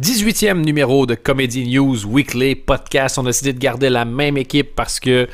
18e 0.00 0.62
numéro 0.64 1.04
de 1.04 1.14
Comedy 1.14 1.68
News 1.68 2.06
Weekly 2.06 2.54
Podcast. 2.54 3.18
On 3.18 3.24
a 3.24 3.26
décidé 3.26 3.52
de 3.52 3.58
garder 3.58 3.90
la 3.90 4.06
même 4.06 4.38
équipe 4.38 4.74
parce 4.74 4.98
que 4.98 5.28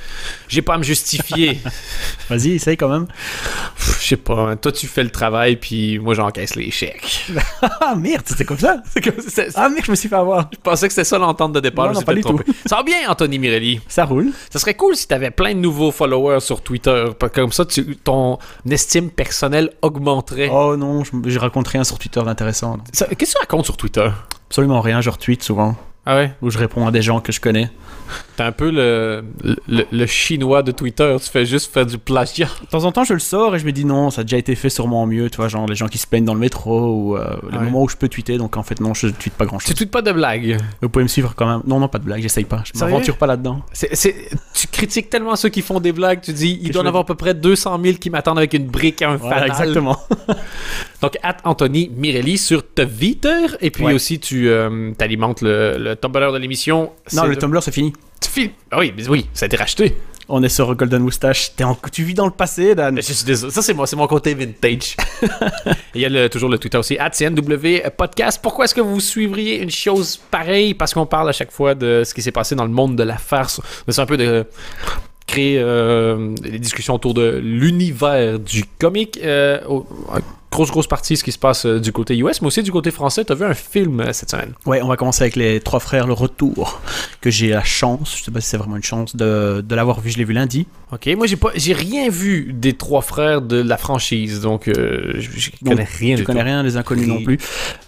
j'ai 0.49 0.62
pas 0.62 0.75
à 0.75 0.79
me 0.79 0.83
justifier. 0.83 1.61
Vas-y, 2.29 2.54
essaye 2.57 2.76
quand 2.76 2.89
même. 2.89 3.07
Je 4.00 4.05
sais 4.05 4.17
pas, 4.17 4.34
hein. 4.50 4.57
toi 4.57 4.73
tu 4.73 4.89
fais 4.89 5.05
le 5.05 5.10
travail 5.10 5.55
puis 5.55 6.00
moi 6.00 6.15
j'encaisse 6.15 6.57
les 6.57 6.73
chèques. 6.73 7.26
Ah 7.81 7.94
merde, 7.94 8.23
c'était 8.27 8.45
comme 8.45 8.59
ça? 8.59 8.82
Comme- 9.02 9.14
Ah 9.55 9.68
merde, 9.68 9.84
je 9.86 9.91
me 9.93 9.96
suis 9.96 10.09
fait 10.09 10.16
avoir. 10.16 10.50
Je 10.52 10.59
pensais 10.61 10.88
que 10.88 10.93
c'était 10.93 11.04
ça 11.04 11.18
l'entente 11.18 11.52
de 11.52 11.61
départ, 11.61 11.86
Non, 11.86 12.00
je 12.00 12.04
non, 12.04 12.32
me 12.36 12.43
suis. 12.43 12.52
Ça 12.66 12.77
va 12.77 12.82
bien 12.82 12.96
Anthony 13.09 13.38
Mirelli. 13.38 13.80
Ça 13.88 14.04
roule. 14.04 14.32
Ça 14.50 14.59
serait 14.59 14.75
cool 14.75 14.96
si 14.96 15.06
t'avais 15.06 15.30
plein 15.30 15.54
de 15.54 15.61
nouveaux 15.61 15.93
followers 15.93 16.40
sur 16.40 16.62
Twitter. 16.62 17.06
Comme 17.32 17.52
ça, 17.52 17.64
tu- 17.64 17.96
ton 17.96 18.38
estime 18.68 19.11
personnelle 19.11 19.70
augmenterait. 19.82 20.50
Oh 20.52 20.77
non, 20.77 21.04
je, 21.04 21.12
je 21.27 21.38
raconte 21.38 21.68
rien 21.68 21.84
sur 21.84 21.98
Twitter 21.98 22.20
d'intéressant. 22.25 22.79
Qu'est-ce 22.93 23.04
que 23.14 23.25
tu 23.25 23.38
racontes 23.38 23.64
sur 23.64 23.77
Twitter? 23.77 24.09
Absolument 24.48 24.80
rien, 24.80 25.00
je 25.02 25.10
retweet 25.10 25.42
souvent. 25.42 25.76
Ah 26.11 26.16
ouais? 26.16 26.32
Ou 26.40 26.48
je 26.50 26.56
réponds 26.56 26.86
à 26.86 26.90
des 26.90 27.03
gens 27.03 27.21
que 27.21 27.32
je 27.32 27.40
connais. 27.40 27.68
T'es 28.39 28.43
un 28.43 28.53
peu 28.53 28.71
le, 28.71 29.22
le, 29.68 29.85
le 29.93 30.07
chinois 30.07 30.62
de 30.62 30.72
Twitter. 30.72 31.14
Tu 31.22 31.29
fais 31.29 31.44
juste 31.44 31.71
faire 31.71 31.84
du 31.84 31.98
plagiat. 31.98 32.48
De 32.62 32.67
temps 32.69 32.84
en 32.84 32.93
temps, 32.93 33.05
je 33.05 33.12
le 33.12 33.19
sors 33.19 33.55
et 33.55 33.59
je 33.59 33.67
me 33.67 33.73
dis 33.73 33.84
non, 33.84 34.09
ça 34.11 34.23
a 34.23 34.25
déjà 34.25 34.39
été 34.39 34.55
fait 34.55 34.71
sûrement 34.71 35.05
mieux, 35.07 35.29
tu 35.29 35.37
vois, 35.37 35.48
genre 35.48 35.67
les 35.67 35.75
gens 35.75 35.89
qui 35.89 35.98
se 35.98 36.07
plaignent 36.07 36.25
dans 36.25 36.33
le 36.33 36.41
métro 36.41 36.95
ou 36.95 37.17
euh, 37.19 37.37
les 37.53 37.59
Ouais. 37.59 37.65
moments 37.65 37.83
où 37.83 37.89
je 37.91 37.97
peux 37.97 38.09
tweeter, 38.09 38.39
donc 38.39 38.57
en 38.57 38.62
fait 38.62 38.81
non, 38.81 38.95
je 38.95 39.09
tweete 39.09 39.34
pas 39.34 39.45
grand 39.45 39.59
Tu 39.59 39.67
chose. 39.67 39.75
tweets 39.75 39.91
pas 39.91 40.01
de 40.01 40.12
blagues? 40.12 40.57
Vous 40.81 40.89
pouvez 40.89 41.03
me 41.03 41.09
suivre 41.09 41.34
quand 41.37 41.47
même. 41.47 41.61
Non, 41.67 41.79
non, 41.81 41.89
pas 41.89 41.98
de 41.98 42.05
blague, 42.05 42.23
j'essaye 42.23 42.45
pas. 42.45 42.62
Je 42.73 42.79
m'aventure 42.81 43.19
pas 43.19 43.27
là-dedans. 43.27 43.61
Tu 44.55 44.67
critiques 44.73 45.11
tellement 45.11 45.37
ceux 45.37 45.51
qui 45.51 45.61
font 45.61 45.79
des 45.79 45.93
blagues. 45.93 46.23
Tu 46.23 46.33
dis, 46.33 46.59
il 46.62 46.70
doit 46.73 46.81
en 46.81 46.84
je 46.84 46.89
avoir 46.89 47.03
à 47.03 47.06
peu 47.06 47.15
près 47.15 47.34
200 47.34 47.79
000 47.83 47.98
qui 47.98 48.09
m'attendent 48.09 48.39
avec 48.39 48.55
une 48.55 48.67
brique 48.69 49.03
et 49.03 49.05
un 49.05 49.17
Voilà, 49.17 49.41
fanal. 49.43 49.48
exactement. 49.51 49.98
Donc, 51.03 51.17
at 51.23 51.37
Anthony 51.45 51.91
Mirelli 51.95 52.39
sur 52.39 52.62
Twitter. 52.67 53.47
Et 53.61 53.70
puis 53.70 53.84
Ouais. 53.84 53.93
aussi, 53.93 54.19
tu 54.19 54.48
euh, 54.48 54.93
alimentes 54.98 55.43
le, 55.43 55.77
le 55.79 55.95
Tumblr 56.01 56.33
de 56.33 56.38
l'émission. 56.38 56.93
Non, 57.12 57.25
le 57.25 57.37
Tumblr 57.37 57.62
c'est 57.62 57.73
fini. 57.73 57.93
Files- 58.29 58.51
Ah 58.70 58.78
oui, 58.78 58.92
mais 58.97 59.09
oui, 59.09 59.27
ça 59.33 59.45
a 59.45 59.47
été 59.47 59.56
racheté. 59.56 59.97
On 60.31 60.42
est 60.42 60.50
sur 60.50 60.75
Golden 60.75 61.00
Moustache. 61.03 61.53
T'es 61.56 61.64
en- 61.64 61.78
Tu 61.91 62.03
vis 62.03 62.12
dans 62.12 62.27
le 62.27 62.31
passé, 62.33 62.75
Dan. 62.75 62.97
Je 62.97 63.00
suis 63.00 63.25
désolé. 63.25 63.50
Ça, 63.50 63.62
c'est 63.62 63.73
moi, 63.73 63.86
c'est 63.86 63.97
mon 63.97 64.06
côté 64.06 64.34
vintage. 64.34 64.95
Il 65.95 66.03
y 66.03 66.05
a 66.05 66.11
le- 66.11 66.28
toujours 66.28 66.50
le 66.50 66.58
Twitter 66.58 66.77
aussi, 66.77 66.98
CNW 67.12 67.81
Podcast. 67.97 68.39
Pourquoi 68.42 68.67
est-ce 68.67 68.75
que 68.75 68.83
vous 68.83 69.00
suivriez 69.00 69.62
une 69.62 69.70
chose 69.70 70.19
pareille? 70.31 70.75
Parce 70.75 70.92
qu'on 70.92 71.06
parle 71.06 71.31
à 71.31 71.33
chaque 71.33 71.50
fois 71.50 71.75
de 71.75 72.03
ce 72.05 72.12
qui 72.12 72.20
s'est 72.20 72.30
passé 72.33 72.55
dans 72.55 72.64
le 72.67 72.70
monde 72.70 72.95
de 72.97 73.03
la 73.05 73.17
farce. 73.17 73.62
Mais 73.86 73.95
c'est 73.95 74.03
un 74.03 74.06
peu 74.06 74.19
de 74.19 74.45
créer 75.27 75.58
euh, 75.58 76.34
des 76.42 76.58
discussions 76.58 76.95
autour 76.95 77.14
de 77.14 77.41
l'univers 77.42 78.39
du 78.39 78.64
comique. 78.78 79.19
Euh, 79.23 79.61
grosse, 80.51 80.71
grosse 80.71 80.87
partie 80.87 81.17
ce 81.17 81.25
qui 81.25 81.33
se 81.33 81.39
passe 81.39 81.67
euh, 81.67 81.79
du 81.81 81.93
côté 81.93 82.17
US, 82.19 82.41
mais 82.41 82.47
aussi 82.49 82.63
du 82.63 82.73
côté 82.73 82.91
français. 82.91 83.25
T'as 83.25 83.35
vu 83.35 83.45
un 83.45 83.55
film 83.55 84.01
euh, 84.01 84.13
cette 84.13 84.31
semaine? 84.31 84.53
Ouais, 84.67 84.81
on 84.83 84.89
va 84.89 84.97
commencer 84.97 85.23
avec 85.23 85.37
les 85.37 85.61
trois 85.61 85.81
frères, 85.81 86.07
le 86.07 86.13
retour. 86.15 86.81
Que 87.21 87.31
j'ai 87.31 87.51
la 87.51 87.65
chance, 87.65 88.17
je 88.19 88.25
sais 88.25 88.31
pas 88.31 88.41
si 88.41 88.49
c'est 88.49 88.57
vraiment 88.57 88.77
une 88.77 88.83
chance, 88.83 89.15
de, 89.17 89.61
de 89.67 89.75
l'avoir 89.75 90.01
vu. 90.01 90.11
Je 90.11 90.19
l'ai 90.19 90.25
vu 90.25 90.33
lundi. 90.33 90.67
Ok, 90.91 91.07
moi 91.19 91.27
j'ai 91.27 91.37
pas, 91.37 91.51
j'ai 91.55 91.75
rien 91.75 92.09
vu 92.09 92.53
des 92.55 92.73
trois 92.73 93.03
frères 93.03 93.43
de 93.43 93.61
la 93.61 93.77
franchise, 93.77 94.41
donc 94.41 94.69
euh, 94.69 95.15
je, 95.19 95.51
Donc, 95.61 95.75
connais 95.75 95.85
rien 95.99 96.17
Je 96.17 96.23
connais 96.25 96.41
tout. 96.41 96.47
rien 96.47 96.63
des 96.65 96.77
inconnus 96.79 97.07
non 97.07 97.23
plus. 97.23 97.39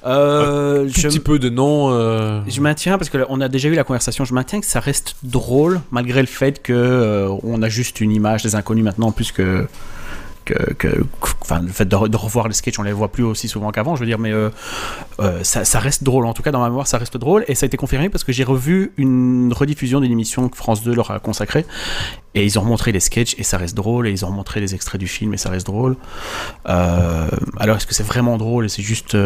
Euh, 0.04 0.84
Tout 0.86 1.00
je, 1.00 1.08
petit 1.08 1.20
peu 1.20 1.38
de 1.38 1.48
nom. 1.48 1.90
euh, 1.92 2.40
je 2.46 2.60
maintiens, 2.60 2.98
parce 2.98 3.08
qu'on 3.10 3.40
a 3.40 3.48
déjà 3.48 3.68
eu 3.68 3.74
la 3.74 3.84
conversation, 3.84 4.24
je 4.26 4.34
maintiens 4.34 4.60
que 4.60 4.66
ça 4.66 4.80
reste 4.80 5.16
drôle, 5.22 5.80
malgré 5.90 6.20
le 6.20 6.26
fait 6.26 6.62
que 6.62 6.72
euh, 6.74 7.28
on 7.42 7.62
a 7.62 7.68
juste 7.70 8.00
une 8.02 8.12
image 8.12 8.42
des 8.42 8.54
inconnus 8.54 8.84
maintenant, 8.84 9.12
plus 9.12 9.32
que. 9.32 9.66
Le 10.50 11.68
fait 11.68 11.84
de, 11.84 11.96
re- 11.96 12.08
de 12.08 12.16
revoir 12.16 12.48
les 12.48 12.54
sketchs, 12.54 12.78
on 12.78 12.82
les 12.82 12.92
voit 12.92 13.08
plus 13.10 13.24
aussi 13.24 13.48
souvent 13.48 13.70
qu'avant, 13.70 13.96
je 13.96 14.00
veux 14.00 14.06
dire, 14.06 14.18
mais 14.18 14.32
euh, 14.32 14.50
euh, 15.20 15.42
ça, 15.42 15.78
reste 15.78 16.04
drôle. 16.04 16.26
En 16.26 16.32
tout 16.32 16.42
cas, 16.42 16.52
dans 16.52 16.60
ma 16.60 16.68
mémoire, 16.68 16.86
ça 16.86 16.98
reste 16.98 17.16
drôle. 17.16 17.44
Et 17.48 17.54
ça 17.54 17.64
a 17.64 17.68
été 17.68 17.76
confirmé 17.76 18.08
parce 18.08 18.24
que 18.24 18.32
j'ai 18.32 18.44
revu 18.44 18.92
une 18.96 19.52
rediffusion 19.52 20.00
d'une 20.00 20.12
émission 20.12 20.48
que 20.48 20.56
France 20.56 20.82
2 20.82 20.94
leur 20.94 21.10
a 21.10 21.18
consacrée. 21.18 21.66
Et 22.34 22.44
ils 22.44 22.58
ont 22.58 22.62
remontré 22.62 22.92
les 22.92 23.00
sketchs 23.00 23.34
et 23.38 23.42
ça 23.42 23.58
reste 23.58 23.74
drôle. 23.74 24.06
Et 24.06 24.12
ils 24.12 24.24
ont 24.24 24.28
remontré 24.28 24.60
les 24.60 24.74
extraits 24.74 25.00
du 25.00 25.08
film 25.08 25.34
et 25.34 25.36
ça 25.36 25.50
reste 25.50 25.66
drôle. 25.66 25.96
Euh, 26.68 27.28
alors, 27.58 27.76
est-ce 27.76 27.86
que 27.86 27.94
c'est 27.94 28.06
vraiment 28.06 28.36
drôle 28.38 28.66
et 28.66 28.68
c'est 28.68 28.82
juste. 28.82 29.16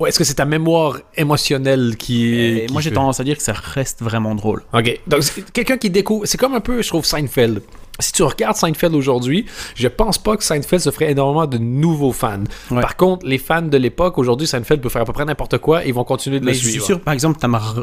Ouais, 0.00 0.08
est-ce 0.08 0.18
que 0.18 0.24
c'est 0.24 0.34
ta 0.34 0.46
mémoire 0.46 0.98
émotionnelle 1.14 1.96
qui 1.98 2.66
moi, 2.72 2.80
j'ai 2.80 2.90
tendance 2.90 3.20
à 3.20 3.24
dire 3.24 3.36
que 3.36 3.42
ça 3.42 3.52
reste 3.52 4.00
vraiment 4.02 4.34
drôle. 4.34 4.62
Ok. 4.72 4.98
Donc, 5.06 5.22
quelqu'un 5.52 5.76
qui 5.76 5.90
découvre. 5.90 6.24
C'est 6.26 6.38
comme 6.38 6.54
un 6.54 6.60
peu, 6.60 6.80
je 6.80 6.88
trouve, 6.88 7.04
Seinfeld. 7.04 7.62
Si 7.98 8.12
tu 8.12 8.22
regardes 8.22 8.56
Seinfeld 8.56 8.94
aujourd'hui, 8.94 9.44
je 9.74 9.86
pense 9.86 10.16
pas 10.16 10.38
que 10.38 10.42
Seinfeld 10.42 10.80
se 10.80 10.90
ferait 10.90 11.10
énormément 11.10 11.46
de 11.46 11.58
nouveaux 11.58 12.12
fans. 12.12 12.44
Ouais. 12.70 12.80
Par 12.80 12.96
contre, 12.96 13.26
les 13.26 13.36
fans 13.36 13.60
de 13.60 13.76
l'époque, 13.76 14.16
aujourd'hui, 14.16 14.46
Seinfeld 14.46 14.80
peut 14.80 14.88
faire 14.88 15.02
à 15.02 15.04
peu 15.04 15.12
près 15.12 15.26
n'importe 15.26 15.58
quoi 15.58 15.84
et 15.84 15.88
ils 15.88 15.94
vont 15.94 16.04
continuer 16.04 16.40
de 16.40 16.46
Mais 16.46 16.52
le 16.52 16.56
je 16.56 16.62
suis 16.62 16.70
suivre. 16.70 16.86
sûr, 16.86 17.00
par 17.00 17.12
exemple, 17.12 17.38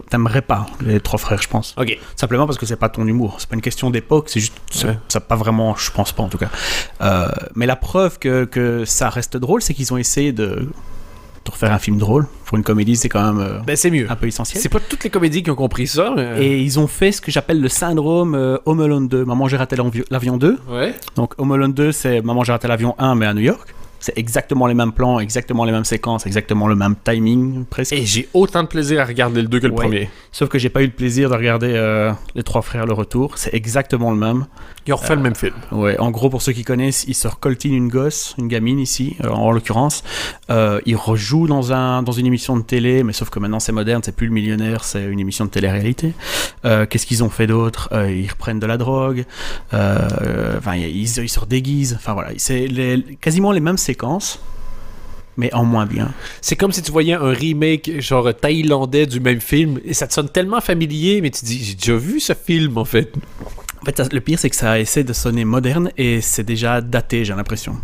t'aimerais 0.09 0.41
pas 0.41 0.65
les 0.81 0.99
trois 0.99 1.19
frères, 1.19 1.41
je 1.41 1.47
pense. 1.47 1.75
Ok. 1.77 1.99
Simplement 2.15 2.47
parce 2.47 2.57
que 2.57 2.65
c'est 2.65 2.77
pas 2.77 2.89
ton 2.89 3.05
humour. 3.05 3.35
C'est 3.37 3.47
pas 3.47 3.55
une 3.55 3.61
question 3.61 3.91
d'époque, 3.91 4.29
c'est 4.29 4.39
juste. 4.39 4.55
Ouais. 4.83 4.97
Ça 5.07 5.19
pas 5.19 5.35
vraiment, 5.35 5.75
je 5.75 5.91
pense 5.91 6.13
pas 6.13 6.23
en 6.23 6.29
tout 6.29 6.39
cas. 6.39 6.49
Euh, 7.01 7.27
mais 7.53 7.67
la 7.67 7.75
preuve 7.75 8.17
que, 8.17 8.45
que 8.45 8.85
ça 8.85 9.09
reste 9.09 9.37
drôle, 9.37 9.61
c'est 9.61 9.75
qu'ils 9.75 9.93
ont 9.93 9.97
essayé 9.97 10.31
de, 10.31 10.67
de 11.47 11.51
refaire 11.53 11.71
un 11.73 11.79
film 11.79 11.97
drôle. 11.97 12.27
Pour 12.45 12.57
une 12.57 12.63
comédie, 12.63 12.95
c'est 12.95 13.09
quand 13.09 13.33
même 13.33 13.39
euh, 13.45 13.59
Ben, 13.65 13.75
c'est 13.75 13.91
mieux. 13.91 14.05
un 14.09 14.15
peu 14.15 14.27
essentiel. 14.27 14.61
C'est 14.61 14.69
pas 14.69 14.79
toutes 14.79 15.03
les 15.03 15.09
comédies 15.09 15.43
qui 15.43 15.51
ont 15.51 15.55
compris 15.55 15.87
ça. 15.87 16.13
mais- 16.15 16.45
Et 16.45 16.59
ils 16.61 16.79
ont 16.79 16.87
fait 16.87 17.11
ce 17.11 17.19
que 17.21 17.31
j'appelle 17.31 17.59
le 17.61 17.69
syndrome 17.69 18.35
euh, 18.35 18.57
Home 18.65 18.79
Alone 18.81 19.07
2. 19.07 19.25
Maman, 19.25 19.47
j'ai 19.47 19.57
raté 19.57 19.75
l'avion 20.09 20.37
2. 20.37 20.57
Ouais. 20.69 20.93
Donc 21.15 21.33
Home 21.37 21.51
Alone 21.51 21.73
2, 21.73 21.91
c'est 21.91 22.21
Maman, 22.21 22.43
j'ai 22.43 22.51
raté 22.53 22.67
l'avion 22.67 22.95
1, 22.99 23.15
mais 23.15 23.25
à 23.25 23.33
New 23.33 23.41
York. 23.41 23.73
C'est 23.99 24.15
exactement 24.17 24.67
les 24.67 24.75
mêmes 24.75 24.91
plans, 24.91 25.19
exactement 25.19 25.65
les 25.65 25.71
mêmes 25.71 25.83
séquences, 25.83 26.27
exactement 26.27 26.67
le 26.67 26.75
même 26.75 26.93
timing, 27.03 27.65
presque. 27.65 27.93
Et 27.93 28.05
j'ai 28.05 28.29
autant 28.33 28.61
de 28.61 28.67
plaisir 28.67 29.01
à 29.01 29.05
regarder 29.05 29.41
le 29.41 29.47
2 29.47 29.59
que 29.59 29.65
le 29.65 29.73
Ouais. 29.73 29.79
premier. 29.81 30.09
Sauf 30.31 30.49
que 30.49 30.59
j'ai 30.59 30.69
pas 30.69 30.83
eu 30.83 30.85
le 30.85 30.91
plaisir 30.91 31.31
de 31.31 31.35
regarder 31.35 31.71
euh, 31.73 32.11
Les 32.35 32.43
Trois 32.43 32.61
Frères 32.61 32.85
Le 32.85 32.93
Retour. 32.93 33.37
C'est 33.39 33.53
exactement 33.55 34.11
le 34.11 34.17
même. 34.17 34.45
Ils 34.87 34.93
ont 34.93 34.97
refait 34.97 35.15
le 35.15 35.21
même 35.21 35.35
film. 35.35 35.53
Ouais, 35.71 35.99
en 35.99 36.11
gros, 36.11 36.29
pour 36.29 36.41
ceux 36.41 36.53
qui 36.53 36.63
connaissent, 36.63 37.05
il 37.07 37.13
se 37.15 37.27
recoltine 37.27 37.73
une 37.73 37.89
gosse, 37.89 38.35
une 38.37 38.47
gamine 38.47 38.79
ici, 38.79 39.15
euh, 39.23 39.29
en 39.29 39.51
l'occurrence. 39.51 40.03
Euh, 40.49 40.79
il 40.85 40.95
rejoue 40.95 41.47
dans, 41.47 41.73
un, 41.73 42.03
dans 42.03 42.11
une 42.13 42.25
émission 42.25 42.55
de 42.57 42.63
télé, 42.63 43.03
mais 43.03 43.13
sauf 43.13 43.29
que 43.29 43.39
maintenant 43.39 43.59
c'est 43.59 43.71
moderne, 43.73 44.01
c'est 44.03 44.15
plus 44.15 44.27
le 44.27 44.33
millionnaire, 44.33 44.83
c'est 44.83 45.03
une 45.05 45.19
émission 45.19 45.45
de 45.45 45.49
télé-réalité. 45.49 46.13
Euh, 46.65 46.85
Qu'est-ce 46.85 47.05
qu'ils 47.05 47.23
ont 47.23 47.29
fait 47.29 47.47
d'autre? 47.47 47.89
Euh, 47.91 48.11
Ils 48.11 48.29
reprennent 48.29 48.59
de 48.59 48.65
la 48.67 48.77
drogue, 48.77 49.25
euh, 49.73 50.57
enfin, 50.57 50.75
ils, 50.75 50.95
ils 51.01 51.07
se 51.29 51.39
redéguisent, 51.39 51.95
enfin 51.99 52.13
voilà, 52.13 52.31
c'est 52.37 52.67
les- 52.67 53.03
quasiment 53.19 53.51
les 53.51 53.59
mêmes 53.59 53.77
séquences, 53.77 54.39
mais 55.35 55.53
en 55.53 55.65
moins 55.65 55.85
bien. 55.85 56.11
C'est 56.41 56.55
comme 56.55 56.71
si 56.71 56.81
tu 56.81 56.91
voyais 56.91 57.13
un 57.13 57.29
remake 57.31 57.99
genre 57.99 58.33
thaïlandais 58.33 59.05
du 59.05 59.19
même 59.19 59.39
film 59.41 59.79
et 59.85 59.93
ça 59.93 60.07
te 60.07 60.13
sonne 60.13 60.29
tellement 60.29 60.61
familier, 60.61 61.21
mais 61.21 61.29
tu 61.29 61.41
te 61.41 61.45
dis 61.45 61.63
j'ai 61.63 61.75
déjà 61.75 61.95
vu 61.95 62.19
ce 62.19 62.33
film 62.33 62.77
en 62.77 62.85
fait. 62.85 63.13
En 63.81 63.85
fait, 63.85 63.97
ça- 63.97 64.07
le 64.11 64.21
pire, 64.21 64.39
c'est 64.39 64.49
que 64.49 64.55
ça 64.55 64.79
essaie 64.79 65.03
de 65.03 65.13
sonner 65.13 65.45
moderne 65.45 65.91
et 65.97 66.21
c'est 66.21 66.43
déjà 66.43 66.81
daté, 66.81 67.23
j'ai 67.25 67.33
l'impression. 67.33 67.77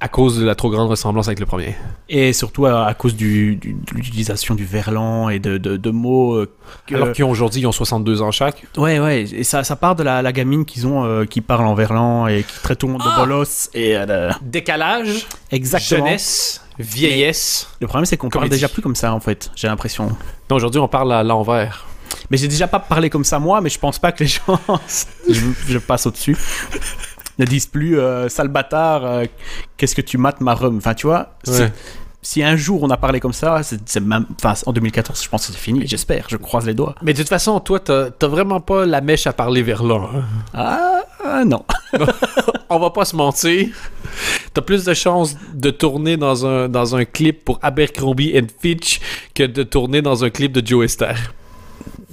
À 0.00 0.08
cause 0.08 0.36
de 0.40 0.44
la 0.44 0.56
trop 0.56 0.68
grande 0.68 0.88
ressemblance 0.90 1.28
avec 1.28 1.38
le 1.38 1.46
premier. 1.46 1.76
Et 2.08 2.32
surtout 2.32 2.66
à, 2.66 2.86
à 2.86 2.94
cause 2.94 3.14
du, 3.14 3.54
du- 3.54 3.74
de 3.74 3.94
l'utilisation 3.94 4.56
du 4.56 4.64
verlan 4.64 5.28
et 5.28 5.38
de, 5.38 5.58
de, 5.58 5.76
de 5.76 5.90
mots. 5.90 6.34
euh, 6.34 6.50
que- 6.88 6.96
Alors 6.96 7.12
qu'ils 7.12 7.24
ont 7.24 7.30
aujourd'hui 7.30 7.60
ils 7.60 7.66
ont 7.68 7.72
62 7.72 8.20
ans 8.20 8.32
chaque. 8.32 8.64
Ouais, 8.76 8.98
ouais, 8.98 9.22
et 9.22 9.44
ça, 9.44 9.62
ça 9.62 9.76
part 9.76 9.94
de 9.94 10.02
la, 10.02 10.20
la 10.20 10.32
gamine 10.32 10.64
qu'ils 10.64 10.88
ont, 10.88 11.04
euh, 11.04 11.24
qui 11.24 11.40
parle 11.40 11.66
en 11.66 11.74
verlan 11.74 12.26
et 12.26 12.42
qui 12.42 12.60
traite 12.64 12.78
tout 12.78 12.88
le 12.88 12.94
monde 12.94 13.02
Ah 13.04 13.20
de 13.20 13.24
bolos. 13.26 13.70
Et 13.74 13.96
euh, 13.96 14.32
Décalage, 14.42 15.24
exactement. 15.52 16.06
jeunesse, 16.06 16.64
vieillesse. 16.80 17.68
Le 17.80 17.86
problème, 17.86 18.06
c'est 18.06 18.16
qu'on 18.16 18.28
parle 18.28 18.48
déjà 18.48 18.68
plus 18.68 18.82
comme 18.82 18.96
ça, 18.96 19.14
en 19.14 19.20
fait, 19.20 19.52
j'ai 19.54 19.68
l'impression. 19.68 20.06
Non, 20.50 20.56
aujourd'hui 20.56 20.80
on 20.80 20.88
parle 20.88 21.12
à 21.12 21.22
l'envers. 21.22 21.86
Mais 22.30 22.36
j'ai 22.36 22.48
déjà 22.48 22.66
pas 22.68 22.78
parlé 22.78 23.10
comme 23.10 23.24
ça, 23.24 23.38
moi, 23.38 23.60
mais 23.60 23.70
je 23.70 23.78
pense 23.78 23.98
pas 23.98 24.12
que 24.12 24.24
les 24.24 24.30
gens. 24.30 24.58
je, 25.28 25.40
je 25.68 25.78
passe 25.78 26.06
au-dessus. 26.06 26.36
Ne 27.38 27.46
disent 27.46 27.66
plus, 27.66 27.98
euh, 27.98 28.28
sale 28.28 28.48
bâtard, 28.48 29.04
euh, 29.04 29.24
qu'est-ce 29.76 29.94
que 29.94 30.02
tu 30.02 30.18
mates 30.18 30.40
ma 30.40 30.54
rhum 30.54 30.76
Enfin, 30.76 30.94
tu 30.94 31.06
vois, 31.06 31.30
Ouais. 31.48 31.72
si 32.20 32.42
un 32.42 32.56
jour 32.56 32.82
on 32.82 32.90
a 32.90 32.96
parlé 32.98 33.20
comme 33.20 33.32
ça, 33.32 33.62
c'est 33.62 34.00
même. 34.00 34.26
Enfin, 34.38 34.54
en 34.66 34.72
2014, 34.72 35.22
je 35.24 35.28
pense 35.28 35.46
que 35.46 35.52
c'est 35.52 35.58
fini, 35.58 35.86
j'espère, 35.86 36.26
je 36.28 36.36
croise 36.36 36.66
les 36.66 36.74
doigts. 36.74 36.94
Mais 37.02 37.14
de 37.14 37.18
toute 37.18 37.28
façon, 37.30 37.58
toi, 37.60 37.80
t'as 37.80 38.10
vraiment 38.28 38.60
pas 38.60 38.84
la 38.86 39.00
mèche 39.00 39.26
à 39.26 39.32
parler 39.32 39.62
vers 39.62 39.82
là. 39.82 39.94
hein. 40.14 40.22
Ah, 40.52 41.00
ah, 41.24 41.44
non. 41.44 41.64
On 42.68 42.78
va 42.78 42.90
pas 42.90 43.04
se 43.06 43.16
mentir. 43.16 43.68
T'as 44.54 44.62
plus 44.62 44.84
de 44.84 44.92
chances 44.94 45.36
de 45.54 45.70
tourner 45.70 46.16
dans 46.16 46.46
un, 46.46 46.68
dans 46.68 46.94
un 46.96 47.04
clip 47.06 47.44
pour 47.44 47.58
Abercrombie 47.62 48.38
and 48.38 48.46
Fitch 48.60 49.00
que 49.34 49.42
de 49.44 49.62
tourner 49.62 50.02
dans 50.02 50.22
un 50.24 50.30
clip 50.30 50.52
de 50.52 50.66
Joe 50.66 50.86
Star. 50.90 51.14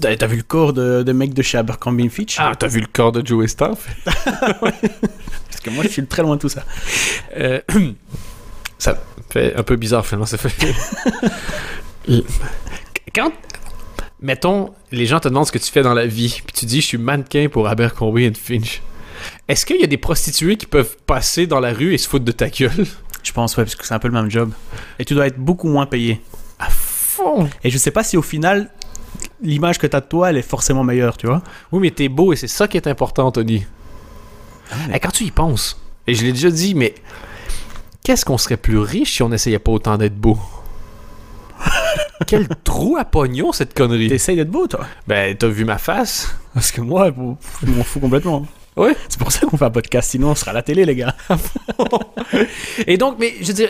T'as 0.01 0.27
vu 0.27 0.37
le 0.37 0.43
corps 0.43 0.73
de, 0.73 1.03
de 1.03 1.11
mec 1.11 1.33
de 1.33 1.41
chez 1.41 1.57
Abercrombie 1.57 2.09
Fitch? 2.09 2.37
Ah, 2.39 2.53
t'as 2.57 2.67
vu 2.67 2.79
le 2.79 2.87
corps 2.91 3.11
de 3.11 3.25
Joe 3.25 3.47
Star? 3.47 3.75
Parce 4.05 5.61
que 5.61 5.69
moi, 5.71 5.83
je 5.83 5.89
suis 5.89 6.05
très 6.05 6.21
loin 6.21 6.35
de 6.35 6.41
tout 6.41 6.49
ça. 6.49 6.63
Euh, 7.35 7.59
ça 8.77 8.97
fait 9.29 9.55
un 9.55 9.63
peu 9.63 9.75
bizarre, 9.75 10.05
finalement. 10.05 10.25
Ça 10.25 10.37
fait... 10.37 10.73
Quand, 13.13 13.31
mettons, 14.21 14.73
les 14.91 15.05
gens 15.05 15.19
te 15.19 15.27
demandent 15.27 15.47
ce 15.47 15.51
que 15.51 15.57
tu 15.57 15.71
fais 15.71 15.81
dans 15.81 15.93
la 15.93 16.05
vie, 16.07 16.41
puis 16.45 16.53
tu 16.53 16.65
dis, 16.65 16.81
je 16.81 16.87
suis 16.87 16.97
mannequin 16.97 17.47
pour 17.51 17.67
Abercrombie 17.67 18.27
and 18.27 18.39
Finch. 18.41 18.81
Est-ce 19.47 19.65
qu'il 19.65 19.81
y 19.81 19.83
a 19.83 19.87
des 19.87 19.97
prostituées 19.97 20.55
qui 20.55 20.65
peuvent 20.65 20.95
passer 21.05 21.45
dans 21.45 21.59
la 21.59 21.73
rue 21.73 21.93
et 21.93 21.97
se 21.97 22.07
foutre 22.07 22.23
de 22.23 22.31
ta 22.31 22.49
gueule? 22.49 22.85
Je 23.21 23.31
pense, 23.33 23.57
ouais, 23.57 23.63
parce 23.65 23.75
que 23.75 23.85
c'est 23.85 23.93
un 23.93 23.99
peu 23.99 24.07
le 24.07 24.13
même 24.13 24.31
job. 24.31 24.51
Et 24.97 25.05
tu 25.05 25.13
dois 25.13 25.27
être 25.27 25.37
beaucoup 25.37 25.67
moins 25.67 25.85
payé. 25.85 26.21
Ah, 26.57 26.69
fond. 26.69 27.49
Et 27.63 27.69
je 27.69 27.77
sais 27.77 27.91
pas 27.91 28.03
si 28.03 28.15
au 28.15 28.21
final, 28.21 28.69
l'image 29.41 29.77
que 29.77 29.87
t'as 29.87 30.01
de 30.01 30.05
toi, 30.05 30.29
elle 30.29 30.37
est 30.37 30.41
forcément 30.41 30.83
meilleure, 30.83 31.17
tu 31.17 31.27
vois. 31.27 31.41
Oui, 31.71 31.79
mais 31.81 31.91
t'es 31.91 32.09
beau 32.09 32.33
et 32.33 32.35
c'est 32.35 32.47
ça 32.47 32.67
qui 32.67 32.77
est 32.77 32.87
important, 32.87 33.27
Anthony. 33.27 33.65
Eh, 34.93 34.99
quand 34.99 35.11
tu 35.11 35.23
y 35.23 35.31
penses, 35.31 35.79
et 36.07 36.13
je 36.13 36.23
l'ai 36.23 36.31
déjà 36.31 36.51
dit, 36.51 36.75
mais 36.75 36.95
qu'est-ce 38.03 38.25
qu'on 38.25 38.37
serait 38.37 38.57
plus 38.57 38.77
riche 38.77 39.15
si 39.15 39.23
on 39.23 39.29
n'essayait 39.29 39.59
pas 39.59 39.71
autant 39.71 39.97
d'être 39.97 40.15
beau? 40.15 40.37
Quel 42.27 42.47
trou 42.63 42.97
à 42.97 43.05
pognon, 43.05 43.51
cette 43.51 43.73
connerie. 43.73 44.09
T'essayes 44.09 44.35
d'être 44.35 44.51
beau, 44.51 44.67
toi. 44.67 44.85
Ben, 45.07 45.35
t'as 45.35 45.47
vu 45.47 45.65
ma 45.65 45.77
face? 45.77 46.35
Parce 46.53 46.71
que 46.71 46.81
moi, 46.81 47.11
je 47.63 47.71
m'en 47.71 47.83
fous 47.83 47.99
complètement. 47.99 48.45
Oui. 48.77 48.91
C'est 49.09 49.19
pour 49.19 49.31
ça 49.31 49.45
qu'on 49.45 49.57
fait 49.57 49.65
un 49.65 49.69
podcast, 49.71 50.11
sinon 50.11 50.29
on 50.29 50.35
sera 50.35 50.51
à 50.51 50.53
la 50.53 50.61
télé, 50.61 50.85
les 50.85 50.95
gars. 50.95 51.15
Et 52.87 52.97
donc, 52.97 53.17
mais 53.19 53.33
je 53.41 53.47
veux 53.47 53.53
dire, 53.53 53.69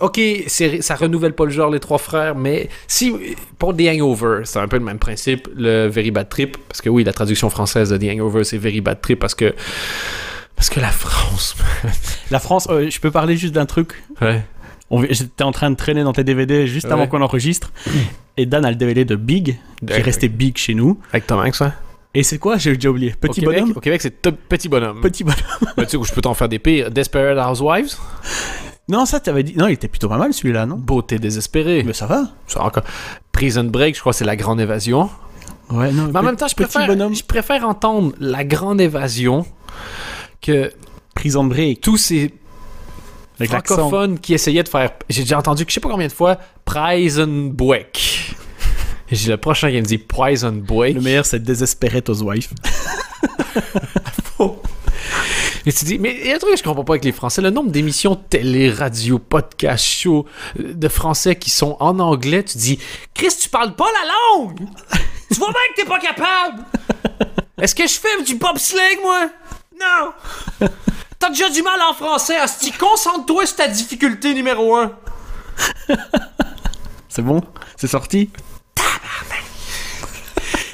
ok, 0.00 0.20
ça 0.46 0.94
renouvelle 0.96 1.34
pas 1.34 1.44
le 1.44 1.50
genre, 1.50 1.70
les 1.70 1.80
trois 1.80 1.98
frères, 1.98 2.34
mais 2.34 2.68
si, 2.86 3.12
pour 3.58 3.76
The 3.76 3.82
Hangover, 3.88 4.42
c'est 4.44 4.58
un 4.58 4.68
peu 4.68 4.78
le 4.78 4.84
même 4.84 4.98
principe, 4.98 5.48
le 5.54 5.88
Very 5.88 6.10
Bad 6.10 6.28
Trip, 6.28 6.56
parce 6.68 6.80
que 6.80 6.88
oui, 6.88 7.04
la 7.04 7.12
traduction 7.12 7.50
française 7.50 7.90
de 7.90 7.96
The 7.96 8.04
Hangover, 8.14 8.44
c'est 8.44 8.58
Very 8.58 8.80
Bad 8.80 9.00
Trip, 9.00 9.18
parce 9.18 9.34
que, 9.34 9.54
parce 10.56 10.70
que 10.70 10.80
la 10.80 10.90
France, 10.90 11.56
La 12.30 12.38
France, 12.40 12.66
euh, 12.70 12.88
je 12.88 13.00
peux 13.00 13.10
parler 13.10 13.36
juste 13.36 13.54
d'un 13.54 13.66
truc. 13.66 14.02
ouais. 14.20 14.42
On- 14.90 15.02
J'étais 15.08 15.42
en 15.44 15.50
train 15.50 15.70
de 15.70 15.76
traîner 15.76 16.02
dans 16.04 16.12
tes 16.12 16.24
DVD 16.24 16.66
juste 16.66 16.86
avant 16.92 17.06
qu'on 17.06 17.22
enregistre. 17.22 17.72
Et 18.36 18.44
Dan 18.46 18.64
a 18.66 18.70
le 18.70 18.76
DVD 18.76 19.04
de 19.06 19.16
Big, 19.16 19.58
qui 19.84 19.92
est 19.92 20.02
resté 20.02 20.28
Big 20.28 20.56
chez 20.58 20.74
nous. 20.74 21.00
Avec 21.10 21.26
Tom 21.26 21.40
Hanks, 21.40 21.60
hein? 21.62 21.72
Et 22.14 22.22
c'est 22.22 22.38
quoi? 22.38 22.56
J'ai 22.58 22.74
déjà 22.74 22.90
oublié. 22.90 23.12
Au 23.12 23.26
Petit 23.26 23.40
Québec, 23.40 23.60
bonhomme? 23.60 23.76
Au 23.76 23.80
Québec, 23.80 24.00
c'est 24.00 24.10
Petit 24.20 24.68
Bonhomme. 24.68 25.00
Petit 25.00 25.24
bonhomme. 25.24 25.40
Ben, 25.76 25.84
tu 25.84 25.98
sais, 25.98 26.04
je 26.04 26.14
peux 26.14 26.20
t'en 26.20 26.34
faire 26.34 26.48
des 26.48 26.60
pires. 26.60 26.90
Desperate 26.90 27.36
Housewives, 27.36 27.96
Non, 28.88 29.04
ça, 29.04 29.18
t'avais 29.18 29.42
dit. 29.42 29.54
Non, 29.56 29.66
il 29.66 29.72
était 29.72 29.88
plutôt 29.88 30.08
pas 30.08 30.16
mal 30.16 30.32
celui-là, 30.32 30.64
non? 30.66 30.76
Beauté 30.76 31.18
désespérée. 31.18 31.82
Mais 31.84 31.92
ça 31.92 32.06
va. 32.06 32.28
Ça, 32.46 32.62
encore. 32.62 32.84
Prison 33.32 33.64
Break, 33.64 33.96
je 33.96 34.00
crois 34.00 34.12
c'est 34.12 34.24
La 34.24 34.36
Grande 34.36 34.60
Évasion. 34.60 35.10
Ouais, 35.70 35.90
non. 35.90 36.08
Mais 36.12 36.18
en 36.18 36.22
même 36.22 36.36
temps, 36.36 36.46
je 36.46 36.54
petit 36.54 36.64
préfère, 36.70 36.86
bonhomme. 36.86 37.14
je 37.14 37.24
préfère 37.24 37.66
entendre 37.66 38.12
La 38.20 38.44
Grande 38.44 38.80
Évasion 38.80 39.44
que 40.40 40.70
Prison 41.14 41.44
Break. 41.44 41.80
tous 41.80 41.96
ces 41.96 42.32
francophones 43.44 44.20
qui 44.20 44.34
essayaient 44.34 44.62
de 44.62 44.68
faire. 44.68 44.90
J'ai 45.08 45.22
déjà 45.22 45.38
entendu, 45.38 45.64
je 45.66 45.72
sais 45.72 45.80
pas 45.80 45.88
combien 45.88 46.06
de 46.06 46.12
fois, 46.12 46.38
Prison 46.64 47.50
Break. 47.52 48.36
J'ai 49.14 49.30
le 49.30 49.36
prochain 49.36 49.70
qui 49.70 49.76
me 49.76 49.82
dit 49.82 49.98
Prison 49.98 50.52
Break. 50.52 50.96
Le 50.96 51.00
meilleur, 51.00 51.24
c'est 51.24 51.40
Desperate 51.40 52.08
Housewife. 52.08 52.50
Et 55.66 55.72
tu 55.72 55.86
dis, 55.86 55.98
mais 55.98 56.14
il 56.20 56.26
y 56.26 56.32
a 56.32 56.34
un 56.34 56.38
truc 56.38 56.50
que 56.52 56.58
je 56.58 56.62
comprends 56.62 56.84
pas 56.84 56.92
avec 56.92 57.04
les 57.04 57.12
Français, 57.12 57.40
le 57.40 57.48
nombre 57.48 57.70
d'émissions 57.70 58.16
télé, 58.16 58.68
radio, 58.70 59.18
podcast, 59.18 59.82
show 59.82 60.26
euh, 60.60 60.74
de 60.74 60.88
Français 60.88 61.36
qui 61.36 61.48
sont 61.48 61.78
en 61.80 62.00
anglais, 62.00 62.42
tu 62.42 62.58
dis, 62.58 62.78
Chris, 63.14 63.30
tu 63.40 63.48
parles 63.48 63.74
pas 63.74 63.86
la 63.86 64.10
langue! 64.36 64.68
tu 65.32 65.38
vois 65.38 65.52
bien 65.52 65.60
que 65.74 65.80
t'es 65.80 65.88
pas 65.88 66.00
capable! 66.00 66.64
Est-ce 67.58 67.74
que 67.74 67.86
je 67.86 67.94
fais 67.94 68.22
du 68.24 68.34
bobsleigh, 68.34 68.98
moi? 69.02 69.30
Non! 69.80 70.68
T'as 71.18 71.30
déjà 71.30 71.48
du 71.48 71.62
mal 71.62 71.80
en 71.80 71.94
français, 71.94 72.36
Asti, 72.36 72.70
concentre-toi 72.72 73.46
sur 73.46 73.56
ta 73.56 73.68
difficulté 73.68 74.34
numéro 74.34 74.76
un. 74.76 74.92
C'est 77.08 77.22
bon? 77.22 77.42
C'est 77.76 77.86
sorti? 77.86 78.28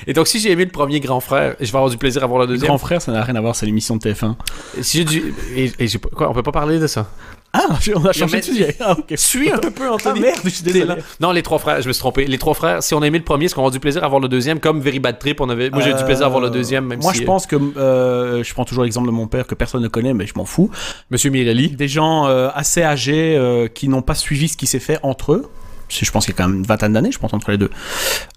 Et 0.06 0.12
donc, 0.12 0.26
si 0.28 0.40
j'ai 0.40 0.50
aimé 0.50 0.64
le 0.64 0.70
premier 0.70 0.98
grand 0.98 1.20
frère, 1.20 1.54
je 1.60 1.66
vais 1.70 1.76
avoir 1.76 1.90
du 1.90 1.98
plaisir 1.98 2.24
à 2.24 2.26
voir 2.26 2.40
le 2.40 2.46
deuxième. 2.46 2.68
Grand 2.68 2.78
frère, 2.78 3.02
ça 3.02 3.12
n'a 3.12 3.22
rien 3.22 3.36
à 3.36 3.40
voir, 3.40 3.54
c'est 3.54 3.66
l'émission 3.66 3.96
de 3.96 4.02
TF1. 4.02 4.34
Si 4.80 4.98
j'ai 4.98 5.04
du. 5.04 5.34
Et, 5.54 5.72
et 5.78 5.86
quoi, 6.14 6.30
on 6.30 6.32
peut 6.34 6.42
pas 6.42 6.52
parler 6.52 6.78
de 6.78 6.86
ça? 6.86 7.06
Ah, 7.52 7.66
on 7.96 8.04
a 8.04 8.12
changé 8.12 8.38
de 8.38 8.44
sujet. 8.44 8.76
Ah. 8.80 8.96
Suis 9.16 9.50
un 9.50 9.58
peu, 9.58 9.90
Anthony. 9.90 10.20
Ah, 10.20 10.22
merde, 10.22 10.40
je 10.44 10.48
suis 10.50 10.62
désolé. 10.62 10.94
Non, 11.20 11.32
les 11.32 11.42
trois 11.42 11.58
frères, 11.58 11.82
je 11.82 11.88
me 11.88 11.92
suis 11.92 12.00
trompé. 12.00 12.24
Les 12.26 12.38
trois 12.38 12.54
frères, 12.54 12.82
si 12.82 12.94
on 12.94 13.02
a 13.02 13.06
aimé 13.06 13.18
le 13.18 13.24
premier, 13.24 13.46
est-ce 13.46 13.54
qu'on 13.54 13.60
avoir 13.60 13.72
du 13.72 13.80
plaisir 13.80 14.04
à 14.04 14.08
voir 14.08 14.20
le 14.20 14.28
deuxième? 14.28 14.60
Comme 14.60 14.80
Very 14.80 15.00
Bad 15.00 15.18
Trip, 15.18 15.40
on 15.40 15.48
avait... 15.48 15.68
moi 15.70 15.82
j'ai 15.82 15.90
eu 15.90 15.94
du 15.94 16.04
plaisir 16.04 16.26
à 16.26 16.28
voir 16.28 16.40
le 16.40 16.50
deuxième, 16.50 16.86
même 16.86 17.00
Moi, 17.00 17.12
si. 17.12 17.20
je 17.20 17.24
pense 17.24 17.46
que. 17.46 17.56
euh, 17.76 18.42
je 18.44 18.54
prends 18.54 18.64
toujours 18.64 18.84
l'exemple 18.84 19.06
de 19.08 19.12
mon 19.12 19.26
père 19.26 19.46
que 19.46 19.54
personne 19.56 19.82
ne 19.82 19.88
connaît, 19.88 20.14
mais 20.14 20.26
je 20.26 20.34
m'en 20.36 20.44
fous. 20.44 20.70
Monsieur 21.10 21.30
Mirelli. 21.30 21.70
Des 21.70 21.88
gens 21.88 22.26
euh, 22.28 22.48
assez 22.54 22.82
âgés 22.82 23.36
euh, 23.36 23.66
qui 23.66 23.88
n'ont 23.88 24.02
pas 24.02 24.14
suivi 24.14 24.48
ce 24.48 24.56
qui 24.56 24.66
s'est 24.66 24.78
fait 24.80 24.98
entre 25.02 25.32
eux. 25.32 25.50
Je 25.90 26.10
pense 26.10 26.24
qu'il 26.24 26.34
y 26.34 26.36
a 26.36 26.38
quand 26.42 26.48
même 26.48 26.58
une 26.58 26.64
vingtaine 26.66 26.92
d'années, 26.92 27.12
je 27.12 27.18
pense, 27.18 27.34
entre 27.34 27.50
les 27.50 27.58
deux. 27.58 27.70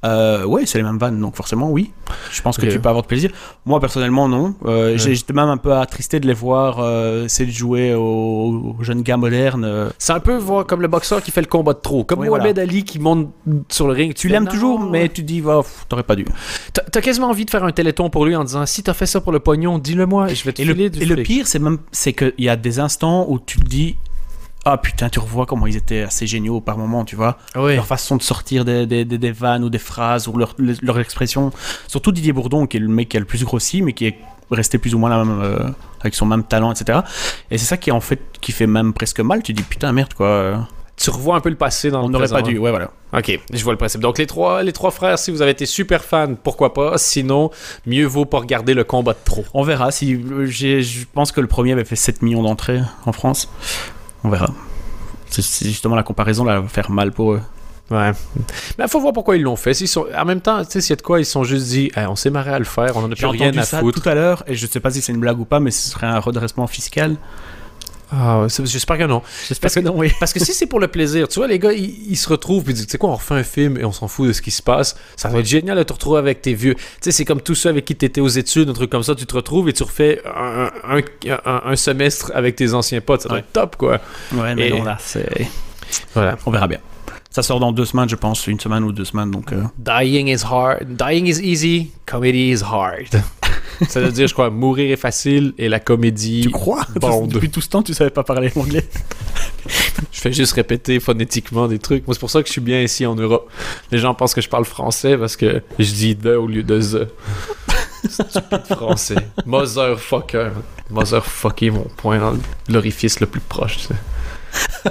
Euh, 0.06 0.44
ouais, 0.46 0.66
c'est 0.66 0.78
les 0.80 0.84
mêmes 0.84 0.98
vannes, 0.98 1.20
donc 1.20 1.36
forcément, 1.36 1.70
oui. 1.70 1.92
Je 2.32 2.42
pense 2.42 2.58
que 2.58 2.66
tu 2.66 2.80
peux 2.80 2.90
avoir 2.90 3.04
de 3.04 3.08
plaisir. 3.08 3.32
Moi, 3.66 3.80
personnellement, 3.80 4.28
non. 4.28 4.56
Euh, 4.66 4.98
J'étais 4.98 5.34
même 5.34 5.50
un 5.50 5.58
peu 5.58 5.74
attristé 5.74 6.20
de 6.20 6.28
les 6.28 6.34
voir 6.34 6.80
euh, 6.80 7.26
essayer 7.26 7.50
de 7.50 7.56
jouer 7.56 7.94
aux, 7.94 8.76
aux 8.80 8.84
jeunes 8.84 9.02
gars 9.04 9.18
modernes. 9.18 9.64
euh. 9.66 9.90
C'est 9.98 10.14
un 10.14 10.20
peu 10.20 10.36
voir 10.36 10.66
comme 10.66 10.82
le 10.82 10.88
boxeur 10.88 11.22
qui 11.22 11.32
fait 11.32 11.42
le 11.42 11.48
combat 11.48 11.74
de 11.74 11.80
trop. 11.80 12.04
Comme 12.04 12.20
Oui, 12.20 12.28
Mohamed 12.28 12.56
voilà. 12.58 12.70
Ali 12.70 12.84
qui 12.84 13.00
monte 13.00 13.30
sur 13.70 13.88
le 13.88 13.94
ring. 13.94 14.14
Tu 14.14 14.28
l'aimes 14.28 14.48
toujours, 14.48 14.80
mais 14.80 15.10
tu 15.10 15.22
te 15.22 15.28
dis, 15.28 15.42
pff, 15.42 15.86
t'aurais 15.88 16.04
pas 16.04 16.16
dû. 16.16 16.26
T'as 16.74 17.02
quasiment 17.02 17.30
envie 17.30 17.46
de 17.46 17.50
faire 17.50 17.64
un 17.64 17.72
téléthon 17.72 18.10
pour 18.10 18.26
lui 18.26 18.36
en 18.36 18.44
disant 18.44 18.66
si 18.66 18.84
t'as 18.84 18.94
fait 18.94 19.06
ça 19.06 19.22
pour 19.22 19.32
le 19.32 19.40
pognon, 19.40 19.78
dis-le 19.80 20.06
moi 20.06 20.30
et 20.32 20.36
je 20.36 20.44
vais 20.44 20.54
te 20.54 20.62
Et 20.62 20.66
le, 20.66 20.74
filer 20.74 20.90
du 20.90 21.02
et 21.02 21.06
le 21.06 21.16
fric. 21.16 21.26
pire, 21.28 21.48
c'est 21.48 21.60
même 21.60 21.78
c'est 21.92 22.14
qu'il 22.14 22.34
y 22.40 22.50
a 22.50 22.56
des 22.56 22.80
instants 22.80 23.26
où 23.30 23.40
tu 23.40 23.60
te 23.60 23.66
dis 23.66 23.96
ah 24.66 24.78
putain, 24.78 25.10
tu 25.10 25.20
revois 25.20 25.46
comment 25.46 25.68
ils 25.68 25.76
étaient 25.76 26.04
assez 26.04 26.26
géniaux 26.28 26.62
par 26.62 26.78
moment, 26.78 27.04
tu 27.06 27.16
vois. 27.16 27.38
Oui. 27.56 27.76
Leur 27.76 27.86
façon 27.86 28.16
de 28.16 28.22
sortir 28.24 28.64
des, 28.66 28.86
des, 28.86 29.04
des- 29.06 29.18
des 29.18 29.32
vannes 29.32 29.64
ou 29.64 29.70
des 29.70 29.78
phrases 29.80 30.28
ou 30.28 30.38
leur, 30.38 30.56
leur 30.58 31.00
expression. 31.00 31.52
Surtout 31.88 32.12
Didier 32.12 32.32
Bourdon, 32.34 32.66
qui 32.66 32.78
est 32.78 32.80
le 32.80 32.88
mec 32.88 33.10
qui 33.10 33.18
a 33.18 33.20
le 33.20 33.26
plus 33.26 33.44
grossi, 33.44 33.82
mais 33.82 33.94
qui 33.94 34.06
est 34.08 34.18
resté 34.52 34.78
plus 34.78 34.94
ou 34.96 35.00
moins 35.00 35.10
la 35.10 35.24
même, 35.26 35.42
euh, 35.42 35.70
avec 36.02 36.16
son 36.16 36.26
même 36.26 36.44
talent, 36.44 36.72
etc. 36.72 37.00
Et 37.52 37.58
c'est 37.58 37.66
ça 37.66 37.78
qui 37.78 37.92
en 37.92 38.00
fait 38.02 38.20
qui 38.40 38.52
fait 38.52 38.68
même 38.68 38.94
presque 38.94 39.20
mal. 39.20 39.44
Tu 39.44 39.52
dis 39.54 39.64
putain 39.64 39.92
merde 39.92 40.14
quoi. 40.14 40.68
Tu 40.96 41.10
revois 41.10 41.36
un 41.36 41.40
peu 41.40 41.50
le 41.50 41.56
passé 41.56 41.90
dans 41.90 42.04
On 42.06 42.10
n'aurait 42.10 42.28
pas 42.28 42.44
dû. 42.44 42.60
Ouais 42.60 42.70
voilà. 42.70 42.92
Ok, 43.18 43.40
je 43.52 43.64
vois 43.64 43.74
le 43.74 43.78
principe. 43.78 44.00
Donc 44.00 44.20
les 44.20 44.28
trois, 44.28 44.62
les 44.62 44.72
trois 44.72 44.92
frères, 44.92 45.18
si 45.18 45.32
vous 45.32 45.42
avez 45.42 45.50
été 45.52 45.66
super 45.66 46.04
fan, 46.04 46.38
pourquoi 46.38 46.74
pas? 46.74 47.00
Sinon, 47.00 47.50
mieux 47.88 48.06
vaut 48.06 48.26
pas 48.26 48.38
regarder 48.40 48.76
le 48.76 48.84
combat 48.84 49.14
de 49.14 49.18
trop. 49.26 49.44
On 49.56 49.64
verra. 49.64 49.92
Si 49.92 50.14
euh, 50.14 50.46
je 50.46 51.04
pense 51.12 51.32
que 51.32 51.42
le 51.42 51.48
premier 51.48 51.72
avait 51.72 51.84
fait 51.84 51.96
7 51.96 52.22
millions 52.22 52.44
d'entrées 52.44 52.82
en 53.08 53.12
France. 53.12 53.50
On 54.24 54.30
verra. 54.30 54.48
C'est 55.30 55.66
justement 55.66 55.96
la 55.96 56.04
comparaison 56.04 56.44
là 56.44 56.60
va 56.60 56.68
faire 56.68 56.92
mal 56.92 57.12
pour 57.12 57.34
eux. 57.34 57.42
Ouais. 57.92 58.12
Mais 58.78 58.88
faut 58.88 59.00
voir 59.00 59.14
pourquoi 59.14 59.36
ils 59.36 59.42
l'ont 59.42 59.56
fait. 59.56 59.74
Sont... 59.74 60.06
En 60.18 60.26
même 60.26 60.42
temps, 60.42 60.64
tu 60.64 60.72
sais, 60.72 60.82
s'il 60.82 60.92
y 60.92 60.94
a 60.94 60.96
de 60.96 61.02
quoi, 61.02 61.20
ils 61.20 61.26
se 61.26 61.32
sont 61.32 61.44
juste 61.44 61.68
dit, 61.68 61.92
Hey, 61.96 62.06
on 62.08 62.16
s'est 62.16 62.30
marré 62.30 62.52
à 62.52 62.60
le 62.60 62.66
faire, 62.66 62.96
on 62.96 63.04
en 63.04 63.12
a 63.12 63.16
plus 63.16 63.26
rien 63.26 63.48
entendu 63.48 63.60
à 63.60 63.64
ça 63.64 63.80
foutre. 63.80 64.02
tout 64.02 64.10
à 64.10 64.16
l'heure 64.16 64.44
et 64.48 64.56
je 64.56 64.66
sais 64.68 64.80
pas 64.80 64.92
si 64.92 65.02
c'est 65.02 65.12
une 65.12 65.20
blague 65.20 65.40
ou 65.40 65.46
pas, 65.46 65.60
mais 65.60 65.72
ce 65.72 65.90
serait 65.90 66.08
un 66.08 66.20
redressement 66.20 66.68
fiscal. 66.68 67.18
Ah, 68.16 68.46
j'espère 68.48 69.00
que 69.00 69.06
non. 69.06 69.24
J'espère 69.48 69.72
que 69.72 69.80
non, 69.80 69.94
oui. 69.98 70.12
Parce 70.20 70.34
que 70.34 70.40
si 70.40 70.54
c'est 70.54 70.68
pour 70.68 70.80
le 70.80 70.88
plaisir, 70.88 71.28
tu 71.28 71.40
vois, 71.40 71.48
les 71.48 71.58
gars, 71.58 71.72
ils, 71.74 72.12
ils 72.12 72.16
se 72.16 72.30
retrouvent 72.30 72.64
puis 72.64 72.74
ils 72.74 72.76
disent, 72.76 72.86
tu 72.86 72.92
sais 72.92 72.98
quoi, 73.00 73.10
on 73.10 73.16
refait 73.16 73.34
un 73.34 73.44
film 73.44 73.78
et 73.78 73.86
on 73.86 73.92
s'en 73.92 74.08
fout 74.08 74.28
de 74.28 74.34
ce 74.34 74.42
qui 74.44 74.52
se 74.52 74.62
passe. 74.62 74.96
Ça 75.16 75.30
va 75.30 75.40
être 75.40 75.48
génial 75.48 75.78
de 75.78 75.84
te 75.84 75.94
retrouver 75.94 76.20
avec 76.20 76.42
tes 76.44 76.54
vieux. 76.54 76.76
Tu 76.76 76.82
sais, 77.02 77.12
c'est 77.12 77.26
comme 77.26 77.42
tous 77.42 77.56
ceux 77.56 77.70
avec 77.70 77.86
qui 77.86 77.96
tu 77.96 78.06
étais 78.06 78.22
aux 78.22 78.28
études, 78.28 78.70
un 78.70 78.74
truc 78.74 78.92
comme 78.92 79.02
ça, 79.04 79.16
tu 79.16 79.26
te 79.26 79.34
retrouves 79.36 79.68
et 79.70 79.74
tu 79.74 79.82
refais 79.82 80.22
un, 80.26 80.70
un, 80.88 81.00
un- 81.46 81.62
un 81.66 81.76
semestre 81.76 82.32
avec 82.36 82.56
tes 82.56 82.74
anciens 82.76 83.02
potes. 83.02 83.22
Ça 83.22 83.30
doit 83.30 83.38
Ouais. 83.38 83.42
être 83.44 83.52
top, 83.54 83.78
quoi. 83.78 84.00
Ouais, 84.34 84.54
mais 84.54 84.68
Et- 84.68 84.72
non, 84.72 84.84
là, 84.84 84.98
c'est. 85.00 85.48
Voilà. 86.14 86.38
On 86.46 86.52
verra 86.52 86.68
bien. 86.68 86.80
Ça 87.32 87.42
sort 87.42 87.60
dans 87.60 87.72
deux 87.72 87.86
semaines, 87.86 88.10
je 88.10 88.16
pense, 88.16 88.46
une 88.46 88.60
semaine 88.60 88.84
ou 88.84 88.92
deux 88.92 89.06
semaines, 89.06 89.32
donc. 89.32 89.52
euh, 89.54 89.64
Dying 89.80 90.28
is 90.28 90.44
hard. 90.46 90.86
Dying 90.88 91.26
is 91.26 91.40
easy. 91.42 91.90
Comedy 92.06 92.52
is 92.52 92.62
hard. 92.62 93.24
Ça 93.88 94.00
veut 94.02 94.12
dire, 94.12 94.28
je 94.28 94.34
crois, 94.34 94.50
mourir 94.50 94.92
est 94.92 94.98
facile 94.98 95.54
et 95.58 95.70
la 95.70 95.80
comédie. 95.80 96.42
Tu 96.42 96.50
crois? 96.50 96.86
Bond. 96.96 97.28
Depuis 97.28 97.50
tout 97.50 97.62
ce 97.62 97.70
temps, 97.70 97.84
tu 97.84 97.94
savais 97.94 98.10
pas 98.10 98.24
parler 98.24 98.52
anglais. 98.56 98.88
Je 100.12 100.20
fais 100.20 100.34
juste 100.34 100.54
répéter 100.54 101.00
phonétiquement 101.00 101.68
des 101.68 101.80
trucs. 101.80 102.06
Moi, 102.08 102.14
c'est 102.14 102.20
pour 102.20 102.30
ça 102.30 102.42
que 102.42 102.48
je 102.48 102.52
suis 102.52 102.62
bien 102.62 102.82
ici 102.82 103.06
en 103.06 103.16
Europe. 103.16 103.50
Les 103.92 103.98
gens 103.98 104.14
pensent 104.14 104.34
que 104.34 104.42
je 104.42 104.50
parle 104.50 104.66
français 104.66 105.18
parce 105.18 105.36
que 105.36 105.62
je 105.80 105.92
dis 105.92 106.16
de 106.16 106.36
au 106.36 106.48
lieu 106.48 106.64
de 106.64 106.80
the. 106.80 107.08
Stupide 108.10 108.66
français. 108.70 109.16
Motherfucker. 109.46 110.52
Motherfucker, 110.90 111.72
mon 111.72 111.88
point 111.98 112.20
dans 112.20 112.38
l'orifice 112.70 113.20
le 113.20 113.28
plus 113.28 113.42
proche. 113.42 113.78
tu 113.78 113.84
sais. 113.88 114.90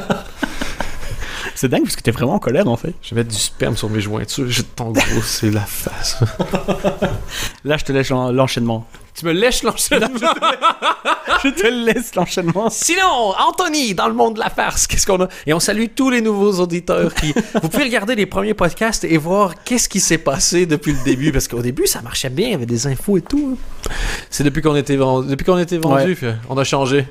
C'est 1.63 1.69
dingue 1.69 1.85
parce 1.85 1.95
que 1.95 2.03
t'es 2.03 2.11
vraiment 2.11 2.35
en 2.35 2.39
colère 2.41 2.67
en 2.67 2.77
fait. 2.77 2.93
Je 3.03 3.15
vais 3.15 3.21
mettre 3.21 3.31
du 3.33 3.41
sperme 3.41 3.77
sur 3.77 3.89
mes 3.89 4.01
jointures. 4.01 4.51
Je 4.51 4.63
vais 4.63 4.69
t'engrosser 4.75 5.49
la 5.53 5.61
face. 5.61 6.19
Là, 7.65 7.77
je 7.77 7.85
te 7.85 7.93
laisse 7.93 8.09
l'en- 8.09 8.33
l'enchaînement. 8.33 8.85
Tu 9.15 9.27
me 9.27 9.33
lèches 9.33 9.63
l'enchaînement. 9.63 10.09
je 11.45 11.49
te 11.51 11.67
laisse 11.67 12.15
l'enchaînement. 12.15 12.71
Sinon, 12.71 13.35
Anthony, 13.49 13.95
dans 13.95 14.09
le 14.09 14.15
monde 14.15 14.35
de 14.35 14.41
la 14.41 14.49
farce, 14.51 14.87
qu'est-ce 14.87 15.07
qu'on 15.07 15.23
a? 15.23 15.29
Et 15.47 15.53
on 15.53 15.61
salue 15.61 15.87
tous 15.95 16.11
les 16.11 16.21
nouveaux 16.21 16.61
auditeurs 16.61 17.15
qui. 17.15 17.35
Vous 17.63 17.69
pouvez 17.69 17.85
regarder 17.85 18.15
les 18.15 18.27
premiers 18.27 18.55
podcasts 18.55 19.05
et 19.05 19.17
voir 19.19 19.63
qu'est-ce 19.65 19.89
qui 19.89 20.01
s'est 20.01 20.19
passé 20.19 20.67
depuis 20.67 20.93
le 20.93 21.05
début. 21.05 21.31
Parce 21.33 21.49
qu'au 21.49 21.61
début, 21.61 21.87
ça 21.87 22.01
marchait 22.03 22.31
bien, 22.31 22.47
il 22.49 22.53
y 22.53 22.55
avait 22.55 22.67
des 22.67 22.87
infos 22.87 23.17
et 23.19 23.23
tout. 23.23 23.57
hein. 23.57 23.91
C'est 24.31 24.45
depuis 24.45 24.63
qu'on 24.63 24.77
était 24.77 24.97
vendu. 24.97 25.29
Depuis 25.29 25.45
qu'on 25.45 25.59
était 25.59 25.79
vendu, 25.79 26.17
on 26.49 26.57
a 26.57 26.65
changé. 26.65 27.07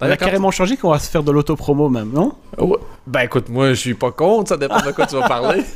On 0.00 0.06
a 0.10 0.16
carrément 0.16 0.50
changé 0.50 0.76
qu'on 0.76 0.90
va 0.90 0.98
se 0.98 1.08
faire 1.08 1.22
de 1.22 1.30
l'autopromo 1.30 1.88
même, 1.88 2.10
non? 2.12 2.32
Ouais. 2.58 2.76
Ben 3.06 3.20
écoute, 3.20 3.48
moi 3.48 3.68
je 3.68 3.74
suis 3.74 3.94
pas 3.94 4.10
contre, 4.10 4.48
ça 4.48 4.56
dépend 4.56 4.80
de 4.80 4.90
quoi 4.90 5.06
tu 5.06 5.14
vas 5.16 5.28
parler. 5.28 5.62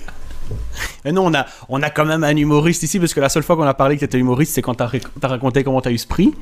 Et 1.05 1.13
non, 1.13 1.27
on 1.27 1.35
a, 1.35 1.47
on 1.69 1.83
a 1.83 1.91
quand 1.91 2.05
même 2.05 2.25
un 2.25 2.37
humoriste 2.37 2.83
ici, 2.83 2.99
parce 2.99 3.15
que 3.15 3.21
la 3.21 3.29
seule 3.29 3.43
fois 3.43 3.57
qu'on 3.57 3.63
a 3.63 3.75
parlé 3.75 3.97
que 3.97 4.01
t'étais 4.01 4.19
humoriste, 4.19 4.55
c'est 4.55 4.63
quand 4.63 4.75
t'as 4.75 4.91
raconté 5.23 5.65
comment 5.65 5.81
t'as 5.81 5.91
eu 5.91 5.99
ce 5.99 6.07
prix. 6.07 6.35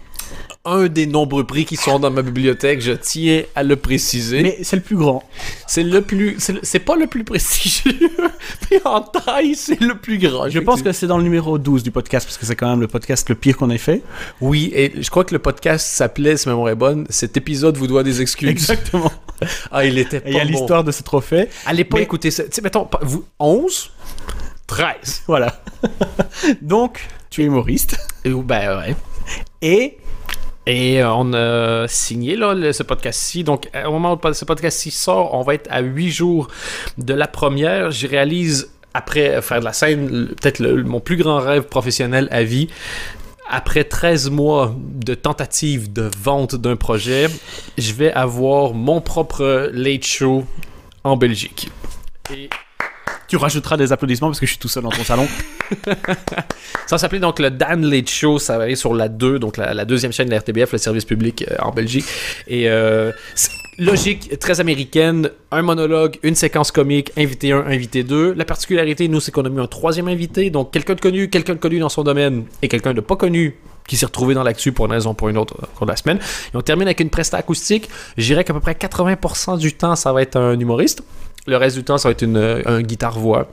Un 0.66 0.86
des 0.88 1.06
nombreux 1.06 1.44
prix 1.44 1.66
qui 1.66 1.76
sont 1.76 1.98
dans 1.98 2.10
ma 2.10 2.22
bibliothèque, 2.22 2.80
je 2.80 2.92
tiens 2.92 3.42
à 3.54 3.62
le 3.62 3.76
préciser. 3.76 4.42
Mais 4.42 4.58
c'est 4.62 4.76
le 4.76 4.82
plus 4.82 4.96
grand. 4.96 5.22
C'est 5.66 5.82
le 5.82 6.00
plus. 6.00 6.38
c'est 6.62 6.78
pas 6.78 6.96
le 6.96 7.06
plus 7.06 7.22
prestigieux, 7.22 7.92
mais 8.70 8.80
en 8.86 9.02
taille, 9.02 9.56
c'est 9.56 9.78
le 9.78 9.94
plus 9.98 10.16
grand. 10.16 10.48
Je 10.48 10.58
pense 10.60 10.80
que 10.80 10.92
c'est 10.92 11.06
dans 11.06 11.18
le 11.18 11.22
numéro 11.22 11.58
12 11.58 11.82
du 11.82 11.90
podcast, 11.90 12.26
parce 12.26 12.38
que 12.38 12.46
c'est 12.46 12.56
quand 12.56 12.70
même 12.70 12.80
le 12.80 12.88
podcast 12.88 13.28
le 13.28 13.34
pire 13.34 13.58
qu'on 13.58 13.68
ait 13.68 13.76
fait. 13.76 14.00
Oui, 14.40 14.70
et 14.74 14.90
je 15.02 15.10
crois 15.10 15.24
que 15.24 15.34
le 15.34 15.38
podcast 15.38 15.86
s'appelait, 15.86 16.38
si 16.38 16.48
ma 16.48 16.54
mémoire 16.54 16.70
est 16.70 16.74
bonne, 16.76 17.04
cet 17.10 17.36
épisode 17.36 17.76
vous 17.76 17.86
doit 17.86 18.02
des 18.02 18.22
excuses. 18.22 18.48
Exactement. 18.48 19.12
Ah, 19.72 19.84
il 19.84 19.98
était 19.98 20.20
pas 20.20 20.28
il 20.30 20.36
y 20.36 20.40
a 20.40 20.44
bon. 20.44 20.50
l'histoire 20.50 20.84
de 20.84 20.92
ce 20.92 21.02
trophée. 21.02 21.48
Allez 21.66 21.84
pas 21.84 21.96
Mais- 21.98 22.04
écouter 22.04 22.30
ça. 22.30 22.44
Tu 22.44 22.50
sais, 22.52 22.62
mettons, 22.62 22.88
vous, 23.02 23.24
11, 23.40 23.90
13. 24.68 25.22
Voilà. 25.26 25.60
Donc, 26.62 27.06
tu 27.28 27.42
es 27.42 27.44
humoriste. 27.44 27.96
Et, 28.24 28.30
ben 28.30 28.78
ouais. 28.78 28.96
Et 29.60 29.98
Et 30.66 31.02
euh, 31.02 31.12
on 31.12 31.32
a 31.34 31.86
signé 31.88 32.36
là, 32.36 32.72
ce 32.72 32.82
podcast-ci. 32.82 33.44
Donc, 33.44 33.68
au 33.86 33.90
moment 33.90 34.14
où 34.22 34.32
ce 34.32 34.44
podcast-ci 34.44 34.90
sort, 34.90 35.34
on 35.34 35.42
va 35.42 35.54
être 35.54 35.68
à 35.70 35.80
8 35.80 36.10
jours 36.10 36.48
de 36.98 37.14
la 37.14 37.26
première. 37.26 37.90
Je 37.90 38.06
réalise, 38.06 38.70
après 38.94 39.42
faire 39.42 39.60
de 39.60 39.64
la 39.64 39.72
scène, 39.72 40.28
peut-être 40.40 40.62
mon 40.62 41.00
plus 41.00 41.16
grand 41.16 41.38
rêve 41.38 41.64
professionnel 41.64 42.28
à 42.30 42.44
vie. 42.44 42.68
Après 43.50 43.84
13 43.84 44.30
mois 44.30 44.74
de 44.78 45.14
tentative 45.14 45.92
de 45.92 46.10
vente 46.18 46.54
d'un 46.54 46.76
projet, 46.76 47.26
je 47.76 47.92
vais 47.92 48.10
avoir 48.12 48.72
mon 48.72 49.02
propre 49.02 49.70
late 49.72 50.04
show 50.04 50.46
en 51.04 51.18
Belgique. 51.18 51.68
Et 52.34 52.48
tu 53.34 53.38
rajouteras 53.38 53.76
des 53.76 53.90
applaudissements 53.90 54.28
parce 54.28 54.38
que 54.38 54.46
je 54.46 54.52
suis 54.52 54.60
tout 54.60 54.68
seul 54.68 54.84
dans 54.84 54.90
ton 54.90 55.02
salon. 55.02 55.26
Ça 56.86 56.98
s'appelait 56.98 57.18
donc 57.18 57.40
le 57.40 57.50
Dan 57.50 57.84
Late 57.84 58.08
Show, 58.08 58.38
ça 58.38 58.58
va 58.58 58.64
aller 58.64 58.76
sur 58.76 58.94
la 58.94 59.08
2, 59.08 59.40
donc 59.40 59.56
la, 59.56 59.84
deuxième 59.84 60.12
chaîne 60.12 60.26
de 60.26 60.30
la 60.30 60.38
RTBF, 60.38 60.70
le 60.70 60.78
service 60.78 61.04
public 61.04 61.44
euh, 61.50 61.56
en 61.58 61.72
Belgique. 61.72 62.04
Et 62.46 62.68
euh, 62.68 63.10
logique, 63.76 64.38
très 64.38 64.60
américaine, 64.60 65.30
un 65.50 65.62
monologue, 65.62 66.18
une 66.22 66.36
séquence 66.36 66.70
comique, 66.70 67.10
invité 67.16 67.50
1, 67.50 67.66
invité 67.66 68.04
2. 68.04 68.34
La 68.34 68.44
particularité, 68.44 69.08
nous, 69.08 69.18
c'est 69.18 69.32
qu'on 69.32 69.44
a 69.44 69.48
mis 69.48 69.58
un 69.58 69.66
troisième 69.66 70.06
invité, 70.06 70.50
donc 70.50 70.72
quelqu'un 70.72 70.94
de 70.94 71.00
connu, 71.00 71.28
quelqu'un 71.28 71.54
de 71.54 71.58
connu 71.58 71.80
dans 71.80 71.88
son 71.88 72.04
domaine 72.04 72.44
et 72.62 72.68
quelqu'un 72.68 72.94
de 72.94 73.00
pas 73.00 73.16
connu 73.16 73.56
qui 73.88 73.96
s'est 73.96 74.06
retrouvé 74.06 74.34
dans 74.34 74.44
l'actu 74.44 74.70
pour 74.70 74.86
une 74.86 74.92
raison 74.92 75.10
ou 75.10 75.14
pour 75.14 75.28
une 75.28 75.38
autre 75.38 75.56
au 75.60 75.76
cours 75.76 75.86
de 75.86 75.90
la 75.92 75.96
semaine. 75.96 76.18
Et 76.52 76.56
on 76.56 76.62
termine 76.62 76.86
avec 76.86 77.00
une 77.00 77.10
presta 77.10 77.36
acoustique. 77.36 77.88
Je 78.16 78.26
dirais 78.26 78.44
qu'à 78.44 78.54
peu 78.54 78.60
près 78.60 78.74
80% 78.74 79.58
du 79.58 79.72
temps, 79.72 79.96
ça 79.96 80.12
va 80.12 80.22
être 80.22 80.36
un 80.36 80.56
humoriste. 80.58 81.02
Le 81.46 81.56
reste 81.56 81.76
du 81.76 81.84
temps, 81.84 81.98
ça 81.98 82.08
va 82.08 82.12
être 82.12 82.22
une, 82.22 82.62
un 82.64 82.82
guitare-voix. 82.82 83.48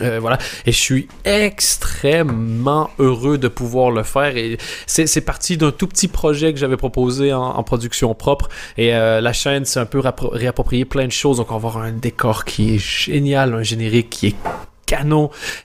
Euh, 0.00 0.18
voilà. 0.20 0.38
Et 0.66 0.72
je 0.72 0.78
suis 0.78 1.08
extrêmement 1.24 2.90
heureux 2.98 3.38
de 3.38 3.48
pouvoir 3.48 3.90
le 3.90 4.02
faire. 4.02 4.36
Et 4.36 4.58
c'est 4.86 5.20
parti 5.20 5.56
d'un 5.56 5.70
tout 5.70 5.86
petit 5.86 6.08
projet 6.08 6.52
que 6.52 6.58
j'avais 6.58 6.76
proposé 6.76 7.32
en, 7.32 7.62
production 7.62 8.14
propre. 8.14 8.48
Et 8.76 8.94
euh, 8.94 9.20
la 9.20 9.32
chaîne 9.32 9.64
s'est 9.64 9.80
un 9.80 9.86
peu 9.86 10.00
réapproprié 10.00 10.84
plein 10.84 11.06
de 11.06 11.12
choses. 11.12 11.38
Donc 11.38 11.50
on 11.50 11.58
va 11.58 11.68
avoir 11.68 11.78
un 11.78 11.92
décor 11.92 12.44
qui 12.44 12.74
est 12.74 12.78
génial, 12.78 13.54
un 13.54 13.62
générique 13.62 14.10
qui 14.10 14.28
est 14.28 14.36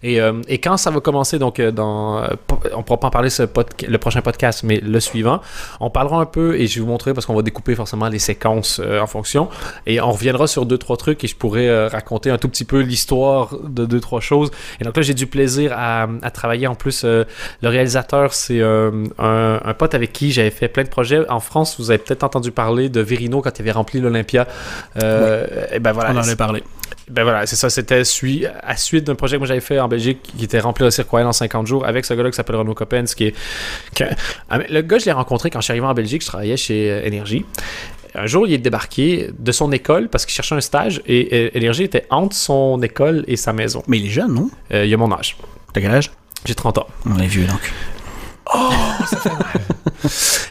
Et, 0.03 0.21
euh, 0.21 0.41
et 0.47 0.59
quand 0.59 0.77
ça 0.77 0.91
va 0.91 0.99
commencer, 0.99 1.39
donc 1.39 1.59
euh, 1.59 1.71
dans, 1.71 2.23
euh, 2.23 2.27
on 2.75 2.83
pourra 2.83 2.99
pas 2.99 3.07
en 3.07 3.11
parler 3.11 3.29
ce 3.29 3.43
le 3.87 3.97
prochain 3.97 4.21
podcast, 4.21 4.63
mais 4.63 4.79
le 4.79 4.99
suivant, 4.99 5.41
on 5.79 5.89
parlera 5.89 6.19
un 6.21 6.25
peu 6.25 6.59
et 6.59 6.67
je 6.67 6.75
vais 6.75 6.81
vous 6.81 6.91
montrer 6.91 7.13
parce 7.13 7.25
qu'on 7.25 7.35
va 7.35 7.41
découper 7.41 7.75
forcément 7.75 8.07
les 8.07 8.19
séquences 8.19 8.79
euh, 8.83 8.99
en 8.99 9.07
fonction. 9.07 9.49
Et 9.85 9.99
on 10.01 10.11
reviendra 10.11 10.47
sur 10.47 10.65
deux 10.65 10.77
trois 10.77 10.97
trucs 10.97 11.23
et 11.23 11.27
je 11.27 11.35
pourrais 11.35 11.67
euh, 11.67 11.87
raconter 11.87 12.29
un 12.29 12.37
tout 12.37 12.49
petit 12.49 12.65
peu 12.65 12.79
l'histoire 12.79 13.55
de 13.63 13.85
deux 13.85 13.99
trois 13.99 14.21
choses. 14.21 14.51
Et 14.79 14.83
donc 14.83 14.95
là, 14.95 15.01
j'ai 15.01 15.13
du 15.13 15.27
plaisir 15.27 15.73
à, 15.75 16.07
à 16.21 16.31
travailler. 16.31 16.67
En 16.67 16.75
plus, 16.75 17.03
le 17.03 17.25
réalisateur, 17.63 18.33
c'est 18.33 18.61
un, 18.61 18.91
un 19.17 19.73
pote 19.73 19.93
avec 19.93 20.13
qui 20.13 20.31
j'avais 20.31 20.51
fait 20.51 20.67
plein 20.67 20.83
de 20.83 20.89
projets 20.89 21.27
en 21.29 21.39
France. 21.39 21.75
Vous 21.79 21.91
avez 21.91 21.97
peut-être 21.97 22.23
entendu 22.23 22.51
parler 22.51 22.89
de 22.89 23.01
Verino 23.01 23.41
quand 23.41 23.57
il 23.57 23.61
avait 23.61 23.71
rempli 23.71 23.99
l'Olympia. 23.99 24.47
Et 24.95 25.79
ben 25.79 25.91
voilà. 25.91 26.11
On 26.11 26.17
en 26.17 26.21
avait 26.21 26.35
parlé. 26.35 26.63
Ben 27.09 27.23
voilà, 27.23 27.45
c'est 27.45 27.55
ça, 27.55 27.69
c'était 27.69 28.01
à 28.63 28.75
suite 28.75 29.05
d'un 29.05 29.15
projet 29.15 29.37
que 29.37 29.39
moi 29.39 29.47
j'avais 29.47 29.61
fait 29.61 29.79
en 29.79 29.87
Belgique 29.87 30.19
qui 30.37 30.43
était 30.43 30.59
rempli 30.59 30.83
au 30.83 30.89
Cirque 30.89 31.13
en 31.13 31.31
50 31.31 31.65
jours 31.65 31.85
avec 31.85 32.03
ce 32.03 32.13
gars-là 32.13 32.29
qui 32.29 32.35
s'appelle 32.35 32.57
Renaud 32.57 32.73
Coppens 32.73 33.05
qui 33.15 33.25
est... 33.27 33.35
Ah, 34.49 34.57
le 34.57 34.81
gars, 34.81 34.99
je 34.99 35.05
l'ai 35.05 35.13
rencontré 35.13 35.49
quand 35.49 35.61
je 35.61 35.65
suis 35.65 35.71
arrivé 35.71 35.85
en 35.85 35.93
Belgique, 35.93 36.21
je 36.21 36.27
travaillais 36.27 36.57
chez 36.57 36.91
euh, 36.91 37.05
Énergie. 37.05 37.45
Un 38.13 38.25
jour, 38.25 38.47
il 38.47 38.53
est 38.53 38.57
débarqué 38.57 39.29
de 39.37 39.51
son 39.51 39.71
école 39.71 40.09
parce 40.09 40.25
qu'il 40.25 40.33
cherchait 40.33 40.55
un 40.55 40.61
stage 40.61 41.01
et 41.05 41.55
Énergie 41.57 41.83
était 41.83 42.05
entre 42.09 42.35
son 42.35 42.81
école 42.81 43.23
et 43.27 43.35
sa 43.35 43.53
maison. 43.53 43.83
Mais 43.87 43.99
il 43.99 44.07
est 44.07 44.09
jeune, 44.09 44.33
non? 44.33 44.49
Euh, 44.73 44.85
il 44.85 44.93
a 44.93 44.97
mon 44.97 45.11
âge. 45.11 45.37
T'as 45.71 45.81
quel 45.81 45.91
âge? 45.91 46.11
J'ai 46.43 46.55
30 46.55 46.79
ans. 46.79 46.87
On 47.05 47.19
est 47.19 47.27
vieux 47.27 47.45
donc. 47.45 47.71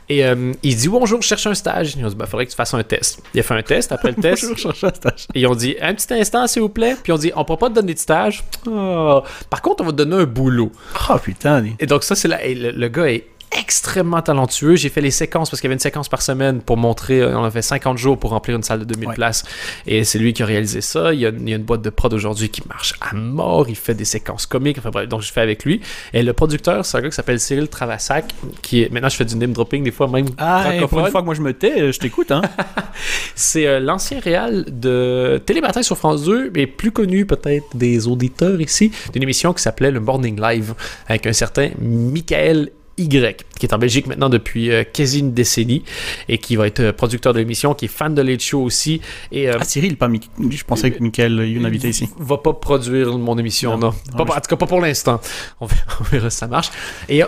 Et 0.09 0.25
euh, 0.25 0.53
il 0.63 0.77
dit 0.77 0.89
Bonjour, 0.89 1.23
je 1.23 1.27
cherche 1.27 1.47
un 1.47 1.55
stage. 1.55 1.95
Ils 1.97 2.05
ont 2.05 2.09
dit 2.09 2.15
Ben, 2.15 2.27
faudrait 2.27 2.47
que 2.47 2.51
tu 2.51 2.57
fasses 2.57 2.75
un 2.75 2.83
test. 2.83 3.23
Il 3.35 3.41
a 3.41 3.43
fait 3.43 3.55
un 3.55 3.63
test. 3.63 3.93
Après 3.93 4.11
le 4.11 4.21
test, 4.21 4.43
Bonjour, 4.43 4.57
je 4.57 4.63
cherche 4.63 4.85
un 4.85 4.95
stage. 4.95 5.27
Et 5.35 5.41
ils 5.41 5.47
ont 5.47 5.55
dit 5.55 5.77
un 5.81 5.95
petit 5.95 6.13
instant, 6.15 6.47
s'il 6.47 6.63
vous 6.63 6.69
plaît. 6.69 6.97
Puis 7.03 7.13
on 7.13 7.19
dit 7.19 7.33
on 7.35 7.45
pourra 7.45 7.59
pas 7.59 7.69
te 7.69 7.75
donner 7.75 7.95
de 7.95 7.99
stage. 7.99 8.45
Ah. 8.69 9.23
Par 9.51 9.63
contre, 9.63 9.83
on 9.83 9.87
va 9.87 9.93
te 9.93 9.97
donner 9.97 10.17
un 10.17 10.25
boulot. 10.25 10.73
Oh 11.11 11.19
putain. 11.19 11.65
Et 11.79 11.87
donc 11.87 12.05
ça, 12.05 12.15
c'est 12.15 12.29
là. 12.29 12.45
et 12.45 12.55
le, 12.55 12.71
le 12.71 12.89
gars 12.89 13.11
est 13.11 13.27
extrêmement 13.57 14.21
talentueux. 14.23 14.77
J'ai 14.77 14.89
fait 14.89 15.01
les 15.01 15.11
séquences 15.11 15.51
parce 15.51 15.61
qu'il 15.61 15.69
y 15.69 15.71
avait 15.71 15.75
une 15.77 15.81
séquence 15.81 16.09
par 16.09 16.23
semaine 16.23 16.61
pour 16.61 16.77
montrer. 16.77 17.21
euh, 17.21 17.39
On 17.39 17.45
a 17.45 17.51
fait 17.51 17.63
50 17.63 17.99
jours 17.99 18.19
pour 18.19 18.31
remplir 18.31 18.57
une 18.57 18.63
salle 18.63 18.81
de 18.81 18.85
2000 18.85 19.09
Ouais. 19.09 19.15
places. 19.15 19.45
Et 19.87 20.05
c'est 20.05 20.19
lui 20.19 20.33
qui 20.33 20.43
a 20.43 20.47
réalisé 20.47 20.81
ça. 20.81 21.13
Il 21.15 21.21
y 21.21 21.27
a, 21.27 21.31
il 21.31 21.49
y 21.49 21.53
a 21.53 21.57
une 21.57 21.63
boîte 21.63 21.83
de 21.83 21.91
prod 21.91 22.13
aujourd'hui 22.13 22.49
qui 22.49 22.63
marche 22.69 22.95
à 23.01 23.15
mort. 23.15 23.69
Il 23.69 23.77
fait 23.77 23.95
des 23.95 24.05
séquences 24.05 24.47
comiques. 24.47 24.79
Enfin 24.79 24.91
bref, 24.91 25.09
donc 25.09 25.23
je 25.23 25.33
fais 25.33 25.41
avec 25.41 25.65
lui. 25.65 25.81
Et 26.13 26.23
le 26.23 26.33
producteur, 26.33 26.85
c'est 26.85 26.99
un 26.99 27.01
gars 27.03 27.09
qui 27.11 27.15
s'appelle 27.15 27.41
Cyril 27.41 27.69
Travassac. 27.69 28.33
Qui 28.63 28.83
est 28.83 28.91
maintenant 28.93 29.09
je 29.09 29.17
fais 29.17 29.25
du 29.25 29.37
name 29.37 29.53
dropping 29.53 29.83
des 29.85 29.91
fois 29.91 30.09
même 30.09 30.27
Ah, 30.39 30.75
et 30.75 30.81
pour 30.87 31.01
une 31.01 31.11
fois 31.11 31.21
que 31.21 31.27
moi 31.27 31.35
je 31.35 31.43
me 31.43 31.53
tais, 31.53 31.93
je 31.93 31.99
t'écoute, 31.99 32.31
hein. 32.31 32.43
C'est 33.35 33.67
euh, 33.67 33.81
l'ancien 33.81 34.21
réal 34.21 34.65
de 34.69 35.41
Télématin 35.45 35.83
sur 35.83 35.97
France 35.97 36.25
2, 36.25 36.51
mais 36.55 36.67
plus 36.67 36.91
connu 36.93 37.27
peut-être 37.27 37.67
des 37.75 38.07
auditeurs 38.09 38.61
ici, 38.61 38.91
d'une 39.13 39.23
émission 39.23 39.53
qui 39.53 39.63
s'appelait 39.63 39.91
le 39.91 40.01
Morning 40.01 40.41
Live, 40.41 40.75
avec 41.09 41.27
un 41.27 41.33
certain 41.33 41.71
Michael 41.81 42.71
Y, 42.99 43.37
qui 43.59 43.67
est 43.67 43.75
en 43.75 43.79
Belgique 43.79 44.07
maintenant 44.07 44.29
depuis 44.29 44.71
euh, 44.71 44.83
quasi 44.85 45.19
une 45.21 45.33
décennie, 45.35 45.83
et 46.29 46.39
qui 46.39 46.57
va 46.57 46.67
être 46.67 46.81
euh, 46.81 46.93
producteur 46.93 47.33
de 47.35 47.39
l'émission, 47.39 47.75
qui 47.75 47.85
est 47.87 47.89
fan 47.89 48.15
de 48.15 48.23
Late 48.23 48.41
Show 48.43 48.63
aussi, 48.63 49.01
et 49.33 49.49
euh, 49.51 49.59
Ah, 49.61 49.65
Cyril, 49.65 49.97
pas 49.97 50.09
Mick. 50.09 50.31
Je 50.51 50.65
pensais 50.65 50.91
que 50.91 51.03
Michael 51.03 51.47
Youn 51.49 51.67
habitait 51.67 51.91
ici. 51.91 52.09
va 52.19 52.39
pas 52.39 52.53
produire 52.55 53.17
mon 53.19 53.37
émission, 53.39 53.77
non. 53.77 53.89
Non. 53.89 53.93
Pas- 53.93 54.25
Non, 54.25 54.31
en 54.33 54.41
tout 54.41 54.49
cas, 54.49 54.57
pas 54.57 54.67
pour 54.67 54.81
l'instant. 54.81 55.21
On 55.61 55.67
verra, 55.67 55.83
on 56.01 56.05
verra 56.05 56.31
si 56.31 56.37
ça 56.39 56.47
marche. 56.47 56.71
Et 57.09 57.23
euh, 57.23 57.27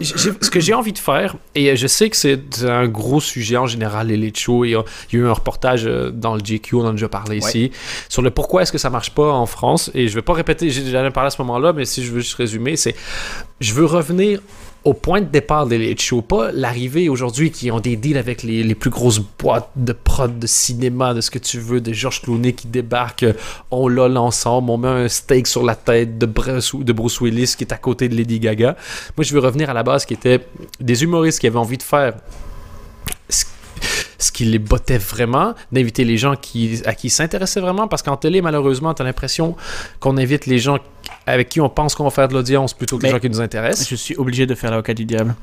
ce 0.00 0.50
que 0.50 0.60
j'ai 0.60 0.74
envie 0.74 0.92
de 0.92 0.98
faire, 0.98 1.36
et 1.54 1.70
euh, 1.70 1.76
je 1.76 1.86
sais 1.86 2.10
que 2.10 2.16
c'est 2.16 2.40
un 2.64 2.86
gros 2.88 3.20
sujet 3.20 3.56
en 3.56 3.66
général, 3.66 4.08
les 4.08 4.16
late 4.16 4.36
shows, 4.38 4.64
et 4.64 4.74
euh, 4.74 4.82
il 5.12 5.18
y 5.18 5.22
a 5.22 5.24
eu 5.24 5.28
un 5.28 5.32
reportage 5.32 5.84
euh, 5.86 6.10
dans 6.10 6.34
le 6.34 6.40
GQ, 6.42 6.74
on 6.76 6.80
en 6.80 6.88
a 6.88 6.92
déjà 6.92 7.08
parlé 7.08 7.40
Ouais. 7.40 7.48
ici, 7.48 7.70
sur 8.08 8.22
le 8.22 8.30
pourquoi 8.30 8.62
est-ce 8.62 8.72
que 8.72 8.78
ça 8.78 8.90
marche 8.90 9.10
pas 9.10 9.30
en 9.32 9.46
France. 9.46 9.90
Et 9.94 10.08
je 10.08 10.14
vais 10.14 10.22
pas 10.22 10.34
répéter, 10.34 10.68
j'ai 10.70 10.82
déjà 10.82 11.10
parlé 11.10 11.28
à 11.28 11.30
ce 11.30 11.40
moment-là, 11.42 11.72
mais 11.72 11.84
si 11.84 12.04
je 12.04 12.12
veux 12.12 12.20
juste 12.20 12.34
résumer, 12.34 12.76
c'est 12.76 12.94
je 13.60 13.72
veux 13.72 13.86
revenir 13.86 14.40
au 14.84 14.92
point 14.92 15.20
de 15.20 15.26
départ 15.26 15.66
des 15.66 15.78
late 15.78 16.00
l'arrivée 16.52 17.08
aujourd'hui 17.08 17.50
qui 17.50 17.70
ont 17.70 17.80
des 17.80 17.96
deals 17.96 18.18
avec 18.18 18.42
les, 18.42 18.74
plus 18.74 18.90
grosses 18.90 19.20
boîtes 19.20 19.70
de 19.76 19.92
prod, 19.92 20.38
de 20.38 20.46
cinéma, 20.46 21.14
de 21.14 21.20
ce 21.20 21.30
que 21.30 21.38
tu 21.38 21.58
veux, 21.58 21.80
de 21.80 21.92
Georges 21.92 22.22
Clooney 22.22 22.52
qui 22.52 22.66
débarque, 22.66 23.22
euh, 23.22 23.32
on 23.70 23.88
l'a 23.88 24.08
l'ensemble, 24.08 24.70
on 24.70 24.76
met 24.76 24.88
un 24.88 25.08
steak 25.08 25.46
sur 25.46 25.62
la 25.62 25.74
tête 25.74 26.18
de 26.18 26.26
Bruce, 26.26 26.74
de 26.74 26.92
Bruce 26.92 27.20
Willis 27.20 27.54
qui 27.56 27.64
est 27.64 27.72
à 27.72 27.78
côté 27.78 28.08
de 28.08 28.14
Lady 28.14 28.38
Gaga. 28.38 28.76
Moi, 29.16 29.24
je 29.24 29.32
veux 29.32 29.40
revenir 29.40 29.70
à 29.70 29.72
la 29.72 29.82
base 29.82 30.04
qui 30.04 30.14
était 30.14 30.46
des 30.80 31.02
humoristes 31.02 31.40
qui 31.40 31.46
avaient 31.46 31.56
envie 31.56 31.78
de 31.78 31.82
faire 31.82 32.14
ce- 34.18 34.32
qui 34.32 34.44
les 34.46 34.58
bottait 34.58 34.98
vraiment, 34.98 35.54
d'inviter 35.70 36.04
les 36.04 36.16
gens 36.18 36.34
qui, 36.34 36.82
à 36.86 36.94
qui 36.94 37.06
ils 37.06 37.10
s'intéressaient 37.10 37.60
vraiment, 37.60 37.86
parce 37.88 38.02
qu'en 38.02 38.16
télé, 38.16 38.42
malheureusement, 38.42 38.92
tu 38.94 39.02
as 39.02 39.04
l'impression 39.04 39.54
qu'on 40.00 40.16
invite 40.16 40.46
les 40.46 40.58
gens 40.58 40.78
avec 41.26 41.48
qui 41.48 41.60
on 41.60 41.68
pense 41.68 41.94
qu'on 41.94 42.04
va 42.04 42.10
faire 42.10 42.26
de 42.28 42.34
l'audience 42.34 42.74
plutôt 42.74 42.98
que 42.98 43.04
les 43.04 43.10
gens 43.10 43.20
qui 43.20 43.30
nous 43.30 43.40
intéressent. 43.40 43.88
Je 43.88 43.94
suis 43.94 44.16
obligé 44.16 44.46
de 44.46 44.54
faire 44.54 44.70
l'avocat 44.70 44.94
du 44.94 45.04
diable. 45.04 45.34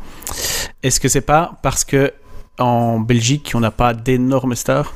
Est-ce 0.83 0.99
que 0.99 1.07
c'est 1.07 1.21
pas 1.21 1.53
parce 1.63 1.83
que 1.85 2.11
en 2.59 2.99
Belgique, 2.99 3.51
on 3.55 3.59
n'a 3.61 3.71
pas 3.71 3.93
d'énormes 3.93 4.55
stars? 4.55 4.93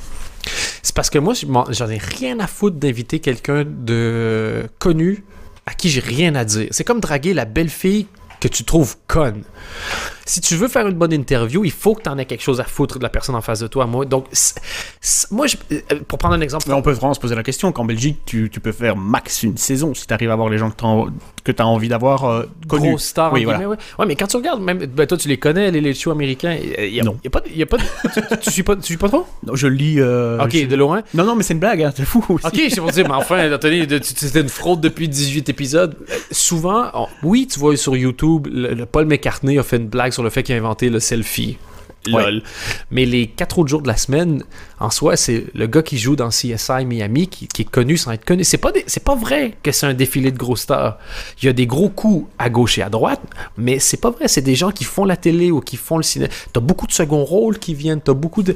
C'est 0.84 0.94
parce 0.94 1.10
que 1.10 1.18
moi, 1.18 1.34
j'en 1.70 1.89
ai 1.89 1.98
rien 1.98 2.39
à 2.39 2.48
foutre 2.48 2.75
d'inviter 2.77 3.20
quelqu'un 3.20 3.63
de 3.65 4.68
connu 4.77 5.24
à 5.65 5.74
qui 5.74 5.89
j'ai 5.89 6.01
rien 6.01 6.36
à 6.36 6.44
dire. 6.46 6.68
C'est 6.72 6.84
comme 6.84 7.00
draguer 7.00 7.34
la 7.34 7.46
belle 7.46 7.70
fille 7.70 8.06
que 8.50 8.56
tu 8.56 8.64
trouves 8.64 8.96
conne. 9.08 9.44
Si 10.28 10.42
tu 10.42 10.56
veux 10.56 10.68
faire 10.68 10.88
une 10.88 10.96
bonne 10.96 11.14
interview, 11.14 11.64
il 11.66 11.72
faut 11.72 11.94
que 11.94 12.02
tu 12.02 12.10
en 12.10 12.18
aies 12.18 12.25
quelque 12.25 12.42
chose 12.42 12.60
à 12.60 12.64
foutre 12.64 12.98
de 12.98 13.04
la 13.04 13.10
personne 13.10 13.36
en 13.36 13.42
face 13.42 13.60
de 13.60 13.68
toi. 13.68 13.86
Moi, 13.86 14.06
donc, 14.06 14.25
moi, 15.32 15.46
je- 15.46 15.58
euh, 15.72 16.00
pour 16.08 16.18
prendre 16.18 16.34
un 16.34 16.42
exemple, 16.42 16.66
Mais 16.68 16.74
on 16.74 16.82
peut 16.82 16.92
vraiment 16.94 17.14
se 17.14 17.20
poser 17.20 17.36
la 17.36 17.44
question 17.44 17.72
qu'en 17.72 17.86
Belgique, 17.86 18.20
tu, 18.25 18.50
tu 18.50 18.60
peux 18.60 18.72
faire 18.72 18.96
max 18.96 19.44
une 19.44 19.58
saison 19.58 19.94
si 19.94 20.08
tu 20.08 20.14
arrives 20.14 20.32
à 20.32 20.34
avoir 20.34 20.50
les 20.50 20.58
gens 20.58 20.72
que 20.72 21.52
tu 21.52 21.62
as 21.62 21.68
envie 21.68 21.90
d'avoir 21.90 22.25
euh, 22.25 22.44
connus. 22.68 22.90
gros 22.90 22.98
star. 22.98 23.34
Oui, 23.34 23.44
voilà. 23.44 23.68
ouais. 23.70 23.78
Ouais, 24.00 24.06
mais 24.08 24.16
quand 24.16 24.25
tu 24.25 24.38
regardes, 24.38 24.62
même, 24.62 24.80
ben, 24.80 25.06
toi, 25.06 25.16
tu 25.18 25.28
les 25.28 25.38
connais, 25.38 25.70
les, 25.70 25.80
les 25.82 25.94
shows 25.94 26.10
américains. 26.12 26.54
Y 26.56 27.00
a, 27.00 27.04
Non. 27.04 27.18
y 27.24 27.28
a 27.28 27.30
pas, 27.30 27.42
y 27.56 27.62
a 27.62 27.66
pas 27.68 27.78
tu, 27.78 28.38
tu 28.42 28.52
suis 28.52 28.64
pas, 28.64 28.75
tu 28.75 28.82
suis 28.84 28.98
pas 28.98 29.10
trop? 29.10 29.28
Non, 29.46 29.56
je 29.56 29.68
lis. 29.68 30.00
euh, 30.00 30.44
Ok, 30.44 30.54
je- 30.54 30.66
de 30.66 30.75
loin. 30.75 31.04
Non, 31.14 31.24
non, 31.24 31.36
mais 31.36 31.44
c'est 31.44 31.54
une 31.54 31.60
blague, 31.60 31.84
hein, 31.84 31.94
c'est 31.96 32.06
fou. 32.06 32.25
aussi. 32.30 32.48
Ok, 32.48 32.60
c'est 32.70 32.82
pour 32.82 32.90
dire, 32.90 33.08
mais 33.08 33.14
enfin, 33.14 33.54
Anthony, 33.54 33.86
c'était 34.02 34.42
une 34.42 34.50
fraude 34.50 34.82
depuis 34.82 35.08
18 35.08 35.50
épisodes. 35.50 35.96
Euh, 36.10 36.16
Souvent, 36.32 36.86
on- 36.96 37.08
oui, 37.22 37.48
tu 37.48 37.60
vois 37.60 37.78
sur 37.78 37.96
YouTube, 37.96 38.35
le, 38.46 38.74
le 38.74 38.86
Paul 38.86 39.06
McCartney 39.06 39.58
a 39.60 39.63
fait 39.63 39.77
une 39.77 39.88
blague 39.88 40.12
sur 40.13 40.24
le 40.24 40.30
fait 40.30 40.44
qu'il 40.44 40.56
a 40.56 40.58
inventé 40.58 40.89
le 40.89 41.00
selfie. 41.00 41.58
Lol. 42.08 42.44
Mais 42.92 43.04
les 43.06 43.25
quatre 43.25 43.58
autres 43.58 43.70
jours 43.70 43.82
de 43.82 43.88
la 43.88 43.98
semaine, 43.98 44.44
en 44.80 44.92
soi, 44.92 45.18
c'est 45.18 45.46
le 45.56 45.65
gars 45.65 45.82
qui 45.82 45.98
joue 45.98 46.15
dans 46.15 46.30
CSI 46.30 46.86
Miami 46.86 47.27
qui, 47.27 47.48
qui 47.48 47.63
est 47.63 47.70
connu 47.70 47.98
sans 47.98 48.12
être 48.12 48.24
connu. 48.24 48.44
C'est 48.44 48.60
pas, 48.60 48.72
des- 48.72 48.86
pas 49.04 49.15
vrai 49.15 49.56
que 49.63 49.72
c'est 49.72 49.88
un 49.88 49.96
défilé 49.96 50.32
de 50.32 50.38
gros 50.38 50.56
stars. 50.56 51.00
Il 51.42 51.46
y 51.48 51.50
a 51.50 51.54
des 51.54 51.65
gros 51.65 51.89
coups 51.89 52.30
à 52.38 52.51
gauche 52.51 52.77
et 52.77 52.84
à 52.84 52.89
droite, 52.89 53.22
mais 53.58 53.80
c'est 53.80 53.98
pas 54.00 54.12
vrai. 54.12 54.27
C'est 54.27 54.44
des 54.44 54.54
gens 54.54 54.70
qui 54.70 54.84
font 54.84 55.04
la 55.04 55.18
télé 55.18 55.50
ou 55.50 55.62
qui 55.62 55.77
font 55.77 55.98
le 55.98 56.04
cinéma. 56.04 56.32
T'as 56.54 56.60
beaucoup 56.60 56.86
de 56.86 56.92
second 56.92 57.24
rôles 57.24 57.58
qui 57.58 57.74
viennent, 57.74 58.01
t'as 58.01 58.13
beaucoup 58.13 58.44
de. 58.44 58.56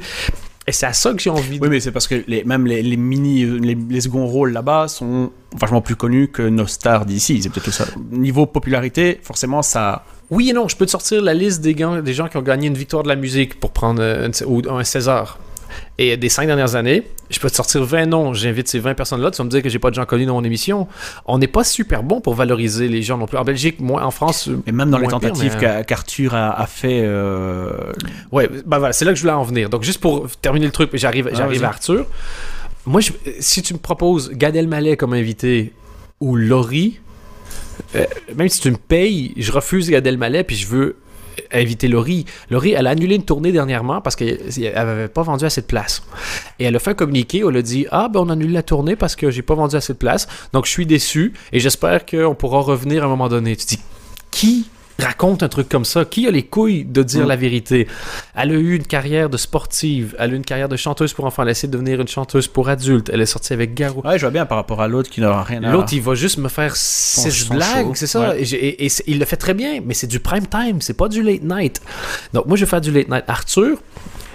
Et 0.70 0.72
c'est 0.72 0.86
à 0.86 0.92
ça 0.92 1.12
que 1.12 1.18
j'ai 1.20 1.30
envie 1.30 1.58
de. 1.58 1.64
Oui, 1.64 1.68
mais 1.68 1.80
c'est 1.80 1.90
parce 1.90 2.06
que 2.06 2.22
les, 2.28 2.44
même 2.44 2.64
les, 2.64 2.80
les 2.80 2.96
mini, 2.96 3.44
les, 3.44 3.74
les 3.74 4.00
seconds 4.00 4.24
rôles 4.28 4.52
là-bas 4.52 4.86
sont 4.86 5.32
vachement 5.58 5.80
plus 5.80 5.96
connus 5.96 6.28
que 6.28 6.42
nos 6.42 6.68
stars 6.68 7.06
d'ici. 7.06 7.42
C'est 7.42 7.48
peut-être 7.48 7.64
tout 7.64 7.70
ça. 7.72 7.86
Niveau 8.12 8.46
popularité, 8.46 9.18
forcément, 9.20 9.62
ça. 9.62 10.04
Oui 10.30 10.50
et 10.50 10.52
non, 10.52 10.68
je 10.68 10.76
peux 10.76 10.86
te 10.86 10.92
sortir 10.92 11.22
la 11.22 11.34
liste 11.34 11.60
des, 11.60 11.74
gants- 11.74 12.00
des 12.00 12.14
gens 12.14 12.28
qui 12.28 12.36
ont 12.36 12.42
gagné 12.42 12.68
une 12.68 12.78
victoire 12.78 13.02
de 13.02 13.08
la 13.08 13.16
musique 13.16 13.58
pour 13.58 13.72
prendre 13.72 14.00
ou 14.46 14.62
un 14.70 14.84
César. 14.84 15.40
Et 15.98 16.16
des 16.16 16.28
cinq 16.28 16.46
dernières 16.46 16.74
années, 16.76 17.02
je 17.30 17.38
peux 17.38 17.48
te 17.50 17.54
sortir 17.56 17.82
20 17.84 18.06
noms. 18.06 18.34
J'invite 18.34 18.68
ces 18.68 18.78
20 18.78 18.94
personnes-là. 18.94 19.30
Tu 19.30 19.38
vas 19.38 19.44
me 19.44 19.50
dire 19.50 19.62
que 19.62 19.68
j'ai 19.68 19.78
pas 19.78 19.90
de 19.90 19.94
gens 19.94 20.04
connus 20.04 20.26
dans 20.26 20.34
mon 20.34 20.44
émission. 20.44 20.88
On 21.26 21.38
n'est 21.38 21.46
pas 21.46 21.64
super 21.64 22.02
bon 22.02 22.20
pour 22.20 22.34
valoriser 22.34 22.88
les 22.88 23.02
gens 23.02 23.18
non 23.18 23.26
plus. 23.26 23.38
En 23.38 23.44
Belgique, 23.44 23.80
moins 23.80 24.02
en 24.04 24.10
France. 24.10 24.48
euh, 24.48 24.62
Et 24.66 24.72
même 24.72 24.90
dans 24.90 24.98
les 24.98 25.06
tentatives 25.08 25.52
mais, 25.54 25.60
qu'a- 25.60 25.84
qu'Arthur 25.84 26.34
a, 26.34 26.58
a 26.60 26.66
fait. 26.66 27.00
euh, 27.02 27.70
Ouais, 28.32 28.48
ben 28.66 28.78
voilà, 28.78 28.92
c'est 28.92 29.04
là 29.04 29.12
que 29.12 29.16
je 29.16 29.22
voulais 29.22 29.32
en 29.34 29.42
venir. 29.44 29.68
Donc, 29.70 29.82
juste 29.84 30.00
pour 30.00 30.28
terminer 30.42 30.66
le 30.66 30.72
truc, 30.72 30.90
j'arrive, 30.94 31.28
Ah, 31.32 31.36
j'arrive 31.36 31.64
à 31.64 31.68
Arthur. 31.68 32.06
Moi, 32.86 33.00
je- 33.00 33.12
si 33.40 33.62
tu 33.62 33.74
me 33.74 33.78
proposes 33.78 34.30
Gad 34.32 34.56
Elmaleh 34.56 34.96
comme 34.96 35.12
invité 35.12 35.72
ou 36.20 36.34
Laurie, 36.36 37.00
euh, 37.94 38.04
même 38.34 38.48
si 38.48 38.60
tu 38.60 38.70
me 38.70 38.76
payes, 38.76 39.32
je 39.36 39.52
refuse 39.52 39.90
Gad 39.90 40.06
Elmaleh 40.06 40.44
puis 40.44 40.56
je 40.56 40.66
veux 40.66 40.96
inviter 41.52 41.88
Laurie. 41.88 42.24
Laurie, 42.50 42.72
elle 42.72 42.86
a 42.86 42.90
annulé 42.90 43.16
une 43.16 43.24
tournée 43.24 43.52
dernièrement 43.52 44.00
parce 44.00 44.16
qu'elle 44.16 44.38
n'avait 44.74 45.08
pas 45.08 45.22
vendu 45.22 45.44
assez 45.44 45.60
de 45.60 45.66
place. 45.66 46.02
Et 46.58 46.64
elle 46.64 46.76
a 46.76 46.78
fait 46.78 46.90
un 46.90 46.94
communiqué, 46.94 47.42
elle 47.46 47.56
a 47.56 47.62
dit 47.62 47.86
Ah, 47.90 48.08
ben 48.08 48.20
on 48.20 48.28
annule 48.28 48.52
la 48.52 48.62
tournée 48.62 48.96
parce 48.96 49.16
que 49.16 49.30
j'ai 49.30 49.42
pas 49.42 49.54
vendu 49.54 49.76
assez 49.76 49.92
de 49.92 49.98
place. 49.98 50.28
Donc 50.52 50.66
je 50.66 50.70
suis 50.70 50.86
déçu 50.86 51.32
et 51.52 51.60
j'espère 51.60 52.06
qu'on 52.06 52.34
pourra 52.34 52.60
revenir 52.60 53.02
à 53.02 53.06
un 53.06 53.08
moment 53.08 53.28
donné. 53.28 53.56
Tu 53.56 53.66
dis 53.66 53.80
Qui 54.30 54.66
raconte 55.00 55.42
un 55.42 55.48
truc 55.48 55.68
comme 55.68 55.84
ça 55.84 56.04
Qui 56.04 56.26
a 56.28 56.30
les 56.30 56.42
couilles 56.44 56.84
de 56.84 57.02
dire 57.02 57.24
Mm. 57.24 57.28
la 57.28 57.36
vérité? 57.36 57.88
Elle 58.34 58.50
a 58.50 58.54
eu 58.54 58.76
une 58.76 58.84
carrière 58.84 59.28
de 59.28 59.36
sportive, 59.36 60.14
elle 60.18 60.30
a 60.30 60.32
eu 60.32 60.36
une 60.36 60.44
carrière 60.44 60.68
de 60.68 60.76
chanteuse 60.76 61.12
pour 61.12 61.24
enfants, 61.24 61.42
elle 61.42 61.48
a 61.48 61.52
essayé 61.52 61.68
de 61.68 61.72
devenir 61.72 62.00
une 62.00 62.08
chanteuse 62.08 62.46
pour 62.48 62.68
adultes, 62.68 63.10
elle 63.12 63.20
est 63.20 63.26
sortie 63.26 63.52
avec 63.52 63.74
Garou. 63.74 64.00
Ouais, 64.04 64.16
je 64.18 64.22
vois 64.22 64.30
bien 64.30 64.46
par 64.46 64.56
rapport 64.58 64.80
à 64.80 64.88
l'autre 64.88 65.10
qui 65.10 65.20
n'aura 65.20 65.42
rien 65.42 65.62
à. 65.64 65.72
L'autre, 65.72 65.92
il 65.92 66.02
va 66.02 66.14
juste 66.14 66.38
me 66.38 66.48
faire 66.48 66.76
six 66.76 67.30
son 67.30 67.54
blagues, 67.54 67.94
c'est 67.94 68.06
ça? 68.06 68.30
Ouais. 68.30 68.42
Et, 68.42 68.88
il 69.06 69.18
le 69.18 69.24
fait 69.24 69.36
très 69.36 69.54
bien, 69.54 69.80
mais 69.84 69.94
c'est 69.94 70.06
du 70.06 70.20
prime 70.20 70.46
time, 70.46 70.80
c'est 70.80 70.94
pas 70.96 71.08
du 71.08 71.22
late 71.22 71.42
night. 71.42 71.80
Donc 72.32 72.46
moi, 72.46 72.56
je 72.56 72.64
vais 72.64 72.70
faire 72.70 72.80
du 72.80 72.90
late 72.92 73.08
night. 73.08 73.24
Arthur, 73.28 73.78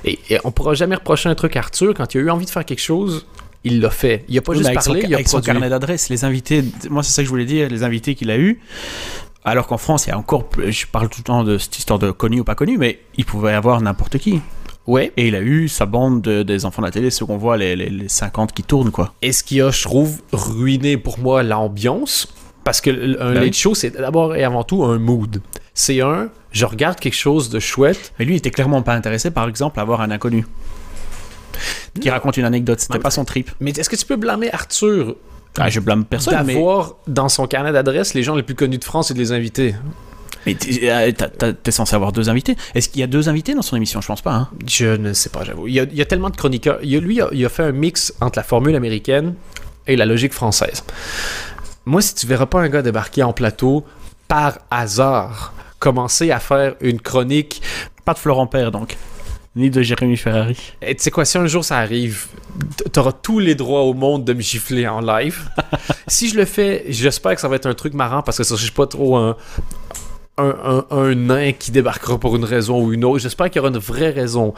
et, 0.04 0.20
et 0.30 0.38
on 0.44 0.52
pourra 0.52 0.74
jamais 0.74 0.96
reprocher 0.96 1.30
un 1.30 1.36
truc 1.36 1.56
à 1.56 1.60
Arthur 1.60 1.94
quand 1.96 2.14
il 2.14 2.20
a 2.20 2.22
eu 2.22 2.30
envie 2.30 2.46
de 2.46 2.50
faire 2.50 2.66
quelque 2.66 2.82
chose. 2.82 3.26
Il 3.64 3.82
l'a 3.82 3.90
fait. 3.90 4.24
Il 4.30 4.38
a 4.38 4.42
pas 4.42 4.52
Oui, 4.52 4.60
juste 4.60 4.72
parlé, 4.74 5.02
son, 5.02 5.08
il 5.08 5.14
a 5.14 5.16
avec 5.18 5.28
son 5.28 5.38
produit. 5.38 5.52
carnet 5.54 5.70
d'adresses, 5.70 6.10
les 6.10 6.24
invités, 6.24 6.64
moi 6.90 7.02
c'est 7.02 7.12
ça 7.14 7.22
que 7.24 7.26
je 7.26 7.30
voulais 7.32 7.46
dire, 7.46 7.68
les 7.70 7.82
invités 7.82 8.14
qu'il 8.14 8.30
a 8.30 8.38
eu. 8.38 8.60
Alors 9.46 9.68
qu'en 9.68 9.78
France, 9.78 10.08
il 10.08 10.10
y 10.10 10.12
a 10.12 10.18
encore, 10.18 10.50
je 10.68 10.86
parle 10.88 11.08
tout 11.10 11.20
le 11.20 11.24
temps 11.24 11.44
de 11.44 11.58
cette 11.60 11.78
histoire 11.78 12.00
de 12.00 12.10
connu 12.12 12.40
ou 12.40 12.44
pas 12.44 12.56
connu, 12.56 12.78
mais 12.78 13.00
il 13.16 13.26
pouvait 13.26 13.54
avoir 13.54 13.80
n'importe 13.80 14.18
qui. 14.18 14.42
Ouais. 14.88 15.12
Et 15.18 15.28
il 15.28 15.36
a 15.36 15.42
eu 15.42 15.68
sa 15.68 15.86
bande 15.86 16.22
de- 16.22 16.44
des 16.44 16.66
enfants 16.66 16.82
de 16.82 16.88
la 16.88 16.92
télé, 16.92 17.10
ceux 17.12 17.26
qu'on 17.26 17.38
voit, 17.38 17.56
les, 17.58 17.76
les, 17.76 17.90
les 17.90 18.10
50 18.10 18.54
qui 18.54 18.64
tournent, 18.64 18.92
quoi. 18.92 19.14
Et 19.22 19.32
ce 19.32 19.44
qui 19.44 19.62
a, 19.62 19.70
je 19.72 19.84
trouve, 19.84 20.22
ruiné 20.32 20.98
pour 20.98 21.20
moi 21.20 21.42
l'ambiance, 21.44 22.34
parce 22.64 22.82
que 22.82 22.90
un 23.22 23.34
Ben 23.34 23.44
oui. 23.44 23.54
show, 23.54 23.76
c'est 23.76 23.92
d'abord 23.92 24.36
et 24.36 24.44
avant 24.44 24.64
tout 24.64 24.84
un 24.84 24.98
mood. 25.00 25.42
C'est 25.76 26.02
un, 26.02 26.30
je 26.52 26.66
regarde 26.66 27.00
quelque 27.00 27.16
chose 27.16 27.50
de 27.50 27.60
chouette. 27.60 28.14
Mais 28.18 28.26
lui, 28.26 28.34
il 28.34 28.38
était 28.38 28.52
clairement 28.52 28.82
pas 28.82 28.94
intéressé, 28.94 29.30
par 29.32 29.48
exemple, 29.48 29.80
à 29.80 29.84
avoir 29.84 30.02
un 30.02 30.10
inconnu. 30.12 30.46
Qui 32.02 32.10
raconte 32.10 32.38
une 32.38 32.46
anecdote, 32.46 32.80
c'était 32.80 33.00
pas 33.00 33.12
son 33.12 33.24
trip. 33.26 33.50
Mais 33.60 33.72
est-ce 33.72 33.90
que 33.90 33.96
tu 33.96 34.06
peux 34.06 34.18
blâmer 34.18 34.52
Arthur 34.54 35.16
Ah, 35.58 35.70
je 35.70 35.80
blâme 35.80 36.06
personne, 36.06 36.44
mais, 36.46 36.54
d'avoir 36.54 36.96
dans 37.08 37.30
son 37.30 37.48
carnet 37.48 37.72
d'adresse 37.72 38.14
les 38.14 38.24
gens 38.24 38.36
les 38.36 38.44
plus 38.44 38.56
connus 38.56 38.78
de 38.78 38.84
France 38.84 39.12
et 39.12 39.14
de 39.14 39.20
les 39.20 39.32
inviter? 39.32 39.76
mais 40.46 40.54
t'es 40.56 40.90
euh, 40.92 41.12
t'es 41.64 41.72
censé 41.72 41.96
avoir 41.96 42.12
deux 42.12 42.30
invités. 42.30 42.56
Est-ce 42.76 42.90
qu'il 42.90 43.02
y 43.02 43.04
a 43.04 43.08
deux 43.08 43.30
invités 43.30 43.56
dans 43.56 43.62
son 43.62 43.76
émission? 43.76 44.02
Je 44.02 44.08
pense 44.08 44.22
pas. 44.22 44.34
Hein. 44.34 44.50
Je 44.68 44.96
ne 44.96 45.14
sais 45.14 45.30
pas, 45.30 45.44
j'avoue. 45.44 45.68
Il 45.68 45.74
y 45.74 45.80
a, 45.80 45.84
il 45.84 45.96
y 45.96 46.02
a 46.02 46.06
tellement 46.06 46.30
de 46.30 46.36
chroniqueurs. 46.36 46.80
Il 46.84 46.98
lui, 47.00 47.16
il 47.16 47.22
a, 47.22 47.30
il 47.32 47.46
a 47.46 47.50
fait 47.50 47.64
un 47.64 47.72
mix 47.72 48.14
entre 48.22 48.38
la 48.38 48.44
formule 48.44 48.76
américaine 48.76 49.34
et 49.88 49.96
la 49.96 50.06
logique 50.06 50.34
française. 50.34 50.84
Moi, 51.86 52.02
si 52.02 52.16
tu 52.16 52.28
verras 52.28 52.46
pas 52.46 52.62
un 52.62 52.70
gars 52.70 52.82
débarquer 52.82 53.24
en 53.24 53.34
plateau 53.34 53.86
par 54.28 54.60
hasard, 54.72 55.54
commencer 55.80 56.32
à 56.32 56.40
faire 56.40 56.76
une 56.82 57.00
chronique 57.00 57.62
Pas 58.06 58.14
de 58.14 58.20
Florent 58.20 58.48
Père, 58.48 58.72
donc. 58.72 58.98
Ni 59.56 59.70
de 59.70 59.82
Jérémy 59.82 60.18
Ferrari. 60.18 60.58
Et 60.82 60.96
tu 60.96 61.04
sais 61.04 61.12
quoi, 61.12 61.24
si 61.24 61.38
un 61.38 61.48
jour 61.48 61.64
ça 61.64 61.78
arrive, 61.78 62.26
t'auras 62.92 63.14
tous 63.14 63.40
les 63.40 63.56
droits 63.56 63.84
au 63.84 63.94
monde 63.94 64.26
de 64.26 64.34
me 64.34 64.42
gifler 64.42 64.86
en 64.88 65.00
live. 65.00 65.48
si 66.08 66.28
je 66.28 66.36
le 66.36 66.44
fais, 66.46 66.84
j'espère 66.90 67.36
que 67.36 67.42
ça 67.42 67.48
va 67.48 67.56
être 67.56 67.66
un 67.66 67.74
truc 67.74 67.94
marrant 67.94 68.22
parce 68.22 68.38
que 68.38 68.44
ça, 68.44 68.56
je 68.58 68.64
suis 68.64 68.72
pas 68.74 68.86
trop 68.86 69.16
un, 69.16 69.38
un, 70.38 70.54
un- 70.66 70.86
un 70.98 71.16
nain 71.16 71.54
qui 71.54 71.72
débarquera 71.72 72.18
pour 72.20 72.36
une 72.36 72.44
raison 72.44 72.84
ou 72.84 72.92
une 72.92 73.06
autre. 73.06 73.20
J'espère 73.20 73.50
qu'il 73.50 73.58
y 73.58 73.60
aura 73.62 73.70
une 73.70 73.78
vraie 73.78 74.10
raison. 74.10 74.54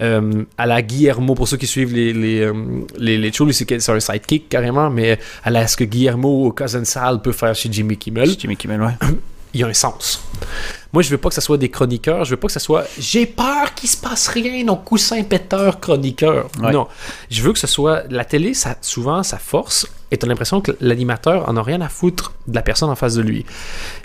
Euh, 0.00 0.44
à 0.56 0.64
la 0.64 0.80
Guillermo, 0.80 1.34
pour 1.34 1.46
ceux 1.46 1.58
qui 1.58 1.66
suivent 1.66 1.92
les, 1.92 2.14
les, 2.14 2.40
euh, 2.40 2.54
les, 2.96 3.18
les 3.18 3.30
shows, 3.30 3.52
c'est 3.52 3.90
un 3.90 4.00
sidekick 4.00 4.48
carrément, 4.48 4.88
mais 4.88 5.18
à 5.44 5.50
la 5.50 5.66
ce 5.66 5.76
que 5.76 5.84
Guillermo 5.84 6.46
ou 6.46 6.52
Cousin 6.52 6.86
Sal 6.86 7.20
peut 7.20 7.32
faire 7.32 7.54
chez 7.54 7.68
Jimmy 7.70 7.98
Kimmel 7.98 8.30
Jimmy 8.38 8.56
Kimmel, 8.56 8.80
ouais. 8.80 8.94
il 9.54 9.60
y 9.60 9.64
a 9.64 9.66
un 9.66 9.74
sens. 9.74 10.22
Moi, 10.92 11.02
je 11.02 11.10
veux 11.10 11.18
pas 11.18 11.28
que 11.28 11.34
ça 11.34 11.40
soit 11.40 11.58
des 11.58 11.68
chroniqueurs, 11.68 12.24
je 12.24 12.30
veux 12.30 12.36
pas 12.36 12.46
que 12.46 12.52
ça 12.52 12.60
soit 12.60 12.86
j'ai 12.98 13.26
peur 13.26 13.74
qu'il 13.74 13.88
se 13.88 13.96
passe 13.96 14.28
rien, 14.28 14.64
donc 14.64 14.84
coussin 14.84 15.22
péteur 15.22 15.80
chroniqueur. 15.80 16.48
Ouais. 16.60 16.72
Non, 16.72 16.88
je 17.30 17.42
veux 17.42 17.52
que 17.52 17.58
ce 17.58 17.66
soit 17.66 18.04
la 18.08 18.24
télé, 18.24 18.54
ça 18.54 18.76
souvent 18.80 19.22
sa 19.22 19.38
force 19.38 19.86
et 20.10 20.16
t'as 20.16 20.26
l'impression 20.26 20.60
que 20.60 20.72
l'animateur 20.80 21.48
en 21.48 21.56
a 21.56 21.62
rien 21.62 21.80
à 21.80 21.88
foutre 21.88 22.32
de 22.46 22.54
la 22.54 22.62
personne 22.62 22.88
en 22.88 22.96
face 22.96 23.14
de 23.14 23.22
lui. 23.22 23.44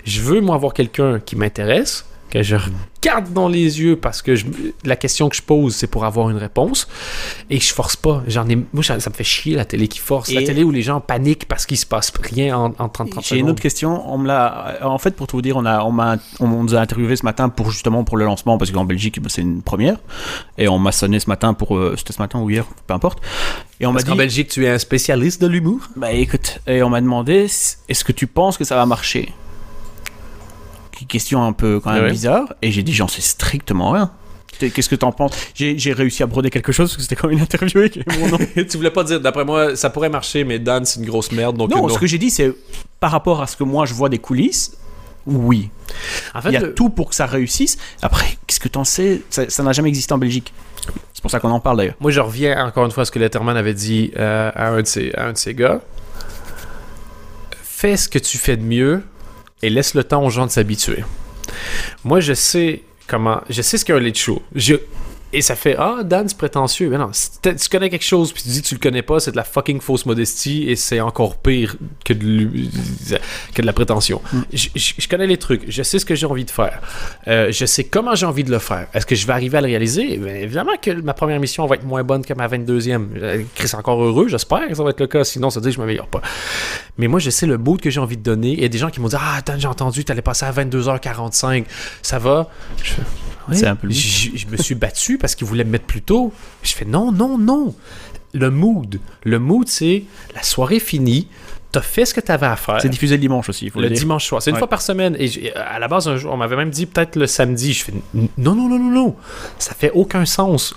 Je 0.04 0.20
veux 0.20 0.40
moi 0.40 0.54
avoir 0.54 0.74
quelqu'un 0.74 1.20
qui 1.20 1.36
m'intéresse, 1.36 2.04
que 2.42 2.42
je 2.42 2.56
regarde 2.56 3.32
dans 3.32 3.48
les 3.48 3.80
yeux 3.80 3.96
parce 3.96 4.20
que 4.22 4.34
je- 4.34 4.46
la 4.84 4.96
question 4.96 5.28
que 5.28 5.36
je 5.36 5.42
pose 5.42 5.74
c'est 5.74 5.86
pour 5.86 6.04
avoir 6.04 6.30
une 6.30 6.36
réponse 6.36 6.88
et 7.50 7.60
je 7.60 7.72
force 7.72 7.96
pas. 7.96 8.22
J'en 8.26 8.48
ai, 8.48 8.56
moi 8.72 8.82
ça, 8.82 8.98
ça 9.00 9.10
me 9.10 9.14
fait 9.14 9.24
chier 9.24 9.54
la 9.54 9.64
télé 9.64 9.88
qui 9.88 9.98
force, 9.98 10.32
la 10.32 10.42
télé 10.42 10.64
où 10.64 10.70
les 10.70 10.82
gens 10.82 11.00
paniquent 11.00 11.46
parce 11.46 11.64
qu'il 11.66 11.76
se 11.78 11.86
passe 11.86 12.12
rien 12.22 12.56
en, 12.56 12.74
en 12.78 12.88
30 12.88 13.10
30 13.10 13.24
J'ai 13.24 13.38
une 13.38 13.50
autre 13.50 13.62
question. 13.62 14.02
On 14.12 14.18
me 14.18 14.26
l'a. 14.26 14.78
En 14.82 14.98
fait, 14.98 15.12
pour 15.16 15.26
tout 15.26 15.36
vous 15.36 15.42
dire, 15.42 15.56
on 15.56 15.64
a, 15.66 15.82
on 15.84 15.92
m'a, 15.92 16.16
on 16.40 16.48
nous 16.48 16.74
a 16.74 16.80
interviewé 16.80 17.14
ce 17.16 17.24
matin 17.24 17.48
pour 17.48 17.70
justement 17.70 18.04
pour 18.04 18.16
le 18.16 18.24
lancement 18.24 18.58
parce 18.58 18.70
qu'en 18.70 18.84
Belgique, 18.84 19.20
bah, 19.20 19.28
c'est 19.30 19.42
une 19.42 19.62
première. 19.62 19.96
Et 20.58 20.68
on 20.68 20.78
m'a 20.78 20.92
sonné 20.92 21.20
ce 21.20 21.28
matin 21.28 21.54
pour, 21.54 21.76
euh, 21.76 21.94
c'était 21.96 22.12
ce 22.12 22.20
matin 22.20 22.40
ou 22.40 22.50
hier, 22.50 22.64
peu 22.86 22.94
importe. 22.94 23.20
Et 23.80 23.86
on 23.86 23.92
m'a 23.92 24.00
dit, 24.00 24.06
qu'en 24.10 24.16
Belgique, 24.16 24.48
tu 24.48 24.64
es 24.64 24.68
un 24.70 24.78
spécialiste 24.78 25.40
de 25.42 25.46
l'humour? 25.46 25.80
bah 25.96 26.12
écoute, 26.12 26.58
et 26.66 26.82
on 26.82 26.90
m'a 26.90 27.00
demandé, 27.00 27.44
est-ce 27.88 28.04
que 28.04 28.12
tu 28.12 28.26
penses 28.26 28.56
que 28.58 28.64
ça 28.64 28.76
va 28.76 28.86
marcher? 28.86 29.32
Question 31.08 31.44
un 31.44 31.52
peu 31.52 31.80
quand 31.80 31.92
même 31.92 32.04
Ouais. 32.04 32.10
bizarre. 32.10 32.54
Et 32.62 32.70
j'ai 32.72 32.82
dit, 32.82 32.92
j'en 32.94 33.08
sais 33.08 33.20
strictement 33.22 33.90
rien. 33.90 34.10
Qu'est-ce 34.58 34.88
que 34.88 34.94
t'en 34.94 35.10
penses? 35.12 35.32
J'ai 35.54 35.92
réussi 35.92 36.22
à 36.22 36.26
broder 36.26 36.48
quelque 36.48 36.70
chose 36.72 36.88
parce 36.90 36.96
que 36.96 37.02
c'était 37.02 37.16
comme 37.16 37.32
une 37.32 37.40
interview 37.40 37.80
avec 37.80 37.98
mon 38.18 38.28
nom. 38.28 38.38
tu 38.54 38.76
voulais 38.76 38.90
pas 38.90 39.02
dire, 39.02 39.20
d'après 39.20 39.44
moi, 39.44 39.74
ça 39.74 39.90
pourrait 39.90 40.08
marcher, 40.08 40.44
mais 40.44 40.58
Dan, 40.60 40.84
c'est 40.84 41.00
une 41.00 41.06
grosse 41.06 41.32
merde. 41.32 41.56
Donc 41.56 41.70
Non, 41.70 41.86
euh, 41.86 41.88
ce 41.92 41.98
que 41.98 42.06
j'ai 42.06 42.18
dit, 42.18 42.30
c'est 42.30 42.54
par 43.00 43.10
rapport 43.10 43.42
à 43.42 43.46
ce 43.48 43.56
que 43.56 43.64
moi 43.64 43.84
je 43.84 43.94
vois 43.94 44.08
des 44.08 44.18
coulisses, 44.18 44.76
oui. 45.26 45.70
En 46.34 46.40
fait, 46.40 46.50
Il 46.50 46.54
y 46.54 46.56
a 46.56 46.60
le- 46.60 46.74
tout 46.74 46.88
pour 46.88 47.08
que 47.08 47.14
ça 47.16 47.26
réussisse. 47.26 47.78
Après, 48.00 48.26
qu'est-ce 48.46 48.60
que 48.60 48.68
t'en 48.68 48.84
sais? 48.84 49.22
Ça 49.28 49.50
ça 49.50 49.62
n'a 49.64 49.72
jamais 49.72 49.88
existé 49.88 50.14
en 50.14 50.18
Belgique. 50.18 50.52
C'est 51.12 51.20
pour 51.22 51.30
ça 51.32 51.40
qu'on 51.40 51.50
en 51.50 51.60
parle 51.60 51.78
d'ailleurs. 51.78 51.94
moi, 51.98 52.10
je 52.12 52.20
reviens 52.20 52.64
encore 52.64 52.84
une 52.84 52.92
fois 52.92 53.02
à 53.02 53.06
ce 53.06 53.10
que 53.10 53.18
Letterman 53.18 53.56
avait 53.56 53.74
dit 53.74 54.12
euh, 54.16 54.52
à, 54.54 54.68
un 54.68 54.82
de 54.82 54.86
ses, 54.86 55.12
à 55.14 55.26
un 55.26 55.32
de 55.32 55.38
ses 55.38 55.54
gars. 55.54 55.80
Fais 57.62 57.96
ce 57.96 58.08
que 58.08 58.18
tu 58.18 58.38
fais 58.38 58.56
de 58.56 58.62
mieux 58.62 59.02
et 59.64 59.70
laisse 59.70 59.94
le 59.94 60.04
temps 60.04 60.22
aux 60.22 60.28
gens 60.28 60.44
de 60.44 60.50
s'habituer. 60.50 61.04
Moi, 62.04 62.20
je 62.20 62.34
sais 62.34 62.82
comment. 63.06 63.40
Je 63.48 63.62
sais 63.62 63.78
ce 63.78 63.84
qu'est 63.84 63.94
un 63.94 63.98
late 63.98 64.18
show. 64.18 64.42
Je, 64.54 64.74
Et 65.36 65.42
ça 65.42 65.56
fait 65.56 65.76
Ah, 65.78 66.02
Dan, 66.04 66.28
c'est 66.28 66.38
prétentieux. 66.38 66.88
Mais 66.90 66.98
non, 66.98 67.10
si 67.12 67.30
tu 67.42 67.68
connais 67.70 67.90
quelque 67.90 68.04
chose, 68.04 68.32
puis 68.32 68.42
tu 68.42 68.48
dis 68.48 68.62
que 68.62 68.66
tu 68.68 68.74
le 68.74 68.80
connais 68.80 69.02
pas, 69.02 69.20
c'est 69.20 69.32
de 69.32 69.36
la 69.36 69.44
fucking 69.44 69.80
fausse 69.80 70.06
modestie 70.06 70.68
et 70.70 70.76
c'est 70.76 71.00
encore 71.00 71.36
pire 71.38 71.76
que 72.04 72.12
de, 72.12 72.48
que 73.54 73.60
de 73.62 73.66
la 73.66 73.72
prétention. 73.72 74.20
Je, 74.52 74.68
je- 74.74 74.94
je 74.98 75.08
connais 75.08 75.26
les 75.26 75.36
trucs, 75.36 75.64
je 75.68 75.82
sais 75.82 75.98
ce 75.98 76.04
que 76.04 76.14
j'ai 76.14 76.26
envie 76.26 76.44
de 76.44 76.50
faire, 76.50 76.80
Euh, 77.28 77.50
je 77.50 77.66
sais 77.66 77.84
comment 77.84 78.14
j'ai 78.14 78.26
envie 78.26 78.44
de 78.44 78.50
le 78.50 78.58
faire. 78.58 78.86
Est-ce 78.94 79.06
que 79.06 79.14
je 79.14 79.26
vais 79.26 79.32
arriver 79.32 79.58
à 79.58 79.60
le 79.60 79.66
réaliser? 79.66 80.16
Ben, 80.18 80.36
Évidemment 80.36 80.72
que 80.80 80.90
ma 80.92 81.14
première 81.14 81.40
mission 81.40 81.66
va 81.66 81.74
être 81.76 81.84
moins 81.84 82.04
bonne 82.04 82.24
que 82.24 82.32
ma 82.34 82.46
22e. 82.48 83.08
Euh, 83.16 83.42
Chris, 83.54 83.70
encore 83.74 84.02
heureux, 84.02 84.28
j'espère 84.28 84.68
que 84.68 84.74
ça 84.74 84.82
va 84.84 84.90
être 84.90 85.00
le 85.00 85.06
cas, 85.08 85.24
sinon 85.24 85.50
ça 85.50 85.58
veut 85.58 85.62
dire 85.64 85.70
que 85.70 85.76
je 85.76 85.80
m'améliore 85.80 86.06
pas. 86.08 86.22
Mais 86.98 87.08
moi, 87.08 87.18
je 87.18 87.30
sais 87.30 87.46
le 87.46 87.56
bout 87.56 87.76
que 87.76 87.90
j'ai 87.90 88.00
envie 88.00 88.16
de 88.16 88.22
donner. 88.22 88.52
Il 88.52 88.60
y 88.60 88.64
a 88.64 88.68
des 88.68 88.78
gens 88.78 88.90
qui 88.90 89.00
m'ont 89.00 89.08
dit 89.08 89.16
Ah, 89.18 89.36
attends, 89.38 89.58
j'ai 89.58 89.66
entendu, 89.66 90.04
t'allais 90.04 90.22
passer 90.22 90.44
à 90.46 90.52
22h45. 90.52 91.64
Ça 92.02 92.18
va? 92.18 92.48
Je 92.82 92.92
Oui. 93.48 93.56
C'est 93.56 93.66
un 93.66 93.76
peu 93.76 93.86
le 93.86 93.92
but. 93.92 93.98
je, 93.98 94.30
je 94.36 94.46
me 94.46 94.56
suis 94.56 94.74
battu 94.74 95.18
parce 95.18 95.34
qu'ils 95.34 95.46
voulaient 95.46 95.64
me 95.64 95.70
mettre 95.70 95.86
plus 95.86 96.02
tôt. 96.02 96.32
Je 96.62 96.72
fais 96.74 96.84
non, 96.84 97.12
non, 97.12 97.38
non. 97.38 97.74
Le 98.32 98.50
mood. 98.50 98.98
Le 99.24 99.38
mood, 99.38 99.68
c'est 99.68 100.04
la 100.34 100.42
soirée 100.42 100.80
finie. 100.80 101.28
T'as 101.72 101.80
fait 101.80 102.04
ce 102.04 102.14
que 102.14 102.20
t'avais 102.20 102.46
à 102.46 102.54
faire. 102.56 102.80
C'est 102.80 102.88
diffusé 102.88 103.16
le 103.16 103.20
dimanche 103.20 103.48
aussi, 103.48 103.68
faut 103.68 103.80
Le 103.80 103.90
dimanche 103.90 104.26
soir. 104.26 104.40
C'est 104.40 104.50
une 104.50 104.54
Ouais. 104.54 104.60
fois 104.60 104.68
par 104.68 104.80
semaine. 104.82 105.16
Et 105.18 105.52
à 105.54 105.78
la 105.80 105.88
base, 105.88 106.06
un 106.08 106.16
jour, 106.16 106.32
on 106.32 106.36
m'avait 106.36 106.56
même 106.56 106.70
dit 106.70 106.86
peut-être 106.86 107.16
le 107.16 107.26
samedi. 107.26 107.72
Je 107.72 107.84
fais 107.84 107.92
non, 108.14 108.28
non, 108.54 108.68
non, 108.68 108.78
non, 108.78 108.90
non. 108.90 109.16
Ça 109.58 109.74
fait 109.74 109.90
aucun 109.92 110.24
sens. 110.24 110.74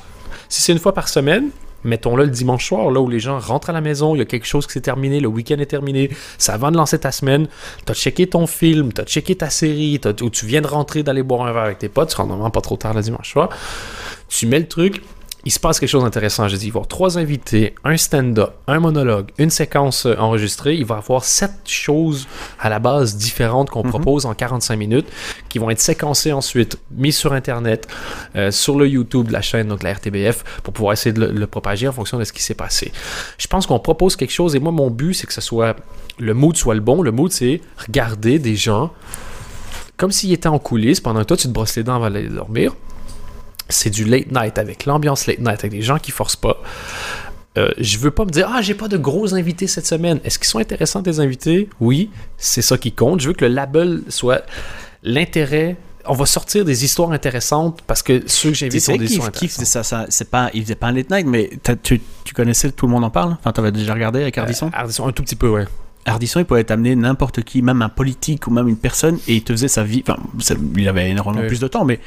Si 0.50 0.62
c'est 0.62 0.72
une 0.74 0.80
fois 0.80 0.94
par 0.94 1.08
semaine, 1.08 1.50
mettons-le 1.84 2.26
le 2.26 2.32
dimanche 2.32 2.68
soir, 2.68 2.92
là 2.92 3.00
où 3.00 3.10
les 3.10 3.20
gens 3.20 3.40
rentrent 3.40 3.70
à 3.70 3.74
la 3.74 3.82
maison, 3.82 4.16
il 4.16 4.20
y 4.20 4.22
a 4.22 4.26
quelque 4.26 4.48
chose 4.48 4.68
qui 4.68 4.74
s'est 4.74 4.82
terminé, 4.82 5.20
le 5.20 5.28
week-end 5.28 5.58
est 5.58 5.68
terminé, 5.68 6.10
c'est 6.38 6.52
avant 6.52 6.72
de 6.72 6.78
lancer 6.78 7.00
ta 7.00 7.12
semaine, 7.12 7.48
t'as 7.86 7.94
checké 7.94 8.28
ton 8.28 8.48
film, 8.48 8.94
t'as 8.94 9.06
checké 9.06 9.36
ta 9.36 9.50
série, 9.50 10.00
ou 10.22 10.30
tu 10.30 10.46
viens 10.46 10.62
de 10.62 10.68
rentrer 10.68 11.04
d'aller 11.04 11.24
boire 11.24 11.46
un 11.48 11.54
verre 11.54 11.64
avec 11.64 11.80
tes 11.80 11.90
potes, 11.90 12.10
tu 12.10 12.16
rentres 12.18 12.30
normalement 12.30 12.52
pas 12.52 12.62
trop 12.62 12.78
tard 12.78 12.94
le 12.94 13.02
dimanche 13.02 13.32
soir, 13.32 13.50
tu 14.28 14.48
mets 14.48 14.60
le 14.60 14.68
truc, 14.68 15.02
il 15.48 15.50
se 15.50 15.62
passe 15.62 15.80
quelque 15.80 15.88
chose 15.88 16.04
d'intéressant. 16.04 16.50
J'ai 16.50 16.58
dit, 16.58 16.66
il 16.66 16.74
va 16.74 16.80
y 16.80 16.80
avoir 16.80 16.88
trois 16.90 17.18
invités, 17.18 17.74
un 17.86 17.96
stand-up, 17.96 18.52
un 18.68 18.82
monologue, 18.82 19.32
une 19.38 19.50
séquence 19.50 20.06
euh, 20.06 20.14
enregistrée. 20.18 20.76
Il 20.76 20.84
va 20.84 20.96
y 20.96 20.98
avoir 20.98 21.24
sept 21.24 21.54
choses 21.64 22.28
à 22.60 22.68
la 22.68 22.80
base 22.80 23.16
différentes 23.16 23.70
qu'on 23.70 23.84
propose 23.84 24.26
en 24.26 24.34
45 24.34 24.76
minutes 24.76 25.08
qui 25.48 25.58
vont 25.60 25.70
être 25.70 25.80
séquencées 25.80 26.34
ensuite, 26.34 26.78
mises 26.92 27.16
sur 27.16 27.32
Internet, 27.32 27.88
euh, 28.36 28.52
sur 28.52 28.78
le 28.78 28.90
YouTube 28.90 29.28
de 29.30 29.32
la 29.32 29.42
chaîne, 29.42 29.70
donc 29.70 29.84
la 29.84 29.94
RTBF, 29.94 30.44
pour 30.64 30.74
pouvoir 30.74 30.92
essayer 30.92 31.14
de 31.14 31.22
le, 31.22 31.32
le 31.32 31.48
propager 31.48 31.88
en 31.88 31.94
fonction 31.94 32.20
de 32.20 32.26
ce 32.26 32.34
qui 32.34 32.44
s'est 32.44 32.54
passé. 32.54 32.92
Je 33.38 33.48
pense 33.48 33.66
qu'on 33.68 33.80
propose 33.80 34.18
quelque 34.18 34.34
chose 34.34 34.54
et 34.54 34.60
moi, 34.60 34.74
mon 34.74 34.90
but, 34.90 35.14
c'est 35.14 35.28
que 35.28 35.34
ce 35.34 35.40
soit 35.40 35.78
le 36.20 36.34
mood 36.34 36.58
soit 36.58 36.76
le 36.76 36.82
bon. 36.82 37.02
Le 37.02 37.14
mood, 37.14 37.32
c'est 37.32 37.62
regarder 37.78 38.38
des 38.38 38.58
gens 38.58 38.92
comme 39.96 40.12
s'ils 40.12 40.34
étaient 40.34 40.50
en 40.50 40.60
coulisses 40.60 41.00
pendant 41.00 41.22
que 41.22 41.26
toi, 41.26 41.38
tu 41.38 41.48
te 41.48 41.54
brosses 41.54 41.78
les 41.78 41.84
dents 41.84 41.96
avant 41.96 42.10
d'aller 42.10 42.28
dormir 42.28 42.74
c'est 43.70 43.90
du 43.90 44.06
late 44.06 44.32
night 44.32 44.58
avec 44.58 44.86
l'ambiance 44.86 45.28
late 45.28 45.40
night 45.40 45.60
avec 45.60 45.72
des 45.72 45.82
gens 45.82 46.00
qui 46.00 46.12
forcent 46.12 46.36
pas. 46.36 46.62
Euh, 47.58 47.72
je 47.80 47.98
veux 47.98 48.12
pas 48.12 48.24
me 48.24 48.30
dire 48.30 48.50
ah 48.54 48.62
j'ai 48.62 48.76
pas 48.76 48.88
de 48.88 48.98
gros 48.98 49.34
invités 49.34 49.68
cette 49.68 49.88
semaine. 49.88 50.20
Est-ce 50.24 50.38
qu'ils 50.38 50.48
sont 50.48 50.60
intéressants 50.60 51.02
tes 51.02 51.20
invités? 51.20 51.70
Oui, 51.80 52.10
c'est 52.38 52.62
ça 52.62 52.78
qui 52.78 52.92
compte. 52.92 53.20
Je 53.20 53.30
veux 53.30 53.34
que 53.34 53.46
le 53.46 53.54
label 53.54 54.02
soit 54.10 54.44
l'intérêt. 55.04 55.76
On 56.10 56.14
va 56.14 56.26
sortir 56.26 56.64
des 56.64 56.86
histoires 56.86 57.12
intéressantes 57.12 57.82
parce 57.86 58.02
que 58.02 58.24
ceux 58.28 58.50
que 58.50 58.56
j'invite 58.56 58.82
sont 58.82 58.96
des 58.96 59.06
histoires 59.06 59.28
intéressantes. 59.28 59.66
ça, 59.66 59.84
ça 59.84 60.06
c'est 60.10 60.30
pas, 60.30 60.50
il 60.54 60.62
faisait 60.62 60.76
pas 60.76 60.88
un 60.88 60.94
late 60.94 61.10
night, 61.10 61.26
mais 61.26 61.50
tu, 61.84 62.00
tu 62.24 62.34
connaissais 62.34 62.72
Tout 62.72 62.86
le 62.86 62.94
monde 62.94 63.04
en 63.04 63.10
parle? 63.10 63.36
Enfin, 63.40 63.52
t'avais 63.52 63.72
déjà 63.74 63.94
regardé 63.94 64.22
avec 64.22 64.38
Ardisson? 64.38 64.68
Euh, 64.68 64.78
Ardisson, 64.80 65.08
un 65.08 65.12
tout 65.12 65.24
petit 65.24 65.36
peu 65.36 65.50
ouais. 65.50 65.66
Ardisson, 66.08 66.40
il 66.40 66.46
pouvait 66.46 66.64
t'amener 66.64 66.96
n'importe 66.96 67.44
qui, 67.44 67.62
même 67.62 67.82
un 67.82 67.90
politique 67.90 68.48
ou 68.48 68.52
même 68.52 68.68
une 68.68 68.78
personne, 68.78 69.20
et 69.28 69.36
il 69.36 69.44
te 69.44 69.54
faisait 69.54 69.68
sa 69.68 69.84
vie. 69.84 70.04
Enfin, 70.08 70.18
ça- 70.40 70.56
il 70.76 70.88
avait 70.88 71.10
énormément 71.10 71.42
Oui. 71.42 71.48
plus 71.48 71.60
de 71.60 71.68
temps, 71.68 71.86
mais 71.86 72.00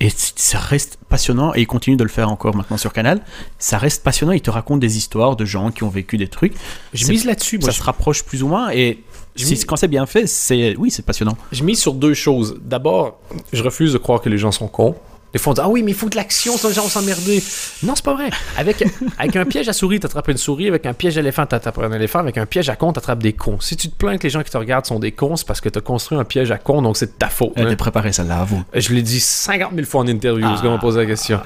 et 0.00 0.10
ça 0.10 0.58
reste 0.58 0.98
passionnant 1.08 1.54
et 1.54 1.60
il 1.60 1.66
continue 1.66 1.96
de 1.96 2.02
le 2.02 2.10
faire 2.10 2.28
encore 2.30 2.56
maintenant 2.56 2.76
sur 2.76 2.92
Canal. 2.92 3.20
Ça 3.60 3.78
reste 3.78 4.02
passionnant. 4.02 4.32
Il 4.32 4.40
te 4.42 4.50
raconte 4.50 4.80
des 4.80 4.96
histoires 4.98 5.36
de 5.36 5.44
gens 5.44 5.70
qui 5.70 5.84
ont 5.84 5.88
vécu 5.88 6.16
des 6.18 6.26
trucs. 6.28 6.52
Je 6.92 7.06
mise 7.06 7.24
là-dessus. 7.24 7.60
Ça 7.62 7.70
je, 7.70 7.76
se 7.76 7.82
rapproche 7.82 8.24
plus 8.24 8.42
ou 8.42 8.48
moins 8.48 8.70
et 8.70 9.04
si- 9.36 9.64
quand 9.64 9.76
c'est 9.76 9.86
bien 9.88 10.04
fait, 10.06 10.26
c'est 10.26 10.74
oui, 10.76 10.90
c'est 10.90 11.04
passionnant. 11.06 11.36
je 11.52 11.62
mise 11.62 11.78
sur 11.78 11.94
deux 11.94 12.12
choses. 12.14 12.56
D'abord, 12.60 13.20
je 13.52 13.62
refuse 13.62 13.92
de 13.92 13.98
croire 13.98 14.20
que 14.20 14.28
les 14.28 14.36
gens 14.38 14.50
sont 14.52 14.66
cons. 14.68 14.96
Des 15.34 15.40
fois, 15.40 15.50
on 15.50 15.54
dit 15.54 15.60
Ah 15.62 15.68
oui, 15.68 15.82
mais 15.82 15.90
il 15.90 15.94
faut 15.96 16.08
de 16.08 16.14
l'action, 16.14 16.56
gens 16.56 16.82
vont 16.82 16.88
s'emmerder. 16.88 17.42
Non, 17.82 17.94
c'est 17.96 18.04
pas 18.04 18.14
vrai. 18.14 18.30
Avec, 18.56 18.84
avec 19.18 19.34
un 19.34 19.44
piège 19.44 19.68
à 19.68 19.72
souris, 19.72 19.98
t'attrapes 19.98 20.28
une 20.28 20.36
souris. 20.36 20.68
Avec 20.68 20.86
un 20.86 20.94
piège 20.94 21.16
d'éléphant, 21.16 21.44
t'attrapes 21.44 21.78
un 21.80 21.90
éléphant. 21.90 22.20
Avec 22.20 22.38
un 22.38 22.46
piège 22.46 22.68
à 22.68 22.76
con, 22.76 22.92
t'attrapes 22.92 23.22
des 23.22 23.32
cons. 23.32 23.58
Si 23.60 23.76
tu 23.76 23.88
te 23.90 23.96
plains 23.96 24.16
que 24.16 24.22
les 24.22 24.30
gens 24.30 24.44
qui 24.44 24.50
te 24.52 24.56
regardent 24.56 24.86
sont 24.86 25.00
des 25.00 25.10
cons, 25.10 25.34
c'est 25.34 25.46
parce 25.46 25.60
que 25.60 25.68
t'as 25.68 25.80
construit 25.80 26.16
un 26.16 26.24
piège 26.24 26.52
à 26.52 26.58
con, 26.58 26.82
donc 26.82 26.96
c'est 26.96 27.06
de 27.06 27.18
ta 27.18 27.28
faute. 27.28 27.52
Elle 27.56 27.64
hein. 27.64 27.66
était 27.66 27.76
préparée 27.76 28.12
celle-là 28.12 28.42
à 28.42 28.44
vous. 28.44 28.62
Je 28.72 28.94
l'ai 28.94 29.02
dit 29.02 29.18
50 29.18 29.72
000 29.74 29.86
fois 29.86 30.02
en 30.02 30.06
interview, 30.06 30.46
parce 30.46 30.62
qu'on 30.62 30.70
m'a 30.70 30.78
posé 30.78 31.00
la 31.00 31.06
question. 31.06 31.40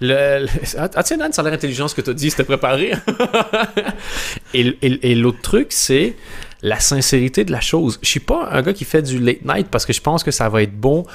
Le, 0.00 0.42
le- 0.42 0.48
ah, 0.76 0.88
ah, 0.92 1.02
tiens, 1.04 1.16
Dan, 1.16 1.32
ça 1.32 1.42
a 1.42 1.44
l'air 1.44 1.54
intelligent 1.54 1.86
ce 1.86 1.94
que 1.94 2.00
tu 2.00 2.10
as 2.10 2.14
dit, 2.14 2.30
c'était 2.30 2.42
préparé. 2.44 2.92
et 4.54 4.76
et- 4.82 5.10
et 5.12 5.14
l'autre 5.14 5.40
truc, 5.40 5.68
c'est 5.70 6.16
la 6.62 6.80
sincérité 6.80 7.44
de 7.44 7.52
la 7.52 7.60
chose. 7.60 7.98
Je 8.02 8.08
suis 8.08 8.20
pas 8.20 8.48
un 8.52 8.62
gars 8.62 8.72
qui 8.72 8.84
fait 8.84 9.02
du 9.02 9.18
late 9.18 9.44
night 9.44 9.68
parce 9.70 9.86
que 9.86 9.92
je 9.92 10.00
pense 10.00 10.22
que 10.24 10.30
ça 10.30 10.48
va 10.48 10.62
être 10.62 10.74
bon 10.78 11.06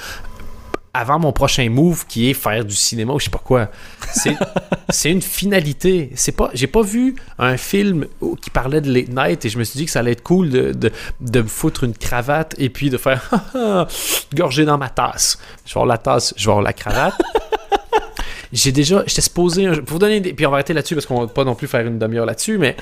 avant 0.96 1.18
mon 1.18 1.32
prochain 1.32 1.68
move 1.68 2.06
qui 2.06 2.30
est 2.30 2.34
faire 2.34 2.64
du 2.64 2.74
cinéma 2.74 3.12
ou 3.12 3.18
je 3.18 3.24
sais 3.24 3.30
pas 3.30 3.42
quoi. 3.42 3.70
C'est, 4.12 5.10
une 5.10 5.22
finalité. 5.22 6.10
C'est 6.14 6.32
pas, 6.32 6.50
j'ai 6.54 6.66
pas 6.66 6.82
vu 6.82 7.16
un 7.38 7.56
film 7.56 8.06
qui 8.40 8.50
parlait 8.50 8.80
de 8.80 8.92
late 8.92 9.08
night 9.08 9.44
et 9.44 9.48
je 9.48 9.58
me 9.58 9.64
suis 9.64 9.78
dit 9.78 9.84
que 9.84 9.90
ça 9.90 10.00
allait 10.00 10.12
être 10.12 10.22
cool 10.22 10.50
de, 10.50 10.72
de, 10.72 10.90
de 11.20 11.42
me 11.42 11.48
foutre 11.48 11.84
une 11.84 11.94
cravate 11.94 12.54
et 12.58 12.70
puis 12.70 12.90
de 12.90 12.96
faire 12.96 13.30
gorger 14.34 14.64
dans 14.64 14.78
ma 14.78 14.88
tasse. 14.88 15.38
Je 15.64 15.74
vais 15.74 15.80
avoir 15.80 15.86
la 15.86 15.98
tasse, 15.98 16.32
je 16.36 16.44
vais 16.44 16.50
avoir 16.50 16.62
la 16.64 16.72
cravate. 16.72 17.14
J'ai 18.52 18.72
déjà, 18.72 19.02
j'étais 19.06 19.22
supposé, 19.22 19.68
pour 19.82 19.94
vous 19.94 19.98
donner 19.98 20.20
des, 20.20 20.32
puis 20.32 20.46
on 20.46 20.50
va 20.50 20.56
arrêter 20.56 20.72
là-dessus 20.72 20.94
parce 20.94 21.04
qu'on 21.04 21.20
va 21.20 21.26
pas 21.26 21.44
non 21.44 21.54
plus 21.54 21.66
faire 21.66 21.84
une 21.84 21.98
demi-heure 21.98 22.26
là-dessus, 22.26 22.58
mais 22.58 22.76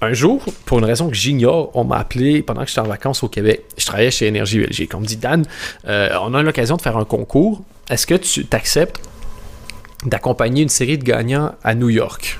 un 0.00 0.12
jour, 0.12 0.44
pour 0.64 0.78
une 0.78 0.84
raison 0.84 1.08
que 1.08 1.16
j'ignore, 1.16 1.70
on 1.74 1.84
m'a 1.84 1.96
appelé 1.96 2.42
pendant 2.42 2.62
que 2.62 2.68
j'étais 2.68 2.80
en 2.80 2.86
vacances 2.86 3.22
au 3.22 3.28
Québec. 3.28 3.64
Je 3.76 3.86
travaillais 3.86 4.10
chez 4.10 4.26
Énergie 4.26 4.60
Belgique. 4.60 4.92
On 4.94 5.00
me 5.00 5.06
dit, 5.06 5.16
Dan, 5.16 5.44
euh, 5.86 6.10
on 6.22 6.34
a 6.34 6.42
l'occasion 6.42 6.76
de 6.76 6.82
faire 6.82 6.96
un 6.96 7.04
concours. 7.04 7.62
Est-ce 7.90 8.06
que 8.06 8.14
tu 8.14 8.44
t'acceptes 8.46 9.00
d'accompagner 10.04 10.62
une 10.62 10.68
série 10.68 10.98
de 10.98 11.04
gagnants 11.04 11.54
à 11.64 11.74
New 11.74 11.88
York? 11.88 12.38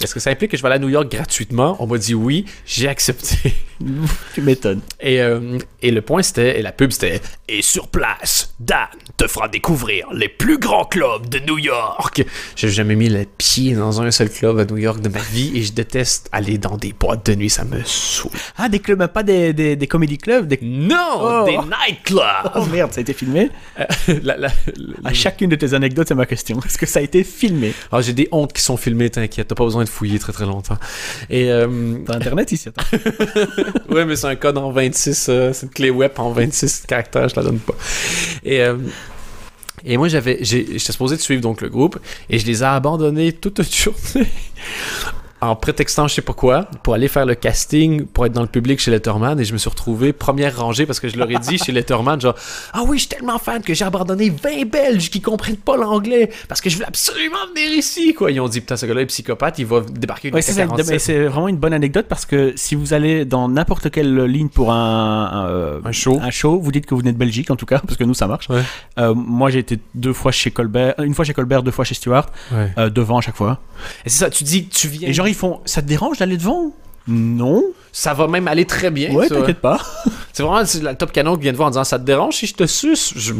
Est-ce 0.00 0.14
que 0.14 0.20
ça 0.20 0.30
implique 0.30 0.52
que 0.52 0.56
je 0.56 0.62
vais 0.62 0.68
aller 0.68 0.76
à 0.76 0.78
New 0.78 0.88
York 0.88 1.10
gratuitement? 1.10 1.76
On 1.80 1.86
m'a 1.86 1.98
dit 1.98 2.14
oui, 2.14 2.44
j'ai 2.64 2.88
accepté. 2.88 3.54
Tu 4.34 4.40
m'étonnes. 4.42 4.80
Et, 5.00 5.20
euh, 5.20 5.58
et 5.82 5.90
le 5.90 6.02
point 6.02 6.22
c'était, 6.22 6.58
et 6.58 6.62
la 6.62 6.72
pub 6.72 6.90
c'était, 6.90 7.20
et 7.48 7.62
sur 7.62 7.88
place, 7.88 8.54
Dan 8.60 8.86
te 9.16 9.26
fera 9.26 9.48
découvrir 9.48 10.06
les 10.12 10.28
plus 10.28 10.58
grands 10.58 10.84
clubs 10.84 11.28
de 11.28 11.38
New 11.40 11.58
York. 11.58 12.24
J'ai 12.56 12.68
jamais 12.68 12.94
mis 12.96 13.08
le 13.08 13.24
pied 13.38 13.74
dans 13.74 14.00
un 14.02 14.10
seul 14.10 14.30
club 14.30 14.58
à 14.58 14.64
New 14.64 14.76
York 14.76 15.00
de 15.00 15.08
ma 15.08 15.18
vie 15.20 15.52
et 15.56 15.62
je 15.62 15.72
déteste 15.72 16.28
aller 16.32 16.58
dans 16.58 16.76
des 16.76 16.92
boîtes 16.92 17.26
de 17.26 17.34
nuit, 17.34 17.50
ça 17.50 17.64
me 17.64 17.80
saoule. 17.84 18.30
Ah, 18.56 18.68
des 18.68 18.78
clubs, 18.80 19.04
pas 19.06 19.22
des, 19.22 19.52
des, 19.52 19.76
des 19.76 19.86
comedy 19.86 20.18
clubs. 20.18 20.46
Des... 20.46 20.58
Non, 20.62 20.96
Oh. 21.20 21.44
des 21.46 21.56
nightclubs. 21.56 22.52
Oh 22.54 22.64
merde, 22.66 22.92
ça 22.92 22.98
a 22.98 23.02
été 23.02 23.12
filmé. 23.12 23.50
La- 24.22 24.36
la- 24.36 24.50
À 25.04 25.12
chacune 25.14 25.50
de 25.50 25.56
tes 25.56 25.74
anecdotes, 25.74 26.08
c'est 26.08 26.14
ma 26.14 26.26
question. 26.26 26.60
Est-ce 26.64 26.78
que 26.78 26.86
ça 26.86 26.98
a 27.00 27.02
été 27.02 27.24
filmé? 27.24 27.72
Ah, 27.92 28.00
j'ai 28.02 28.12
des 28.12 28.28
hontes 28.32 28.52
qui 28.52 28.62
sont 28.62 28.76
filmées, 28.76 29.10
t'inquiète, 29.10 29.48
t'as 29.48 29.54
pas 29.54 29.64
besoin 29.64 29.84
de 29.84 29.88
fouiller 29.88 30.18
très 30.18 30.32
très 30.32 30.46
longtemps. 30.46 30.78
Et 31.30 31.50
euh, 31.50 31.98
T'as 32.06 32.16
internet 32.16 32.52
ici 32.52 32.68
attends. 32.68 32.84
ouais, 33.88 34.04
mais 34.04 34.16
c'est 34.16 34.26
un 34.26 34.36
code 34.36 34.58
en 34.58 34.70
26, 34.70 35.26
euh, 35.28 35.52
c'est 35.52 35.66
une 35.66 35.72
clé 35.72 35.90
web 35.90 36.12
en 36.18 36.32
26 36.32 36.84
caractères, 36.86 37.28
je 37.28 37.36
la 37.36 37.42
donne 37.42 37.58
pas. 37.58 37.74
Et, 38.44 38.62
euh, 38.62 38.76
et 39.84 39.96
moi, 39.96 40.08
j'avais, 40.08 40.38
j'étais 40.40 40.78
supposé 40.78 41.16
suivre 41.16 41.42
donc 41.42 41.60
le 41.60 41.68
groupe 41.68 41.98
et 42.28 42.38
je 42.38 42.46
les 42.46 42.62
ai 42.62 42.66
abandonnés 42.66 43.32
toute 43.32 43.58
une 43.58 43.64
journée 43.64 44.28
en 45.40 45.54
prétextant 45.54 46.08
je 46.08 46.14
sais 46.14 46.22
pas 46.22 46.32
quoi 46.32 46.64
pour 46.82 46.94
aller 46.94 47.06
faire 47.08 47.24
le 47.24 47.34
casting 47.34 48.04
pour 48.06 48.26
être 48.26 48.32
dans 48.32 48.42
le 48.42 48.48
public 48.48 48.80
chez 48.80 48.90
Letterman 48.90 49.38
et 49.38 49.44
je 49.44 49.52
me 49.52 49.58
suis 49.58 49.70
retrouvé 49.70 50.12
première 50.12 50.58
rangée 50.58 50.84
parce 50.84 50.98
que 50.98 51.08
je 51.08 51.16
leur 51.16 51.30
ai 51.30 51.36
dit 51.38 51.58
chez 51.58 51.70
Letterman 51.72 52.20
genre 52.20 52.34
ah 52.72 52.82
oui 52.86 52.96
je 52.98 53.02
suis 53.02 53.08
tellement 53.08 53.38
fan 53.38 53.62
que 53.62 53.72
j'ai 53.72 53.84
abandonné 53.84 54.30
20 54.30 54.64
Belges 54.68 55.10
qui 55.10 55.20
comprennent 55.20 55.56
pas 55.56 55.76
l'anglais 55.76 56.30
parce 56.48 56.60
que 56.60 56.68
je 56.70 56.78
veux 56.78 56.84
absolument 56.86 57.36
venir 57.54 57.70
ici 57.78 58.14
quoi 58.14 58.30
ils 58.32 58.40
ont 58.40 58.48
dit 58.48 58.60
putain 58.60 58.76
ce 58.76 58.86
gars-là 58.86 59.02
est 59.02 59.06
psychopathe 59.06 59.58
il 59.60 59.66
va 59.66 59.80
débarquer 59.80 60.28
une 60.28 60.34
Ouais, 60.34 60.42
c'est 60.42 60.52
ça, 60.52 60.64
AK-47. 60.66 60.86
mais 60.90 60.98
c'est 60.98 61.24
vraiment 61.26 61.48
une 61.48 61.56
bonne 61.56 61.72
anecdote 61.72 62.06
parce 62.08 62.26
que 62.26 62.52
si 62.56 62.74
vous 62.74 62.92
allez 62.92 63.24
dans 63.24 63.48
n'importe 63.48 63.90
quelle 63.90 64.24
ligne 64.24 64.48
pour 64.48 64.72
un, 64.72 65.30
un, 65.32 65.46
euh, 65.48 65.80
un 65.84 65.92
show 65.92 66.18
un 66.20 66.30
show, 66.30 66.58
vous 66.60 66.72
dites 66.72 66.84
que 66.86 66.94
vous 66.94 67.00
venez 67.00 67.12
de 67.12 67.18
Belgique 67.18 67.50
en 67.50 67.56
tout 67.56 67.66
cas, 67.66 67.78
parce 67.86 67.96
que 67.96 68.04
nous 68.04 68.14
ça 68.14 68.26
marche. 68.26 68.48
Ouais. 68.50 68.62
Euh, 68.98 69.14
moi 69.14 69.50
j'ai 69.50 69.60
été 69.60 69.78
deux 69.94 70.12
fois 70.12 70.32
chez 70.32 70.50
Colbert, 70.50 70.94
une 70.98 71.14
fois 71.14 71.24
chez 71.24 71.32
Colbert, 71.34 71.62
deux 71.62 71.70
fois 71.70 71.84
chez 71.84 71.94
Stewart, 71.94 72.26
Ouais. 72.52 72.72
euh, 72.78 72.90
devant 72.90 73.18
à 73.18 73.20
chaque 73.20 73.36
fois. 73.36 73.60
Et 74.04 74.08
c'est 74.10 74.18
ça, 74.18 74.30
tu 74.30 74.42
dis 74.44 74.66
tu 74.68 74.88
viens. 74.88 75.12
Ils 75.28 75.34
font, 75.34 75.60
ça 75.64 75.82
te 75.82 75.86
dérange 75.86 76.18
d'aller 76.18 76.36
devant? 76.36 76.72
Non. 77.06 77.62
ça 77.90 78.12
va 78.12 78.26
même 78.28 78.48
aller 78.48 78.66
très 78.66 78.90
bien. 78.90 79.12
Ouais, 79.12 79.28
t'inquiète 79.28 79.60
pas. 79.60 79.80
C'est 80.32 80.42
vraiment 80.42 80.64
c'est 80.64 80.82
la 80.82 80.94
top 80.94 81.10
canon 81.10 81.36
qui 81.36 81.42
vient 81.42 81.52
de 81.52 81.56
voir 81.56 81.68
en 81.68 81.70
disant 81.70 81.84
ça 81.84 81.98
te 81.98 82.04
dérange 82.04 82.36
si 82.36 82.46
je 82.46 82.54
te 82.54 82.66
suce? 82.66 83.12
Je... 83.16 83.34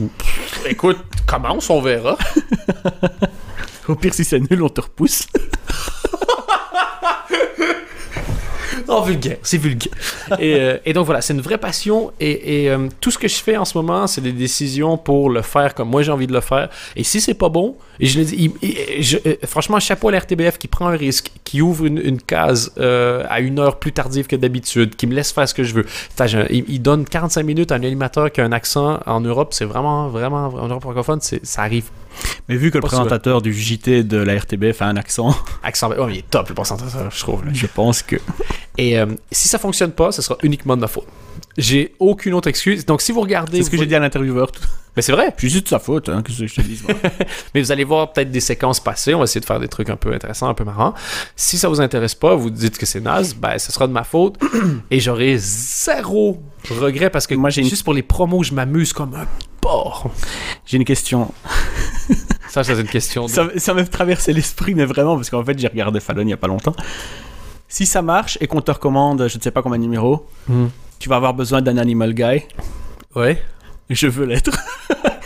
Écoute, 0.67 0.99
commence, 1.27 1.71
on 1.71 1.81
verra. 1.81 2.19
Au 3.89 3.95
pire 3.95 4.13
si 4.13 4.25
c'est 4.25 4.41
nul, 4.41 4.63
on 4.63 4.69
te 4.69 4.81
repousse. 4.81 5.27
Oh, 8.89 9.03
vulgaire, 9.03 9.39
c'est 9.43 9.59
vulgaire. 9.59 9.93
et, 10.39 10.55
euh, 10.55 10.79
et 10.85 10.93
donc 10.93 11.07
voilà, 11.07 11.21
c'est 11.21 11.35
une 11.35 11.41
vraie 11.41 11.59
passion. 11.59 12.13
Et, 12.21 12.71
euh, 12.71 12.89
tout 13.01 13.11
ce 13.11 13.19
que 13.19 13.29
je 13.29 13.37
fais 13.37 13.57
en 13.57 13.65
ce 13.65 13.77
moment, 13.77 14.07
c'est 14.07 14.21
des 14.21 14.33
décisions 14.33 14.97
pour 14.97 15.31
le 15.31 15.43
faire 15.43 15.75
comme 15.75 15.91
moi 15.91 16.03
j'ai 16.03 16.13
envie 16.13 16.27
de 16.27 16.33
le 16.33 16.41
faire. 16.41 16.69
Et 16.97 17.05
si 17.05 17.21
c'est 17.21 17.35
pas 17.35 17.49
bon, 17.49 17.77
euh, 18.01 19.27
franchement, 19.45 19.81
chapeau 19.81 20.09
à 20.09 20.13
l'RTBF 20.13 20.59
qui 20.59 20.69
prend 20.69 20.89
un 20.89 20.97
risque, 20.97 21.31
qui 21.45 21.61
ouvre 21.63 21.87
une, 21.87 22.21
case 22.21 22.73
à 22.79 23.41
une 23.41 23.59
heure 23.59 23.79
plus 23.79 23.93
tardive 23.93 24.27
que 24.27 24.37
d'habitude, 24.37 24.97
qui 24.97 25.07
me 25.07 25.15
laisse 25.15 25.33
faire 25.33 25.49
ce 25.49 25.55
que 25.55 25.65
je 25.65 25.75
veux. 25.75 25.87
Il, 26.51 26.65
il 26.69 26.83
donne 26.83 27.05
45 27.05 27.43
minutes 27.43 27.73
à 27.73 27.77
un 27.77 27.83
animateur 27.83 28.31
qui 28.31 28.41
a 28.41 28.45
un 28.45 28.53
accent 28.53 29.01
en 29.07 29.21
Europe. 29.21 29.53
C'est 29.53 29.65
vraiment, 29.65 30.09
vraiment, 30.09 30.47
en 30.47 30.69
Europe 30.69 30.83
francophone, 30.83 31.21
ça 31.21 31.63
arrive. 31.63 31.91
Mais 32.49 32.57
vu 32.57 32.71
que 32.71 32.79
le 32.79 32.83
présentateur 32.83 33.43
du 33.43 33.53
JT 33.53 34.05
de 34.05 34.17
la 34.19 34.35
RTBF 34.39 34.81
a 34.83 34.87
un 34.87 34.97
accent, 34.97 35.35
Accent, 35.63 35.91
oh, 35.99 36.07
mais 36.07 36.15
il 36.15 36.19
est 36.21 36.31
top 36.31 36.49
le 36.49 36.55
pourcentage, 36.55 36.89
je 37.11 37.21
trouve. 37.21 37.45
là. 37.45 37.51
je 37.55 37.67
pense 37.67 38.03
que. 38.03 38.17
Et 38.77 38.99
euh, 38.99 39.07
si 39.33 39.49
ça 39.49 39.59
fonctionne 39.59 39.93
pas, 39.93 40.13
ce 40.13 40.23
sera 40.23 40.37
uniquement 40.43 40.77
de 40.77 40.81
ma 40.83 40.89
faute. 40.89 41.07
J'ai 41.57 41.95
aucune 41.99 42.35
autre 42.35 42.49
excuse. 42.49 42.87
Donc 42.87 43.01
si 43.03 43.11
vous 43.13 43.21
regardez, 43.21 43.59
C'est 43.59 43.65
ce 43.65 43.71
que 43.71 43.77
j'ai 43.77 43.87
dit 43.87 43.95
à 43.95 43.99
l'intervieweur. 43.99 44.51
tout- 44.53 44.63
mais 44.97 45.03
c'est 45.03 45.13
vrai. 45.13 45.33
Puis 45.37 45.51
c'est 45.51 45.61
de 45.61 45.69
sa 45.69 45.79
faute, 45.79 46.09
hein, 46.09 46.23
que 46.23 46.33
je 46.33 46.45
te 46.53 46.61
dise. 46.61 46.83
Mais 47.55 47.61
vous 47.61 47.71
allez 47.71 47.85
voir 47.85 48.13
peut-être 48.13 48.33
des 48.33 48.41
séquences 48.41 48.81
passées. 48.81 49.15
On 49.15 49.19
va 49.19 49.25
essayer 49.25 49.41
de 49.41 49.45
faire 49.47 49.61
des 49.61 49.69
trucs 49.69 49.91
un 49.91 49.97
peu 49.97 50.13
intéressants, 50.13 50.49
un 50.49 50.55
peu 50.55 50.65
marrants. 50.65 50.93
Si 51.37 51.57
ça 51.57 51.69
vous 51.69 51.81
intéresse 51.81 52.17
pas, 52.17 52.35
vous 52.35 52.51
dites 52.51 52.79
que 52.79 52.87
c'est 52.87 52.99
naze, 53.01 53.35
ben 53.35 53.59
ce 53.59 53.71
sera 53.71 53.87
de 53.87 53.93
ma 53.93 54.03
faute. 54.03 54.37
Et 54.91 54.99
j'aurai 54.99 55.37
zéro 55.39 56.43
regret 56.71 57.11
parce 57.11 57.29
que 57.29 57.35
Moi, 57.37 57.51
j'ai 57.51 57.63
une- 57.63 57.69
juste 57.69 57.85
pour 57.85 57.95
les 57.95 58.03
promos, 58.03 58.43
je 58.43 58.55
m'amuse 58.55 58.93
comme 58.93 59.15
un 59.15 59.27
porc. 59.61 60.11
J'ai 60.67 60.79
une 60.79 60.85
question. 60.85 61.33
Ça, 62.49 62.65
c'est 62.65 62.81
une 62.81 62.87
question. 62.89 63.27
De... 63.27 63.31
Ça, 63.31 63.47
ça 63.57 63.75
m'a 63.75 63.85
traversé 63.85 64.33
l'esprit, 64.33 64.75
mais 64.75 64.85
vraiment, 64.85 65.17
parce 65.17 65.31
qu'en 65.31 65.45
fait, 65.45 65.59
j'ai 65.59 65.69
regardé 65.69 66.01
Fallon 66.01 66.23
il 66.23 66.31
y 66.31 66.33
a 66.33 66.37
pas 66.37 66.47
longtemps. 66.49 66.75
Si 67.69 67.85
ça 67.87 68.01
marche 68.03 68.39
et 68.41 68.47
qu'on 68.47 68.61
te 68.63 68.71
recommande, 68.71 69.29
je 69.29 69.37
ne 69.37 69.43
sais 69.43 69.51
pas 69.51 69.63
combien 69.63 69.79
de 69.79 69.83
numéros, 69.83 70.27
Hmm. 70.49 70.67
tu 70.99 71.09
vas 71.09 71.17
avoir 71.17 71.35
besoin 71.35 71.61
d'un 71.63 71.77
animal 71.77 72.15
guy. 72.15 72.43
Ouais. 73.15 73.43
Je 73.91 74.07
veux 74.07 74.25
l'être. 74.27 74.51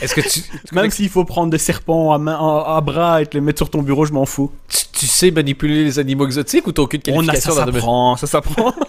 Est-ce 0.01 0.15
que 0.15 0.21
tu, 0.21 0.41
Même 0.73 0.91
s'il 0.91 1.09
faut 1.09 1.25
prendre 1.25 1.51
des 1.51 1.59
serpents 1.59 2.13
à, 2.13 2.19
main, 2.19 2.35
à, 2.35 2.77
à 2.77 2.81
bras 2.81 3.23
et 3.23 3.27
te 3.27 3.35
les 3.37 3.41
mettre 3.41 3.59
sur 3.59 3.71
ton 3.71 3.83
bureau, 3.83 4.05
je 4.05 4.13
m'en 4.13 4.27
fous. 4.27 4.51
tu, 4.69 4.85
tu 4.93 5.07
sais 5.07 5.31
manipuler 5.31 5.85
les 5.85 5.99
animaux 6.01 6.27
exotiques 6.27 6.67
ou 6.67 6.73
t'as 6.73 6.83
aucune 6.83 7.01
On 7.09 7.11
a, 7.11 7.15
qualification 7.15 7.53
ça 7.55 7.65
domaine? 7.65 7.81
s'apprend, 7.81 8.17
ça 8.17 8.27
s'apprend. 8.27 8.73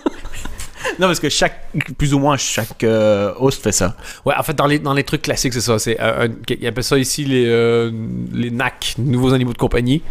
non, 1.00 1.08
parce 1.08 1.20
que 1.20 1.30
chaque, 1.30 1.68
plus 1.98 2.14
ou 2.14 2.20
moins 2.20 2.38
chaque 2.38 2.84
euh, 2.84 3.34
host 3.38 3.62
fait 3.64 3.72
ça. 3.72 3.96
Ouais, 4.26 4.34
en 4.38 4.44
fait, 4.44 4.54
dans 4.54 4.66
les, 4.68 4.80
dans 4.80 4.94
les 4.94 5.04
trucs 5.04 5.22
classiques, 5.22 5.54
c'est 5.54 5.62
ça. 5.62 5.80
C'est, 5.80 6.00
euh, 6.00 6.28
un- 6.28 6.54
ils 6.60 6.68
ça 6.84 6.98
ici 6.98 7.26
les, 7.26 7.46
euh, 7.48 7.92
les 8.34 8.52
NAC, 8.52 8.96
Nouveaux 8.98 9.34
Animaux 9.34 9.54
de 9.54 9.58
Compagnie. 9.58 10.02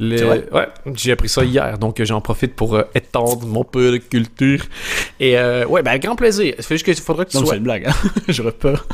C'est? 0.00 0.52
Ouais, 0.52 0.68
j'ai 0.94 1.12
appris 1.12 1.28
ça 1.28 1.44
hier, 1.44 1.78
donc 1.78 2.00
euh, 2.00 2.04
j'en 2.04 2.20
profite 2.20 2.54
pour 2.54 2.74
euh, 2.74 2.82
étendre 2.94 3.46
mon 3.46 3.64
peu 3.64 3.92
de 3.92 3.96
culture. 3.98 4.64
Et 5.20 5.38
euh, 5.38 5.64
ouais, 5.66 5.82
ben, 5.82 5.98
grand 5.98 6.16
plaisir. 6.16 6.54
C'est 6.58 6.74
juste 6.74 6.84
qu'il 6.84 6.94
faudra 6.96 7.24
que 7.24 7.30
tu 7.30 7.36
Non, 7.36 7.42
c'est 7.42 7.48
sois... 7.48 7.56
une 7.56 7.62
blague, 7.62 7.86
hein. 7.86 7.94
j'aurais 8.28 8.52
peur. 8.52 8.86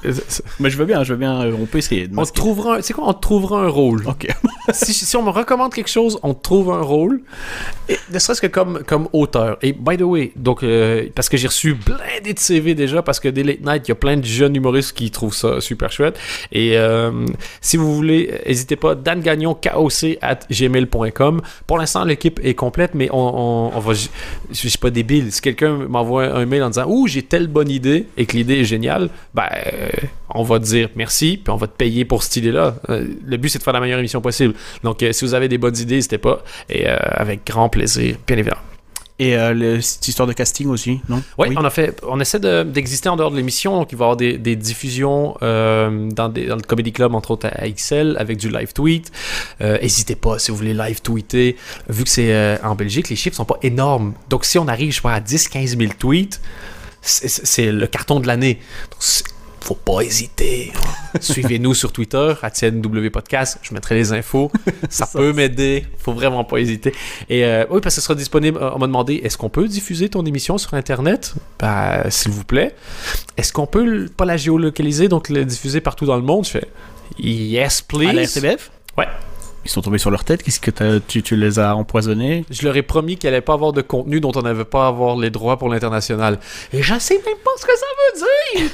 Mais 0.59 0.71
je 0.71 0.77
veux 0.77 0.85
bien, 0.85 1.03
je 1.03 1.13
veux 1.15 1.19
bien, 1.19 1.43
euh, 1.43 1.53
on 1.59 1.67
peut 1.67 1.79
essayer 1.79 2.07
de 2.09 2.19
On 2.19 2.25
trouvera 2.25 2.77
un... 2.77 2.83
C'est 2.83 2.93
quoi? 2.93 3.09
On 3.09 3.15
trouvera 3.15 3.63
un 3.63 3.69
rôle? 3.69 4.07
Ok. 4.07 4.29
si, 4.73 4.93
si 4.93 5.17
on 5.17 5.23
me 5.23 5.31
recommande 5.31 5.73
quelque 5.73 5.91
chose, 5.91 6.19
on 6.23 6.35
trouve 6.35 6.71
un 6.71 6.83
rôle. 6.83 7.23
Et, 7.89 7.97
ne 8.13 8.19
serait-ce 8.19 8.43
que 8.43 8.47
comme, 8.47 8.83
comme 8.87 9.09
auteur. 9.13 9.59
Et 9.63 9.73
by 9.73 9.97
the 9.97 10.03
way, 10.03 10.33
donc, 10.37 10.63
euh, 10.63 11.07
parce 11.15 11.29
que 11.29 11.37
j'ai 11.37 11.49
reçu 11.49 11.75
blindé 11.75 12.35
de 12.35 12.39
CV 12.39 12.75
déjà, 12.75 13.03
parce 13.03 13.19
que 13.19 13.29
dès 13.29 13.43
Late 13.43 13.65
Night, 13.65 13.89
il 13.89 13.91
y 13.91 13.93
a 13.93 13.97
plein 13.97 14.19
de 14.19 14.25
jeunes 14.25 14.55
humoristes 14.55 14.93
qui 14.93 15.11
trouvent 15.11 15.35
ça 15.35 15.61
super 15.61 15.91
chouette. 15.91 16.19
Et 16.53 16.77
si 17.61 17.77
vous 17.77 17.95
voulez, 17.95 18.41
n'hésitez 18.47 18.77
pas, 18.77 18.95
Dan 18.95 19.21
Gagnon, 19.21 19.55
KOC 19.55 20.19
at 20.21 20.41
Pour 21.67 21.79
l'instant, 21.79 22.05
l'équipe 22.05 22.41
est 22.43 22.55
complète, 22.55 22.95
mais 22.95 23.09
on, 23.13 23.79
va. 23.79 23.95
Je 23.95 24.09
je 24.51 24.69
suis 24.69 24.79
pas 24.79 24.91
débile. 24.91 25.33
Si 25.33 25.41
quelqu'un 25.41 25.87
m'envoie 25.89 26.25
un 26.25 26.47
mail 26.47 26.63
en 26.63 26.71
disant 26.71 26.87
Ouh, 26.89 27.07
j'ai 27.07 27.23
telle 27.23 27.47
bonne 27.47 27.71
idée 27.71 28.07
et 28.17 28.27
que 28.27 28.37
l'idée 28.37 28.61
est 28.61 28.65
géniale, 28.65 29.11
ben, 29.35 29.49
euh, 29.67 29.89
on 30.35 30.43
va 30.43 30.59
te 30.59 30.65
dire 30.65 30.89
merci, 30.97 31.41
puis 31.43 31.53
on 31.53 31.57
va 31.57 31.67
te 31.67 31.77
payer 31.77 32.05
pour 32.05 32.23
cette 32.23 32.37
idée-là. 32.37 32.77
Euh, 32.89 33.07
le 33.25 33.37
but, 33.37 33.49
c'est 33.49 33.59
de 33.59 33.65
faire 33.65 33.73
la 33.73 33.81
meilleure 33.81 33.99
émission 33.99 34.21
possible. 34.21 34.55
Donc, 34.83 35.03
euh, 35.03 35.13
si 35.13 35.25
vous 35.25 35.35
avez 35.35 35.49
des 35.49 35.59
bonnes 35.59 35.77
idées, 35.77 35.97
n'hésitez 35.97 36.19
pas. 36.19 36.43
Et 36.69 36.89
euh, 36.89 36.97
avec 37.01 37.47
grand 37.47 37.69
plaisir, 37.69 38.17
bien 38.27 38.37
évidemment. 38.37 38.70
Et 39.23 39.37
euh, 39.37 39.53
le- 39.53 39.81
cette 39.83 40.09
histoire 40.09 40.27
de 40.27 40.33
casting 40.33 40.67
aussi, 40.69 41.01
non? 41.09 41.23
Ouais, 41.37 41.51
on 41.57 41.65
a 41.65 41.69
fait, 41.71 42.01
on 42.09 42.19
essaie 42.21 42.41
de- 42.41 42.63
d'exister 42.63 43.11
en 43.11 43.17
dehors 43.17 43.31
de 43.31 43.37
l'émission, 43.37 43.77
donc 43.77 43.93
il 43.93 43.99
va 43.99 44.05
y 44.05 44.07
avoir 44.07 44.17
des, 44.17 44.39
des 44.39 44.57
diffusions 44.57 45.37
euh, 45.43 46.09
dans, 46.11 46.31
des- 46.31 46.47
dans 46.47 46.57
le 46.57 46.63
Comedy 46.63 46.91
Club, 46.91 47.15
entre 47.15 47.33
autres 47.33 47.49
à 47.53 47.69
XL, 47.69 48.17
avec 48.19 48.39
du 48.39 48.49
live 48.49 48.73
tweet. 48.73 49.13
Euh, 49.61 49.79
N'hésitez 49.83 50.15
pas 50.17 50.39
si 50.39 50.51
vous 50.51 50.57
voulez 50.57 50.73
live 50.75 51.03
tweeter. 51.03 51.57
Vu 51.91 52.05
que 52.05 52.09
c'est 52.11 52.33
euh, 52.33 52.57
en 52.65 52.75
Belgique, 52.75 53.11
les 53.11 53.17
chiffres 53.17 53.37
sont 53.37 53.45
pas 53.45 53.59
énormes. 53.63 54.15
Donc 54.31 54.47
si 54.47 54.59
on 54.59 54.67
arrive, 54.69 54.91
je 54.93 55.03
pas, 55.03 55.13
à 55.13 55.21
10-15 55.21 55.77
000 55.79 55.93
tweets, 55.99 56.41
c'est- 57.03 57.73
le 57.73 57.87
carton 57.87 58.21
de 58.21 58.27
l'année. 58.27 58.55
Donc, 58.91 59.03
faut 59.63 59.75
pas 59.75 60.01
hésiter. 60.03 60.73
Suivez-nous 61.21 61.75
sur 61.75 61.93
Twitter, 61.93 62.35
W 62.43 63.11
Podcast. 63.11 63.59
Je 63.63 63.75
mettrai 63.75 63.95
les 63.97 64.13
infos. 64.13 64.51
Ça 64.89 65.07
peut 65.07 65.33
m'aider. 65.33 65.87
Faut 65.99 66.13
vraiment 66.13 66.45
pas 66.45 66.59
hésiter. 66.59 66.93
Et 67.29 67.45
euh, 67.45 67.65
oui, 67.71 67.81
parce 67.83 67.95
que 67.95 68.01
ce 68.01 68.05
sera 68.05 68.15
disponible. 68.15 68.59
euh, 68.61 68.71
On 68.75 68.79
m'a 68.79 68.87
demandé 68.87 69.15
est-ce 69.25 69.37
qu'on 69.37 69.49
peut 69.51 69.67
diffuser 69.69 70.09
ton 70.09 70.25
émission 70.25 70.59
sur 70.59 70.75
Internet? 70.75 71.35
Ben, 71.59 72.05
s'il 72.11 72.33
vous 72.33 72.45
plaît. 72.45 72.75
Est-ce 73.37 73.53
qu'on 73.53 73.67
peut 73.67 74.09
pas 74.17 74.25
la 74.25 74.37
géolocaliser, 74.37 75.09
donc 75.09 75.29
la 75.29 75.45
diffuser 75.45 75.81
partout 75.81 76.07
dans 76.07 76.17
le 76.17 76.23
monde? 76.23 76.45
Je 76.45 76.51
fais 76.51 76.69
yes, 77.19 77.83
please. 77.83 78.09
À 78.09 78.13
la 78.13 78.27
Ouais. 78.99 79.09
Ils 79.65 79.71
sont 79.71 79.83
tombés 79.83 79.99
sur 79.99 80.11
leur 80.11 80.25
tête, 80.25 80.43
qu'est-ce 80.43 80.59
que 80.61 80.71
t'as- 80.71 81.01
tu, 81.01 81.23
tu 81.23 81.37
les 81.37 81.59
as 81.59 81.77
empoisonnés? 81.77 82.45
Je 82.51 82.63
leur 82.65 82.77
ai 82.77 82.83
promis 82.83 83.17
qu'il 83.19 83.29
allait 83.29 83.41
pas 83.43 83.53
avoir 83.53 83.73
de 83.73 83.83
contenu 83.83 84.19
dont 84.21 84.33
on 84.35 84.43
n'avait 84.43 84.65
pas 84.65 84.85
à 84.87 84.89
avoir 84.89 85.17
les 85.17 85.29
droits 85.31 85.59
pour 85.59 85.69
l'international. 85.69 86.39
Et 86.73 86.83
je 86.83 86.99
sais 86.99 87.21
même 87.27 87.37
pas 87.45 87.51
ce 87.59 87.67
que 87.67 87.73
ça 87.77 87.87
veut 87.99 88.15
dire. 88.21 88.71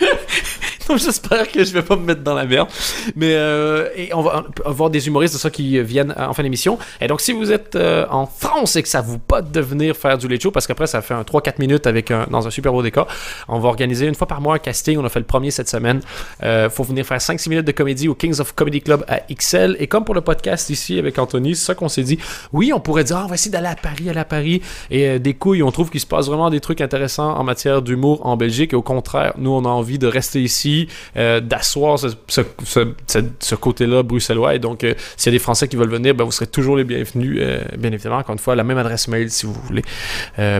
J'espère 0.96 1.50
que 1.50 1.64
je 1.64 1.72
vais 1.72 1.82
pas 1.82 1.96
me 1.96 2.04
mettre 2.04 2.22
dans 2.22 2.34
la 2.34 2.44
merde. 2.44 2.68
Mais 3.16 3.34
euh, 3.34 3.88
et 3.96 4.12
on 4.14 4.22
va 4.22 4.44
avoir 4.64 4.90
des 4.90 5.06
humoristes 5.06 5.34
de 5.34 5.38
ça 5.38 5.50
qui 5.50 5.80
viennent 5.82 6.14
en 6.16 6.32
fin 6.32 6.42
d'émission. 6.42 6.78
Et 7.00 7.06
donc 7.06 7.20
si 7.20 7.32
vous 7.32 7.52
êtes 7.52 7.76
euh, 7.76 8.06
en 8.10 8.26
France 8.26 8.76
et 8.76 8.82
que 8.82 8.88
ça 8.88 9.00
vous 9.00 9.18
pote 9.18 9.50
de 9.52 9.60
venir 9.60 9.96
faire 9.96 10.18
du 10.18 10.28
late 10.28 10.42
show, 10.42 10.50
parce 10.50 10.66
qu'après 10.66 10.86
ça 10.86 11.02
fait 11.02 11.14
un 11.14 11.22
3-4 11.22 11.54
minutes 11.58 11.86
avec 11.86 12.10
un, 12.10 12.26
dans 12.30 12.46
un 12.46 12.50
super 12.50 12.72
beau 12.72 12.82
décor, 12.82 13.06
on 13.48 13.58
va 13.58 13.68
organiser 13.68 14.06
une 14.06 14.14
fois 14.14 14.26
par 14.26 14.40
mois 14.40 14.54
un 14.54 14.58
casting. 14.58 14.98
On 14.98 15.04
a 15.04 15.08
fait 15.08 15.20
le 15.20 15.26
premier 15.26 15.50
cette 15.50 15.68
semaine. 15.68 16.00
Euh, 16.42 16.68
faut 16.70 16.84
venir 16.84 17.06
faire 17.06 17.18
5-6 17.18 17.48
minutes 17.48 17.66
de 17.66 17.72
comédie 17.72 18.08
au 18.08 18.14
Kings 18.14 18.40
of 18.40 18.54
Comedy 18.54 18.80
Club 18.80 19.04
à 19.08 19.20
XL. 19.32 19.76
Et 19.78 19.86
comme 19.86 20.04
pour 20.04 20.14
le 20.14 20.20
podcast 20.20 20.70
ici 20.70 20.98
avec 20.98 21.18
Anthony, 21.18 21.54
c'est 21.54 21.66
ça 21.66 21.74
qu'on 21.74 21.88
s'est 21.88 22.02
dit. 22.02 22.18
Oui, 22.52 22.72
on 22.72 22.80
pourrait 22.80 23.04
dire, 23.04 23.18
Ah, 23.18 23.24
on 23.24 23.28
va 23.28 23.34
essayer 23.34 23.50
d'aller 23.50 23.68
à 23.68 23.76
Paris, 23.76 24.08
aller 24.08 24.20
à 24.20 24.24
Paris. 24.24 24.62
Et 24.90 25.06
euh, 25.06 25.18
des 25.18 25.34
couilles, 25.34 25.62
on 25.62 25.70
trouve 25.70 25.90
qu'il 25.90 26.00
se 26.00 26.06
passe 26.06 26.26
vraiment 26.26 26.50
des 26.50 26.60
trucs 26.60 26.80
intéressants 26.80 27.36
en 27.36 27.44
matière 27.44 27.82
d'humour 27.82 28.26
en 28.26 28.36
Belgique. 28.36 28.72
Et 28.72 28.76
au 28.76 28.82
contraire, 28.82 29.34
nous, 29.38 29.50
on 29.50 29.64
a 29.64 29.68
envie 29.68 29.98
de 29.98 30.06
rester 30.06 30.42
ici, 30.42 30.79
euh, 31.16 31.40
d'asseoir 31.40 31.98
ce, 31.98 32.08
ce- 32.28 32.40
ce- 32.64 32.92
ce- 33.06 33.18
ce 33.38 33.54
côté-là 33.54 34.02
bruxellois. 34.02 34.54
Et 34.54 34.58
donc, 34.58 34.84
euh, 34.84 34.94
s'il 35.16 35.32
y 35.32 35.34
a 35.34 35.38
des 35.38 35.42
Français 35.42 35.68
qui 35.68 35.76
veulent 35.76 35.90
venir, 35.90 36.14
ben, 36.14 36.24
vous 36.24 36.32
serez 36.32 36.46
toujours 36.46 36.76
les 36.76 36.84
bienvenus. 36.84 37.38
euh, 37.40 37.60
bien 37.78 37.92
évidemment, 37.92 38.18
encore 38.18 38.32
une 38.34 38.38
fois, 38.38 38.54
la 38.56 38.64
même 38.64 38.78
adresse 38.78 39.08
mail 39.08 39.30
si 39.30 39.46
vous 39.46 39.52
voulez 39.66 39.82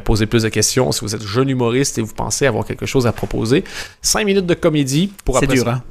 poser 0.05 0.27
plus 0.27 0.43
de 0.43 0.49
questions. 0.49 0.93
Si 0.93 1.01
vous 1.03 1.15
êtes 1.15 1.23
jeune 1.23 1.49
humoriste 1.49 1.99
et 1.99 2.03
vous 2.03 2.15
pensez 2.15 2.47
avoir 2.47 2.65
quelque 2.65 2.87
chose 2.87 3.07
à 3.07 3.13
proposer, 3.13 3.65
5 4.03 4.25
minutes 4.25 4.47
de 4.47 4.55
comédie 4.55 5.13
pour 5.25 5.39
C'est 5.39 5.45
après 5.45 5.55
dur, 5.57 5.65
ça- 5.65 5.71
hein? 5.73 5.83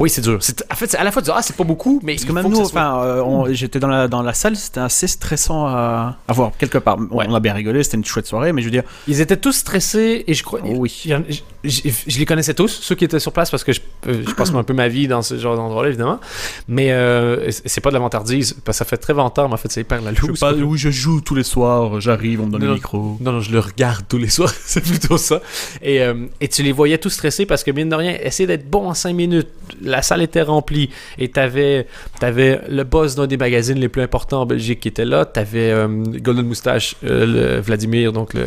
Oui, 0.00 0.10
c'est 0.10 0.22
dur. 0.22 0.40
En 0.70 0.74
fait, 0.74 0.90
c'est 0.90 0.96
à 0.96 1.04
la 1.04 1.12
fois. 1.12 1.22
Ah, 1.32 1.40
c'est 1.40 1.54
pas 1.54 1.62
beaucoup, 1.62 2.00
mais 2.02 2.14
Parce 2.14 2.24
que 2.24 2.32
même 2.32 2.48
nous, 2.48 2.64
soit- 2.68 3.04
euh, 3.04 3.48
j'étais 3.52 3.78
dans 3.78 3.86
la, 3.86 4.08
dans 4.08 4.22
la 4.22 4.34
salle, 4.34 4.56
c'était 4.56 4.80
assez 4.80 5.06
stressant 5.06 5.66
à, 5.66 6.16
à 6.26 6.32
voir, 6.32 6.50
quelque 6.58 6.78
part. 6.78 6.96
On- 6.98 7.14
Ouais. 7.16 7.26
On 7.28 7.34
a 7.34 7.38
bien 7.40 7.52
rigolé, 7.54 7.84
c'était 7.84 7.96
une 7.98 8.04
chouette 8.04 8.26
soirée, 8.26 8.52
mais 8.52 8.60
je 8.60 8.66
veux 8.66 8.72
dire, 8.72 8.82
Ils 9.06 9.20
étaient 9.20 9.36
tous 9.36 9.52
stressés 9.52 10.24
et 10.26 10.34
je 10.34 10.42
crois. 10.42 10.60
Oh 10.64 10.72
oui. 10.78 11.02
Je, 11.06 11.14
je- 11.62 11.88
je 12.08 12.18
les 12.18 12.26
connaissais 12.26 12.54
tous, 12.54 12.68
ceux 12.68 12.94
qui 12.96 13.04
étaient 13.04 13.20
sur 13.20 13.32
place, 13.32 13.50
parce 13.52 13.62
que 13.62 13.72
je, 13.72 13.80
euh, 14.08 14.22
je 14.26 14.34
passe 14.34 14.52
un 14.52 14.62
peu 14.64 14.74
ma 14.74 14.88
vie 14.88 15.06
dans 15.06 15.22
ce 15.22 15.38
genre 15.38 15.56
d'endroit-là, 15.56 15.88
évidemment. 15.90 16.18
Mais 16.66 16.90
euh, 16.92 17.48
c'est 17.50 17.80
pas 17.80 17.90
de 17.90 17.94
la 17.94 18.00
vantardise, 18.00 18.54
parce 18.64 18.78
que 18.78 18.84
ça 18.84 18.84
fait 18.84 18.96
très 18.96 19.12
vantard, 19.12 19.48
mais 19.48 19.54
en 19.54 19.58
fait, 19.58 19.70
c'est 19.70 19.82
hyper 19.82 20.02
la 20.02 20.12
je 20.12 20.20
loose. 20.26 20.40
pas 20.40 20.52
où 20.54 20.76
je 20.76 20.90
joue 20.90 21.20
tous 21.20 21.34
les 21.36 21.44
soirs, 21.44 22.00
j'arrive, 22.00 22.40
on 22.40 22.46
me 22.46 22.50
donne 22.52 22.62
Non, 22.62 22.68
le 22.68 22.74
micro. 22.74 23.16
Non, 23.20 23.30
non, 23.32 23.40
je 23.40 23.52
le 23.52 23.60
regarde 23.60 24.04
tous 24.08 24.18
les 24.18 24.28
soirs, 24.28 24.52
c'est 24.64 24.82
plutôt 24.82 25.18
ça. 25.18 25.40
Et, 25.82 26.02
euh, 26.02 26.26
et 26.40 26.48
tu 26.48 26.62
les 26.64 26.72
voyais 26.72 26.98
tous 26.98 27.10
stressés 27.10 27.46
parce 27.46 27.62
que, 27.62 27.70
mine 27.70 27.88
de 27.88 27.94
rien, 27.94 28.16
essayer 28.20 28.46
d'être 28.48 28.68
bon 28.68 28.88
en 28.88 28.94
5 28.94 29.12
minutes, 29.14 29.48
la 29.84 30.02
salle 30.02 30.22
était 30.22 30.42
remplie 30.42 30.90
et 31.18 31.30
t'avais 31.30 31.86
avais 32.22 32.60
le 32.68 32.84
boss 32.84 33.14
d'un 33.14 33.26
des 33.26 33.36
magazines 33.36 33.78
les 33.78 33.88
plus 33.88 34.02
importants 34.02 34.42
en 34.42 34.46
Belgique 34.46 34.80
qui 34.80 34.88
était 34.88 35.04
là, 35.04 35.24
t'avais 35.24 35.70
euh, 35.70 35.86
Golden 35.88 36.46
Moustache, 36.46 36.96
euh, 37.04 37.26
le 37.56 37.60
Vladimir, 37.60 38.12
donc 38.12 38.34
le, 38.34 38.46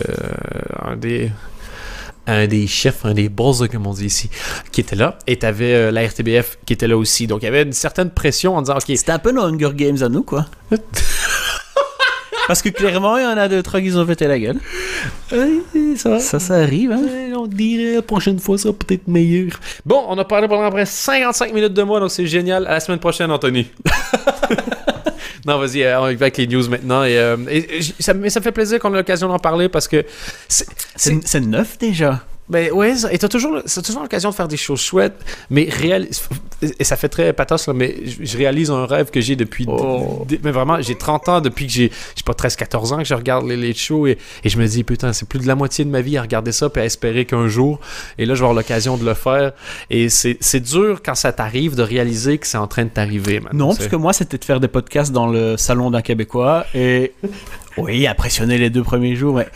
un 0.82 0.95
des 0.95 1.32
un 2.28 2.45
des 2.45 2.67
chefs, 2.67 3.06
un 3.06 3.13
des 3.13 3.30
boss, 3.30 3.63
comme 3.71 3.88
on 3.88 3.93
dit 3.93 4.06
ici, 4.06 4.30
qui 4.71 4.82
était 4.82 4.95
là, 4.95 5.17
et 5.28 5.38
t'avais 5.38 5.73
euh, 5.73 5.91
la 5.91 6.06
RTBF 6.06 6.60
qui 6.65 6.73
était 6.73 6.88
là 6.88 6.97
aussi. 6.97 7.26
Donc 7.26 7.41
il 7.41 7.45
y 7.45 7.47
avait 7.47 7.63
une 7.63 7.73
certaine 7.73 8.12
pression 8.12 8.56
en 8.56 8.62
disant, 8.62 8.76
ok, 8.76 8.84
C'était 8.88 9.13
un 9.13 9.19
peu 9.19 9.32
nos 9.32 9.43
Hunger 9.43 9.71
Games 9.73 10.02
à 10.02 10.10
nous, 10.10 10.23
quoi. 10.23 10.45
Parce 12.48 12.62
que 12.62 12.70
clairement, 12.70 13.18
il 13.18 13.24
y 13.24 13.26
en 13.28 13.38
a 13.38 13.48
deux, 13.48 13.62
trois 13.62 13.82
qui 13.82 13.92
ont 13.94 14.06
pété 14.06 14.26
la 14.28 14.40
gueule. 14.40 14.60
ça. 15.98 16.20
Ça, 16.20 16.40
ça 16.40 16.56
arrive, 16.56 16.92
hein. 16.92 17.02
On 17.36 17.46
dirait 17.48 17.96
la 17.96 18.02
prochaine 18.02 18.40
fois, 18.40 18.58
ça 18.58 18.64
sera 18.64 18.74
peut-être 18.74 19.08
meilleur. 19.08 19.52
Bon, 19.86 20.04
on 20.08 20.18
a 20.18 20.26
parlé 20.26 20.48
pendant 20.48 20.64
après 20.64 20.86
55 20.86 21.54
minutes 21.54 21.74
de 21.74 21.84
moi, 21.84 22.00
donc 22.00 22.10
c'est 22.12 22.26
génial. 22.26 22.66
À 22.68 22.72
la 22.72 22.80
semaine 22.80 23.00
prochaine, 23.00 23.30
Anthony. 23.32 23.68
Non, 25.46 25.60
vas-y, 25.60 25.82
euh, 25.84 26.02
on 26.02 26.10
y 26.10 26.16
va 26.16 26.26
avec 26.26 26.36
les 26.38 26.46
news 26.48 26.68
maintenant. 26.68 27.06
Et, 27.06 27.18
euh, 27.18 27.38
et- 27.50 27.78
et 27.78 27.82
j- 27.82 27.94
ça, 28.00 28.14
mais 28.14 28.30
ça 28.30 28.42
me 28.42 28.44
fait 28.44 28.52
plaisir 28.52 28.80
qu'on 28.80 28.94
ait 28.94 28.98
l'occasion 28.98 29.30
d'en 29.30 29.40
parler 29.40 29.70
parce 29.70 29.88
que 29.88 30.04
c'est 30.50 31.40
neuf 31.40 31.78
déjà. 31.78 32.22
Ben 32.50 32.72
ouais, 32.72 32.94
et 33.12 33.18
t'as 33.18 33.28
toujours, 33.28 33.60
c'est 33.66 33.82
toujours 33.82 34.04
l'occasion 34.04 34.30
de 34.30 34.36
faire 34.36 34.48
des 34.48 34.58
choses 34.58 34.80
chouettes, 34.80 35.18
mais 35.50 35.68
réal, 35.70 36.08
et 36.80 36.84
ça 36.84 36.96
fait 36.96 37.10
très 37.10 37.34
pathos 37.34 37.68
là, 37.68 37.74
mais 37.74 37.96
je, 38.06 38.24
je 38.24 38.38
réalise 38.38 38.72
un 38.72 38.86
rêve 38.86 39.10
que 39.12 39.20
j'ai 39.20 39.36
depuis, 39.36 39.66
Oh. 39.68 40.26
mais 40.44 40.52
vraiment, 40.52 40.82
j'ai 40.82 40.96
30 40.96 41.30
ans 41.30 41.42
depuis 41.42 41.68
que 41.68 41.74
j'ai, 41.74 41.92
j'ai 42.16 42.24
pas 42.24 42.32
13-14 42.34 42.94
ans 42.94 42.98
que 43.00 43.04
je 43.04 43.14
regarde 43.14 43.46
les 43.46 43.58
late 43.58 43.78
shows 43.78 44.08
et, 44.08 44.18
et 44.44 44.50
je 44.50 44.58
me 44.58 44.66
dis 44.66 44.84
putain, 44.84 45.12
c'est 45.12 45.28
plus 45.28 45.40
de 45.40 45.48
la 45.48 45.56
moitié 45.56 45.84
de 45.84 45.90
ma 45.90 46.02
vie 46.02 46.18
à 46.18 46.22
regarder 46.22 46.52
ça 46.54 46.70
puis 46.70 46.82
à 46.82 46.86
espérer 46.86 47.26
qu'un 47.26 47.48
jour, 47.48 47.80
et 48.18 48.26
là 48.26 48.34
je 48.34 48.40
vais 48.40 48.46
avoir 48.46 48.56
l'occasion 48.56 48.98
de 48.98 49.06
le 49.06 49.14
faire, 49.14 49.52
et 49.90 50.08
c'est, 50.10 50.60
dur 50.60 51.02
quand 51.06 51.16
ça 51.16 51.34
t'arrive 51.34 51.76
de 51.76 51.84
réaliser 51.84 52.38
que 52.38 52.48
c'est 52.48 52.58
en 52.58 52.68
train 52.68 52.86
de 52.86 52.90
t'arriver. 52.90 53.42
Non, 53.54 53.76
parce 53.76 53.88
que 53.88 53.96
moi, 53.96 54.14
c'était 54.14 54.38
de 54.38 54.46
faire 54.46 54.60
des 54.60 54.68
podcasts 54.68 55.12
dans 55.12 55.28
le 55.28 55.58
salon 55.58 55.92
d'un 55.92 56.02
Québécois 56.02 56.66
et. 56.74 57.14
Oui, 57.78 58.08
impressionné 58.08 58.58
les 58.58 58.70
deux 58.70 58.84
premiers 58.84 59.16
jours, 59.16 59.36
mais 59.36 59.48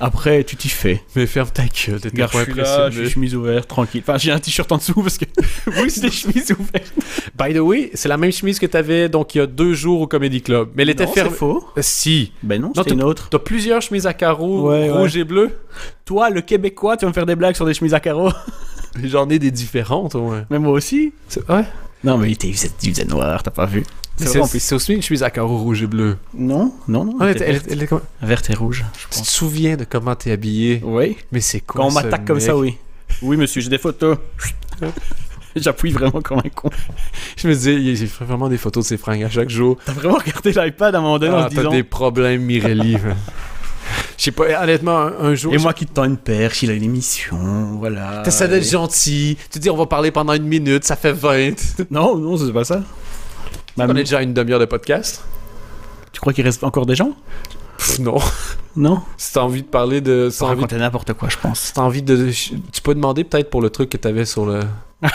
après, 0.00 0.44
tu 0.44 0.56
t'y 0.56 0.68
fais. 0.68 1.02
mais 1.14 1.26
ferme 1.26 1.48
ta 1.50 1.64
gueule, 1.64 2.00
Regarde, 2.04 2.32
pas 2.32 2.40
impressionné. 2.42 2.90
suis 2.92 3.10
chemise 3.10 3.34
ouverte, 3.34 3.68
tranquille. 3.68 4.02
Enfin, 4.06 4.18
j'ai 4.18 4.30
un 4.32 4.38
t-shirt 4.38 4.70
en 4.72 4.78
dessous 4.78 5.02
parce 5.02 5.18
que. 5.18 5.24
oui, 5.82 5.90
c'est 5.90 6.00
des 6.02 6.10
chemises 6.10 6.52
ouvertes. 6.58 6.92
By 7.36 7.54
the 7.54 7.58
way, 7.58 7.90
c'est 7.94 8.08
la 8.08 8.16
même 8.16 8.32
chemise 8.32 8.58
que 8.58 8.66
t'avais 8.66 9.08
donc 9.08 9.34
il 9.34 9.38
y 9.38 9.40
a 9.40 9.46
deux 9.46 9.74
jours 9.74 10.00
au 10.02 10.06
Comedy 10.06 10.42
Club, 10.42 10.70
mais 10.74 10.82
elle 10.84 10.90
était 10.90 11.04
Non, 11.04 11.10
c'est 11.14 11.20
fermée. 11.22 11.36
faux. 11.36 11.64
Si. 11.80 12.32
Ben 12.42 12.60
non, 12.60 12.72
c'était 12.74 12.92
une 12.94 13.02
autre. 13.02 13.28
T'as 13.30 13.38
plusieurs 13.38 13.82
chemises 13.82 14.06
à 14.06 14.14
carreaux, 14.14 14.70
Ouais, 14.70 14.90
rouge 14.90 15.16
et 15.16 15.24
bleu. 15.24 15.50
Toi, 16.04 16.30
le 16.30 16.40
Québécois, 16.40 16.96
tu 16.96 17.04
vas 17.04 17.08
me 17.08 17.14
faire 17.14 17.26
des 17.26 17.36
blagues 17.36 17.56
sur 17.56 17.66
des 17.66 17.74
chemises 17.74 17.94
à 17.94 18.00
carreaux. 18.00 18.30
J'en 19.04 19.28
ai 19.28 19.38
des 19.38 19.50
différentes, 19.50 20.14
ouais. 20.14 20.44
Mais 20.50 20.58
moi 20.58 20.72
aussi. 20.72 21.12
Ouais. 21.48 21.64
Non, 22.04 22.16
mais 22.18 22.30
il 22.30 22.54
faisait 22.54 23.04
noir, 23.04 23.42
t'as 23.42 23.50
pas 23.50 23.66
vu. 23.66 23.82
C'est 24.18 24.28
vrai 24.28 24.40
en 24.40 24.48
plus. 24.48 24.60
c'est 24.60 24.74
aussi 24.74 24.94
une 24.94 25.02
chemise 25.02 25.22
à 25.22 25.30
carreaux 25.30 25.58
rouge 25.58 25.82
et 25.82 25.86
bleu. 25.86 26.16
Non, 26.34 26.72
non, 26.88 27.04
non. 27.04 27.16
Ouais, 27.18 27.26
elle 27.30 27.36
était 27.36 27.44
elle- 27.46 27.52
verte. 27.54 27.66
elle 27.70 27.82
est 27.82 27.86
comme- 27.86 28.00
Verte 28.22 28.50
et 28.50 28.54
rouge, 28.54 28.84
je 28.94 29.02
Tu 29.04 29.08
te 29.10 29.16
pense. 29.16 29.28
souviens 29.28 29.76
de 29.76 29.84
comment 29.84 30.14
t'es 30.14 30.32
habillé? 30.32 30.80
Oui. 30.84 31.16
Mais 31.32 31.40
c'est 31.40 31.60
quoi 31.60 31.80
Quand 31.82 31.86
on 31.88 31.90
ce 31.90 31.94
m'attaque 31.96 32.24
comme 32.24 32.36
mec? 32.38 32.46
ça, 32.46 32.56
oui. 32.56 32.76
Oui, 33.22 33.36
monsieur, 33.36 33.60
j'ai 33.60 33.70
des 33.70 33.78
photos. 33.78 34.16
J'appuie 35.56 35.90
vraiment 35.90 36.20
comme 36.20 36.38
un 36.38 36.48
con. 36.54 36.68
Je 37.36 37.48
me 37.48 37.54
disais, 37.54 37.74
il 37.76 37.96
fait 38.08 38.24
vraiment 38.26 38.48
des 38.48 38.58
photos 38.58 38.84
de 38.84 38.88
ses 38.88 38.96
fringues 38.98 39.22
à 39.24 39.30
chaque 39.30 39.48
jour. 39.48 39.78
T'as 39.86 39.92
vraiment 39.92 40.16
regardé 40.18 40.52
l'iPad 40.52 40.94
à 40.94 40.98
un 40.98 41.00
moment 41.00 41.18
donné 41.18 41.32
en 41.32 41.38
Ah, 41.38 41.48
se 41.48 41.54
t'as 41.54 41.60
disant. 41.62 41.70
des 41.70 41.82
problèmes, 41.82 42.42
Mirelli. 42.42 42.92
man. 42.92 43.16
Je 44.18 44.24
sais 44.24 44.30
pas, 44.32 44.62
honnêtement, 44.62 44.98
un, 44.98 45.12
un 45.18 45.34
jour. 45.34 45.54
Et 45.54 45.58
moi 45.58 45.72
qui 45.72 45.86
te 45.86 45.92
tends 45.94 46.04
une 46.04 46.16
perche, 46.18 46.62
il 46.62 46.70
a 46.70 46.74
une 46.74 46.82
émission, 46.82 47.76
voilà. 47.78 48.22
T'essaies 48.22 48.48
d'être 48.48 48.68
gentil. 48.68 49.38
Tu 49.50 49.58
dis, 49.58 49.70
on 49.70 49.76
va 49.76 49.86
parler 49.86 50.10
pendant 50.10 50.32
une 50.34 50.44
minute, 50.44 50.84
ça 50.84 50.96
fait 50.96 51.12
20. 51.12 51.54
Non, 51.90 52.16
non, 52.18 52.36
c'est 52.36 52.52
pas 52.52 52.64
ça. 52.64 52.82
On 53.78 53.88
est 53.90 53.94
déjà 53.94 54.18
à 54.18 54.22
une 54.22 54.34
demi-heure 54.34 54.60
de 54.60 54.64
podcast 54.64 55.22
Tu 56.12 56.20
crois 56.20 56.32
qu'il 56.32 56.44
reste 56.44 56.64
encore 56.64 56.86
des 56.86 56.94
gens? 56.94 57.12
Pff, 57.78 57.98
Non. 57.98 58.18
Non? 58.76 59.00
Si 59.16 59.32
t'as 59.32 59.40
envie 59.40 59.62
de 59.62 59.66
parler 59.68 60.02
de. 60.02 60.28
Si 60.30 60.42
envie, 60.42 60.56
raconter 60.56 60.76
n'importe 60.76 61.14
quoi, 61.14 61.30
je 61.30 61.38
pense. 61.38 61.60
si 61.60 61.72
t'as 61.72 61.80
envie 61.80 62.02
de. 62.02 62.30
Tu 62.30 62.82
peux 62.82 62.94
demander 62.94 63.24
peut-être 63.24 63.48
pour 63.48 63.62
le 63.62 63.70
truc 63.70 63.88
que 63.88 63.96
t'avais 63.96 64.26
sur 64.26 64.44
le. 64.44 64.60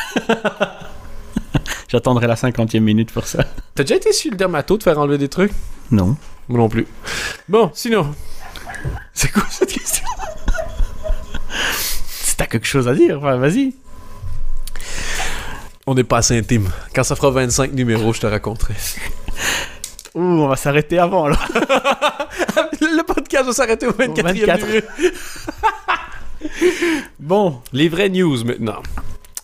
J'attendrai 1.88 2.26
la 2.26 2.36
cinquantième 2.36 2.84
minute 2.84 3.12
pour 3.12 3.28
ça. 3.28 3.44
T'as 3.76 3.84
déjà 3.84 3.98
été 3.98 4.14
sur 4.14 4.32
le 4.32 4.38
dermato 4.38 4.78
de 4.78 4.84
faire 4.84 4.98
enlever 4.98 5.20
des 5.20 5.28
trucs? 5.30 5.52
Non. 5.92 6.16
Moi 6.50 6.58
non 6.60 6.70
plus. 6.70 6.88
Bon, 7.50 7.70
sinon. 7.76 8.16
C'est 9.14 9.32
quoi 9.32 9.44
cette 9.50 9.72
question? 9.72 10.06
Si 12.10 12.36
t'as 12.38 12.46
quelque 12.48 12.66
chose 12.68 12.88
à 12.88 12.96
dire, 12.96 13.18
enfin, 13.20 13.36
vas-y. 13.38 13.76
On 15.88 15.96
n'est 15.96 16.04
pas 16.04 16.18
assez 16.18 16.38
intime. 16.38 16.70
Quand 16.94 17.04
ça 17.04 17.16
fera 17.16 17.32
25 17.32 17.74
numéros, 17.74 18.14
je 18.14 18.22
te 18.22 18.28
raconterai. 18.28 18.74
Ouh, 20.16 20.22
on 20.22 20.48
va 20.48 20.56
s'arrêter 20.56 21.00
avant 21.00 21.26
alors. 21.26 21.44
le 22.82 23.04
podcast 23.04 23.46
va 23.46 23.54
s'arrêter 23.54 23.88
au 23.88 23.92
24e 23.92 24.22
24. 24.24 24.66
numéro. 24.66 24.88
Bon, 27.20 27.62
Les 27.72 27.88
vraies 27.88 28.10
news 28.10 28.44
maintenant. 28.44 28.82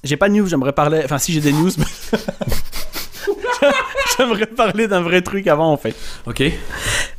j'ai 0.04 0.18
pas 0.18 0.30
de 0.30 0.34
news, 0.34 0.48
j'aimerais 0.48 0.74
parler. 0.74 1.02
Enfin, 1.06 1.20
si 1.20 1.32
j'ai 1.32 1.42
des 1.42 1.54
news, 1.54 1.70
mais. 1.78 1.86
J'aimerais 4.18 4.46
parler 4.46 4.88
d'un 4.88 5.02
vrai 5.02 5.22
truc 5.22 5.48
avant 5.48 5.72
en 5.72 5.78
fait. 5.78 5.96
Ok. 6.26 6.44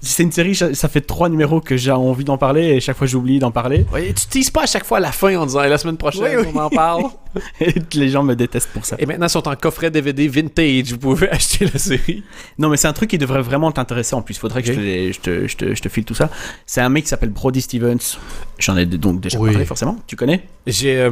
C'est 0.00 0.22
une 0.22 0.32
série, 0.32 0.54
ça 0.54 0.88
fait 0.88 1.00
trois 1.00 1.28
numéros 1.28 1.61
que 1.61 1.76
j'ai 1.76 1.90
envie 1.90 2.24
d'en 2.24 2.38
parler 2.38 2.62
et 2.68 2.80
chaque 2.80 2.96
fois 2.96 3.06
j'oublie 3.06 3.38
d'en 3.38 3.50
parler. 3.50 3.84
Ouais, 3.92 4.12
tu 4.12 4.26
teases 4.26 4.50
pas 4.50 4.62
à 4.62 4.66
chaque 4.66 4.84
fois 4.84 4.98
à 4.98 5.00
la 5.00 5.12
fin 5.12 5.34
en 5.37 5.46
disant 5.46 5.61
la 5.62 5.78
semaine 5.78 5.96
prochaine, 5.96 6.22
Oui, 6.22 6.44
oui. 6.46 6.52
on 6.54 6.58
en 6.58 6.70
parle. 6.70 7.04
Et 7.61 7.74
les 7.94 8.08
gens 8.08 8.22
me 8.22 8.34
détestent 8.34 8.70
pour 8.70 8.84
ça. 8.87 8.96
Et 8.98 9.04
maintenant, 9.06 9.26
ils 9.26 9.30
sont 9.30 9.46
en 9.46 9.54
coffret 9.54 9.90
DVD 9.90 10.26
vintage. 10.28 10.92
Vous 10.92 10.98
pouvez 10.98 11.28
acheter 11.30 11.66
la 11.72 11.78
série. 11.78 12.24
Non, 12.58 12.68
mais 12.68 12.76
c'est 12.76 12.88
un 12.88 12.92
truc 12.92 13.11
qui 13.11 13.18
devrait 13.18 13.42
vraiment 13.42 13.70
t'intéresser 13.70 14.14
en 14.14 14.22
plus. 14.22 14.38
Faudrait 14.38 14.62
que 14.62 14.70
Ok. 14.70 14.74
je, 14.74 14.80
te, 14.80 14.84
les- 14.84 15.12
je, 15.12 15.20
te, 15.20 15.46
je, 15.46 15.56
te, 15.56 15.74
je 15.74 15.82
te 15.82 15.88
file 15.88 16.04
tout 16.04 16.14
ça. 16.14 16.30
C'est 16.66 16.80
un 16.80 16.88
mec 16.88 17.04
qui 17.04 17.11
s'appelle 17.11 17.28
Brody 17.30 17.61
Stevens. 17.61 18.16
J'en 18.59 18.77
ai 18.77 18.87
donc 18.87 19.21
déjà 19.21 19.38
Oui. 19.38 19.51
parlé 19.53 19.64
forcément. 19.64 19.97
Tu 20.07 20.16
connais? 20.16 20.42
J'ai 20.66 20.97
euh, 20.99 21.11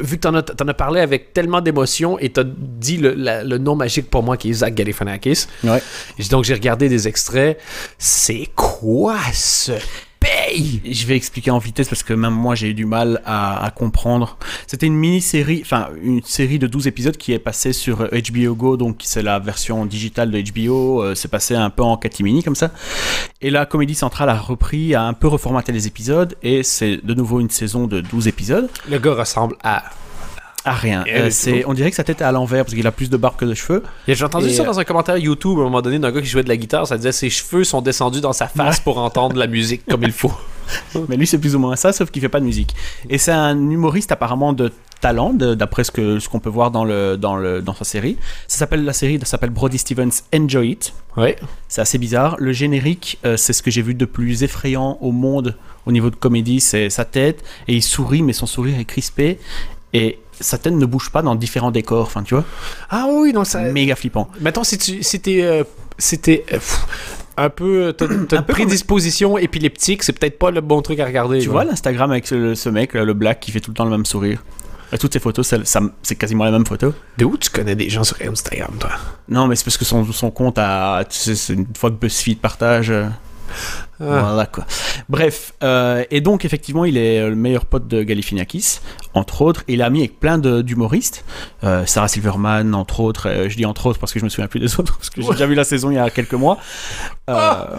vu, 0.00 0.16
que 0.16 0.20
t'en 0.20 0.34
as, 0.34 0.44
as 0.68 0.74
parlé 0.74 1.00
avec 1.00 1.32
tellement 1.32 1.60
d'émotion 1.60 2.18
et 2.18 2.30
t'as 2.30 2.42
dit 2.44 2.96
le, 2.96 3.14
la- 3.14 3.44
le 3.44 3.58
nom 3.58 3.76
magique 3.76 4.10
pour 4.10 4.22
moi 4.24 4.36
qui 4.36 4.50
est 4.50 4.54
Zach 4.54 4.74
Galifianakis. 4.74 5.46
Ouais. 5.62 5.80
Donc 6.30 6.44
j'ai 6.44 6.54
regardé 6.54 6.88
des 6.88 7.06
extraits. 7.06 7.58
C'est 7.98 8.48
quoi 8.56 9.16
ce 9.32 9.72
paye 10.20 10.80
Je 10.90 11.06
vais 11.06 11.16
expliquer 11.16 11.50
en 11.50 11.58
vitesse 11.58 11.88
parce 11.88 12.02
que 12.02 12.12
même 12.12 12.34
moi 12.34 12.54
j'ai 12.54 12.68
eu 12.70 12.74
du 12.74 12.84
mal 12.86 13.22
à, 13.24 13.64
à 13.64 13.70
comprendre. 13.70 14.38
C'était 14.66 14.86
une 14.86 14.96
mini-série, 14.96 15.60
enfin 15.62 15.88
une 16.02 16.22
série 16.22 16.58
de 16.58 16.66
12 16.66 16.86
épisodes 16.86 17.16
qui 17.16 17.32
est 17.32 17.38
passée 17.38 17.72
sur 17.72 18.08
HBO 18.08 18.54
Go, 18.54 18.76
donc 18.76 19.00
c'est 19.02 19.22
la 19.22 19.38
version 19.38 19.86
digitale 19.86 20.30
de 20.30 20.40
HBO. 20.40 21.02
euh, 21.02 21.14
c'est 21.14 21.28
passé 21.28 21.54
un 21.54 21.70
peu 21.70 21.82
en 21.82 21.96
catimini 21.96 22.42
comme 22.42 22.54
ça. 22.56 22.70
Et 23.40 23.50
la 23.50 23.66
Comédie 23.66 23.94
Centrale 23.94 24.28
a 24.28 24.38
repris, 24.38 24.94
a 24.94 25.02
un 25.02 25.12
peu 25.12 25.28
reformaté 25.28 25.72
les 25.72 25.86
épisodes 25.86 26.36
et 26.42 26.62
c'est 26.62 27.04
de 27.04 27.14
nouveau 27.14 27.40
une 27.40 27.50
saison 27.50 27.86
de 27.86 28.00
12 28.00 28.28
épisodes. 28.28 28.68
Le 28.88 28.98
gars 28.98 29.14
ressemble 29.14 29.56
à. 29.62 29.84
Ah 30.66 30.72
rien. 30.72 31.04
Euh, 31.06 31.28
c'est, 31.30 31.64
on 31.64 31.74
dirait 31.74 31.90
que 31.90 31.96
sa 31.96 32.02
tête 32.02 32.20
est 32.20 32.24
à 32.24 32.32
l'envers 32.32 32.64
parce 32.64 32.74
qu'il 32.74 32.86
a 32.88 32.92
plus 32.92 33.08
de 33.08 33.16
barbe 33.16 33.36
que 33.36 33.44
de 33.44 33.54
cheveux. 33.54 33.84
J'ai 34.08 34.24
entendu 34.24 34.48
Et, 34.48 34.52
ça 34.52 34.64
euh, 34.64 34.66
dans 34.66 34.80
un 34.80 34.84
commentaire 34.84 35.16
YouTube 35.16 35.58
à 35.58 35.60
un 35.60 35.64
moment 35.64 35.80
donné 35.80 36.00
d'un 36.00 36.10
gars 36.10 36.20
qui 36.20 36.26
jouait 36.26 36.42
de 36.42 36.48
la 36.48 36.56
guitare. 36.56 36.88
Ça 36.88 36.96
disait 36.96 37.12
ses 37.12 37.30
cheveux 37.30 37.62
sont 37.62 37.82
descendus 37.82 38.20
dans 38.20 38.32
sa 38.32 38.48
face 38.48 38.80
pour 38.80 38.98
entendre 38.98 39.36
la 39.36 39.46
musique 39.46 39.86
comme 39.88 40.02
il 40.02 40.10
faut. 40.10 40.32
Mais 41.08 41.16
lui, 41.16 41.28
c'est 41.28 41.38
plus 41.38 41.54
ou 41.54 41.60
moins 41.60 41.76
ça, 41.76 41.92
sauf 41.92 42.10
qu'il 42.10 42.20
fait 42.20 42.28
pas 42.28 42.40
de 42.40 42.44
musique. 42.44 42.74
Et 43.08 43.16
c'est 43.16 43.30
un 43.30 43.56
humoriste 43.70 44.10
apparemment 44.10 44.52
de 44.52 44.72
talent, 45.00 45.34
d'après 45.34 45.84
ce 45.84 45.92
que 45.92 46.18
ce 46.18 46.28
qu'on 46.28 46.40
peut 46.40 46.50
voir 46.50 46.72
dans 46.72 46.84
le 46.84 47.16
dans 47.16 47.36
le 47.36 47.62
dans 47.62 47.74
sa 47.74 47.84
série. 47.84 48.16
Ça 48.48 48.58
s'appelle 48.58 48.84
la 48.84 48.92
série 48.92 49.20
s'appelle 49.22 49.50
Brody 49.50 49.78
Stevens 49.78 50.22
Enjoy 50.34 50.70
It. 50.70 50.94
Ouais. 51.16 51.36
C'est 51.68 51.80
assez 51.80 51.98
bizarre. 51.98 52.34
Le 52.40 52.52
générique, 52.52 53.20
euh, 53.24 53.36
c'est 53.36 53.52
ce 53.52 53.62
que 53.62 53.70
j'ai 53.70 53.82
vu 53.82 53.94
de 53.94 54.04
plus 54.04 54.42
effrayant 54.42 54.98
au 55.00 55.12
monde 55.12 55.54
au 55.84 55.92
niveau 55.92 56.10
de 56.10 56.16
comédie. 56.16 56.60
C'est 56.60 56.90
sa 56.90 57.04
tête 57.04 57.44
et 57.68 57.74
il 57.74 57.82
sourit, 57.82 58.22
mais 58.22 58.32
son 58.32 58.46
sourire 58.46 58.80
est 58.80 58.84
crispé 58.84 59.38
et 59.92 60.18
sa 60.40 60.58
tête 60.58 60.74
ne 60.74 60.86
bouge 60.86 61.10
pas 61.10 61.22
dans 61.22 61.34
différents 61.34 61.70
décors. 61.70 62.06
Enfin, 62.06 62.22
tu 62.22 62.34
vois, 62.34 62.44
Ah 62.90 63.06
oui, 63.10 63.32
donc 63.32 63.46
ça. 63.46 63.60
méga 63.60 63.96
flippant. 63.96 64.28
Mettons, 64.40 64.64
si 64.64 64.78
tu 64.78 65.02
si 65.02 65.20
t'es, 65.20 65.42
euh, 65.42 65.64
t'es, 66.22 66.44
euh, 66.52 66.58
un 67.36 67.50
peu. 67.50 67.92
T'as 67.96 68.06
t'as 68.08 68.14
Un 68.14 68.18
une 68.18 68.26
peu 68.26 68.36
comme- 68.36 68.44
prédisposition 68.46 69.38
épileptique, 69.38 70.02
c'est 70.02 70.12
peut-être 70.12 70.38
pas 70.38 70.50
le 70.50 70.60
bon 70.60 70.82
truc 70.82 71.00
à 71.00 71.04
regarder. 71.06 71.38
Tu 71.40 71.48
vois 71.48 71.64
l'Instagram 71.64 72.10
avec 72.10 72.26
ce, 72.26 72.54
ce 72.54 72.68
mec, 72.68 72.94
le 72.94 73.12
black, 73.14 73.40
qui 73.40 73.50
fait 73.50 73.60
tout 73.60 73.70
le 73.70 73.76
temps 73.76 73.84
le 73.84 73.90
même 73.90 74.06
sourire. 74.06 74.42
Et 74.92 74.98
toutes 74.98 75.12
ces 75.12 75.18
photos, 75.18 75.44
ça- 75.46 75.64
ça- 75.64 75.80
c'est 76.02 76.14
quasiment 76.14 76.44
la 76.44 76.52
même 76.52 76.64
photo. 76.64 76.94
De 77.18 77.24
où 77.24 77.36
tu 77.36 77.50
connais 77.50 77.74
des 77.74 77.90
gens 77.90 78.04
sur 78.04 78.16
Instagram, 78.24 78.70
toi? 78.78 78.90
Non, 79.28 79.48
mais 79.48 79.56
c'est 79.56 79.64
parce 79.64 79.76
que 79.76 79.84
son, 79.84 80.04
son 80.12 80.30
compte 80.30 80.58
a. 80.58 81.04
Tu 81.10 81.18
sais, 81.18 81.34
c'est 81.34 81.54
une 81.54 81.66
fois 81.76 81.90
que 81.90 81.96
BuzzFeed 81.96 82.38
partage. 82.38 82.92
Ah. 84.00 84.20
Voilà 84.28 84.46
quoi. 84.46 84.66
Bref, 85.08 85.52
euh, 85.62 86.04
et 86.10 86.20
donc 86.20 86.44
effectivement, 86.44 86.84
il 86.84 86.96
est 86.98 87.18
euh, 87.20 87.30
le 87.30 87.36
meilleur 87.36 87.64
pote 87.64 87.88
de 87.88 88.02
Galifianakis, 88.02 88.80
entre 89.14 89.42
autres. 89.42 89.64
Il 89.68 89.80
a 89.82 89.88
mis 89.90 90.00
avec 90.00 90.20
plein 90.20 90.36
de- 90.38 90.60
d'humoristes. 90.62 91.24
Euh, 91.64 91.86
Sarah 91.86 92.08
Silverman, 92.08 92.74
entre 92.74 93.00
autres. 93.00 93.28
Euh, 93.28 93.48
je 93.48 93.56
dis 93.56 93.64
entre 93.64 93.86
autres 93.86 93.98
parce 93.98 94.12
que 94.12 94.18
je 94.20 94.24
me 94.24 94.28
souviens 94.28 94.48
plus 94.48 94.60
des 94.60 94.74
autres, 94.80 94.96
parce 94.98 95.08
que 95.10 95.22
j'ai 95.22 95.30
déjà 95.30 95.46
vu 95.46 95.54
la 95.54 95.64
saison 95.64 95.90
il 95.90 95.94
y 95.94 95.98
a 95.98 96.10
quelques 96.10 96.34
mois. 96.34 96.58
Euh, 97.30 97.34
Ah. 97.34 97.70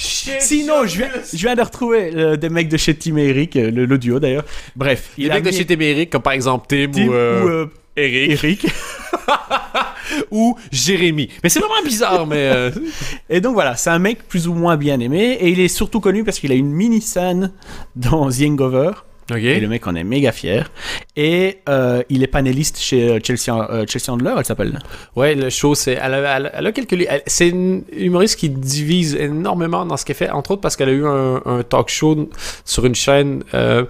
Sinon, 0.00 0.86
je 0.86 0.98
viens, 0.98 1.10
je 1.32 1.38
viens 1.38 1.56
de 1.56 1.60
retrouver 1.62 2.12
euh, 2.14 2.36
des 2.36 2.48
mecs 2.50 2.68
de 2.68 2.76
chez 2.76 2.94
Tim 2.94 3.16
et 3.16 3.24
Eric, 3.28 3.54
le, 3.56 3.84
le 3.84 3.98
duo 3.98 4.20
d'ailleurs. 4.20 4.44
Bref, 4.76 5.10
Les 5.18 5.24
il 5.24 5.30
a 5.30 5.34
mecs 5.34 5.44
de 5.44 5.50
mis 5.50 5.56
chez 5.56 5.66
Témérique, 5.66 6.10
comme 6.10 6.22
par 6.22 6.32
exemple 6.34 6.66
Tim, 6.68 6.86
Tim 6.92 7.08
ou, 7.08 7.12
euh, 7.12 7.42
ou, 7.42 7.48
euh, 7.48 7.66
Eric, 7.96 8.30
Eric. 8.44 8.66
ou 10.30 10.56
Jérémy. 10.70 11.28
Mais 11.42 11.48
c'est 11.48 11.60
vraiment 11.60 11.82
bizarre, 11.84 12.26
mais. 12.26 12.50
euh, 12.54 12.70
Et 13.30 13.40
donc 13.40 13.54
voilà, 13.54 13.76
c'est 13.76 13.90
un 13.90 13.98
mec 13.98 14.26
plus 14.28 14.48
ou 14.48 14.54
moins 14.54 14.76
bien 14.76 14.98
aimé, 15.00 15.36
et 15.40 15.48
il 15.50 15.60
est 15.60 15.68
surtout 15.68 16.00
connu 16.00 16.24
parce 16.24 16.38
qu'il 16.38 16.52
a 16.52 16.54
une 16.54 16.70
mini 16.70 17.00
scène 17.00 17.52
dans 17.96 18.28
The 18.30 18.42
Hangover. 18.42 18.90
Et 19.56 19.60
le 19.60 19.68
mec 19.68 19.86
en 19.86 19.94
est 19.94 20.04
méga 20.04 20.32
fier. 20.32 20.70
Et 21.16 21.58
euh, 21.68 22.02
il 22.08 22.22
est 22.22 22.26
panéliste 22.28 22.78
chez 22.78 23.08
euh, 23.08 23.18
Chelsea, 23.22 23.50
euh, 23.70 23.84
Chelsea 23.86 24.10
Handler, 24.12 24.34
elle 24.38 24.44
s'appelle. 24.44 24.78
Ouais, 25.16 25.34
le 25.34 25.50
show, 25.50 25.74
c'est. 25.74 25.98
Elle 26.02 26.14
a, 26.14 26.36
elle 26.36 26.46
a- 26.46 26.52
elle 26.58 26.66
a 26.66 26.72
quelques. 26.72 26.96
C'est 27.26 27.48
une 27.48 27.82
humoriste 27.92 28.36
qui 28.38 28.48
divise 28.48 29.14
énormément 29.16 29.84
dans 29.84 29.96
ce 29.96 30.04
qu'elle 30.04 30.16
fait, 30.16 30.30
entre 30.30 30.52
autres 30.52 30.60
parce 30.62 30.76
qu'elle 30.76 30.88
a 30.88 30.92
eu 30.92 31.06
un, 31.06 31.42
un 31.44 31.62
talk 31.62 31.88
show 31.88 32.28
sur 32.64 32.86
une 32.86 32.94
chaîne 32.94 33.42
euh, 33.54 33.84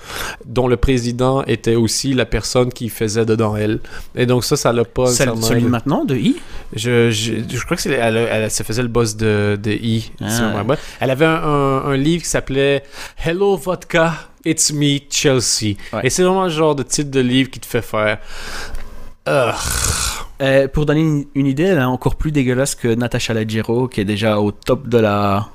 dont 0.44 0.66
le 0.68 0.76
président 0.76 1.42
était 1.44 1.74
aussi 1.76 2.14
la 2.14 2.24
personne 2.26 2.72
qui 2.72 2.88
faisait 2.88 3.24
dedans 3.26 3.54
elle. 3.56 3.80
Et 4.16 4.26
donc, 4.26 4.44
ça, 4.44 4.56
ça 4.56 4.72
l'a 4.72 4.84
pas. 4.84 5.06
Celle- 5.06 5.36
celui 5.42 5.62
de 5.62 5.68
maintenant, 5.68 6.04
de 6.04 6.16
I? 6.16 6.36
Je, 6.74 7.10
je, 7.10 7.34
je 7.48 7.64
crois 7.64 7.76
que 7.76 7.82
c'est 7.82 7.92
elle, 7.92 8.16
elle 8.16 8.50
se 8.50 8.62
faisait 8.62 8.82
le 8.82 8.88
boss 8.88 9.16
de, 9.16 9.58
de 9.62 9.70
si 9.72 10.10
Ah. 10.20 10.62
Elle 11.00 11.10
avait 11.10 11.24
un, 11.26 11.42
un- 11.42 11.84
un 11.86 11.96
livre 11.96 12.22
qui 12.22 12.28
s'appelait 12.28 12.82
Hello 13.24 13.56
Vodka, 13.56 14.12
It's 14.48 14.72
Me 14.72 14.98
Chelsea. 15.10 15.76
Ouais. 15.92 16.00
Et 16.04 16.10
c'est 16.10 16.22
vraiment 16.22 16.44
le 16.44 16.50
genre 16.50 16.74
de 16.74 16.82
titre 16.82 17.10
de 17.10 17.20
livre 17.20 17.50
qui 17.50 17.60
te 17.60 17.66
fait 17.66 17.82
faire. 17.82 18.18
Ugh. 19.28 19.54
Euh, 20.40 20.68
pour 20.68 20.86
donner 20.86 21.00
une, 21.00 21.24
une 21.34 21.46
idée, 21.46 21.64
elle 21.64 21.78
est 21.78 21.82
encore 21.82 22.14
plus 22.14 22.30
dégueulasse 22.32 22.74
que 22.76 22.88
Natasha 22.88 23.34
Leggero, 23.34 23.88
qui 23.88 24.00
est 24.00 24.04
déjà 24.04 24.38
au 24.38 24.52
top 24.52 24.88
de 24.88 24.98
la 24.98 25.48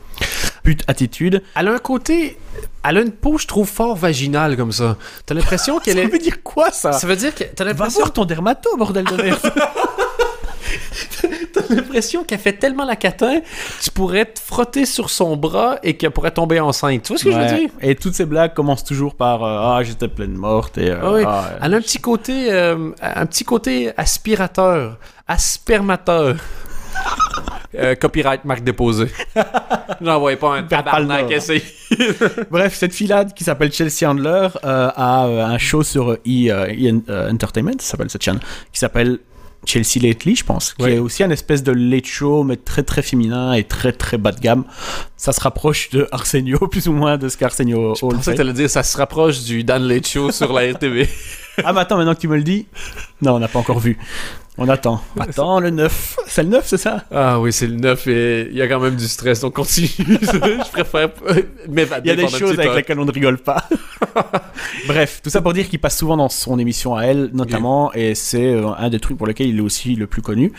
pute 0.63 0.83
attitude. 0.87 1.41
Elle 1.55 1.69
a 1.69 1.73
un 1.73 1.79
côté. 1.79 2.37
Elle 2.83 2.97
a 2.97 3.01
une 3.01 3.11
peau, 3.11 3.37
je 3.37 3.47
trouve, 3.47 3.67
fort 3.67 3.95
vaginale 3.95 4.57
comme 4.57 4.71
ça. 4.73 4.97
T'as 5.25 5.35
l'impression 5.35 5.79
qu'elle 5.83 5.95
Ça 5.95 6.01
est. 6.03 6.07
veut 6.07 6.19
dire 6.19 6.43
quoi 6.43 6.71
ça? 6.71 6.91
Ça 6.91 7.07
veut 7.07 7.15
dire 7.15 7.33
que 7.33 7.43
t'as 7.45 7.63
Va 7.63 7.69
l'impression, 7.71 7.99
voir 8.01 8.13
ton 8.13 8.25
dermato, 8.25 8.75
bordel 8.77 9.05
de 9.05 9.15
merde. 9.15 9.39
l'impression 11.69 12.23
qu'elle 12.23 12.39
fait 12.39 12.53
tellement 12.53 12.85
la 12.85 12.95
catin, 12.95 13.41
tu 13.81 13.91
pourrais 13.91 14.25
te 14.25 14.39
frotter 14.39 14.85
sur 14.85 15.09
son 15.09 15.35
bras 15.35 15.77
et 15.83 15.95
qu'elle 15.95 16.11
pourrait 16.11 16.31
tomber 16.31 16.59
enceinte. 16.59 17.03
Tu 17.03 17.09
vois 17.09 17.17
ce 17.17 17.23
que 17.23 17.31
je 17.31 17.37
veux 17.37 17.57
dire? 17.57 17.69
Et 17.81 17.95
toutes 17.95 18.13
ces 18.15 18.25
blagues 18.25 18.53
commencent 18.53 18.83
toujours 18.83 19.15
par 19.15 19.43
euh, 19.43 19.77
Ah, 19.77 19.83
j'étais 19.83 20.07
pleine 20.07 20.33
morte. 20.33 20.77
Et, 20.77 20.89
euh, 20.89 20.99
Ah 21.01 21.11
oui. 21.13 21.23
Ah, 21.25 21.49
Elle 21.61 21.73
a 21.73 21.77
un 21.77 21.81
petit 21.81 21.99
côté, 21.99 22.51
euh, 22.51 22.91
un 23.01 23.25
petit 23.25 23.43
côté 23.43 23.91
aspirateur, 23.97 24.97
aspermateur. 25.27 26.35
Euh, 27.75 27.95
copyright 27.95 28.45
marque 28.45 28.63
déposée. 28.63 29.07
Pas 29.33 30.15
un 30.15 30.19
Perds 30.19 30.37
pas 30.39 30.59
le 30.59 30.67
tabarnak 30.67 31.31
essayer. 31.31 31.63
Bref, 32.51 32.75
cette 32.75 32.93
fille-là 32.93 33.25
qui 33.25 33.43
s'appelle 33.43 33.71
Chelsea 33.71 34.07
Handler 34.07 34.49
euh, 34.63 34.89
a 34.95 35.23
un 35.23 35.57
show 35.57 35.81
sur 35.81 36.11
E, 36.11 36.17
euh, 36.27 36.67
E, 36.67 37.31
Entertainment, 37.31 37.79
ça 37.79 37.91
s'appelle 37.91 38.09
cette 38.09 38.23
chaîne, 38.23 38.39
qui 38.71 38.79
s'appelle 38.79 39.19
Chelsea 39.65 39.99
Lately, 40.01 40.35
je 40.35 40.43
pense, 40.43 40.73
qui 40.73 40.83
Ouais. 40.83 40.95
est 40.95 40.99
aussi 40.99 41.23
un 41.23 41.29
espèce 41.29 41.63
de 41.63 41.71
late 41.71 42.05
show, 42.05 42.43
mais 42.43 42.57
très 42.57 42.83
très 42.83 43.01
féminin 43.01 43.53
et 43.53 43.63
très 43.63 43.91
très 43.91 44.17
bas 44.17 44.31
de 44.31 44.39
gamme. 44.39 44.65
Ça 45.17 45.31
se 45.31 45.41
rapproche 45.41 45.89
de 45.91 46.07
Arsenio, 46.11 46.57
plus 46.71 46.87
ou 46.87 46.93
moins 46.93 47.17
de 47.17 47.29
ce 47.29 47.37
qu'Arsenio 47.37 47.95
Je 47.95 48.01
pensais 48.01 48.31
que 48.33 48.37
t'allais 48.37 48.53
dire 48.53 48.69
ça 48.69 48.83
se 48.83 48.97
rapproche 48.97 49.41
du 49.43 49.63
Dan 49.63 49.83
Late 49.83 50.07
Show 50.07 50.31
sur 50.31 50.51
la 50.53 50.71
RTV. 50.73 51.07
Ah, 51.63 51.73
mais 51.73 51.81
attends, 51.81 51.97
maintenant 51.97 52.15
que 52.15 52.19
tu 52.19 52.27
me 52.27 52.37
le 52.37 52.43
dis, 52.43 52.67
non, 53.21 53.35
on 53.35 53.39
n'a 53.39 53.47
pas 53.47 53.59
encore 53.59 53.79
vu. 53.79 53.97
On 54.57 54.69
attend. 54.69 55.01
Attends, 55.19 55.59
le 55.59 55.71
9. 55.71 56.17
C'est 56.27 56.43
le 56.43 56.49
9, 56.49 56.63
c'est 56.63 56.77
ça? 56.77 57.05
Ah 57.11 57.39
oui, 57.39 57.51
c'est 57.51 57.65
le 57.65 57.75
9 57.75 58.07
et 58.07 58.49
il 58.51 58.55
y 58.55 58.61
a 58.61 58.67
quand 58.67 58.79
même 58.79 58.95
du 58.95 59.07
stress, 59.07 59.39
donc 59.39 59.55
continue. 59.55 59.87
je 59.97 60.71
préfère 60.71 61.09
m'évader 61.67 62.11
Il 62.11 62.19
y 62.19 62.23
a 62.23 62.27
des 62.27 62.27
choses 62.27 62.59
avec 62.59 62.75
lesquelles 62.75 62.99
on 62.99 63.05
ne 63.05 63.11
rigole 63.11 63.39
pas. 63.39 63.67
Bref, 64.87 65.21
tout 65.23 65.31
ça 65.31 65.41
pour 65.41 65.53
dire 65.53 65.67
qu'il 65.67 65.79
passe 65.79 65.97
souvent 65.97 66.17
dans 66.17 66.29
son 66.29 66.59
émission 66.59 66.95
à 66.95 67.05
elle, 67.05 67.31
notamment, 67.33 67.91
et 67.93 68.13
c'est 68.13 68.53
euh, 68.53 68.67
un 68.77 68.91
des 68.91 68.99
trucs 68.99 69.17
pour 69.17 69.25
lesquels 69.25 69.47
il 69.47 69.57
est 69.57 69.61
aussi 69.61 69.95
le 69.95 70.05
plus 70.05 70.21
connu. 70.21 70.53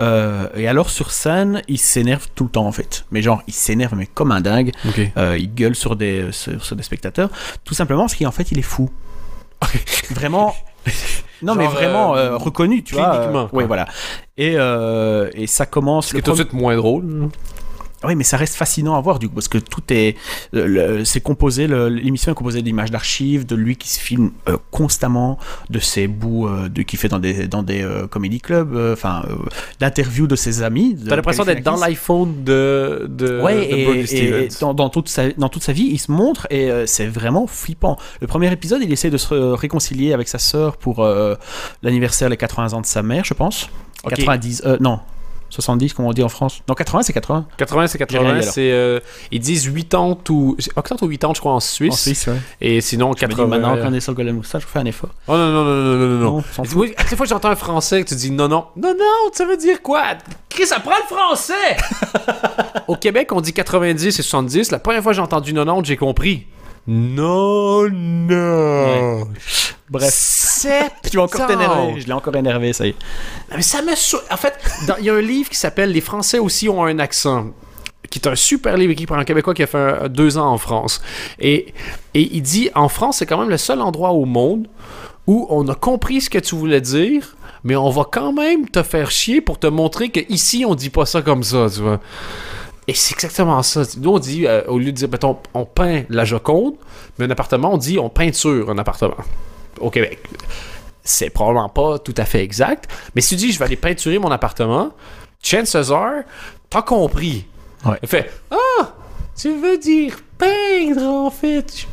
Euh, 0.00 0.46
et 0.54 0.68
alors, 0.68 0.88
sur 0.88 1.10
scène, 1.10 1.62
il 1.66 1.78
s'énerve 1.78 2.28
tout 2.36 2.44
le 2.44 2.50
temps, 2.50 2.66
en 2.66 2.72
fait. 2.72 3.06
Mais 3.10 3.22
genre, 3.22 3.42
il 3.48 3.54
s'énerve, 3.54 3.96
mais 3.96 4.06
comme 4.06 4.30
un 4.30 4.40
dingue. 4.40 4.70
Euh, 5.16 5.36
il 5.36 5.52
gueule 5.52 5.74
sur 5.74 5.96
des, 5.96 6.30
sur, 6.30 6.64
sur 6.64 6.76
des 6.76 6.84
spectateurs. 6.84 7.30
Tout 7.64 7.74
simplement 7.74 8.02
parce 8.02 8.14
qu'en 8.14 8.30
fait, 8.30 8.52
il 8.52 8.58
est 8.60 8.62
fou. 8.62 8.88
Vraiment. 10.10 10.54
Non, 11.44 11.56
mais 11.56 11.66
vraiment 11.66 12.14
euh, 12.14 12.30
euh, 12.30 12.36
reconnu, 12.36 12.84
tu 12.84 12.94
vois. 12.94 13.10
cliniquement, 13.10 13.40
euh, 13.40 13.46
quoi. 13.48 13.58
Oui, 13.58 13.64
voilà. 13.66 13.88
Et, 14.36 14.52
euh, 14.56 15.28
et 15.34 15.48
ça 15.48 15.66
commence. 15.66 16.06
Ce 16.06 16.10
qui 16.12 16.18
est 16.18 16.20
le 16.20 16.22
tout 16.22 16.30
de 16.30 16.36
premier- 16.36 16.48
suite 16.50 16.52
moins 16.60 16.76
drôle. 16.76 17.30
Oui, 18.04 18.14
mais 18.14 18.24
ça 18.24 18.36
reste 18.36 18.54
fascinant 18.54 18.96
à 18.96 19.00
voir 19.00 19.18
du 19.18 19.28
coup, 19.28 19.34
parce 19.34 19.48
que 19.48 19.58
tout 19.58 19.82
est, 19.90 20.16
euh, 20.54 21.04
c'est 21.04 21.20
composé, 21.20 21.66
l'émission 21.66 22.32
est 22.32 22.34
composée 22.34 22.62
d'images 22.62 22.90
d'archives, 22.90 23.46
de 23.46 23.54
lui 23.54 23.76
qui 23.76 23.88
se 23.88 24.00
filme 24.00 24.32
euh, 24.48 24.56
constamment, 24.70 25.38
de 25.70 25.78
ses 25.78 26.08
bouts 26.08 26.48
euh, 26.48 26.68
de 26.68 26.82
qu'il 26.82 26.98
fait 26.98 27.08
dans 27.08 27.18
des 27.18 27.48
dans 27.48 27.62
des 27.62 27.82
euh, 27.82 28.06
comedy 28.06 28.40
clubs, 28.40 28.76
enfin 28.92 29.24
d'interviews 29.80 30.26
de 30.26 30.36
ses 30.36 30.62
amis. 30.62 30.96
T'as 31.08 31.16
l'impression 31.16 31.44
d'être 31.44 31.62
dans 31.62 31.76
l'iPhone 31.76 32.44
de, 32.44 33.06
de, 33.08 33.40
Ouais, 33.40 33.66
de 33.66 34.14
et, 34.14 34.48
dans, 34.60 34.74
dans 34.74 34.88
toute 34.88 35.08
sa, 35.08 35.30
dans 35.30 35.48
toute 35.48 35.62
sa 35.62 35.72
vie, 35.72 35.88
il 35.90 35.98
se 35.98 36.10
montre 36.10 36.46
et 36.50 36.70
c'est 36.86 37.06
vraiment 37.06 37.46
flippant. 37.46 37.98
Le 38.20 38.26
premier 38.26 38.52
épisode, 38.52 38.80
il 38.82 38.92
essaie 38.92 39.10
de 39.10 39.16
se 39.16 39.34
réconcilier 39.34 40.12
avec 40.12 40.28
sa 40.28 40.38
sœur 40.38 40.76
pour 40.76 41.06
l'anniversaire, 41.82 42.28
les 42.28 42.36
80 42.36 42.72
ans 42.72 42.80
de 42.80 42.86
sa 42.86 43.02
mère, 43.02 43.24
je 43.24 43.34
pense. 43.34 43.68
Ok. 44.04 44.14
90, 44.14 44.62
euh, 44.64 44.76
non, 44.80 45.00
70, 45.52 45.92
comme 45.94 46.06
on 46.06 46.12
dit 46.12 46.22
en 46.22 46.28
France. 46.28 46.60
Non, 46.68 46.74
80, 46.74 47.02
c'est 47.02 47.12
80. 47.12 47.46
80, 47.56 47.86
c'est 47.86 47.92
J'ai 47.92 47.98
80, 47.98 48.20
rien 48.20 48.32
dit, 48.34 48.40
alors. 48.42 48.52
c'est. 48.54 48.72
euh, 48.72 49.00
ils 49.30 49.40
disent 49.40 49.70
80 49.72 50.16
ou. 50.30 50.56
80 50.74 50.96
ou 51.02 51.08
80, 51.08 51.32
je 51.34 51.40
crois, 51.40 51.52
en 51.52 51.60
Suisse. 51.60 51.92
En 51.92 51.96
Suisse, 51.96 52.26
ouais. 52.26 52.36
Et 52.60 52.80
sinon, 52.80 53.12
Je 53.16 53.24
me 53.24 53.30
dis, 53.30 53.36
80. 53.36 53.46
maintenant 53.46 53.76
qu'on 53.82 53.92
est 53.94 54.00
sur 54.00 54.12
le 54.12 54.16
Golden 54.16 54.36
Moustache, 54.36 54.62
je 54.62 54.66
fais 54.68 54.78
un 54.78 54.84
effort. 54.86 55.10
Oh 55.28 55.32
non, 55.36 55.50
non, 55.52 55.64
non, 55.64 55.74
non, 55.74 55.96
non, 55.96 56.18
non, 56.18 56.36
non. 56.36 56.42
Oui, 56.74 56.94
à 56.96 57.02
chaque 57.02 57.16
fois 57.16 57.26
que 57.26 57.30
j'entends 57.30 57.50
un 57.50 57.56
français 57.56 58.02
que 58.02 58.08
tu 58.08 58.14
dis 58.14 58.30
non, 58.30 58.48
non, 58.48 58.66
non, 58.76 58.94
non, 58.98 59.30
ça 59.32 59.44
veut 59.44 59.56
dire 59.56 59.82
quoi? 59.82 60.02
Chris, 60.48 60.64
apprends 60.74 60.90
le 61.08 61.14
français! 61.14 61.76
Au 62.88 62.96
Québec, 62.96 63.30
on 63.32 63.40
dit 63.40 63.52
90 63.52 64.06
et 64.06 64.22
70. 64.22 64.70
La 64.70 64.78
première 64.78 65.02
fois 65.02 65.12
que 65.12 65.16
j'ai 65.16 65.22
entendu 65.22 65.52
90, 65.52 65.86
j'ai 65.86 65.96
compris. 65.96 66.46
Non, 66.86 67.88
non. 67.90 69.28
Bref. 69.90 70.10
C'est. 70.12 70.90
Tu 71.10 71.16
vas 71.16 71.24
encore 71.24 71.46
t'énerver. 71.46 72.00
Je 72.00 72.06
l'ai 72.06 72.12
encore 72.12 72.34
énervé, 72.36 72.72
ça 72.72 72.86
y 72.86 72.90
est. 72.90 72.96
Ah, 73.50 73.54
Mais 73.56 73.62
ça 73.62 73.82
me. 73.82 73.94
sou- 73.94 74.16
En 74.30 74.36
fait, 74.36 74.54
il 74.98 75.04
y 75.04 75.10
a 75.10 75.14
un 75.14 75.20
livre 75.20 75.48
qui 75.50 75.56
s'appelle 75.56 75.92
Les 75.92 76.00
Français 76.00 76.38
aussi 76.38 76.68
ont 76.68 76.84
un 76.84 76.98
accent 76.98 77.46
qui 78.10 78.18
est 78.18 78.28
un 78.28 78.34
super 78.34 78.76
livre 78.76 78.92
écrit 78.92 79.06
par 79.06 79.18
un 79.18 79.24
Québécois 79.24 79.54
qui 79.54 79.62
a 79.62 79.66
fait 79.66 79.78
un- 79.78 80.08
deux 80.08 80.36
ans 80.36 80.50
en 80.52 80.58
France. 80.58 81.00
Et, 81.38 81.72
et 82.14 82.28
il 82.36 82.42
dit 82.42 82.68
en 82.74 82.88
France, 82.88 83.18
c'est 83.18 83.26
quand 83.26 83.38
même 83.38 83.48
le 83.48 83.56
seul 83.56 83.80
endroit 83.80 84.10
au 84.10 84.24
monde 84.26 84.66
où 85.26 85.46
on 85.50 85.66
a 85.68 85.74
compris 85.74 86.20
ce 86.20 86.28
que 86.28 86.38
tu 86.38 86.54
voulais 86.54 86.80
dire, 86.82 87.36
mais 87.64 87.74
on 87.76 87.88
va 87.90 88.04
quand 88.10 88.32
même 88.32 88.68
te 88.68 88.82
faire 88.82 89.10
chier 89.10 89.40
pour 89.40 89.58
te 89.58 89.66
montrer 89.66 90.10
que 90.10 90.20
ici 90.28 90.64
on 90.66 90.74
dit 90.74 90.90
pas 90.90 91.06
ça 91.06 91.22
comme 91.22 91.42
ça, 91.42 91.68
tu 91.74 91.80
vois. 91.80 92.00
Et 92.88 92.94
c'est 92.94 93.14
exactement 93.14 93.62
ça. 93.62 93.82
Nous, 93.98 94.10
on 94.10 94.18
dit, 94.18 94.46
euh, 94.46 94.62
au 94.66 94.78
lieu 94.78 94.86
de 94.86 94.90
dire, 94.90 95.08
mettons, 95.08 95.38
on 95.54 95.64
peint 95.64 96.02
la 96.08 96.24
Joconde, 96.24 96.74
mais 97.18 97.26
un 97.26 97.30
appartement, 97.30 97.74
on 97.74 97.76
dit, 97.78 97.98
on 97.98 98.08
peinture 98.08 98.70
un 98.70 98.78
appartement. 98.78 99.16
Au 99.80 99.88
Québec. 99.90 100.18
C'est 101.04 101.30
probablement 101.30 101.68
pas 101.68 101.98
tout 101.98 102.14
à 102.16 102.24
fait 102.24 102.42
exact, 102.42 102.88
mais 103.14 103.20
si 103.20 103.30
tu 103.30 103.46
dis, 103.46 103.52
je 103.52 103.58
vais 103.58 103.64
aller 103.64 103.76
peinturer 103.76 104.18
mon 104.18 104.30
appartement, 104.30 104.90
chances 105.42 105.90
are, 105.90 106.22
t'as 106.70 106.82
compris. 106.82 107.46
Ouais. 107.84 107.98
Il 108.02 108.08
fait, 108.08 108.30
ah, 108.50 108.92
tu 109.36 109.52
veux 109.60 109.78
dire 109.78 110.16
peindre, 110.38 111.02
en 111.02 111.30
fait? 111.30 111.86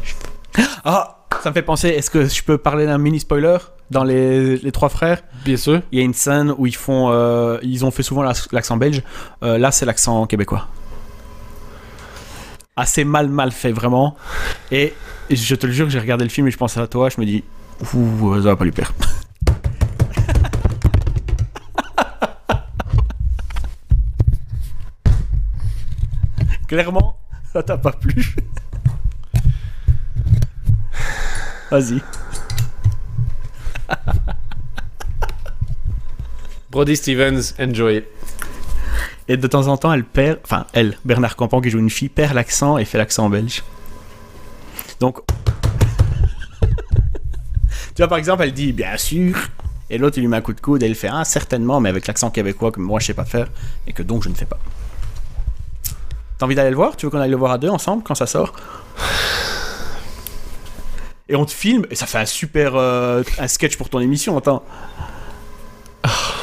Ah, 0.84 1.26
ça 1.44 1.50
me 1.50 1.54
fait 1.54 1.62
penser, 1.64 1.90
est-ce 1.90 2.10
que 2.10 2.26
je 2.28 2.44
peux 2.44 2.58
parler 2.58 2.86
d'un 2.86 2.98
mini 2.98 3.20
spoiler 3.20 3.58
dans 3.90 4.04
les, 4.04 4.58
les 4.58 4.72
trois 4.72 4.90
frères? 4.90 5.22
Bien 5.46 5.58
sûr. 5.58 5.82
Il 5.92 6.00
y 6.00 6.02
a 6.02 6.06
une 6.06 6.14
scène 6.14 6.54
où 6.58 6.66
ils 6.68 6.76
font, 6.76 7.10
euh, 7.12 7.58
ils 7.64 7.86
ont 7.86 7.92
fait 7.92 8.04
souvent 8.04 8.22
l'ac- 8.24 8.52
l'accent 8.52 8.78
belge. 8.78 9.02
Euh, 9.44 9.58
là, 9.58 9.72
c'est 9.72 9.86
l'accent 9.86 10.26
québécois. 10.28 10.68
Assez 12.80 13.04
mal 13.04 13.28
mal 13.28 13.52
fait 13.52 13.74
vraiment. 13.74 14.16
Et 14.72 14.94
je 15.30 15.54
te 15.54 15.68
le 15.68 15.74
jure, 15.74 15.90
j'ai 15.90 16.00
regardé 16.00 16.24
le 16.24 16.30
film 16.30 16.48
et 16.48 16.52
je 16.52 16.56
pense 16.56 16.78
à 16.78 16.88
toi, 16.88 17.10
je 17.10 17.20
me 17.20 17.26
dis, 17.26 17.44
ouh, 17.94 18.36
ça 18.36 18.42
va 18.42 18.56
pas 18.56 18.64
lui 18.64 18.72
plaire. 18.72 18.94
Clairement, 26.70 27.18
ça 27.52 27.62
t'a 27.64 27.78
pas 27.78 27.92
plu. 27.92 28.34
Vas-y. 31.72 32.02
Brody 36.72 36.96
Stevens, 36.96 37.56
enjoy. 37.60 38.06
Et 39.30 39.38
de 39.38 39.48
temps 39.48 39.68
en 39.68 39.78
temps, 39.78 39.94
elle 39.94 40.04
perd, 40.04 40.40
enfin, 40.44 40.66
elle, 40.74 40.98
Bernard 41.06 41.36
Campan 41.36 41.62
qui 41.62 41.70
joue 41.70 41.78
une 41.78 41.92
fille, 41.92 42.10
perd 42.10 42.34
l'accent 42.34 42.80
et 42.80 42.84
fait 42.84 42.98
l'accent 42.98 43.30
belge. 43.30 43.64
Donc, 45.00 45.20
tu 47.96 48.00
vois, 48.00 48.08
par 48.08 48.18
exemple, 48.18 48.42
elle 48.42 48.54
dit 48.54 48.74
bien 48.74 48.98
sûr, 48.98 49.38
et 49.92 50.00
l'autre 50.00 50.18
il 50.18 50.22
lui 50.22 50.28
met 50.28 50.38
un 50.38 50.42
coup 50.42 50.54
de 50.54 50.60
coude 50.60 50.82
et 50.82 50.88
elle 50.88 50.96
fait 50.96 51.10
ah, 51.12 51.24
certainement, 51.24 51.80
mais 51.80 51.90
avec 51.90 52.08
l'accent 52.08 52.32
québécois 52.32 52.72
que 52.72 52.80
moi 52.80 53.00
je 53.00 53.06
sais 53.06 53.14
pas 53.14 53.24
faire 53.24 53.48
et 53.86 53.94
que 53.94 54.02
donc 54.02 54.24
je 54.24 54.30
ne 54.30 54.34
fais 54.34 54.46
pas. 54.46 54.58
T'as 56.40 56.46
envie 56.46 56.56
d'aller 56.56 56.72
le 56.72 56.76
voir? 56.76 56.96
Tu 56.96 57.06
veux 57.06 57.12
qu'on 57.12 57.20
aille 57.20 57.30
le 57.30 57.38
voir 57.38 57.52
à 57.52 57.60
deux 57.60 57.70
ensemble 57.70 58.02
quand 58.04 58.16
ça 58.16 58.26
sort? 58.26 58.54
Et 61.28 61.36
on 61.36 61.46
te 61.46 61.52
filme 61.52 61.86
et 61.92 61.96
ça 61.96 62.08
fait 62.08 62.18
un 62.18 62.26
super 62.26 62.76
euh, 62.76 63.22
un 63.38 63.48
sketch 63.48 63.78
pour 63.78 63.90
ton 63.90 64.00
émission, 64.00 64.36
attends. 64.38 64.64
Et- 66.04 66.39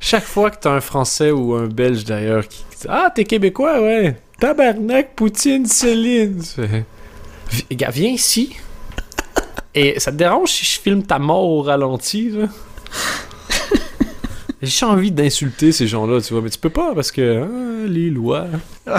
Chaque 0.00 0.24
fois 0.24 0.50
que 0.50 0.56
t'as 0.60 0.70
un 0.70 0.80
Français 0.80 1.30
ou 1.30 1.54
un 1.54 1.66
Belge 1.66 2.04
d'ailleurs 2.04 2.46
qui 2.48 2.64
dit 2.70 2.86
Ah, 2.88 3.12
t'es 3.14 3.24
Québécois, 3.24 3.80
ouais. 3.80 4.16
Tabarnak, 4.40 5.14
Poutine, 5.14 5.66
Céline. 5.66 6.42
Gars, 7.72 7.90
viens 7.90 8.10
ici. 8.10 8.56
Et 9.74 10.00
ça 10.00 10.10
te 10.10 10.16
dérange 10.16 10.50
si 10.50 10.64
je 10.64 10.80
filme 10.80 11.02
ta 11.02 11.18
mort 11.18 11.44
au 11.44 11.62
ralenti, 11.62 12.30
là? 12.30 12.48
J'ai 14.62 14.86
envie 14.86 15.12
d'insulter 15.12 15.70
ces 15.70 15.86
gens-là, 15.86 16.20
tu 16.20 16.32
vois, 16.32 16.42
mais 16.42 16.50
tu 16.50 16.58
peux 16.58 16.70
pas 16.70 16.92
parce 16.94 17.12
que 17.12 17.42
ah, 17.42 17.86
les 17.86 18.10
lois. 18.10 18.46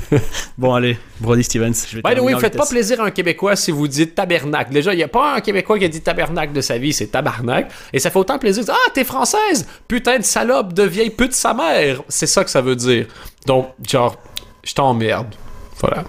Bon, 0.58 0.74
allez, 0.74 0.98
Brody 1.20 1.42
Stevens. 1.42 1.72
Je 1.88 1.96
vais 1.96 2.02
By 2.02 2.14
the 2.14 2.22
way, 2.22 2.38
faites 2.38 2.56
pas 2.56 2.66
plaisir 2.66 3.00
à 3.00 3.06
un 3.06 3.10
Québécois 3.10 3.56
si 3.56 3.70
vous 3.70 3.88
dites 3.88 4.14
tabernacle. 4.14 4.72
Déjà, 4.72 4.92
il 4.92 4.96
n'y 4.96 5.02
a 5.02 5.08
pas 5.08 5.36
un 5.36 5.40
Québécois 5.40 5.78
qui 5.78 5.84
a 5.84 5.88
dit 5.88 6.00
tabernacle 6.00 6.52
de 6.52 6.60
sa 6.60 6.78
vie, 6.78 6.92
c'est 6.92 7.08
tabarnak. 7.08 7.70
Et 7.92 7.98
ça 7.98 8.10
fait 8.10 8.18
autant 8.18 8.38
plaisir 8.38 8.62
de 8.62 8.66
dire 8.66 8.76
Ah, 8.76 8.90
t'es 8.92 9.04
française 9.04 9.66
Putain 9.88 10.18
de 10.18 10.24
salope 10.24 10.72
de 10.72 10.82
vieille 10.82 11.10
pute 11.10 11.32
sa 11.32 11.54
mère 11.54 12.02
C'est 12.08 12.26
ça 12.26 12.44
que 12.44 12.50
ça 12.50 12.60
veut 12.60 12.76
dire. 12.76 13.06
Donc, 13.46 13.68
genre, 13.88 14.16
je 14.62 14.74
t'emmerde. 14.74 15.34
Voilà. 15.80 16.04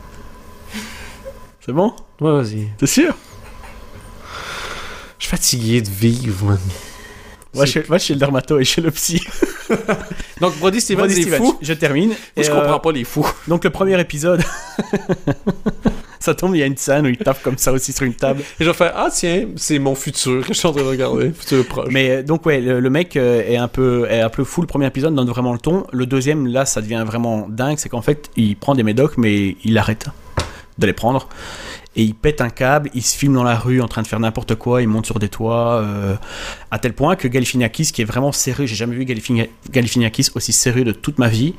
C'est 1.65 1.73
bon? 1.73 1.93
Ouais, 2.19 2.31
vas-y. 2.31 2.67
T'es 2.77 2.87
sûr? 2.87 3.15
Je 5.17 5.25
suis 5.25 5.29
fatigué 5.29 5.81
de 5.81 5.89
vivre, 5.89 6.45
man. 6.45 7.65
Chez, 7.65 7.81
va 7.81 7.99
chez 7.99 8.13
le 8.13 8.19
dermato 8.19 8.59
et 8.59 8.65
chez 8.65 8.81
le 8.81 8.91
psy. 8.91 9.21
Donc, 10.41 10.57
Brody 10.59 10.81
Stevens 10.81 10.99
Brody 11.05 11.19
est 11.19 11.21
Stevens, 11.23 11.37
fou. 11.37 11.57
Je 11.61 11.73
termine. 11.73 12.09
Moi, 12.09 12.17
je 12.37 12.51
euh, 12.51 12.53
comprends 12.53 12.79
pas 12.79 12.91
les 12.91 13.03
fous. 13.03 13.27
Donc 13.47 13.63
le 13.63 13.69
premier 13.69 13.99
épisode, 13.99 14.41
ça 16.19 16.33
tombe, 16.35 16.55
il 16.55 16.59
y 16.59 16.63
a 16.63 16.65
une 16.65 16.77
scène 16.77 17.05
où 17.05 17.09
il 17.09 17.17
tape 17.17 17.41
comme 17.43 17.57
ça 17.57 17.71
aussi 17.71 17.91
sur 17.91 18.05
une 18.05 18.13
table. 18.13 18.41
Et 18.59 18.63
je 18.63 18.69
vais 18.69 18.73
faire 18.73 18.93
Ah, 18.95 19.09
tiens, 19.11 19.47
c'est 19.55 19.79
mon 19.79 19.95
futur 19.95 20.45
que 20.45 20.53
je 20.53 20.59
suis 20.59 20.67
en 20.67 20.71
train 20.71 20.83
de 20.83 20.87
regarder. 20.87 21.31
Futur 21.31 21.65
proche. 21.65 21.89
Mais 21.91 22.09
euh, 22.09 22.23
donc 22.23 22.45
ouais, 22.45 22.61
le, 22.61 22.79
le 22.79 22.89
mec 22.89 23.15
euh, 23.15 23.43
est 23.47 23.57
un 23.57 23.67
peu 23.67 24.07
est 24.09 24.21
un 24.21 24.29
peu 24.29 24.43
fou. 24.43 24.61
Le 24.61 24.67
premier 24.67 24.87
épisode 24.87 25.15
donne 25.15 25.29
vraiment 25.29 25.53
le 25.53 25.59
ton. 25.59 25.85
Le 25.91 26.05
deuxième, 26.05 26.47
là, 26.47 26.65
ça 26.65 26.81
devient 26.81 27.03
vraiment 27.05 27.47
dingue. 27.49 27.77
C'est 27.77 27.89
qu'en 27.89 28.01
fait, 28.01 28.29
il 28.35 28.55
prend 28.55 28.75
des 28.75 28.83
médocs, 28.83 29.17
mais 29.17 29.55
il 29.63 29.77
arrête 29.77 30.07
de 30.77 30.85
les 30.85 30.93
prendre. 30.93 31.27
Et 31.95 32.03
il 32.03 32.15
pète 32.15 32.41
un 32.41 32.49
câble, 32.49 32.89
il 32.95 33.03
se 33.03 33.15
filme 33.15 33.35
dans 33.35 33.43
la 33.43 33.55
rue 33.55 33.79
en 33.81 33.87
train 33.87 34.01
de 34.01 34.07
faire 34.07 34.19
n'importe 34.19 34.55
quoi, 34.55 34.81
il 34.81 34.87
monte 34.87 35.05
sur 35.05 35.19
des 35.19 35.29
toits, 35.29 35.75
euh, 35.75 36.15
à 36.71 36.79
tel 36.79 36.93
point 36.93 37.15
que 37.15 37.27
Galifianakis, 37.27 37.91
qui 37.91 38.01
est 38.01 38.05
vraiment 38.05 38.31
sérieux, 38.31 38.65
j'ai 38.65 38.75
jamais 38.75 38.95
vu 38.95 39.03
Galifina- 39.05 39.47
Galifianakis 39.69 40.29
aussi 40.33 40.53
sérieux 40.53 40.85
de 40.85 40.91
toute 40.91 41.19
ma 41.19 41.27
vie, 41.27 41.53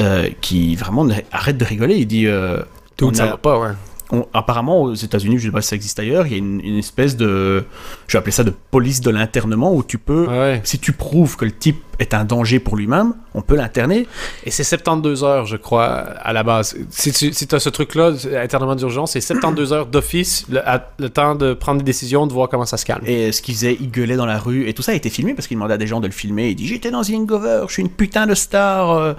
euh, 0.00 0.28
qui 0.40 0.76
vraiment 0.76 1.06
arrête 1.32 1.58
de 1.58 1.64
rigoler, 1.64 1.96
il 1.96 2.06
dit... 2.06 2.26
euh, 2.28 2.62
Tout 2.96 3.12
ça 3.12 3.24
a- 3.24 3.26
va 3.30 3.36
pas, 3.38 3.58
ouais. 3.58 3.70
on- 4.12 4.26
apparemment 4.32 4.82
aux 4.82 4.94
États-Unis, 4.94 5.38
je 5.38 5.46
sais 5.46 5.52
pas 5.52 5.62
si 5.62 5.68
ça 5.70 5.76
existe 5.76 5.98
ailleurs, 5.98 6.26
il 6.28 6.32
y 6.32 6.34
a 6.36 6.38
une, 6.38 6.60
une 6.60 6.78
espèce 6.78 7.16
de, 7.16 7.64
je 8.06 8.12
vais 8.12 8.18
appeler 8.18 8.30
ça 8.32 8.44
de 8.44 8.52
police 8.70 9.00
de 9.00 9.10
l'internement 9.10 9.74
où 9.74 9.82
tu 9.82 9.98
peux, 9.98 10.26
Ouais. 10.28 10.60
si 10.62 10.78
tu 10.78 10.92
prouves 10.92 11.36
que 11.36 11.44
le 11.44 11.50
type 11.52 11.82
est 11.98 12.14
un 12.14 12.24
danger 12.24 12.58
pour 12.58 12.76
lui-même, 12.76 13.14
on 13.34 13.42
peut 13.42 13.56
l'interner. 13.56 14.06
Et 14.44 14.50
c'est 14.50 14.64
72 14.64 15.24
heures, 15.24 15.46
je 15.46 15.56
crois, 15.56 15.88
à 15.88 16.32
la 16.32 16.42
base. 16.42 16.76
Si 16.90 17.12
tu 17.12 17.32
si 17.32 17.46
as 17.52 17.58
ce 17.60 17.68
truc-là, 17.68 18.12
internement 18.42 18.74
d'urgence, 18.74 19.12
c'est 19.12 19.20
72 19.20 19.72
heures 19.72 19.86
d'office, 19.86 20.46
le, 20.50 21.08
temps 21.08 21.34
de 21.34 21.54
prendre 21.54 21.78
des 21.78 21.84
décisions, 21.84 22.26
de 22.26 22.32
voir 22.32 22.48
comment 22.48 22.64
ça 22.66 22.76
se 22.76 22.84
calme. 22.84 23.02
Et 23.06 23.32
ce 23.32 23.42
qu'il 23.42 23.54
faisait, 23.54 23.76
il 23.80 23.90
gueulait 23.90 24.16
dans 24.16 24.26
la 24.26 24.38
rue 24.38 24.68
et 24.68 24.74
tout 24.74 24.82
ça 24.82 24.92
a 24.92 24.94
été 24.94 25.10
filmé 25.10 25.34
parce 25.34 25.46
qu'il 25.46 25.56
demandait 25.56 25.74
à 25.74 25.78
des 25.78 25.86
gens 25.86 26.00
de 26.00 26.06
le 26.06 26.12
filmer. 26.12 26.48
Il 26.50 26.54
dit 26.56 26.66
j'étais 26.66 26.90
dans 26.90 27.02
The 27.02 27.10
Hangover, 27.14 27.64
je 27.68 27.72
suis 27.74 27.82
une 27.82 27.88
putain 27.90 28.26
de 28.26 28.34
star. 28.34 28.90
euh. 28.90 29.14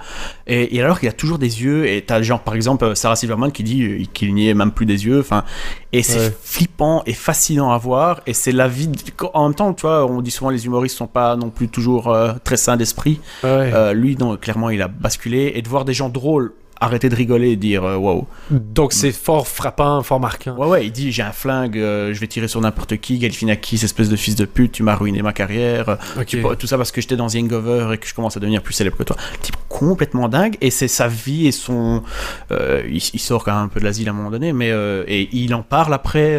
Et, 0.46 0.76
et 0.76 0.82
alors 0.82 1.00
qu'il 1.00 1.08
a 1.08 1.12
toujours 1.12 1.38
des 1.38 1.62
yeux 1.62 1.86
et 1.88 2.02
t'as 2.02 2.20
genre 2.22 2.40
par 2.40 2.54
exemple 2.54 2.94
Sarah 2.96 3.16
Silverman 3.16 3.50
qui 3.52 3.62
dit 3.62 3.82
euh, 3.82 4.02
qu'il 4.12 4.34
n'y 4.34 4.48
ait 4.48 4.54
même 4.54 4.72
plus 4.72 4.86
des 4.86 5.04
yeux. 5.06 5.20
Enfin, 5.20 5.44
et 5.92 6.02
c'est 6.02 6.14
Ouais. 6.18 6.34
flippant 6.42 7.02
et 7.06 7.12
fascinant 7.12 7.70
à 7.72 7.78
voir. 7.78 8.20
Et 8.26 8.34
c'est 8.34 8.52
la 8.52 8.68
vie. 8.68 8.88
de- 8.88 8.96
En 9.32 9.44
même 9.48 9.54
temps, 9.54 9.72
tu 9.74 9.82
vois, 9.82 10.06
on 10.06 10.20
dit 10.22 10.30
souvent 10.30 10.50
les 10.50 10.64
humoristes 10.66 10.96
sont 10.96 11.06
pas 11.06 11.36
non 11.36 11.50
plus 11.50 11.68
toujours 11.68 12.08
euh, 12.12 12.32
très 12.44 12.56
d'esprit. 12.76 13.20
Ouais. 13.42 13.72
Euh, 13.74 13.92
lui, 13.92 14.16
non, 14.16 14.36
clairement, 14.36 14.70
il 14.70 14.82
a 14.82 14.88
basculé 14.88 15.52
et 15.54 15.62
de 15.62 15.68
voir 15.68 15.84
des 15.84 15.94
gens 15.94 16.08
drôles 16.08 16.52
arrêter 16.84 17.08
de 17.08 17.14
rigoler 17.16 17.50
et 17.50 17.56
dire 17.56 17.82
waouh. 17.84 18.26
Donc 18.50 18.92
c'est 18.92 19.12
fort 19.12 19.46
frappant, 19.48 20.02
fort 20.02 20.20
marquant. 20.20 20.54
Ouais, 20.56 20.66
ouais, 20.66 20.86
il 20.86 20.92
dit 20.92 21.12
j'ai 21.12 21.22
un 21.22 21.32
flingue, 21.32 21.78
euh, 21.78 22.12
je 22.14 22.20
vais 22.20 22.26
tirer 22.26 22.48
sur 22.48 22.60
n'importe 22.60 22.96
qui, 22.98 23.18
Galifianakis, 23.18 23.80
espèce 23.84 24.08
de 24.08 24.16
fils 24.16 24.36
de 24.36 24.44
pute, 24.44 24.72
tu 24.72 24.82
m'as 24.82 24.94
ruiné 24.94 25.22
ma 25.22 25.32
carrière. 25.32 25.88
euh, 25.88 26.24
tu- 26.26 26.42
tout 26.58 26.66
ça 26.66 26.76
parce 26.76 26.92
que 26.92 27.00
j'étais 27.00 27.16
dans 27.16 27.26
The 27.28 27.36
Hangover 27.36 27.90
et 27.94 27.98
que 27.98 28.06
je 28.06 28.14
commence 28.14 28.36
à 28.36 28.40
devenir 28.40 28.62
plus 28.62 28.74
célèbre 28.74 28.96
que 28.96 29.02
toi. 29.02 29.16
Le 29.32 29.38
type 29.38 29.56
complètement 29.68 30.28
dingue 30.28 30.56
et 30.60 30.70
c'est 30.70 30.88
sa 30.88 31.08
vie 31.08 31.46
et 31.46 31.52
son. 31.52 32.02
euh, 32.52 32.82
il, 32.88 33.02
il 33.14 33.18
sort 33.20 33.44
quand 33.44 33.52
même 33.54 33.64
un 33.64 33.68
peu 33.68 33.80
de 33.80 33.84
l'asile 33.84 34.08
à 34.08 34.12
un 34.12 34.14
moment 34.14 34.30
donné, 34.30 34.52
mais 34.52 34.70
euh, 34.70 35.04
et 35.08 35.28
il 35.32 35.54
en 35.54 35.62
parle 35.62 35.92
après 35.94 36.38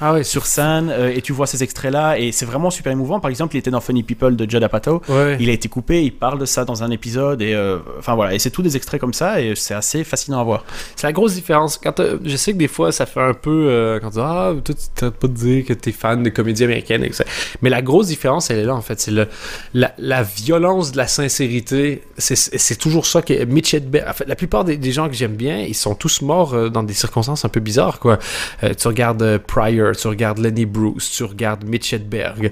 Ah 0.00 0.12
ouais, 0.12 0.24
sur 0.24 0.46
scène 0.46 0.92
et 1.14 1.20
tu 1.22 1.32
vois 1.32 1.46
ces 1.46 1.62
extraits 1.62 1.92
là 1.92 2.18
et 2.18 2.32
c'est 2.32 2.46
vraiment 2.46 2.70
super 2.70 2.92
émouvant. 2.92 3.20
Par 3.20 3.30
exemple, 3.30 3.54
il 3.56 3.58
était 3.58 3.70
dans 3.70 3.80
Funny 3.80 4.02
People 4.02 4.36
de 4.36 4.48
Judd 4.50 4.62
Apatow. 4.62 5.02
Ouais. 5.08 5.36
Il 5.40 5.48
a 5.48 5.52
été 5.52 5.68
coupé, 5.68 6.02
il 6.04 6.12
parle 6.12 6.38
de 6.38 6.44
ça 6.46 6.64
dans 6.64 6.82
un 6.82 6.90
épisode 6.90 7.42
et 7.42 7.54
enfin 7.98 8.14
voilà 8.14 8.34
et 8.34 8.38
c'est 8.38 8.50
tous 8.50 8.62
des 8.62 8.76
extraits 8.76 9.00
comme 9.00 9.14
ça 9.14 9.40
et 9.40 9.54
c'est 9.56 9.74
assez 9.84 10.04
fascinant 10.04 10.40
à 10.40 10.44
voir. 10.44 10.64
C'est 10.96 11.06
la 11.06 11.12
grosse 11.12 11.34
différence. 11.34 11.78
Quand 11.82 12.00
je 12.24 12.36
sais 12.36 12.52
que 12.52 12.58
des 12.58 12.68
fois, 12.68 12.90
ça 12.92 13.06
fait 13.06 13.20
un 13.20 13.34
peu. 13.34 13.66
euh, 13.70 14.00
quand 14.00 14.08
tu 14.08 14.14
dis 14.16 14.20
Ah, 14.22 14.52
toi, 14.64 14.74
tu 14.74 14.84
t'arrêtes 14.94 15.14
pas 15.16 15.28
de 15.28 15.32
dire 15.34 15.64
que 15.66 15.72
t'es 15.74 15.92
fan 15.92 16.22
de 16.22 16.30
comédie 16.30 16.64
américaine. 16.64 17.04
et 17.04 17.10
que 17.10 17.16
ça- 17.16 17.24
Mais 17.62 17.70
la 17.70 17.82
grosse 17.82 18.06
différence, 18.08 18.50
elle 18.50 18.58
est 18.58 18.64
là, 18.64 18.74
en 18.74 18.80
fait. 18.82 19.00
C'est 19.00 19.10
le, 19.10 19.28
la, 19.74 19.92
la 19.98 20.22
violence 20.22 20.92
de 20.92 20.96
la 20.96 21.06
sincérité. 21.06 22.02
C'est- 22.18 22.78
toujours 22.78 23.06
ça 23.06 23.22
que 23.22 23.44
Mitch 23.44 23.74
Hedberg. 23.74 24.08
En 24.08 24.12
fait, 24.14 24.26
la 24.26 24.36
plupart 24.36 24.64
des, 24.64 24.76
des 24.76 24.92
gens 24.92 25.08
que 25.08 25.14
j'aime 25.14 25.36
bien, 25.36 25.58
ils 25.58 25.74
sont 25.74 25.94
tous 25.94 26.22
morts 26.22 26.54
euh, 26.54 26.68
dans 26.70 26.82
des 26.82 26.94
circonstances 26.94 27.44
un 27.44 27.48
peu 27.48 27.60
bizarres, 27.60 27.98
quoi. 28.00 28.18
Euh, 28.62 28.74
tu 28.74 28.88
regardes 28.88 29.22
euh, 29.22 29.38
Pryor, 29.38 29.94
tu 29.96 30.08
regardes 30.08 30.38
Lenny 30.38 30.66
Bruce, 30.66 31.10
tu 31.10 31.24
regardes 31.24 31.64
Mitch 31.64 31.92
Hedberg. 31.92 32.50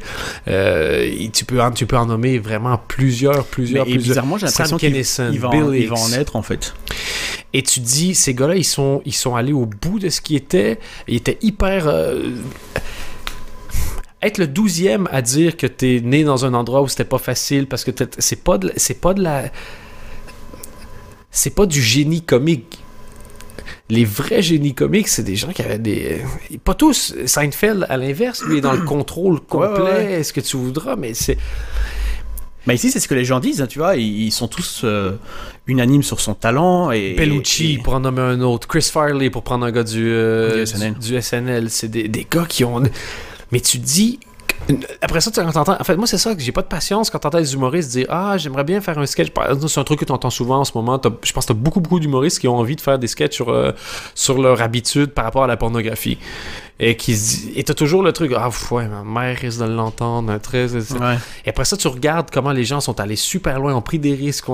Euh, 0.48 1.10
tu, 1.32 1.44
peux 1.44 1.60
en, 1.60 1.70
tu 1.70 1.86
peux 1.86 1.96
en 1.96 2.06
nommer 2.06 2.38
vraiment 2.38 2.78
plusieurs, 2.88 3.44
plusieurs, 3.44 3.84
Mais- 3.86 3.92
et 3.92 3.94
plusieurs. 3.94 4.14
bizarrement, 4.14 4.36
j'ai 4.38 4.46
l'impression 4.46 4.76
qu'il 4.76 4.92
Kinison, 4.92 5.30
il 5.32 5.38
va, 5.40 5.48
en, 5.50 6.12
être 6.12 6.36
en 6.36 6.42
fait. 6.42 6.74
Et 7.52 7.62
tu 7.62 7.80
dis, 7.80 8.14
ces 8.14 8.34
gars-là, 8.34 8.56
ils 8.56 8.64
sont, 8.64 9.02
ils 9.04 9.14
sont 9.14 9.34
allés 9.36 9.52
au 9.52 9.66
bout 9.66 9.98
de 9.98 10.08
ce 10.08 10.20
qui 10.20 10.36
était. 10.36 10.78
Ils 11.08 11.16
étaient 11.16 11.38
hyper. 11.42 11.86
euh, 11.88 12.30
Être 14.22 14.38
le 14.38 14.46
douzième 14.46 15.08
à 15.10 15.20
dire 15.20 15.56
que 15.56 15.66
t'es 15.66 16.00
né 16.02 16.22
dans 16.24 16.44
un 16.44 16.54
endroit 16.54 16.82
où 16.82 16.88
c'était 16.88 17.04
pas 17.04 17.18
facile 17.18 17.66
parce 17.66 17.82
que 17.84 17.90
c'est 18.18 18.44
pas 18.44 18.56
de, 18.58 18.68
la- 18.68 18.74
c'est 18.76 19.00
pas 19.00 19.14
de 19.14 19.22
la. 19.22 19.44
C'est 21.30 21.54
pas 21.54 21.66
du 21.66 21.80
génie 21.82 22.22
comique. 22.22 22.78
Les 23.88 24.04
vrais 24.04 24.42
génies 24.42 24.74
comiques, 24.74 25.08
c'est 25.08 25.22
des 25.24 25.34
gens 25.36 25.52
qui 25.52 25.60
avaient 25.62 25.78
des. 25.78 26.22
Pas 26.64 26.74
tous. 26.74 27.14
Seinfeld, 27.26 27.84
à 27.88 27.96
l'inverse, 27.96 28.42
lui, 28.44 28.58
est 28.58 28.60
dans 28.60 28.72
le 28.72 28.82
contrôle 28.82 29.40
complet. 29.40 29.82
Ouais, 29.82 29.82
ouais, 29.82 30.12
Est-ce 30.20 30.32
que 30.32 30.40
tu 30.40 30.56
voudras, 30.56 30.94
mais 30.96 31.14
c'est. 31.14 31.36
Mais 32.66 32.74
ici, 32.74 32.90
c'est 32.90 33.00
ce 33.00 33.08
que 33.08 33.14
les 33.14 33.24
gens 33.24 33.40
disent, 33.40 33.60
hein, 33.60 33.66
tu 33.66 33.78
vois, 33.80 33.96
ils, 33.96 34.24
ils 34.26 34.30
sont 34.32 34.46
tous 34.48 34.82
euh, 34.84 35.12
unanimes 35.66 36.02
sur 36.02 36.20
son 36.20 36.34
talent 36.34 36.90
et 36.92 37.14
Bellucci, 37.14 37.74
et- 37.74 37.78
pour 37.78 37.94
en 37.94 38.00
nommer 38.00 38.20
un 38.22 38.40
autre. 38.40 38.68
Chris 38.68 38.88
Farley, 38.92 39.30
pour 39.30 39.42
prendre 39.42 39.66
un 39.66 39.72
gars 39.72 39.82
du, 39.84 40.04
euh, 40.12 40.54
Du 40.64 40.66
SNL. 40.66 40.94
du- 40.94 41.08
du 41.08 41.16
SNL. 41.20 41.70
C'est 41.70 41.88
des, 41.88 42.06
des 42.08 42.26
gars 42.30 42.46
qui 42.48 42.64
ont. 42.64 42.82
Mais 43.50 43.60
tu 43.60 43.78
dis. 43.78 44.20
Après 45.00 45.20
ça, 45.20 45.32
tu 45.32 45.40
entends. 45.40 45.64
En 45.80 45.82
fait, 45.82 45.96
moi, 45.96 46.06
c'est 46.06 46.18
ça 46.18 46.36
que 46.36 46.40
j'ai 46.40 46.52
pas 46.52 46.62
de 46.62 46.68
patience 46.68 47.10
quand 47.10 47.18
t'entends 47.18 47.40
des 47.40 47.52
humoristes 47.54 47.90
dire 47.90 48.06
Ah, 48.08 48.38
j'aimerais 48.38 48.62
bien 48.62 48.80
faire 48.80 48.96
un 48.96 49.06
sketch. 49.06 49.30
C'est 49.66 49.80
un 49.80 49.84
truc 49.84 49.98
que 49.98 50.04
tu 50.04 50.12
entends 50.12 50.30
souvent 50.30 50.60
en 50.60 50.64
ce 50.64 50.70
moment. 50.76 51.00
Je 51.24 51.32
pense 51.32 51.46
que 51.46 51.52
t'as 51.52 51.58
beaucoup, 51.58 51.80
beaucoup 51.80 51.98
d'humoristes 51.98 52.38
qui 52.38 52.46
ont 52.46 52.56
envie 52.56 52.76
de 52.76 52.80
faire 52.80 52.96
des 52.96 53.08
sketchs 53.08 53.34
sur, 53.34 53.48
euh, 53.48 53.72
sur 54.14 54.40
leur 54.40 54.62
habitude 54.62 55.08
par 55.08 55.24
rapport 55.24 55.42
à 55.42 55.48
la 55.48 55.56
pornographie. 55.56 56.16
Et 56.84 56.96
qui 56.96 57.16
se 57.16 57.36
dit- 57.36 57.52
Et 57.54 57.62
t'as 57.62 57.74
toujours 57.74 58.02
le 58.02 58.12
truc 58.12 58.32
Ah, 58.36 58.50
ouais, 58.72 58.88
ma 58.88 59.04
mère 59.04 59.38
risque 59.38 59.60
de 59.60 59.66
l'entendre. 59.66 60.36
Très... 60.38 60.66
Ouais. 60.74 61.16
Et 61.46 61.50
après 61.50 61.64
ça, 61.64 61.76
tu 61.76 61.86
regardes 61.86 62.30
comment 62.32 62.50
les 62.50 62.64
gens 62.64 62.80
sont 62.80 62.98
allés 62.98 63.14
super 63.16 63.60
loin, 63.60 63.72
ont 63.74 63.80
pris 63.82 64.00
des 64.00 64.14
risques. 64.14 64.46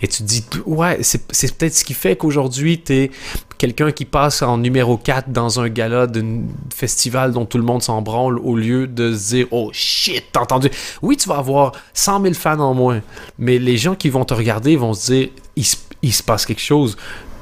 Et 0.00 0.08
tu 0.08 0.18
te 0.18 0.22
dis, 0.22 0.44
ouais, 0.64 0.98
c'est 1.02 1.20
c'est 1.30 1.54
peut-être 1.54 1.74
ce 1.74 1.84
qui 1.84 1.92
fait 1.92 2.16
qu'aujourd'hui, 2.16 2.78
t'es 2.80 3.10
quelqu'un 3.58 3.92
qui 3.92 4.06
passe 4.06 4.40
en 4.40 4.56
numéro 4.56 4.96
4 4.96 5.30
dans 5.30 5.60
un 5.60 5.68
gala 5.68 6.06
d'un 6.06 6.44
festival 6.74 7.32
dont 7.32 7.44
tout 7.44 7.58
le 7.58 7.64
monde 7.64 7.82
s'en 7.82 8.00
branle 8.00 8.38
au 8.38 8.56
lieu 8.56 8.86
de 8.86 9.14
se 9.14 9.28
dire, 9.34 9.46
oh 9.50 9.68
shit, 9.72 10.24
t'as 10.32 10.40
entendu. 10.40 10.70
Oui, 11.02 11.18
tu 11.18 11.28
vas 11.28 11.36
avoir 11.36 11.72
100 11.92 12.22
000 12.22 12.34
fans 12.34 12.60
en 12.60 12.72
moins, 12.72 13.02
mais 13.38 13.58
les 13.58 13.76
gens 13.76 13.94
qui 13.94 14.08
vont 14.08 14.24
te 14.24 14.32
regarder 14.34 14.76
vont 14.76 14.94
se 14.94 15.12
dire, 15.12 15.28
il 15.56 15.64
se, 15.66 15.76
il 16.02 16.14
se 16.14 16.22
passe 16.22 16.46
quelque 16.46 16.62
chose. 16.62 16.96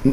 Il 0.04 0.12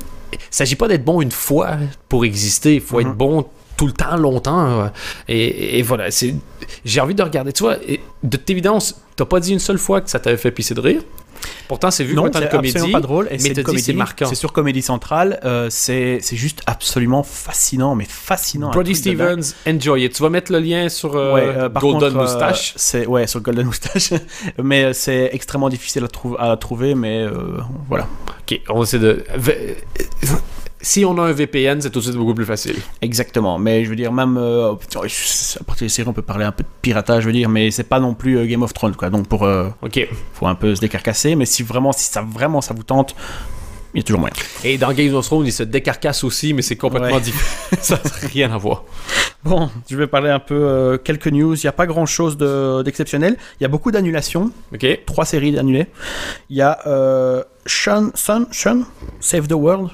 s'agit 0.51 0.75
pas 0.75 0.87
d'être 0.87 1.03
bon 1.03 1.21
une 1.21 1.31
fois 1.31 1.77
pour 2.07 2.25
exister, 2.25 2.75
il 2.75 2.81
faut 2.81 2.99
Mhm. 3.01 3.07
être 3.07 3.15
bon 3.17 3.45
tout 3.79 3.87
le 3.87 3.93
temps, 3.93 4.17
longtemps. 4.17 4.83
ouais. 4.83 4.89
Et, 5.29 5.79
et 5.79 5.81
voilà, 5.83 6.11
c'est 6.11 6.35
j'ai 6.83 6.99
envie 6.99 7.15
de 7.15 7.23
regarder. 7.23 7.53
Tu 7.53 7.63
vois, 7.63 7.77
et 7.87 8.01
de 8.23 8.35
toute 8.37 8.49
évidence, 8.49 9.01
t'as 9.15 9.23
pas 9.25 9.39
dit 9.39 9.53
une 9.53 9.59
seule 9.59 9.77
fois 9.77 10.01
que 10.01 10.09
ça 10.09 10.19
t'avait 10.19 10.35
fait 10.37 10.51
pisser 10.51 10.73
de 10.73 10.81
rire? 10.81 11.01
Pourtant, 11.69 11.89
c'est 11.89 12.03
vu 12.03 12.15
comme 12.15 12.25
une 12.27 12.49
comédie. 12.49 12.91
pas 12.91 12.99
drôle. 12.99 13.27
Et 13.27 13.33
mais 13.33 13.37
c'est 13.39 13.49
dit, 13.49 13.55
c'est 13.55 13.63
comédie, 13.63 13.93
marquant. 13.93 14.25
C'est 14.27 14.35
sur 14.35 14.51
Comédie 14.51 14.81
Centrale. 14.81 15.39
euh, 15.45 15.67
c'est 15.69 16.17
c'est 16.21 16.35
juste 16.35 16.61
absolument 16.65 17.23
fascinant, 17.23 17.95
mais 17.95 18.03
fascinant. 18.09 18.71
Brody. 18.71 18.93
Stevens, 18.95 19.53
enjoy 19.65 20.03
it. 20.03 20.13
Tu 20.13 20.21
vas 20.21 20.29
mettre 20.29 20.51
le 20.51 20.59
lien 20.59 20.89
sur 20.89 21.15
euh, 21.15 21.33
Ouais, 21.35 21.41
euh, 21.47 21.69
Golden 21.69 21.79
contre, 22.01 22.05
euh, 22.17 22.21
Moustache. 22.23 22.73
c'est 22.75 23.05
ouais 23.05 23.25
sur 23.27 23.39
Golden 23.39 23.67
Moustache, 23.67 24.09
mais 24.61 24.83
euh, 24.85 24.93
c'est 24.93 25.29
extrêmement 25.31 25.69
difficile 25.69 26.03
à, 26.03 26.07
trou- 26.09 26.35
à 26.37 26.57
trouver, 26.57 26.93
mais 26.93 27.21
euh, 27.21 27.31
voilà. 27.87 28.07
Ok, 28.41 28.59
on 28.67 28.83
essaie 28.83 28.99
de. 28.99 29.23
Si 30.81 31.03
on 31.03 31.17
a 31.17 31.23
un 31.23 31.31
VPN, 31.33 31.81
c'est 31.81 31.89
tout 31.89 31.99
de 31.99 32.05
suite 32.05 32.15
beaucoup 32.15 32.33
plus 32.33 32.45
facile. 32.45 32.77
Exactement, 33.01 33.59
mais 33.59 33.83
je 33.83 33.89
veux 33.89 33.97
dire 33.97 34.13
même 34.13 34.37
euh, 34.37 34.71
à 34.71 35.63
partir 35.65 35.85
des 35.85 35.89
séries 35.89 36.07
on 36.07 36.13
peut 36.13 36.21
parler 36.21 36.45
un 36.45 36.53
peu 36.53 36.63
de 36.63 36.69
piratage, 36.81 37.23
je 37.23 37.27
veux 37.27 37.33
dire, 37.33 37.49
mais 37.49 37.69
c'est 37.69 37.83
pas 37.83 37.99
non 37.99 38.13
plus 38.13 38.37
euh, 38.37 38.45
Game 38.45 38.63
of 38.63 38.73
Thrones 38.73 38.95
quoi. 38.95 39.09
Donc 39.09 39.27
pour 39.27 39.43
euh, 39.43 39.67
Ok. 39.81 40.07
faut 40.33 40.47
un 40.47 40.55
peu 40.55 40.73
se 40.75 40.79
décarcasser, 40.79 41.35
mais 41.35 41.45
si 41.45 41.63
vraiment 41.63 41.91
si 41.91 42.09
ça 42.09 42.21
vraiment 42.21 42.61
ça 42.61 42.73
vous 42.73 42.83
tente, 42.83 43.13
il 43.93 43.97
y 43.97 43.99
a 44.01 44.03
toujours 44.03 44.21
moyen. 44.21 44.33
Et 44.63 44.77
dans 44.77 44.93
Game 44.93 45.13
of 45.15 45.25
Thrones, 45.25 45.45
il 45.47 45.51
se 45.51 45.63
décarcasse 45.63 46.23
aussi, 46.23 46.53
mais 46.53 46.61
c'est 46.61 46.77
complètement 46.77 47.15
Ouais. 47.15 47.21
différent. 47.21 47.77
ça 47.81 47.95
n'a 47.95 48.27
rien 48.29 48.51
à 48.53 48.57
voir. 48.57 48.83
Bon, 49.43 49.69
je 49.89 49.97
vais 49.97 50.07
parler 50.07 50.29
un 50.29 50.39
peu 50.39 50.55
euh, 50.55 50.97
quelques 50.97 51.27
news. 51.27 51.55
Il 51.55 51.61
n'y 51.65 51.69
a 51.69 51.71
pas 51.73 51.87
grand 51.87 52.05
chose 52.05 52.37
d'exceptionnel. 52.37 53.35
Il 53.59 53.63
y 53.63 53.65
a 53.65 53.69
beaucoup 53.69 53.91
d'annulations. 53.91 54.51
Ok. 54.73 54.85
Trois 55.05 55.25
séries 55.25 55.57
annulées. 55.57 55.87
Il 56.49 56.55
y 56.57 56.61
a 56.61 56.79
euh, 56.87 57.43
Sean, 57.65 58.11
Sean, 58.15 58.45
Sean, 58.51 58.83
Save 59.19 59.47
the 59.47 59.53
World 59.53 59.89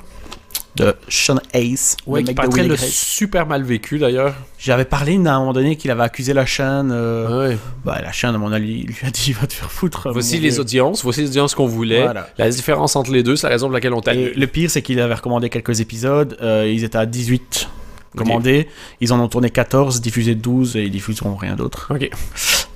de 0.76 0.94
Sean 1.08 1.38
Hayes, 1.54 1.96
le 2.08 2.22
qui 2.24 2.34
paraîtrait 2.34 2.64
le 2.68 2.76
super 2.78 3.46
mal 3.48 3.64
vécu 3.64 3.98
d'ailleurs. 3.98 4.36
J'avais 4.60 4.86
parlé 4.86 5.14
à 5.26 5.36
un 5.36 5.40
moment 5.40 5.54
donné 5.54 5.76
qu'il 5.78 5.90
avait 5.92 6.04
accusé 6.04 6.34
la 6.34 6.46
chaîne. 6.46 6.92
euh. 6.92 7.56
Bah, 7.84 8.00
la 8.02 8.12
chaîne, 8.12 8.36
à 8.36 8.38
mon 8.38 8.52
avis, 8.52 8.80
il 8.82 8.88
lui 8.88 8.98
a 9.06 9.10
dit 9.12 9.32
va 9.34 9.48
te 9.48 9.54
faire 9.54 9.72
foutre. 9.72 10.10
Voici 10.12 10.40
les 10.40 10.60
audiences, 10.60 11.04
voici 11.04 11.22
les 11.22 11.30
audiences 11.30 11.56
qu'on 11.56 11.68
voulait. 11.68 12.02
Voilà. 12.04 12.30
La 12.38 12.50
différence 12.50 12.96
entre 12.96 13.12
les 13.12 13.24
deux, 13.24 13.36
c'est 13.36 13.48
la 13.48 13.52
raison 13.54 13.68
pour 13.68 13.74
laquelle 13.74 13.94
on 13.94 14.02
t'a 14.02 14.14
le 14.14 14.48
pire, 14.48 14.70
c'est 14.70 14.82
qu'il 14.82 15.00
avait 15.00 15.14
recommandé 15.14 15.50
quelques 15.50 15.80
épisodes. 15.80 16.38
euh, 16.42 16.70
ils 16.72 16.84
étaient 16.84 16.98
à 16.98 17.06
18 17.06 17.70
commandés. 18.16 18.68
Ils 19.02 19.12
en 19.14 19.20
ont 19.20 19.28
tourné 19.28 19.50
14, 19.50 20.02
diffusé 20.02 20.36
12 20.36 20.78
et 20.78 20.84
ils 20.84 20.92
diffuseront 20.92 21.36
rien 21.36 21.56
d'autre. 21.56 21.92
Ok. 21.94 22.10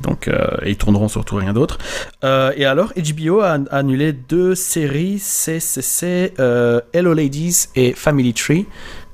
Donc, 0.01 0.27
euh, 0.27 0.47
ils 0.65 0.77
tourneront 0.77 1.07
surtout 1.07 1.35
rien 1.35 1.53
d'autre. 1.53 1.77
Euh, 2.23 2.51
et 2.55 2.65
alors, 2.65 2.93
HBO 2.95 3.41
a, 3.41 3.57
annulé 3.71 4.13
deux 4.13 4.55
séries 4.55 5.19
CCC, 5.19 6.33
euh, 6.39 6.81
Hello 6.93 7.13
Ladies 7.13 7.67
et 7.75 7.93
Family 7.93 8.33
Tree. 8.33 8.65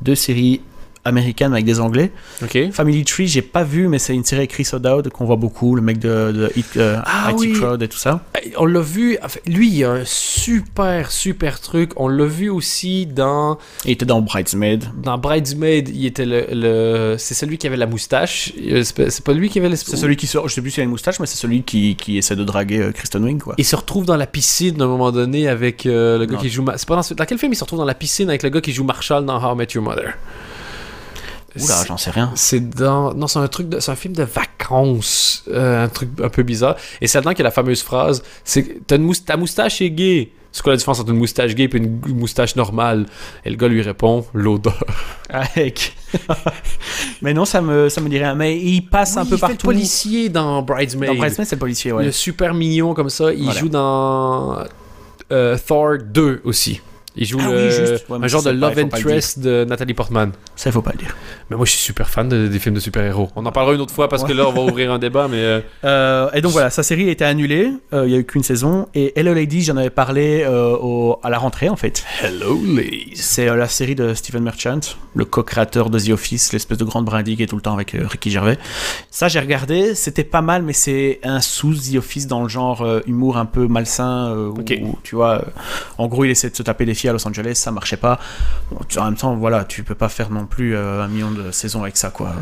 Deux 0.01 0.15
séries 0.15 0.61
américaines 1.06 1.53
avec 1.53 1.66
des 1.66 1.80
anglais. 1.80 2.12
Ok. 2.43 2.58
Family 2.72 3.06
Tree, 3.06 3.28
j'ai 3.28 3.41
pas 3.41 3.64
vu, 3.64 3.88
mais 3.88 3.99
c'est 3.99 4.14
une 4.14 4.24
série 4.26 4.39
avec 4.41 4.51
Chris 4.51 4.68
O'Dowd 4.74 5.10
qu'on 5.10 5.26
voit 5.26 5.36
beaucoup, 5.36 5.76
le 5.76 5.82
mec 5.82 5.99
de, 5.99 6.32
de 6.32 6.51
Hit- 6.56 6.78
euh, 6.78 6.99
Ah 7.06 7.30
IT 7.32 7.38
oui. 7.39 7.53
Crowd 7.53 7.82
et 7.84 7.88
tout 7.88 7.97
ça. 7.97 8.24
On 8.58 8.66
l'a 8.66 8.80
vu, 8.82 9.18
lui, 9.47 9.70
il 9.70 9.84
a 9.84 9.91
un 9.91 10.03
super, 10.06 11.12
super 11.12 11.60
truc. 11.62 11.91
On 11.95 12.08
l'a 12.08 12.26
vu 12.26 12.49
aussi 12.49 13.06
dans, 13.06 13.58
Il 13.86 13.91
était 13.91 14.06
dans 14.06 14.22
Bridesmaid. 14.22 14.86
dans 15.01 15.18
Bridesmaid. 15.18 15.89
Il 15.89 16.06
était 16.06 16.26
le, 16.26 16.45
le- 16.51 17.16
c'est 17.18 17.34
celui 17.34 17.58
qui 17.58 17.68
avait 17.68 17.78
la 17.78 17.88
moustache. 17.88 18.51
Euh, 18.70 18.84
C'est 18.84 19.24
pas- 19.24 19.34
lui 19.34 19.49
qui 19.49 19.60
avait 19.60 19.70
l'espèce. 19.70 19.91
C'est 19.95 20.01
celui 20.01 20.16
qui 20.18 20.28
sort, 20.28 20.47
je 20.49 20.53
sais 20.56 20.62
plus 20.62 20.72
s'il 20.72 20.82
a 20.82 20.84
une 20.84 20.89
moustache, 20.89 21.20
mais 21.20 21.26
c'est 21.26 21.38
celui 21.38 21.64
qui, 21.64 21.95
qui 21.95 22.18
essaie 22.18 22.36
de 22.36 22.43
draguer 22.43 22.80
euh, 22.82 22.91
Kristen 22.91 23.24
Wiig, 23.24 23.39
quoi. 23.39 23.56
Il 23.58 23.66
se 23.66 23.76
retrouve 23.76 24.06
dans 24.06 24.18
la 24.18 24.28
piscine 24.28 24.82
à 24.82 24.86
un 24.86 24.88
moment 24.88 25.12
donné 25.12 25.47
avec 25.47 25.86
euh, 25.86 26.18
le 26.18 26.26
gars 26.26 26.36
Non. 26.36 26.41
qui 26.41 26.49
joue. 26.49 26.66
C'est 26.78 26.88
pas 26.88 26.95
dans, 26.95 27.03
ce- 27.03 27.14
dans 27.14 27.26
quel 27.26 27.38
film 27.38 27.53
il 27.53 27.56
se 27.56 27.64
retrouve 27.64 27.80
dans 27.80 27.86
la 27.86 27.93
piscine 27.93 28.30
avec 28.30 28.43
le 28.43 28.49
gars 28.49 28.62
qui 28.62 28.72
joue 28.74 28.84
Marshall 28.84 29.26
dans 29.26 29.38
How 29.43 29.53
I 29.53 29.58
Met 29.58 29.68
Your 29.74 29.84
Mother? 29.84 30.14
Oula, 31.64 31.84
j'en 31.88 31.97
sais 31.97 32.12
rien. 32.12 32.32
C'est 32.36 32.70
dans. 32.70 33.14
Non, 33.14 33.28
c'est 33.28 33.39
un 33.39 33.47
truc 33.47 33.70
de. 33.70 33.80
C'est 33.80 33.91
un 33.91 33.95
film 33.95 34.14
de 34.16 34.24
vacances. 34.24 35.43
euh, 35.51 35.84
un 35.86 35.88
truc 35.89 36.10
un 36.24 36.30
peu 36.30 36.43
bizarre. 36.43 36.76
Et 37.01 37.08
c'est 37.08 37.18
là-dedans 37.18 37.32
qu'il 37.32 37.39
y 37.39 37.41
a 37.43 37.45
la 37.45 37.51
fameuse 37.51 37.82
phrase 37.84 38.24
c'est 38.43 38.86
Ta 38.88 39.38
moustache 39.38 39.82
est 39.82 39.91
gay. 39.91 40.32
C'est 40.51 40.62
quoi 40.64 40.72
la 40.72 40.78
différence 40.78 41.01
entre 41.01 41.10
une 41.12 41.18
moustache 41.18 41.53
gay 41.53 41.66
et 41.66 41.78
une 41.78 41.99
moustache 42.08 42.56
normale? 42.56 43.06
Et 43.43 43.49
le 43.49 43.58
gars 43.58 43.68
lui 43.68 43.82
répond 43.82 44.26
L'odeur. 44.34 44.82
Avec. 45.30 45.93
mais 47.22 47.34
non, 47.34 47.43
ça 47.45 47.62
me, 47.62 47.89
ça 47.89 47.99
me 47.99 48.08
dit 48.10 48.18
rien. 48.18 48.36
Mais 48.36 48.58
il 48.58 48.82
passe 48.84 49.18
un 49.18 49.26
peu 49.26 49.36
il 49.36 49.38
fait 49.39 49.47
le 49.47 49.53
partout. 49.53 49.68
policier 49.68 50.30
dans 50.30 50.62
Bridesmaid. 50.62 51.10
Dans 51.10 51.16
Bridesmaid, 51.18 51.47
c'est 51.47 51.56
le 51.56 51.60
policier, 51.60 51.91
ouais. 51.91 52.06
Le 52.06 52.12
super 52.14 52.53
mignon 52.53 52.93
comme 52.93 53.10
ça. 53.10 53.34
Il 53.34 53.43
Voilà. 53.43 53.60
joue 53.60 53.70
dans 53.70 54.58
euh, 55.32 55.58
Thor 55.68 55.97
2 56.06 56.41
aussi. 56.45 56.80
Il 57.18 57.26
joue 57.26 57.39
Ah 57.41 57.49
oui, 57.49 57.72
juste. 57.72 58.06
Ouais, 58.10 58.18
un 58.22 58.28
genre 58.28 58.43
de 58.43 58.49
love 58.49 58.74
il 58.78 58.84
interest 58.86 59.39
de 59.39 59.66
Nathalie 59.68 59.93
Portman. 59.93 60.32
Ça, 60.56 60.70
il 60.70 60.74
faut 60.74 60.82
pas 60.82 60.91
le 60.91 60.99
dire. 60.99 61.16
Mais 61.51 61.55
moi, 61.57 61.65
je 61.67 61.71
suis 61.71 61.79
super 61.79 62.09
fan 62.09 62.27
de- 62.27 62.47
des 62.47 62.57
films 62.57 62.73
de 62.73 62.79
super-héros. 62.79 63.29
On 63.35 63.45
en 63.45 63.51
parlera 63.51 63.75
une 63.75 63.81
autre 63.81 63.93
fois 63.93 64.09
parce 64.09 64.23
que 64.23 64.33
là, 64.33 64.47
on 64.47 64.51
va 64.51 64.61
ouvrir 64.61 64.91
un 64.91 64.97
débat, 64.97 65.27
mais. 65.29 65.37
euh, 65.37 65.59
Euh, 65.83 66.29
et 66.33 66.41
donc 66.41 66.51
voilà, 66.53 66.71
sa 66.71 66.81
série 66.81 67.07
a 67.07 67.11
été 67.11 67.23
annulée. 67.23 67.71
Euh, 67.93 68.05
Il 68.07 68.11
y 68.11 68.15
a 68.15 68.17
eu 68.17 68.25
qu'une 68.25 68.41
saison. 68.41 68.87
Et 68.95 69.13
Hello 69.19 69.31
Lady, 69.33 69.61
j'en 69.61 69.77
avais 69.77 69.91
parlé 69.91 70.43
euh, 70.43 70.75
au- 70.75 71.19
à 71.21 71.29
la 71.29 71.37
rentrée, 71.37 71.69
en 71.69 71.75
fait. 71.75 72.03
Hello, 72.23 72.59
ladies. 72.65 73.11
C'est 73.15 73.47
euh, 73.47 73.55
la 73.55 73.67
série 73.67 73.93
de 73.93 74.15
Stephen 74.15 74.41
Merchant, 74.43 74.79
le 75.13 75.25
co-créateur 75.25 75.91
de 75.91 75.99
The 75.99 76.09
Office, 76.09 76.51
l'espèce 76.51 76.79
de 76.79 76.83
grande 76.83 77.05
brindille 77.05 77.37
qui 77.37 77.43
est 77.43 77.47
tout 77.47 77.55
le 77.57 77.61
temps 77.61 77.73
avec 77.75 77.93
euh, 77.93 78.07
Ricky 78.07 78.31
Gervais. 78.31 78.57
Ça, 79.11 79.27
j'ai 79.27 79.39
regardé, 79.39 79.93
c'était 79.93 80.23
pas 80.23 80.41
mal, 80.41 80.63
mais 80.63 80.73
c'est 80.73 81.19
un 81.23 81.41
sous 81.41 81.75
The 81.75 81.97
Office 81.97 82.25
dans 82.25 82.41
le 82.41 82.49
genre 82.49 82.81
euh, 82.81 83.01
humour 83.05 83.37
un 83.37 83.45
peu 83.45 83.67
malsain. 83.67 84.29
euh, 84.35 84.49
où, 84.49 84.97
tu 85.03 85.13
vois, 85.15 85.35
euh, 85.35 85.41
en 85.99 86.07
gros, 86.07 86.25
il 86.25 86.31
essaie 86.31 86.49
de 86.49 86.55
se 86.55 86.63
taper 86.63 86.85
des 86.85 86.95
filles 86.95 87.11
à 87.11 87.13
Los 87.13 87.27
Angeles, 87.27 87.53
ça 87.55 87.69
marchait 87.71 87.97
pas. 87.97 88.19
Bon, 88.71 88.79
tu- 88.87 88.97
en 88.97 89.05
même 89.05 89.15
temps, 89.15 89.35
voilà, 89.35 89.63
tu 89.63 89.83
peux 89.83 89.93
pas 89.95 90.09
faire 90.09 90.31
non 90.31 90.45
plus 90.47 90.75
euh, 90.75 91.03
un 91.03 91.07
million 91.07 91.29
de 91.31 91.34
saisons 91.51 91.83
avec 91.83 91.97
ça, 91.97 92.09
quoi. 92.09 92.33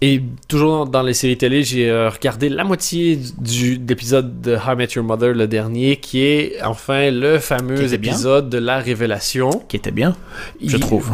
Et 0.00 0.22
toujours 0.48 0.86
dans, 0.86 1.02
les 1.02 1.14
séries 1.14 1.36
télé, 1.38 1.62
j'ai 1.62 1.88
euh, 1.90 2.08
regardé 2.10 2.48
la 2.48 2.64
moitié 2.64 3.18
du, 3.38 3.78
de 3.78 3.88
l'épisode 3.88 4.40
de 4.40 4.56
How 4.56 4.72
I 4.72 4.76
Met 4.76 4.88
Your 4.94 5.04
Mother, 5.04 5.32
le 5.34 5.46
dernier, 5.46 5.96
qui 5.96 6.20
est 6.22 6.62
enfin 6.62 7.10
le 7.10 7.38
fameux 7.38 7.76
bien. 7.76 7.92
épisode 7.92 8.48
de 8.50 8.58
la 8.58 8.78
révélation. 8.78 9.50
qui 9.68 9.76
était 9.76 9.90
bien, 9.90 10.16
je 10.64 10.76
Il- 10.76 10.80
trouve. 10.80 11.10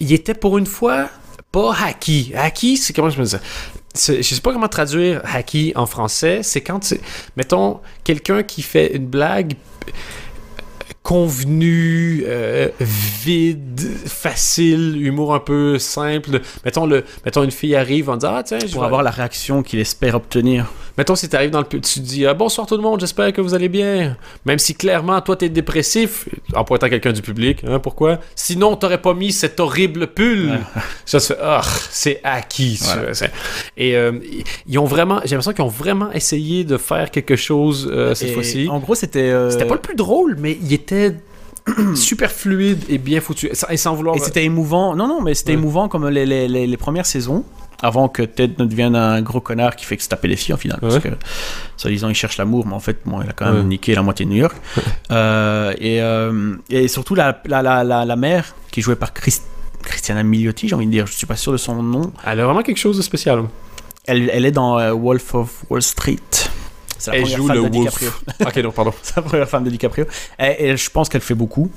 il 0.00 0.12
était 0.12 0.34
pour 0.34 0.58
une 0.58 0.66
fois 0.66 1.08
pas 1.52 1.74
hacky. 1.84 2.32
Hacky, 2.34 2.76
c'est 2.76 2.92
comment 2.92 3.10
je 3.10 3.18
me 3.18 3.24
dis 3.24 3.30
ça? 3.30 3.40
C'est- 3.94 4.22
Je 4.22 4.34
sais 4.34 4.40
pas 4.40 4.52
comment 4.52 4.68
traduire 4.68 5.22
hacky 5.24 5.72
en 5.74 5.86
français. 5.86 6.40
C'est 6.42 6.60
quand, 6.60 6.92
mettons, 7.36 7.80
quelqu'un 8.04 8.42
qui 8.42 8.60
fait 8.62 8.94
une 8.94 9.06
blague 9.06 9.54
convenue, 11.02 12.24
euh, 12.26 12.68
vide, 12.80 13.80
facile, 14.06 14.96
humour 15.04 15.34
un 15.34 15.40
peu 15.40 15.78
simple. 15.78 16.40
Mettons, 16.64 16.86
le, 16.86 17.04
mettons 17.24 17.42
une 17.42 17.50
fille 17.50 17.74
arrive 17.76 18.10
en 18.10 18.16
disant 18.16 18.34
Ah, 18.36 18.42
tiens, 18.42 18.58
je 18.60 18.72
Pour 18.72 18.80
vais- 18.82 18.86
avoir 18.86 19.02
la 19.02 19.10
réaction 19.10 19.62
qu'il 19.62 19.78
espère 19.80 20.14
obtenir. 20.14 20.66
Mettons, 20.98 21.14
si 21.14 21.28
t'arrives 21.28 21.50
dans 21.50 21.60
le 21.60 21.66
tu 21.80 22.00
dis 22.00 22.24
Ah, 22.26 22.32
bonsoir 22.34 22.66
tout 22.66 22.76
le 22.76 22.82
monde, 22.82 23.00
j'espère 23.00 23.32
que 23.32 23.40
vous 23.42 23.52
allez 23.54 23.68
bien. 23.68 24.16
Même 24.46 24.58
si 24.58 24.74
clairement, 24.74 25.20
toi, 25.20 25.36
t'es 25.36 25.48
dépressif, 25.50 26.26
en 26.54 26.64
pointant 26.64 26.88
quelqu'un 26.88 27.12
du 27.12 27.20
public, 27.22 27.62
hein, 27.68 27.78
pourquoi? 27.78 28.18
Sinon, 28.34 28.76
t'aurais 28.76 29.00
pas 29.02 29.12
mis 29.12 29.32
cet 29.32 29.60
horrible 29.60 30.06
pull. 30.06 30.58
Ça 31.04 31.20
se 31.20 31.34
fait 31.34 31.40
Ah, 31.42 31.60
c'est 31.90 32.20
acquis. 32.24 32.78
Voilà. 32.82 33.12
Et 33.76 33.94
euh, 33.96 34.12
ils 34.66 34.78
ont 34.78 34.84
vraiment, 34.86 35.20
j'ai 35.24 35.30
l'impression 35.36 35.52
qu'ils 35.52 35.64
ont 35.64 35.68
vraiment 35.68 36.10
essayé 36.12 36.64
de 36.64 36.76
faire 36.78 37.10
quelque 37.10 37.36
chose 37.36 37.90
euh, 37.92 38.14
cette 38.14 38.30
Et 38.30 38.32
fois-ci. 38.32 38.68
En 38.70 38.78
gros, 38.78 38.94
c'était. 38.94 39.20
euh, 39.30 39.50
C'était 39.50 39.66
pas 39.66 39.74
le 39.74 39.80
plus 39.80 39.96
drôle, 39.96 40.36
mais 40.40 40.56
il 40.62 40.72
était 40.72 41.14
super 41.94 42.30
fluide 42.32 42.84
et 42.88 42.96
bien 42.98 43.20
foutu. 43.20 43.48
Et 43.48 43.54
sans- 43.54 43.68
Et 43.68 43.76
sans 43.76 43.94
vouloir. 43.94 44.16
Et 44.16 44.20
c'était 44.20 44.44
émouvant. 44.44 44.96
Non, 44.96 45.06
non, 45.08 45.20
mais 45.20 45.34
c'était 45.34 45.50
Ouais. 45.52 45.58
émouvant 45.58 45.88
comme 45.88 46.08
les, 46.08 46.24
les, 46.24 46.48
les, 46.48 46.66
les 46.66 46.76
premières 46.76 47.06
saisons. 47.06 47.44
Avant 47.82 48.08
que 48.08 48.22
Ted 48.22 48.54
ne 48.58 48.64
devienne 48.64 48.96
un 48.96 49.20
gros 49.20 49.40
connard 49.40 49.76
qui 49.76 49.84
fait 49.84 49.96
que 49.96 50.02
se 50.02 50.08
taper 50.08 50.28
les 50.28 50.36
filles 50.36 50.54
en 50.54 50.56
final. 50.56 50.78
Parce 50.80 50.94
Ouais. 50.94 51.00
que, 51.02 51.08
soi-disant, 51.76 52.08
il 52.08 52.14
cherche 52.14 52.38
l'amour, 52.38 52.66
mais 52.66 52.72
en 52.74 52.80
fait, 52.80 52.98
bon, 53.04 53.20
il 53.22 53.28
a 53.28 53.32
quand 53.32 53.46
même 53.46 53.56
Ouais. 53.56 53.62
niqué 53.64 53.94
la 53.94 54.02
moitié 54.02 54.24
de 54.24 54.30
New 54.30 54.36
York. 54.38 54.56
Euh, 55.10 55.72
et, 55.78 56.00
euh, 56.00 56.56
et 56.70 56.88
surtout, 56.88 57.14
la, 57.14 57.40
la, 57.46 57.62
la, 57.62 57.84
la, 57.84 58.04
la 58.04 58.16
mère, 58.16 58.54
qui 58.70 58.80
est 58.80 58.82
jouée 58.82 58.96
par 58.96 59.12
Chris- 59.12 59.42
Christiana 59.82 60.22
Milioti, 60.22 60.68
j'ai 60.68 60.74
envie 60.74 60.86
de 60.86 60.90
dire, 60.90 61.06
je 61.06 61.12
suis 61.12 61.26
pas 61.26 61.36
sûr 61.36 61.52
de 61.52 61.56
son 61.58 61.82
nom. 61.82 62.12
Elle 62.24 62.40
a 62.40 62.44
vraiment 62.44 62.62
quelque 62.62 62.78
chose 62.78 62.96
de 62.96 63.02
spécial. 63.02 63.44
Elle, 64.06 64.30
elle 64.32 64.46
est 64.46 64.52
dans 64.52 64.78
euh, 64.78 64.92
Wolf 64.92 65.34
of 65.34 65.64
Wall 65.68 65.82
Street. 65.82 66.16
C'est 66.98 67.10
la 67.10 67.18
Elle 67.18 67.22
première 67.24 67.36
joue 67.38 67.46
femme 67.48 67.56
le 67.56 67.68
de 67.68 67.76
wolf. 67.76 67.98
DiCaprio. 68.00 68.10
ok, 68.46 68.56
non, 68.64 68.70
pardon. 68.72 68.92
C'est 69.02 69.16
la 69.16 69.22
première 69.22 69.48
femme 69.48 69.64
de 69.64 69.70
DiCaprio. 69.70 70.06
Et, 70.38 70.68
et 70.68 70.76
je 70.76 70.90
pense 70.90 71.08
qu'elle 71.10 71.20
fait 71.20 71.34
beaucoup. 71.34 71.70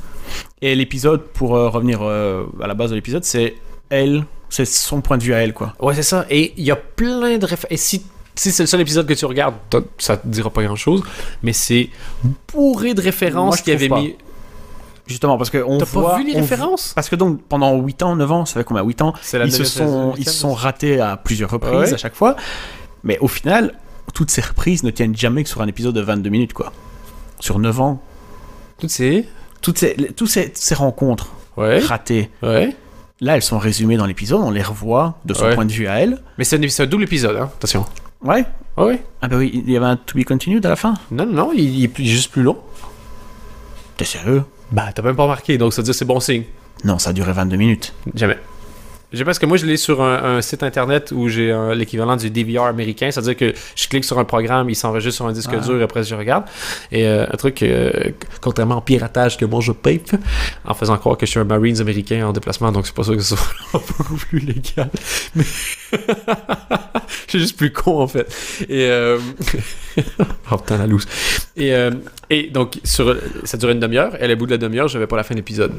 Et 0.61 0.75
l'épisode, 0.75 1.23
pour 1.33 1.49
revenir 1.49 2.01
à 2.01 2.67
la 2.67 2.73
base 2.73 2.91
de 2.91 2.95
l'épisode, 2.95 3.25
c'est 3.25 3.55
elle, 3.89 4.25
c'est 4.49 4.65
son 4.65 5.01
point 5.01 5.17
de 5.17 5.23
vue 5.23 5.33
à 5.33 5.37
elle, 5.37 5.53
quoi. 5.53 5.73
Ouais, 5.79 5.95
c'est 5.95 6.03
ça. 6.03 6.25
Et 6.29 6.53
il 6.57 6.63
y 6.63 6.71
a 6.71 6.75
plein 6.75 7.37
de 7.37 7.45
références. 7.45 7.71
Et 7.71 7.77
si, 7.77 8.03
si 8.35 8.51
c'est 8.51 8.63
le 8.63 8.67
seul 8.67 8.81
épisode 8.81 9.05
que 9.07 9.13
tu 9.13 9.25
regardes, 9.25 9.55
ça 9.97 10.17
te 10.17 10.27
dira 10.27 10.49
pas 10.49 10.63
grand 10.63 10.75
chose. 10.75 11.03
Mais 11.43 11.53
c'est 11.53 11.89
bourré 12.53 12.93
de 12.93 13.01
références 13.01 13.61
qu'il 13.61 13.73
avait 13.73 13.87
trouve 13.87 14.01
mis. 14.01 14.15
Justement, 15.07 15.37
parce 15.37 15.49
que 15.49 15.57
on 15.65 15.79
T'as 15.79 15.85
voit. 15.85 16.11
pas 16.11 16.17
vu 16.19 16.25
les 16.31 16.39
références? 16.39 16.93
Parce 16.93 17.09
que 17.09 17.15
donc, 17.15 17.41
pendant 17.49 17.75
8 17.81 18.03
ans, 18.03 18.15
9 18.15 18.31
ans, 18.31 18.45
ça 18.45 18.53
fait 18.59 18.63
combien 18.63 18.83
8 18.83 19.01
ans? 19.01 19.13
C'est 19.23 19.39
la 19.39 19.45
ils 19.45 19.51
se, 19.51 19.63
sont, 19.63 20.13
ils 20.17 20.25
se 20.25 20.31
sont 20.31 20.53
ratés 20.53 20.99
à 21.01 21.17
plusieurs 21.17 21.49
reprises 21.49 21.73
Ouais. 21.89 21.93
à 21.93 21.97
chaque 21.97 22.13
fois. 22.13 22.35
Mais 23.03 23.17
au 23.19 23.27
final, 23.27 23.73
toutes 24.13 24.29
ces 24.29 24.41
reprises 24.41 24.83
ne 24.83 24.91
tiennent 24.91 25.15
jamais 25.17 25.43
que 25.43 25.49
sur 25.49 25.61
un 25.63 25.67
épisode 25.67 25.95
de 25.95 26.01
22 26.01 26.29
minutes, 26.29 26.53
quoi. 26.53 26.71
Sur 27.39 27.57
9 27.57 27.81
ans. 27.81 28.01
Toutes 28.77 28.91
ces? 28.91 29.27
Toutes 29.61 29.79
ces, 29.79 29.95
toutes 30.15 30.29
ces, 30.29 30.51
ces 30.53 30.75
rencontres 30.75 31.31
Ouais. 31.57 31.79
ratées, 31.79 32.29
Ouais. 32.43 32.75
Là, 33.21 33.35
elles 33.35 33.41
sont 33.41 33.59
résumées 33.59 33.97
dans 33.97 34.05
l'épisode, 34.05 34.41
on 34.41 34.51
les 34.51 34.61
revoit 34.63 35.19
de 35.25 35.33
son 35.33 35.45
Ouais. 35.45 35.55
point 35.55 35.65
de 35.65 35.71
vue 35.71 35.87
à 35.87 35.99
elle. 35.99 36.19
Mais 36.37 36.43
c'est 36.43 36.79
un, 36.81 36.85
double 36.85 37.03
épisode, 37.03 37.35
hein. 37.37 37.49
Attention. 37.57 37.85
Ouais. 38.21 38.45
Ah 38.77 38.85
ouais. 38.85 39.01
Ah 39.21 39.27
bah 39.27 39.37
oui, 39.37 39.51
il 39.53 39.69
y 39.71 39.77
avait 39.77 39.85
un 39.85 39.97
To 39.97 40.17
Be 40.17 40.23
Continued 40.23 40.65
à 40.65 40.69
la 40.69 40.75
fin. 40.75 40.93
Non, 41.11 41.25
non, 41.25 41.33
non, 41.33 41.51
il, 41.53 41.79
il 41.79 41.85
est 41.85 42.03
juste 42.05 42.31
plus 42.31 42.43
long. 42.43 42.57
T'es 43.97 44.05
sérieux? 44.05 44.43
Bah, 44.71 44.89
t'as 44.93 45.01
même 45.01 45.15
pas 45.15 45.23
remarqué, 45.23 45.57
donc 45.57 45.73
ça 45.73 45.81
veut 45.81 45.85
dire 45.85 45.93
que 45.93 45.97
c'est 45.97 46.05
bon 46.05 46.19
signe. 46.19 46.43
Non, 46.83 46.99
ça 46.99 47.09
a 47.09 47.13
duré 47.13 47.33
22 47.33 47.57
minutes. 47.57 47.93
Jamais. 48.15 48.37
J'ai 49.11 49.25
parce 49.25 49.39
que 49.39 49.47
moi 49.47 49.57
je 49.57 49.65
l'ai 49.65 49.77
sur 49.77 50.03
un, 50.03 50.37
un 50.37 50.41
site 50.41 50.61
internet 50.61 51.11
où 51.11 51.29
j'ai 51.29 51.51
l'équivalent 51.73 52.15
du 52.15 52.29
DVR 52.29 52.65
américain, 52.65 53.09
c'est-à-dire 53.09 53.35
que 53.35 53.53
je 53.75 53.87
clique 53.87 54.03
sur 54.05 54.19
un 54.19 54.23
programme, 54.23 54.69
il 54.69 54.75
s'enregistre 54.75 55.15
sur 55.15 55.25
un 55.25 55.31
disque 55.31 55.49
Ah. 55.51 55.57
dur 55.57 55.79
et 55.79 55.83
après 55.83 56.03
je 56.03 56.13
regarde. 56.13 56.43
Et 56.91 57.07
euh, 57.07 57.25
un 57.27 57.37
truc, 57.37 57.63
euh, 57.63 57.91
contrairement 58.39 58.77
au 58.77 58.81
piratage 58.81 59.35
que 59.37 59.45
moi 59.45 59.61
je 59.61 59.71
paye, 59.71 60.01
en 60.63 60.75
faisant 60.75 60.95
croire 60.97 61.17
que 61.17 61.25
je 61.25 61.31
suis 61.31 61.39
un 61.39 61.43
Marines 61.43 61.81
américain 61.81 62.27
en 62.27 62.33
déplacement, 62.33 62.71
donc 62.71 62.85
c'est 62.85 62.93
pas 62.93 63.03
sûr 63.03 63.15
que 63.15 63.21
ce 63.23 63.35
soit 63.35 63.81
beaucoup 63.97 64.15
plus 64.15 64.39
légal. 64.39 64.89
Mais 65.35 65.43
je 65.91 67.29
suis 67.29 67.39
juste 67.39 67.57
plus 67.57 67.71
con 67.71 68.01
en 68.01 68.07
fait. 68.07 68.27
Et 68.69 68.85
euh... 68.85 69.17
oh 70.51 70.57
putain 70.57 70.77
la 70.77 70.85
loose. 70.85 71.07
Et, 71.57 71.73
euh, 71.73 71.89
et 72.29 72.43
donc 72.49 72.79
sur, 72.83 73.15
ça 73.43 73.57
durait 73.57 73.73
une 73.73 73.79
demi-heure. 73.79 74.15
Et 74.21 74.25
à 74.25 74.27
la 74.27 74.35
bout 74.35 74.45
de 74.45 74.51
la 74.51 74.57
demi-heure, 74.59 74.87
j'avais 74.87 75.07
pas 75.07 75.17
la 75.17 75.23
fin 75.23 75.33
de 75.33 75.39
l'épisode. 75.39 75.73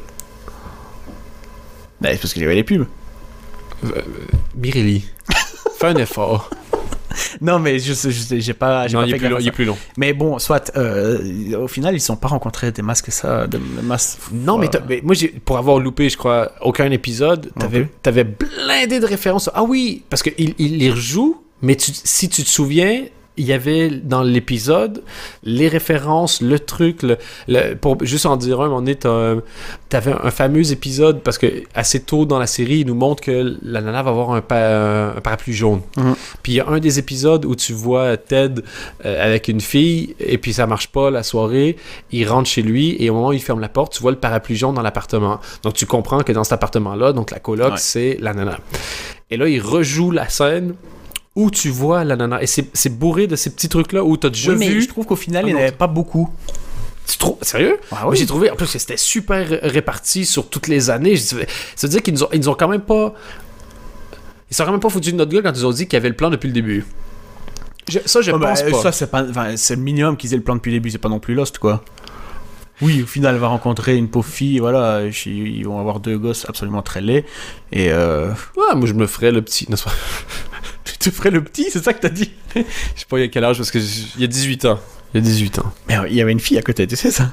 Bah, 2.00 2.08
c'est 2.10 2.20
parce 2.20 2.32
qu'il 2.32 2.42
y 2.42 2.44
avait 2.44 2.56
les 2.56 2.64
pubs. 2.64 2.86
Mireille, 4.56 5.04
fais 5.78 5.86
un 5.88 5.96
effort. 5.96 6.50
Non, 7.40 7.58
mais 7.58 7.78
je 7.80 7.92
j'ai 8.38 8.54
pas. 8.54 8.86
j'ai 8.86 8.94
Non, 8.94 9.02
pas 9.02 9.08
il 9.08 9.14
est, 9.14 9.18
fait 9.18 9.28
long, 9.28 9.38
il 9.40 9.48
est 9.48 9.50
plus 9.50 9.64
long. 9.64 9.76
Mais 9.96 10.12
bon, 10.12 10.38
soit, 10.38 10.70
euh, 10.76 11.58
au 11.60 11.66
final, 11.66 11.94
ils 11.94 12.00
sont 12.00 12.16
pas 12.16 12.28
rencontrés 12.28 12.70
des 12.70 12.82
masques, 12.82 13.10
ça, 13.10 13.46
des 13.48 13.58
masques. 13.82 14.18
Non, 14.32 14.58
mais, 14.58 14.68
moi, 15.02 15.14
j'ai, 15.14 15.28
pour 15.28 15.58
avoir 15.58 15.80
loupé, 15.80 16.08
je 16.08 16.16
crois, 16.16 16.52
aucun 16.60 16.88
épisode, 16.92 17.50
t'avais, 17.58 17.88
t'avais 18.02 18.24
blindé 18.24 19.00
de 19.00 19.06
références. 19.06 19.50
Ah 19.54 19.64
oui, 19.64 20.04
parce 20.08 20.22
qu'il 20.22 20.54
il 20.58 20.78
les 20.78 20.90
rejoue, 20.90 21.42
mais 21.62 21.74
tu- 21.76 21.90
si 21.92 22.28
tu 22.28 22.44
te 22.44 22.48
souviens, 22.48 23.02
il 23.36 23.46
y 23.46 23.52
avait 23.52 23.88
dans 23.90 24.22
l'épisode 24.22 25.02
les 25.44 25.68
références, 25.68 26.42
le 26.42 26.58
truc, 26.58 27.02
le, 27.02 27.16
le- 27.48 27.74
pour 27.74 27.96
juste 28.04 28.26
en 28.26 28.36
dire 28.36 28.60
un, 28.60 28.68
donné, 28.68 28.96
t'as- 28.96 29.36
t'avais 29.88 30.12
un 30.12 30.30
fameux 30.30 30.72
épisode, 30.72 31.20
parce 31.22 31.38
que 31.38 31.46
assez 31.74 32.00
tôt 32.00 32.26
dans 32.26 32.38
la 32.38 32.46
série, 32.46 32.80
il 32.80 32.86
nous 32.86 32.94
montre 32.94 33.22
que 33.22 33.56
la 33.62 33.80
nana 33.80 34.02
va 34.02 34.10
avoir 34.10 34.32
un, 34.32 34.40
pa- 34.42 35.12
un 35.16 35.20
parapluie 35.20 35.54
jaune. 35.54 35.80
Mhm. 35.96 36.14
Puis 36.42 36.52
il 36.52 36.56
y 36.56 36.60
a 36.60 36.68
un 36.68 36.78
des 36.80 36.98
épisodes 36.98 37.44
où 37.46 37.54
tu 37.54 37.72
vois 37.72 38.16
Ted 38.16 38.60
euh, 39.06 39.26
avec 39.26 39.48
une 39.48 39.60
fille, 39.60 40.14
et 40.20 40.36
puis 40.36 40.52
ça 40.52 40.66
marche 40.66 40.88
pas 40.88 41.10
la 41.10 41.22
soirée, 41.22 41.76
il 42.12 42.28
rentre 42.28 42.48
chez 42.48 42.62
lui, 42.62 42.96
et 43.02 43.08
au 43.10 43.14
moment 43.14 43.28
où 43.28 43.32
il 43.32 43.40
ferme 43.42 43.60
la 43.60 43.68
porte, 43.70 43.94
tu 43.94 44.02
vois 44.02 44.10
le 44.12 44.18
parapluie 44.18 44.56
jaune 44.56 44.74
dans 44.74 44.82
l'appartement. 44.82 45.40
Donc 45.62 45.74
tu 45.74 45.86
comprends 45.86 46.20
que 46.22 46.32
dans 46.32 46.44
cet 46.44 46.52
appartement-là, 46.54 47.12
donc 47.12 47.30
la 47.30 47.38
coloc, 47.38 47.72
Ouais. 47.72 47.78
c'est 47.78 48.18
la 48.20 48.34
nana. 48.34 48.58
Et 49.30 49.36
là, 49.36 49.48
il 49.48 49.60
rejoue 49.62 50.10
la 50.10 50.28
scène 50.28 50.74
où 51.36 51.50
tu 51.50 51.70
vois 51.70 52.04
la 52.04 52.16
nana. 52.16 52.42
Et 52.42 52.46
c'est 52.46 52.88
bourré 52.98 53.26
de 53.26 53.36
ces 53.36 53.50
petits 53.50 53.68
trucs-là 53.68 54.04
où 54.04 54.16
t'as 54.16 54.30
déjà 54.30 54.52
Oui, 54.52 54.58
mais 54.58 54.68
vu. 54.68 54.82
je 54.82 54.88
trouve 54.88 55.06
qu'au 55.06 55.16
final, 55.16 55.44
il 55.46 55.54
n'y 55.54 55.54
en 55.54 55.62
avait 55.62 55.72
pas 55.72 55.86
beaucoup. 55.86 56.28
Tu 57.06 57.18
trouves 57.18 57.38
Sérieux? 57.42 57.78
Ah 57.92 58.08
oui. 58.08 58.16
J'ai 58.16 58.26
trouvé, 58.26 58.50
en 58.50 58.56
plus, 58.56 58.70
que 58.72 58.78
c'était 58.78 58.96
super 58.96 59.48
réparti 59.62 60.24
sur 60.26 60.48
toutes 60.48 60.68
les 60.68 60.90
années. 60.90 61.16
Ça 61.16 61.36
veut 61.82 61.88
dire 61.88 62.02
qu'ils 62.02 62.14
nous, 62.14 62.22
ont, 62.24 62.28
ils 62.32 62.40
nous 62.40 62.48
ont 62.48 62.54
quand 62.54 62.68
même 62.68 62.82
pas. 62.82 63.14
Ils 64.50 64.56
sont 64.56 64.64
quand 64.64 64.72
même 64.72 64.80
pas 64.80 64.90
foutus 64.90 65.12
de 65.12 65.18
notre 65.18 65.30
gueule 65.30 65.42
quand 65.42 65.52
ils 65.52 65.66
ont 65.66 65.70
dit 65.72 65.86
qu'il 65.86 65.94
y 65.94 65.96
avait 65.96 66.08
le 66.08 66.16
plan 66.16 66.30
depuis 66.30 66.48
le 66.48 66.52
début. 66.52 66.84
Je- 67.88 67.98
ça, 68.04 68.20
je 68.20 68.30
bah, 68.32 68.48
pense 68.50 68.62
euh, 68.62 68.70
pas. 68.70 68.82
Ça, 68.82 68.92
c'est 68.92 69.10
pas. 69.10 69.24
enfin, 69.28 69.56
c'est 69.56 69.76
le 69.76 69.82
minimum 69.82 70.16
qu'ils 70.16 70.32
aient 70.34 70.36
le 70.36 70.42
plan 70.42 70.54
depuis 70.56 70.70
le 70.70 70.76
début, 70.76 70.90
c'est 70.90 70.98
pas 70.98 71.08
non 71.08 71.20
plus 71.20 71.34
Lost, 71.34 71.58
quoi. 71.58 71.82
Oui, 72.82 73.02
au 73.02 73.06
final, 73.06 73.34
elle 73.34 73.40
va 73.40 73.48
rencontrer 73.48 73.96
une 73.96 74.08
pauvre 74.08 74.26
fille, 74.28 74.58
voilà, 74.58 75.02
ils 75.04 75.28
ils 75.58 75.64
vont 75.66 75.78
avoir 75.78 76.00
deux 76.00 76.16
gosses 76.16 76.46
absolument 76.48 76.80
très 76.80 77.02
laids, 77.02 77.26
et 77.72 77.92
euh... 77.92 78.30
Ouais, 78.56 78.74
moi, 78.74 78.86
je 78.86 78.94
me 78.94 79.06
ferais 79.06 79.32
le 79.32 79.42
petit. 79.42 79.66
Te 81.08 81.10
ferais 81.10 81.30
le 81.30 81.42
petit, 81.42 81.70
c'est 81.70 81.82
ça 81.82 81.92
que 81.94 82.00
t'as 82.00 82.08
dit 82.10 82.32
Je 82.54 82.60
sais 82.60 83.06
pas 83.08 83.18
il 83.18 83.22
y 83.22 83.24
a 83.24 83.28
quel 83.28 83.44
âge, 83.44 83.56
parce 83.56 83.70
que 83.70 83.80
j- 83.80 84.12
il 84.16 84.20
y 84.20 84.24
a 84.24 84.26
18 84.26 84.64
ans. 84.66 84.78
Il 85.14 85.18
y 85.18 85.20
a 85.20 85.26
18 85.26 85.58
ans. 85.60 85.72
Mais 85.88 85.96
il 86.08 86.14
y 86.14 86.20
avait 86.22 86.32
une 86.32 86.40
fille 86.40 86.58
à 86.58 86.62
côté, 86.62 86.86
tu 86.86 86.96
sais 86.96 87.10
ça 87.10 87.32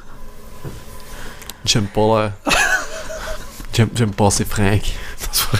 J'aime 1.65 1.87
pas 1.87 2.31
la... 2.45 2.51
J'aime, 3.73 3.89
j'aime 3.93 4.11
pas 4.11 4.31
ces 4.31 4.45
fringues. 4.45 4.81
Non, 5.21 5.27
c'est 5.31 5.45
pas 5.51 5.57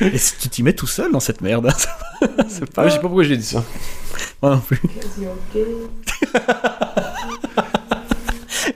vrai. 0.00 0.12
Et 0.12 0.18
si 0.18 0.36
tu 0.38 0.48
t'y 0.48 0.62
mets 0.62 0.72
tout 0.74 0.86
seul 0.86 1.10
dans 1.12 1.20
cette 1.20 1.40
merde, 1.40 1.66
hein, 1.68 1.74
c'est 2.48 2.70
pas... 2.72 2.82
Moi, 2.82 2.88
je 2.90 2.94
sais 2.94 3.00
pas 3.00 3.06
pourquoi 3.08 3.24
j'ai 3.24 3.36
dit 3.36 3.44
ça. 3.46 3.64
Moi 4.42 4.52
non 4.56 4.60
plus. 4.60 4.80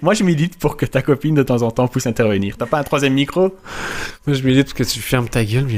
Moi, 0.02 0.14
je 0.14 0.22
milite 0.22 0.58
pour 0.58 0.76
que 0.76 0.86
ta 0.86 1.02
copine, 1.02 1.34
de 1.34 1.42
temps 1.42 1.62
en 1.62 1.70
temps, 1.70 1.88
puisse 1.88 2.06
intervenir. 2.06 2.56
T'as 2.56 2.66
pas 2.66 2.78
un 2.78 2.84
troisième 2.84 3.14
micro? 3.14 3.56
Moi, 4.26 4.36
je 4.36 4.42
milite 4.42 4.66
pour 4.68 4.74
que 4.76 4.84
tu 4.84 5.00
fermes 5.00 5.28
ta 5.28 5.44
gueule, 5.44 5.66
mais... 5.66 5.76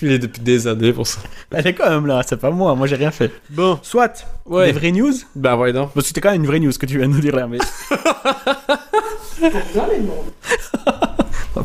je 0.00 0.06
milite 0.06 0.22
depuis 0.22 0.40
des 0.42 0.66
années 0.66 0.92
pour 0.92 1.06
ça. 1.06 1.20
Elle 1.50 1.66
est 1.66 1.74
quand 1.74 1.88
même 1.90 2.06
là, 2.06 2.22
c'est 2.26 2.36
pas 2.36 2.50
moi, 2.50 2.74
moi 2.74 2.86
j'ai 2.86 2.96
rien 2.96 3.10
fait. 3.10 3.30
Bon. 3.50 3.78
Soit, 3.82 4.24
Ouais. 4.46 4.66
des 4.66 4.72
vraies 4.78 4.92
news? 4.92 5.12
Ben, 5.34 5.56
ouais, 5.56 5.72
non. 5.72 5.86
Parce 5.86 6.04
que 6.04 6.08
c'était 6.08 6.20
quand 6.20 6.30
même 6.32 6.42
une 6.42 6.46
vraie 6.46 6.60
news 6.60 6.72
que 6.72 6.86
tu 6.86 6.98
viens 6.98 7.08
de 7.08 7.12
nous 7.14 7.20
dire 7.20 7.34
là, 7.36 7.46
mais... 7.46 7.58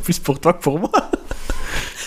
Plus 0.03 0.19
pour 0.19 0.39
toi 0.39 0.53
que 0.53 0.61
pour 0.63 0.79
moi. 0.79 0.89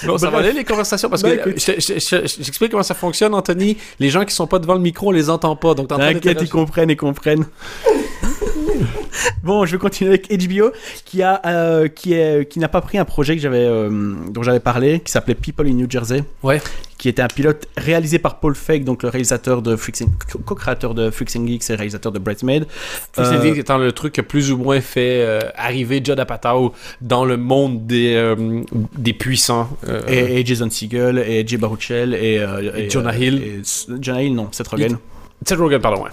Bon, 0.05 0.19
ça 0.19 0.29
va 0.31 0.39
aller 0.39 0.53
les 0.53 0.65
conversations 0.65 1.09
parce 1.09 1.23
que 1.23 1.29
écoute. 1.29 1.55
je- 1.57 1.81
je- 1.81 1.99
je- 1.99 2.27
je- 2.27 2.43
j'explique 2.43 2.71
comment 2.73 2.83
ça 2.83 2.95
fonctionne, 2.95 3.35
Anthony. 3.35 3.77
Les 4.01 4.11
gens 4.11 4.25
qui 4.25 4.35
sont 4.35 4.47
pas 4.47 4.59
devant 4.59 4.75
le 4.75 4.81
micro, 4.81 5.09
on 5.09 5.13
les 5.13 5.31
entend 5.31 5.55
pas. 5.57 5.75
Donc, 5.75 5.91
en 5.93 5.97
T'inquiète, 5.99 6.39
ils 6.43 6.49
comprennent, 6.49 6.91
ils 6.91 6.97
comprennent. 6.97 7.47
bon, 9.43 9.65
je 9.67 9.73
vais 9.73 9.79
continuer 9.79 10.11
avec 10.11 10.29
HBO, 10.49 10.71
qui 11.05 11.23
a, 11.23 11.41
euh, 11.47 11.89
qui 11.89 12.15
est, 12.15 12.49
qui 12.51 12.59
n'a 12.59 12.69
pas 12.69 12.81
pris 12.81 12.99
un 12.99 13.05
projet 13.05 13.37
que 13.37 13.43
j'avais, 13.43 13.59
euh, 13.65 14.15
dont 14.31 14.43
j'avais 14.43 14.61
parlé, 14.61 15.01
qui 15.01 15.13
s'appelait 15.13 15.35
People 15.35 15.67
in 15.67 15.73
New 15.75 15.91
Jersey, 15.91 16.25
Ouais. 16.43 16.61
qui 16.99 17.09
était 17.09 17.23
un 17.23 17.29
pilote 17.29 17.67
réalisé 17.77 18.19
par 18.19 18.41
Paul 18.41 18.55
Feig, 18.55 18.85
donc 18.85 19.03
le 19.03 19.09
réalisateur 19.09 19.63
de 19.63 19.77
co-créateur 20.45 20.95
de 20.95 21.11
Freaks 21.11 21.37
and 21.37 21.47
Geeks 21.47 21.71
et 21.71 21.75
réalisateur 21.75 22.13
de 22.13 22.19
Bridesmaid. 22.19 22.67
Freaks 23.13 23.27
Euh, 23.27 23.39
and 23.39 23.43
Geeks 23.43 23.59
étant 23.59 23.79
le 23.79 23.93
truc 23.93 24.15
qui 24.15 24.21
a 24.21 24.23
plus 24.23 24.51
ou 24.53 24.57
moins 24.59 24.81
fait 24.81 25.21
euh, 25.23 25.41
arriver 25.57 26.01
Judd 26.05 26.19
Apatow 26.19 26.73
dans 27.01 27.25
le 27.25 27.37
monde 27.37 27.87
des, 27.87 28.15
euh, 28.15 28.63
des 28.97 29.13
puissants. 29.13 29.69
euh, 29.89 30.01
Et, 30.09 30.41
et 30.41 30.47
Jason 30.47 30.71
Segel 30.71 31.19
et 31.19 31.47
Jay 31.47 31.57
Baruchel 31.57 32.15
et, 32.15 32.39
euh, 32.39 32.73
Et 32.77 32.91
Jonah 32.91 33.17
Hill. 33.17 33.63
Jonah 34.01 34.23
Hill, 34.23 34.35
non, 34.35 34.49
Seth 34.53 34.69
Rogen. 34.69 34.97
Seth 35.47 35.59
Rogen, 35.59 35.81
pardon, 35.81 36.03
ouais. 36.05 36.11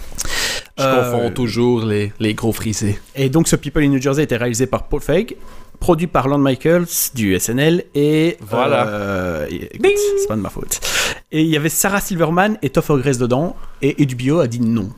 Je 0.77 0.83
Euh, 0.83 1.11
confonds 1.11 1.31
toujours 1.31 1.83
les, 1.85 2.11
les 2.19 2.33
gros 2.33 2.53
frisés. 2.53 2.99
Et 3.15 3.29
donc 3.29 3.47
ce 3.47 3.55
People 3.55 3.83
in 3.83 3.89
New 3.89 4.01
Jersey 4.01 4.23
était 4.23 4.37
réalisé 4.37 4.65
par 4.67 4.83
Paul 4.87 5.01
Feig, 5.01 5.35
produit 5.79 6.07
par 6.07 6.27
Lon 6.27 6.37
Michaels 6.37 6.85
du 7.13 7.37
SNL 7.37 7.83
et 7.93 8.37
Voilà. 8.41 8.87
euh, 8.87 9.47
c'est 9.49 10.27
pas 10.27 10.35
de 10.35 10.41
ma 10.41 10.49
faute. 10.49 10.79
Et 11.31 11.41
il 11.41 11.47
y 11.47 11.57
avait 11.57 11.69
Sarah 11.69 11.99
Silverman 12.01 12.57
et 12.61 12.69
Topher 12.69 12.95
Grace 12.99 13.17
dedans 13.17 13.55
et 13.81 13.95
HBO 14.05 14.39
a 14.39 14.47
dit 14.47 14.61
non. 14.61 14.89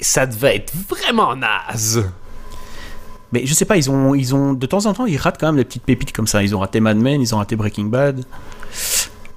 Ça 0.00 0.26
devait 0.26 0.56
être 0.56 0.72
vraiment 0.88 1.34
naze. 1.36 2.04
Mais 3.32 3.44
je 3.44 3.52
sais 3.54 3.64
pas, 3.66 3.76
ils 3.76 3.90
ont 3.90 4.14
ils 4.14 4.34
ont 4.34 4.52
de 4.54 4.66
temps 4.66 4.86
en 4.86 4.94
temps 4.94 5.04
ils 5.06 5.16
ratent 5.18 5.36
quand 5.38 5.48
même 5.48 5.56
des 5.56 5.64
petites 5.64 5.82
pépites 5.84 6.12
comme 6.12 6.26
ça. 6.26 6.42
Ils 6.42 6.56
ont 6.56 6.60
raté 6.60 6.80
Mad 6.80 6.96
Men, 6.96 7.20
ils 7.20 7.34
ont 7.34 7.38
raté 7.38 7.56
Breaking 7.56 7.84
Bad. 7.86 8.24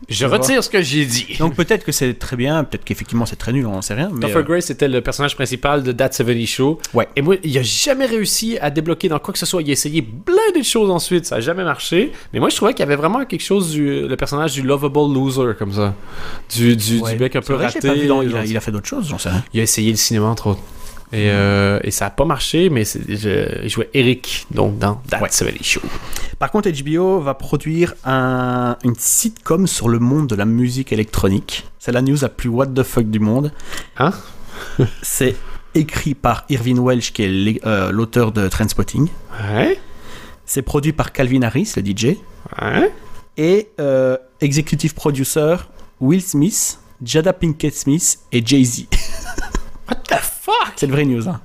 Je 0.10 0.26
retire 0.26 0.64
ce 0.64 0.70
que 0.70 0.82
j'ai 0.82 1.06
dit. 1.06 1.36
Donc 1.39 1.56
peut-être 1.56 1.84
que 1.86 1.91
c'est 1.91 2.14
très 2.18 2.36
bien, 2.36 2.64
peut-être 2.64 2.84
qu'effectivement 2.84 3.26
c'est 3.26 3.36
très 3.36 3.54
nul, 3.54 3.66
on 3.68 3.72
n'en 3.72 3.82
sait 3.82 3.93
rien. 3.93 4.10
Mais 4.14 4.20
Topher 4.22 4.38
euh, 4.39 4.43
Grace 4.43 4.70
était 4.70 4.88
le 4.88 5.02
personnage 5.02 5.36
principal 5.36 5.84
de 5.84 5.91
That 5.91 6.12
70 6.12 6.47
Show. 6.47 6.80
Ouais. 6.93 7.08
Et 7.16 7.22
moi, 7.22 7.36
il 7.43 7.58
a 7.58 7.62
jamais 7.62 8.06
réussi 8.06 8.58
à 8.60 8.70
débloquer 8.70 9.10
dans 9.10 9.20
quoi 9.20 9.32
que 9.32 9.39
ce 9.39 9.45
soit. 9.45 9.62
Il 9.62 9.70
a 9.70 9.74
essayé 9.74 10.02
plein 10.02 10.36
de 10.60 10.64
choses 10.64 10.89
ensuite, 10.89 11.26
ça 11.26 11.36
a 11.36 11.39
jamais 11.39 11.64
marché. 11.64 12.12
Mais 12.34 12.39
moi, 12.39 12.49
je 12.49 12.56
trouvais 12.56 12.74
qu'il 12.74 12.82
y 12.82 12.84
avait 12.84 12.95
vraiment 12.95 13.24
quelque 13.26 13.43
chose 13.43 13.72
du 13.72 14.08
le 14.08 14.16
personnage 14.16 14.54
du 14.54 14.62
lovable 14.64 14.99
loser 15.14 15.54
comme 15.58 15.74
ça, 15.74 15.93
du 16.56 16.76
du, 16.76 16.99
ouais. 16.99 17.14
du 17.14 17.20
mec 17.20 17.36
un 17.36 17.41
peu 17.41 17.56
raté. 17.56 17.80
pas 17.80 17.93
vu 17.93 18.08
dans- 18.08 18.22
il, 18.22 18.30
a, 18.30 18.32
genre- 18.32 18.43
il 18.45 18.58
a 18.58 18.60
fait 18.60 18.72
d'autres 18.72 18.88
choses, 18.88 19.08
j'en 19.08 19.18
sais 19.18 19.30
rien. 19.30 19.43
Il 19.54 19.60
a 19.60 19.64
essayé 19.64 19.91
le 19.91 19.97
cinéma 19.97 20.28
entre 20.28 20.47
autres. 20.47 20.62
Et, 21.14 21.30
euh, 21.30 21.80
et 21.84 21.91
ça 21.91 22.05
a 22.05 22.09
pas 22.09 22.24
marché, 22.26 22.70
mais 22.70 22.84
je, 22.86 23.64
il 23.64 23.70
jouait 23.70 23.89
Eric 23.93 24.47
donc 24.51 24.78
dans 24.80 24.95
That 25.09 25.22
Ouais. 25.22 25.30
70 25.30 25.64
Show. 25.64 25.82
Par 26.39 26.51
contre, 26.51 26.70
HBO 26.70 27.20
va 27.20 27.34
produire 27.34 27.93
un, 28.05 28.78
une 28.84 28.95
sitcom 28.97 29.68
sur 29.68 29.89
le 29.89 29.99
monde 29.99 30.28
de 30.28 30.36
la 30.36 30.45
musique 30.45 30.91
électronique. 30.93 31.68
C'est 31.80 31.91
la 31.91 32.01
news 32.01 32.18
la 32.22 32.30
plus 32.30 32.49
what 32.49 32.68
the 32.68 32.84
fuck 32.84 33.09
du 33.09 33.20
monde. 33.20 33.51
Hein? 33.97 34.12
C'est 35.01 35.36
écrit 35.76 36.14
par 36.16 36.45
Irvin 36.49 36.78
Welsh, 36.78 37.12
qui 37.14 37.24
est 37.24 37.66
euh, 37.66 37.91
l'auteur 37.91 38.32
de 38.32 38.47
Trainspotting. 38.47 39.07
Ouais, 39.53 39.80
C'est 40.45 40.62
produit 40.62 40.93
par 40.93 41.12
Calvin 41.12 41.41
Harris, 41.43 41.74
le 41.78 41.84
DJ. 41.86 42.18
ouais. 42.62 42.91
Et 43.38 43.70
euh, 43.80 44.18
executive 44.41 44.93
producer 44.93 45.55
Will 46.01 46.22
Smith, 46.22 46.80
Jada 47.03 47.32
Pinkett 47.34 47.74
Smith 47.76 48.20
et 48.32 48.45
Jay-Z. 48.45 48.86
What 49.91 49.97
the 50.07 50.19
fuck? 50.21 50.73
C'est 50.77 50.87
le 50.87 50.93
vrai 50.93 51.05
news. 51.05 51.27
Hein. 51.27 51.39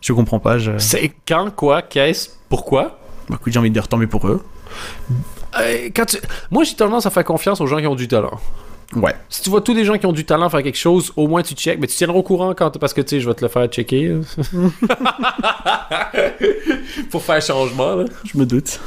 Je 0.00 0.12
comprends 0.12 0.38
pas. 0.40 0.58
Je... 0.58 0.78
C'est 0.78 1.12
quand, 1.28 1.54
quoi, 1.54 1.82
qu'est-ce, 1.82 2.30
pourquoi? 2.48 2.98
Bah, 3.28 3.36
écoute, 3.40 3.52
j'ai 3.52 3.58
envie 3.58 3.70
de 3.70 3.74
mieux 3.98 4.08
pour 4.08 4.26
eux. 4.26 4.44
Euh, 5.60 5.90
quand 5.94 6.06
tu- 6.06 6.18
Moi, 6.50 6.64
j'ai 6.64 6.74
tendance 6.74 7.06
à 7.06 7.10
faire 7.10 7.24
confiance 7.24 7.60
aux 7.60 7.66
gens 7.66 7.78
qui 7.78 7.86
ont 7.86 7.94
du 7.94 8.08
talent. 8.08 8.40
Ouais. 8.94 9.14
Si 9.28 9.40
tu 9.42 9.50
vois 9.50 9.60
tous 9.62 9.74
les 9.74 9.84
gens 9.84 9.96
qui 9.96 10.04
ont 10.06 10.12
du 10.12 10.24
talent 10.24 10.48
faire 10.50 10.62
quelque 10.62 10.76
chose, 10.78 11.12
au 11.16 11.26
moins 11.26 11.42
tu 11.42 11.54
check. 11.54 11.78
Mais 11.80 11.86
tu 11.86 11.96
tiendras 11.96 12.18
au 12.18 12.22
courant 12.22 12.52
quand 12.54 12.78
parce 12.78 12.92
que 12.92 13.00
tu 13.00 13.08
sais, 13.16 13.20
je 13.20 13.28
vais 13.28 13.34
te 13.34 13.42
le 13.42 13.48
faire 13.48 13.66
checker. 13.68 14.18
Pour 17.10 17.22
faire 17.22 17.40
changement. 17.42 17.94
Là. 17.96 18.04
Je 18.24 18.38
me 18.38 18.44
doute. 18.46 18.80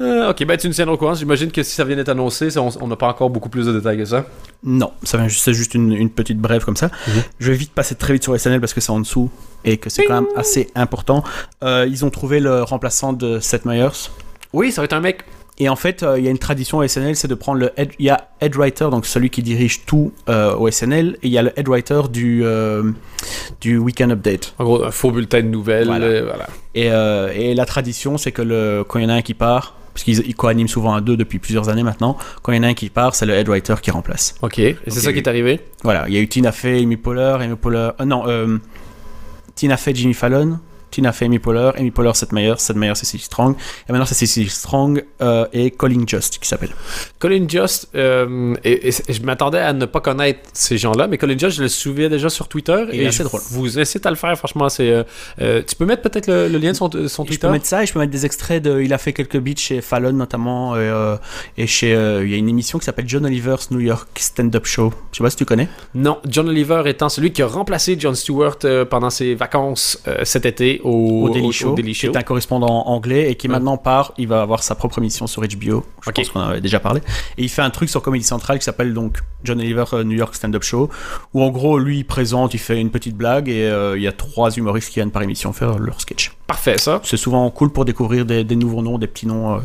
Euh, 0.00 0.30
ok, 0.30 0.44
ben 0.46 0.56
tu 0.56 0.68
nous 0.68 0.74
tiendras 0.74 0.94
au 0.94 0.98
courant. 0.98 1.14
J'imagine 1.14 1.50
que 1.50 1.62
si 1.62 1.74
ça 1.74 1.84
vient 1.84 1.96
d'être 1.96 2.08
annoncé, 2.08 2.50
ça, 2.50 2.60
on 2.62 2.86
n'a 2.86 2.96
pas 2.96 3.08
encore 3.08 3.30
beaucoup 3.30 3.48
plus 3.48 3.66
de 3.66 3.72
détails 3.72 3.98
que 3.98 4.04
ça. 4.04 4.24
Non, 4.62 4.92
ça 5.02 5.18
vient 5.18 5.26
juste- 5.28 5.42
c'est 5.44 5.52
juste 5.54 5.74
une, 5.74 5.92
une 5.92 6.10
petite 6.10 6.38
brève 6.38 6.64
comme 6.64 6.76
ça. 6.76 6.86
Mhm. 7.08 7.22
Je 7.40 7.50
vais 7.50 7.56
vite 7.56 7.72
passer 7.72 7.94
très 7.96 8.12
vite 8.12 8.22
sur 8.22 8.38
SNL 8.38 8.60
parce 8.60 8.74
que 8.74 8.80
c'est 8.80 8.90
en 8.92 9.00
dessous 9.00 9.30
et 9.64 9.76
que 9.78 9.90
c'est 9.90 10.04
quand 10.04 10.20
même 10.22 10.30
assez 10.36 10.68
important. 10.76 11.24
Euh, 11.64 11.86
ils 11.88 12.04
ont 12.04 12.10
trouvé 12.10 12.38
le 12.40 12.62
remplaçant 12.62 13.12
de 13.12 13.40
Seth 13.40 13.64
Meyers. 13.64 14.10
Oui, 14.52 14.70
ça 14.72 14.80
va 14.80 14.84
être 14.86 14.92
un 14.94 15.00
mec. 15.00 15.24
Et 15.60 15.68
en 15.68 15.76
fait, 15.76 16.02
euh, 16.02 16.18
il 16.18 16.24
y 16.24 16.28
a 16.28 16.30
une 16.30 16.38
tradition 16.38 16.78
au 16.78 16.86
SNL, 16.86 17.16
c'est 17.16 17.28
de 17.28 17.34
prendre 17.34 17.58
le 17.58 17.72
head, 17.76 17.90
il 17.98 18.06
y 18.06 18.10
a 18.10 18.28
head 18.40 18.54
writer, 18.54 18.88
donc 18.90 19.06
celui 19.06 19.28
qui 19.28 19.42
dirige 19.42 19.84
tout 19.86 20.12
euh, 20.28 20.54
au 20.54 20.70
SNL, 20.70 21.18
et 21.22 21.26
il 21.26 21.32
y 21.32 21.38
a 21.38 21.42
le 21.42 21.58
head 21.58 21.68
writer 21.68 22.02
du 22.12 22.44
euh, 22.44 22.92
du 23.60 23.76
Weekend 23.76 24.12
Update. 24.12 24.54
En 24.58 24.64
gros, 24.64 24.84
un 24.84 24.90
faux 24.92 25.10
bulletin 25.10 25.42
de 25.42 25.48
nouvelles. 25.48 25.86
Voilà. 25.86 26.22
voilà. 26.22 26.46
Et, 26.74 26.86
et 26.86 27.54
la 27.54 27.66
tradition, 27.66 28.18
c'est 28.18 28.30
que 28.30 28.42
le, 28.42 28.84
quand 28.86 29.00
il 29.00 29.02
y 29.02 29.06
en 29.06 29.08
a 29.08 29.14
un 29.14 29.22
qui 29.22 29.34
part, 29.34 29.74
parce 29.98 30.04
qu'ils 30.04 30.24
ils 30.28 30.36
co-animent 30.36 30.68
souvent 30.68 30.94
à 30.94 31.00
deux 31.00 31.16
depuis 31.16 31.40
plusieurs 31.40 31.68
années 31.68 31.82
maintenant, 31.82 32.16
quand 32.42 32.52
il 32.52 32.56
y 32.56 32.60
en 32.60 32.62
a 32.62 32.68
un 32.68 32.74
qui 32.74 32.88
part, 32.88 33.16
c'est 33.16 33.26
le 33.26 33.34
head 33.34 33.48
writer 33.48 33.74
qui 33.82 33.90
remplace. 33.90 34.36
Ok. 34.42 34.60
Et 34.60 34.76
c'est 34.86 35.00
ça 35.00 35.12
qui 35.12 35.18
est 35.18 35.26
arrivé? 35.26 35.60
Voilà, 35.82 36.04
il 36.06 36.14
y 36.14 36.18
a 36.18 36.20
eu 36.20 36.28
Tina 36.28 36.52
Fey, 36.52 36.84
Amy 36.84 36.96
Poehler, 36.96 37.38
Amy 37.40 37.56
Poehler, 37.56 37.90
euh, 38.00 38.04
non, 38.04 38.22
euh, 38.28 38.58
Tina 39.56 39.76
Fey, 39.76 39.92
Jimmy 39.96 40.14
Fallon, 40.14 40.60
Tina 40.90 41.12
Fey, 41.12 41.26
Amy 41.26 41.38
Poehler, 41.38 41.70
Amy 41.76 41.90
Poehler, 41.90 42.12
Seth 42.14 42.32
Meyers, 42.32 42.54
Seth 42.58 42.76
Meyers, 42.76 42.94
Cecily 42.94 43.22
Strong, 43.22 43.54
et 43.88 43.92
maintenant 43.92 44.06
c'est 44.06 44.14
Cecily 44.14 44.48
Strong 44.48 45.04
euh, 45.20 45.46
et 45.52 45.70
Colin 45.70 46.04
Just 46.06 46.38
qui 46.38 46.48
s'appelle. 46.48 46.70
Colin 47.18 47.46
Just, 47.48 47.88
euh, 47.94 48.54
et, 48.64 48.88
et 48.88 49.12
je 49.12 49.22
m'attendais 49.22 49.58
à 49.58 49.72
ne 49.72 49.86
pas 49.86 50.00
connaître 50.00 50.40
ces 50.52 50.78
gens-là, 50.78 51.06
mais 51.06 51.18
Colin 51.18 51.36
Just, 51.38 51.56
je 51.58 51.62
le 51.62 51.68
suivais 51.68 52.08
déjà 52.08 52.28
sur 52.28 52.48
Twitter. 52.48 52.84
Et 52.92 53.10
je 53.10 53.22
drôle. 53.22 53.40
vous 53.50 53.78
incite 53.78 54.06
à 54.06 54.10
le 54.10 54.16
faire, 54.16 54.36
franchement. 54.36 54.68
c'est 54.68 55.04
euh, 55.40 55.62
tu 55.66 55.74
peux 55.76 55.84
mettre 55.84 56.02
peut-être 56.02 56.26
le, 56.28 56.48
le 56.48 56.58
lien 56.58 56.72
de 56.72 56.76
son, 56.76 56.90
son 56.90 57.24
Je 57.24 57.28
Twitter? 57.28 57.46
peux 57.46 57.52
mettre 57.52 57.66
ça 57.66 57.82
et 57.82 57.86
je 57.86 57.92
peux 57.92 57.98
mettre 57.98 58.12
des 58.12 58.24
extraits 58.26 58.62
de. 58.62 58.80
Il 58.80 58.92
a 58.92 58.98
fait 58.98 59.12
quelques 59.12 59.38
beats 59.38 59.54
chez 59.56 59.80
Fallon 59.80 60.12
notamment 60.12 60.76
et, 60.76 61.16
et 61.56 61.66
chez. 61.66 61.90
il 61.90 62.30
y 62.30 62.34
a 62.34 62.36
une 62.36 62.48
émission 62.48 62.78
qui 62.78 62.84
s'appelle 62.84 63.08
John 63.08 63.24
Oliver's 63.26 63.70
New 63.70 63.80
York 63.80 64.08
Stand-Up 64.18 64.66
Show. 64.66 64.92
Je 65.12 65.18
sais 65.18 65.24
pas 65.24 65.30
si 65.30 65.36
tu 65.36 65.44
connais. 65.44 65.68
Non, 65.94 66.18
John 66.28 66.48
Oliver 66.48 66.82
étant 66.86 67.08
celui 67.08 67.32
qui 67.32 67.42
a 67.42 67.46
remplacé 67.46 67.96
Jon 67.98 68.14
Stewart 68.14 68.58
pendant 68.90 69.10
ses 69.10 69.34
vacances 69.34 70.02
cet 70.24 70.46
été 70.46 70.77
au, 70.84 71.24
Au 71.26 71.30
Daily 71.30 71.52
Show, 71.52 71.74
Daily 71.74 71.92
qui 71.92 72.06
est 72.06 72.16
un 72.16 72.22
correspondant 72.22 72.86
anglais 72.86 73.30
et 73.30 73.34
qui 73.34 73.46
Ouais. 73.48 73.52
maintenant 73.52 73.76
part. 73.76 74.12
Il 74.18 74.28
va 74.28 74.42
avoir 74.42 74.62
sa 74.62 74.74
propre 74.74 74.98
émission 74.98 75.26
sur 75.26 75.42
HBO. 75.42 75.84
Je 76.02 76.08
Ok. 76.10 76.14
pense 76.16 76.28
qu'on 76.30 76.40
en 76.40 76.48
avait 76.48 76.60
déjà 76.60 76.80
parlé. 76.80 77.00
Et 77.36 77.42
il 77.44 77.48
fait 77.48 77.62
un 77.62 77.70
truc 77.70 77.88
sur 77.88 78.02
Comedy 78.02 78.24
Central 78.24 78.58
qui 78.58 78.64
s'appelle 78.64 78.92
donc 78.94 79.18
John 79.44 79.58
Oliver 79.60 79.84
euh, 79.92 80.04
New 80.04 80.16
York 80.16 80.34
Stand-Up 80.34 80.62
Show, 80.62 80.90
où 81.34 81.42
en 81.42 81.50
gros 81.50 81.78
lui 81.78 81.98
il 81.98 82.04
présente, 82.04 82.54
il 82.54 82.58
fait 82.58 82.80
une 82.80 82.90
petite 82.90 83.16
blague 83.16 83.48
et 83.48 83.64
euh, 83.64 83.96
il 83.96 84.02
y 84.02 84.06
a 84.08 84.12
trois 84.12 84.50
humoristes 84.50 84.88
qui 84.88 84.96
viennent 84.96 85.10
par 85.10 85.22
émission 85.22 85.52
faire 85.52 85.78
leur 85.78 86.00
sketch. 86.00 86.32
Parfait, 86.46 86.78
ça. 86.78 87.00
C'est 87.04 87.16
souvent 87.16 87.48
cool 87.50 87.70
pour 87.70 87.84
découvrir 87.84 88.24
des, 88.26 88.44
des 88.44 88.56
nouveaux 88.56 88.82
noms, 88.82 88.98
des 88.98 89.06
petits 89.06 89.26
noms. 89.26 89.54
euh. 89.54 89.58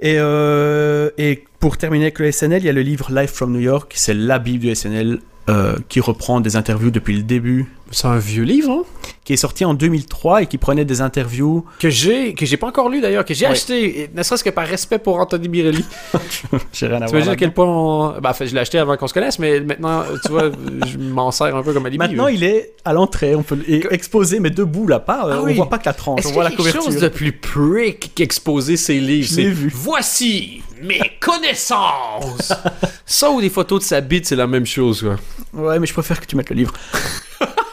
Et, 0.00 0.16
euh, 0.18 1.10
et 1.18 1.44
pour 1.60 1.76
terminer 1.76 2.06
avec 2.06 2.18
le 2.18 2.30
SNL, 2.32 2.62
il 2.62 2.66
y 2.66 2.68
a 2.68 2.72
le 2.72 2.82
livre 2.82 3.12
Live 3.12 3.30
from 3.30 3.52
New 3.52 3.60
York, 3.60 3.92
c'est 3.94 4.14
la 4.14 4.38
Bible 4.38 4.60
du 4.60 4.74
SNL. 4.74 5.20
euh, 5.48 5.74
qui 5.88 5.98
reprend 5.98 6.40
des 6.40 6.54
interviews 6.54 6.92
depuis 6.92 7.16
le 7.16 7.24
début, 7.24 7.66
C'est 7.92 8.06
un 8.08 8.18
vieux 8.18 8.42
livre, 8.44 8.70
hein? 8.70 8.82
qui 9.24 9.34
est 9.34 9.36
sorti 9.36 9.64
en 9.64 9.72
2003 9.74 10.42
et 10.42 10.46
qui 10.46 10.58
prenait 10.58 10.84
des 10.84 11.00
interviews. 11.00 11.64
Que 11.78 11.90
j'ai, 11.90 12.34
que 12.34 12.44
j'ai 12.44 12.56
pas 12.56 12.66
encore 12.66 12.88
lu 12.88 13.00
d'ailleurs, 13.00 13.24
que 13.24 13.34
j'ai 13.34 13.46
Ouais. 13.46 13.52
acheté, 13.52 14.00
et 14.00 14.10
ne 14.12 14.22
serait-ce 14.24 14.42
que 14.42 14.50
par 14.50 14.66
respect 14.66 14.98
pour 14.98 15.18
Anthony 15.20 15.46
Birelli. 15.48 15.84
J'ai 16.72 16.86
rien 16.88 16.96
à 16.96 16.98
voir. 17.00 17.08
T'imagines 17.10 17.30
à 17.30 17.36
quel 17.36 17.52
point 17.54 17.66
on... 17.66 18.20
bah, 18.20 18.32
fait, 18.32 18.48
je 18.48 18.54
l'ai 18.54 18.60
acheté 18.60 18.78
avant 18.78 18.96
qu'on 18.96 19.06
se 19.06 19.14
connaisse, 19.14 19.38
mais 19.38 19.60
maintenant, 19.60 20.02
tu 20.24 20.32
vois, 20.32 20.50
je 20.88 20.98
m'en 20.98 21.30
sers 21.30 21.54
un 21.54 21.62
peu 21.62 21.72
comme 21.72 21.86
alibi. 21.86 21.98
Maintenant, 21.98 22.26
il 22.26 22.42
est 22.42 22.72
à 22.84 22.92
l'entrée, 22.92 23.36
on 23.36 23.42
peut 23.44 23.58
exposé, 23.90 24.40
mais 24.40 24.50
debout 24.50 24.88
là, 24.88 24.98
pas. 24.98 25.26
euh, 25.28 25.32
Ah 25.34 25.40
on 25.42 25.44
oui. 25.44 25.54
voit 25.54 25.68
pas 25.68 25.78
que 25.78 25.86
la 25.86 25.92
tranche, 25.92 26.26
on 26.26 26.32
voit 26.32 26.42
a 26.42 26.44
la 26.44 26.50
quelque 26.50 26.58
couverture. 26.62 26.82
chose 26.82 26.96
de 26.96 27.08
plus 27.08 27.30
prick 27.32 28.12
qu'exposer 28.16 28.76
ses 28.76 28.98
livres? 28.98 29.28
Je 29.32 29.40
vu. 29.42 29.70
Voici 29.72 30.62
mes 30.82 31.00
connaissances! 31.20 32.52
ça 33.06 33.30
ou 33.30 33.40
des 33.40 33.50
photos 33.50 33.80
de 33.82 33.84
sa 33.84 34.00
bite, 34.00 34.26
c'est 34.26 34.36
la 34.36 34.46
même 34.48 34.66
chose, 34.66 35.02
quoi. 35.02 35.16
Ouais, 35.62 35.78
mais 35.78 35.86
je 35.86 35.92
préfère 35.92 36.20
que 36.20 36.26
tu 36.26 36.34
mettes 36.34 36.50
le 36.50 36.56
livre. 36.56 36.72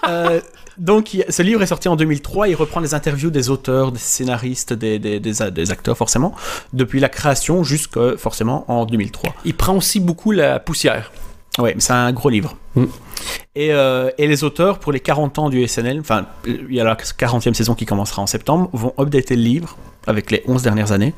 Euh, 0.09 0.41
donc, 0.77 1.17
ce 1.27 1.41
livre 1.41 1.61
est 1.61 1.67
sorti 1.67 1.87
en 1.87 1.95
2003. 1.95 2.49
Il 2.49 2.55
reprend 2.55 2.79
les 2.79 2.93
interviews 2.93 3.29
des 3.29 3.49
auteurs, 3.49 3.91
des 3.91 3.99
scénaristes, 3.99 4.73
des 4.73 5.71
acteurs, 5.71 5.97
forcément, 5.97 6.33
depuis 6.73 6.99
la 6.99 7.09
création 7.09 7.63
jusqu'à, 7.63 8.17
forcément, 8.17 8.65
en 8.71 8.85
2003. 8.85 9.33
Il 9.45 9.55
prend 9.55 9.75
aussi 9.75 9.99
beaucoup 9.99 10.31
la 10.31 10.59
poussière. 10.59 11.11
Ouais, 11.59 11.73
mais 11.75 11.81
c'est 11.81 11.93
un 11.93 12.11
gros 12.11 12.29
livre. 12.29 12.55
Mm. 12.75 12.85
Et, 13.55 13.73
euh, 13.73 14.09
et 14.17 14.27
les 14.27 14.43
auteurs, 14.43 14.79
pour 14.79 14.91
les 14.91 14.99
40 14.99 15.39
ans 15.39 15.49
du 15.49 15.67
SNL, 15.67 15.99
enfin, 15.99 16.25
il 16.45 16.73
y 16.73 16.79
a 16.79 16.83
la 16.83 16.95
40e 16.95 17.53
saison 17.53 17.75
qui 17.75 17.85
commencera 17.85 18.21
en 18.21 18.27
septembre, 18.27 18.69
vont 18.73 18.93
updater 18.97 19.35
le 19.35 19.41
livre 19.41 19.75
avec 20.07 20.31
les 20.31 20.43
11 20.47 20.63
dernières 20.63 20.91
années. 20.91 21.13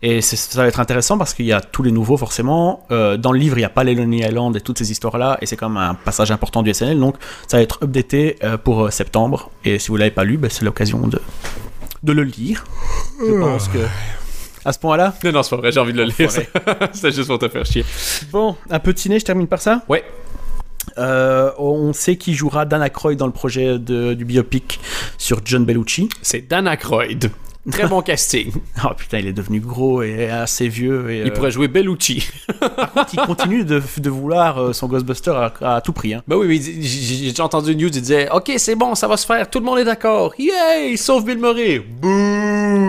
Et 0.00 0.20
ça 0.20 0.62
va 0.62 0.68
être 0.68 0.80
intéressant 0.80 1.18
parce 1.18 1.34
qu'il 1.34 1.44
y 1.44 1.52
a 1.52 1.60
tous 1.60 1.82
les 1.82 1.92
nouveaux, 1.92 2.16
forcément. 2.16 2.86
Euh, 2.90 3.16
dans 3.16 3.32
le 3.32 3.38
livre, 3.38 3.56
il 3.58 3.60
n'y 3.60 3.66
a 3.66 3.70
pas 3.70 3.84
les 3.84 3.94
Lonely 3.94 4.20
Island 4.20 4.56
et 4.56 4.60
toutes 4.60 4.78
ces 4.78 4.90
histoires-là, 4.90 5.38
et 5.40 5.46
c'est 5.46 5.56
quand 5.56 5.68
même 5.68 5.82
un 5.82 5.94
passage 5.94 6.30
important 6.30 6.62
du 6.62 6.72
SNL. 6.72 6.98
Donc, 6.98 7.16
ça 7.46 7.58
va 7.58 7.62
être 7.62 7.78
updaté 7.82 8.36
euh, 8.42 8.56
pour 8.56 8.84
euh, 8.86 8.90
septembre. 8.90 9.50
Et 9.64 9.78
si 9.78 9.88
vous 9.88 9.96
l'avez 9.96 10.10
pas 10.10 10.24
lu, 10.24 10.38
ben, 10.38 10.50
c'est 10.50 10.64
l'occasion 10.64 11.06
de, 11.06 11.20
de 12.02 12.12
le 12.12 12.22
lire. 12.22 12.64
Je 13.20 13.38
pense 13.38 13.68
que. 13.68 13.78
À 14.64 14.72
ce 14.72 14.78
point-là? 14.78 15.14
Non, 15.24 15.32
non, 15.32 15.42
c'est 15.42 15.50
pas 15.50 15.56
vrai, 15.56 15.72
j'ai 15.72 15.80
envie 15.80 15.92
de 15.92 15.98
le 15.98 16.04
lire. 16.04 16.30
C'était 16.92 17.10
juste 17.12 17.26
pour 17.28 17.38
te 17.38 17.48
faire 17.48 17.64
chier. 17.66 17.84
Bon, 18.30 18.56
un 18.70 18.78
peu 18.78 18.92
de 18.92 18.98
ciné, 18.98 19.18
je 19.18 19.24
termine 19.24 19.46
par 19.48 19.60
ça? 19.60 19.82
Ouais. 19.88 20.04
Euh, 20.98 21.50
on 21.58 21.92
sait 21.92 22.16
qui 22.16 22.34
jouera 22.34 22.64
Dan 22.64 22.82
Aykroyd 22.82 23.18
dans 23.18 23.26
le 23.26 23.32
projet 23.32 23.78
de- 23.78 24.14
du 24.14 24.24
biopic 24.24 24.78
sur 25.18 25.40
John 25.44 25.64
Bellucci. 25.64 26.08
C'est 26.22 26.46
Dan 26.48 26.66
Aykroyd. 26.68 27.30
Très 27.70 27.86
bon 27.86 28.02
casting. 28.02 28.52
Oh 28.84 28.88
putain, 28.96 29.20
il 29.20 29.28
est 29.28 29.32
devenu 29.32 29.60
gros 29.60 30.02
et 30.02 30.28
assez 30.28 30.66
vieux. 30.68 31.10
Et, 31.10 31.20
Il 31.20 31.28
euh, 31.30 31.32
pourrait 31.32 31.52
jouer 31.52 31.68
Bellucci. 31.68 32.28
il 33.12 33.18
continue 33.20 33.64
de, 33.64 33.80
de 33.98 34.10
vouloir 34.10 34.58
euh, 34.58 34.72
son 34.72 34.88
Ghostbuster 34.88 35.30
à, 35.30 35.76
à 35.76 35.80
tout 35.80 35.92
prix. 35.92 36.14
Hein. 36.14 36.22
Ben 36.26 36.36
oui, 36.36 36.46
mais 36.48 36.82
j'ai 36.82 37.40
entendu 37.42 37.72
une 37.72 37.78
news, 37.78 37.86
il 37.88 38.00
disait 38.00 38.28
Ok, 38.30 38.52
c'est 38.58 38.74
bon, 38.74 38.94
ça 38.96 39.06
va 39.06 39.16
se 39.16 39.24
faire, 39.26 39.48
tout 39.48 39.60
le 39.60 39.64
monde 39.64 39.78
est 39.78 39.84
d'accord. 39.84 40.34
Yay, 40.38 40.96
sauf 40.96 41.24
Bill 41.24 41.38
Murray. 41.38 41.78
Bouh. 41.78 42.31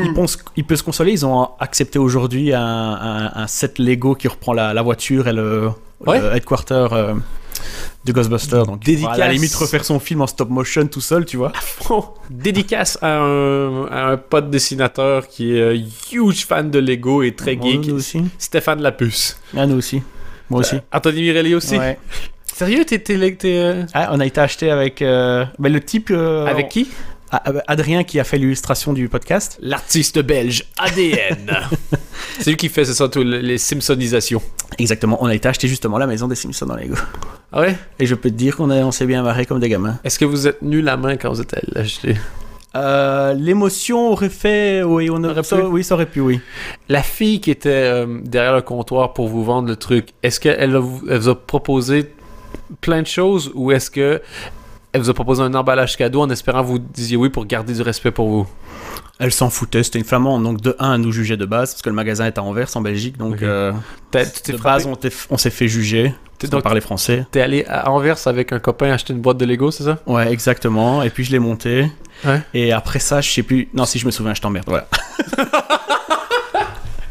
Il, 0.05 0.13
pense- 0.13 0.37
il 0.55 0.63
peut 0.63 0.75
se 0.75 0.83
consoler. 0.83 1.11
Ils 1.11 1.25
ont 1.25 1.49
accepté 1.59 1.99
aujourd'hui 1.99 2.53
un, 2.53 2.61
un- 2.61 3.31
un 3.35 3.47
set 3.47 3.79
Lego 3.79 4.15
qui 4.15 4.27
reprend 4.27 4.53
la, 4.53 4.73
la 4.73 4.81
voiture 4.81 5.27
et 5.27 5.33
le, 5.33 5.69
Ouais. 6.05 6.19
le 6.19 6.35
headquarter 6.35 6.87
euh, 6.91 7.13
de 8.05 8.11
Ghostbuster. 8.11 8.63
Donc, 8.67 8.83
pourra 8.83 9.13
à 9.13 9.17
la 9.17 9.27
Dédicace. 9.27 9.31
limite 9.33 9.55
refaire 9.55 9.85
son 9.85 9.99
film 9.99 10.21
en 10.21 10.27
stop 10.27 10.49
motion 10.49 10.85
tout 10.87 10.99
seul, 11.01 11.25
tu 11.25 11.37
vois. 11.37 11.51
Dédicace 12.29 12.97
à 13.01 13.19
un, 13.19 13.85
à 13.87 14.07
un 14.11 14.17
pote 14.17 14.49
dessinateur 14.49 15.27
qui 15.27 15.55
est 15.57 15.63
un 15.63 15.81
huge 16.11 16.45
fan 16.45 16.69
de 16.71 16.79
Lego 16.79 17.23
et 17.23 17.33
très 17.35 17.53
geek. 17.59 17.87
Nous 17.87 17.95
aussi. 17.95 18.23
Stéphane 18.37 18.81
Lapuce. 18.81 19.37
Ah, 19.55 19.65
nous 19.65 19.77
aussi. 19.77 20.01
Moi 20.49 20.59
aussi. 20.59 20.75
Anthony 20.91 21.21
Mirelli 21.21 21.55
aussi. 21.55 21.77
Ouais. 21.77 21.97
Sérieux, 22.53 22.83
t'es, 22.85 23.01
euh, 23.45 23.83
Ah, 23.93 24.09
on 24.11 24.19
a 24.19 24.25
été 24.25 24.39
acheté 24.41 24.69
avec 24.69 25.01
euh, 25.01 25.45
ben, 25.57 25.71
le 25.73 25.79
type. 25.79 26.09
euh, 26.11 26.45
avec 26.45 26.69
qui? 26.69 26.89
Adrien 27.67 28.03
qui 28.03 28.19
a 28.19 28.23
fait 28.23 28.37
l'illustration 28.37 28.93
du 28.93 29.09
podcast. 29.09 29.57
L'artiste 29.61 30.19
belge 30.19 30.65
ADN. 30.77 31.51
c'est 32.39 32.51
lui 32.51 32.57
qui 32.57 32.69
fait, 32.69 32.85
c'est 32.85 32.93
ça, 32.93 33.09
tous 33.09 33.23
les 33.23 33.57
Simpsonisations. 33.57 34.41
Exactement, 34.77 35.17
on 35.21 35.27
a 35.27 35.35
été 35.35 35.47
acheter 35.47 35.67
justement 35.67 35.97
la 35.97 36.07
maison 36.07 36.27
des 36.27 36.35
Simpsons 36.35 36.65
dans 36.65 36.75
Lego. 36.75 36.95
Ah 37.51 37.61
ouais? 37.61 37.75
Et 37.99 38.05
je 38.05 38.15
peux 38.15 38.29
te 38.29 38.35
dire 38.35 38.55
qu'on 38.55 38.69
a- 38.69 38.77
on 38.83 38.91
s'est 38.91 39.05
bien 39.05 39.21
marré 39.23 39.45
comme 39.45 39.59
des 39.59 39.69
gamins. 39.69 39.99
Est-ce 40.03 40.17
que 40.19 40.25
vous 40.25 40.47
êtes 40.47 40.59
tenu 40.59 40.81
la 40.81 40.97
main 40.97 41.17
quand 41.17 41.29
vous 41.29 41.41
êtes 41.41 41.53
allé 41.53 41.67
l'acheter? 41.73 42.15
Euh, 42.75 43.33
L'émotion 43.35 44.11
aurait 44.11 44.29
fait. 44.29 44.81
Oui, 44.81 45.09
on 45.11 45.23
aurait 45.23 45.43
ça, 45.43 45.57
pu. 45.57 45.61
oui, 45.63 45.83
ça 45.83 45.93
aurait 45.93 46.07
pu, 46.07 46.21
oui. 46.21 46.39
La 46.89 47.03
fille 47.03 47.39
qui 47.39 47.51
était 47.51 47.69
euh, 47.69 48.19
derrière 48.23 48.55
le 48.55 48.63
comptoir 48.63 49.13
pour 49.13 49.27
vous 49.27 49.43
vendre 49.43 49.67
le 49.67 49.75
truc, 49.75 50.09
est-ce 50.23 50.39
qu'elle 50.39 50.75
vous 50.75 51.03
a 51.29 51.35
proposé 51.35 52.11
plein 52.81 53.01
de 53.03 53.07
choses 53.07 53.51
ou 53.53 53.71
est-ce 53.71 53.91
que 53.91 54.21
elle 54.93 55.01
vous 55.01 55.09
a 55.09 55.13
proposé 55.13 55.41
un 55.41 55.53
emballage 55.53 55.97
cadeau 55.97 56.21
en 56.21 56.29
espérant 56.29 56.61
que 56.61 56.67
vous 56.67 56.79
disiez 56.79 57.17
oui 57.17 57.29
pour 57.29 57.45
garder 57.45 57.73
du 57.73 57.81
respect 57.81 58.11
pour 58.11 58.29
vous 58.29 58.47
Elle 59.19 59.31
s'en 59.31 59.49
foutait, 59.49 59.83
c'était 59.83 59.99
une 59.99 60.05
flamande. 60.05 60.43
Donc, 60.43 60.61
de 60.61 60.75
1, 60.79 60.95
elle 60.95 61.01
nous 61.01 61.11
jugeait 61.11 61.37
de 61.37 61.45
base, 61.45 61.71
parce 61.73 61.81
que 61.81 61.89
le 61.89 61.95
magasin 61.95 62.25
est 62.25 62.37
à 62.37 62.43
Anvers, 62.43 62.69
en 62.75 62.81
Belgique. 62.81 63.17
Donc, 63.17 63.35
Ok. 63.35 63.43
euh, 63.43 63.71
de 64.13 64.57
base, 64.57 64.85
on, 64.87 64.97
on 65.29 65.37
s'est 65.37 65.49
fait 65.49 65.67
juger. 65.67 66.13
On 66.43 66.47
donc- 66.47 66.63
parlait 66.63 66.81
français. 66.81 67.25
T'es 67.31 67.39
allé 67.41 67.63
à 67.69 67.89
Anvers 67.89 68.17
avec 68.27 68.51
un 68.51 68.59
copain 68.59 68.91
acheter 68.91 69.13
une 69.13 69.21
boîte 69.21 69.37
de 69.37 69.45
Lego, 69.45 69.71
c'est 69.71 69.83
ça? 69.83 69.99
Ouais, 70.07 70.31
exactement. 70.31 71.01
Et 71.01 71.09
puis, 71.09 71.23
je 71.23 71.31
l'ai 71.31 71.39
monté. 71.39 71.89
Ouais. 72.25 72.41
Et 72.53 72.71
après 72.73 72.99
ça, 72.99 73.21
je 73.21 73.29
sais 73.31 73.43
plus. 73.43 73.69
Non, 73.73 73.85
si 73.85 73.97
je 73.97 74.05
me 74.05 74.11
souviens, 74.11 74.33
je 74.33 74.41
t'emmerde. 74.41 74.65
Voilà. 74.67 74.87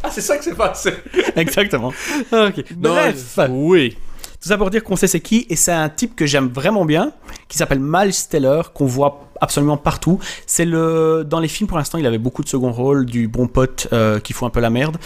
Ah, 0.05 0.11
c'est 0.11 0.21
ça 0.21 0.37
que 0.37 0.43
c'est 0.45 0.57
passé. 0.57 0.93
exactement. 1.37 1.93
ok. 2.33 2.65
Bref. 2.77 3.39
oui. 3.51 3.97
Tout 4.43 4.49
ça 4.49 4.59
pour 4.59 4.71
dire 4.71 4.83
qu'on 4.83 4.97
sait 4.97 5.07
c'est 5.07 5.21
qui, 5.21 5.47
et 5.51 5.55
c'est 5.55 5.71
un 5.71 5.89
type 5.89 6.17
que 6.17 6.27
j'aime 6.27 6.49
vraiment 6.49 6.85
bien, 6.85 7.13
qui 7.47 7.57
s'appelle 7.57 7.79
Miles 7.81 8.13
Teller, 8.29 8.63
qu'on 8.75 8.87
voit 8.87 9.29
absolument 9.41 9.77
partout. 9.77 10.19
C'est 10.47 10.65
le 10.65 11.25
dans 11.25 11.39
les 11.39 11.47
films 11.47 11.69
pour 11.69 11.79
l'instant, 11.79 11.97
il 11.97 12.07
avait 12.07 12.19
beaucoup 12.19 12.43
de 12.43 12.49
second 12.49 12.73
rôle 12.73 13.07
du 13.07 13.29
bon 13.29 13.47
pote 13.47 13.87
euh, 13.93 14.19
qui 14.19 14.33
fout 14.33 14.49
un 14.49 14.51
peu 14.51 14.59
la 14.59 14.71
merde. 14.71 14.97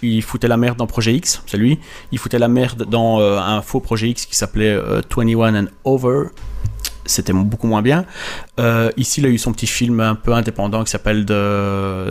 Il 0.00 0.22
foutait 0.22 0.48
la 0.48 0.56
merde 0.56 0.78
dans 0.78 0.86
Projet 0.86 1.14
X, 1.14 1.42
c'est 1.46 1.58
lui. 1.58 1.78
Il 2.10 2.18
foutait 2.18 2.38
la 2.38 2.48
merde 2.48 2.86
dans 2.88 3.20
euh, 3.20 3.38
un 3.38 3.60
faux 3.60 3.80
Projet 3.80 4.08
X 4.08 4.24
qui 4.24 4.34
s'appelait 4.34 4.72
euh, 4.72 5.02
21 5.14 5.64
and 5.64 5.68
Over. 5.84 6.28
C'était 7.04 7.34
beaucoup 7.34 7.66
moins 7.66 7.82
bien. 7.82 8.06
Euh, 8.58 8.90
ici, 8.96 9.20
il 9.20 9.26
a 9.26 9.28
eu 9.28 9.36
son 9.36 9.52
petit 9.52 9.66
film 9.66 10.00
un 10.00 10.14
peu 10.14 10.32
indépendant 10.32 10.82
qui 10.84 10.90
s'appelle 10.90 11.24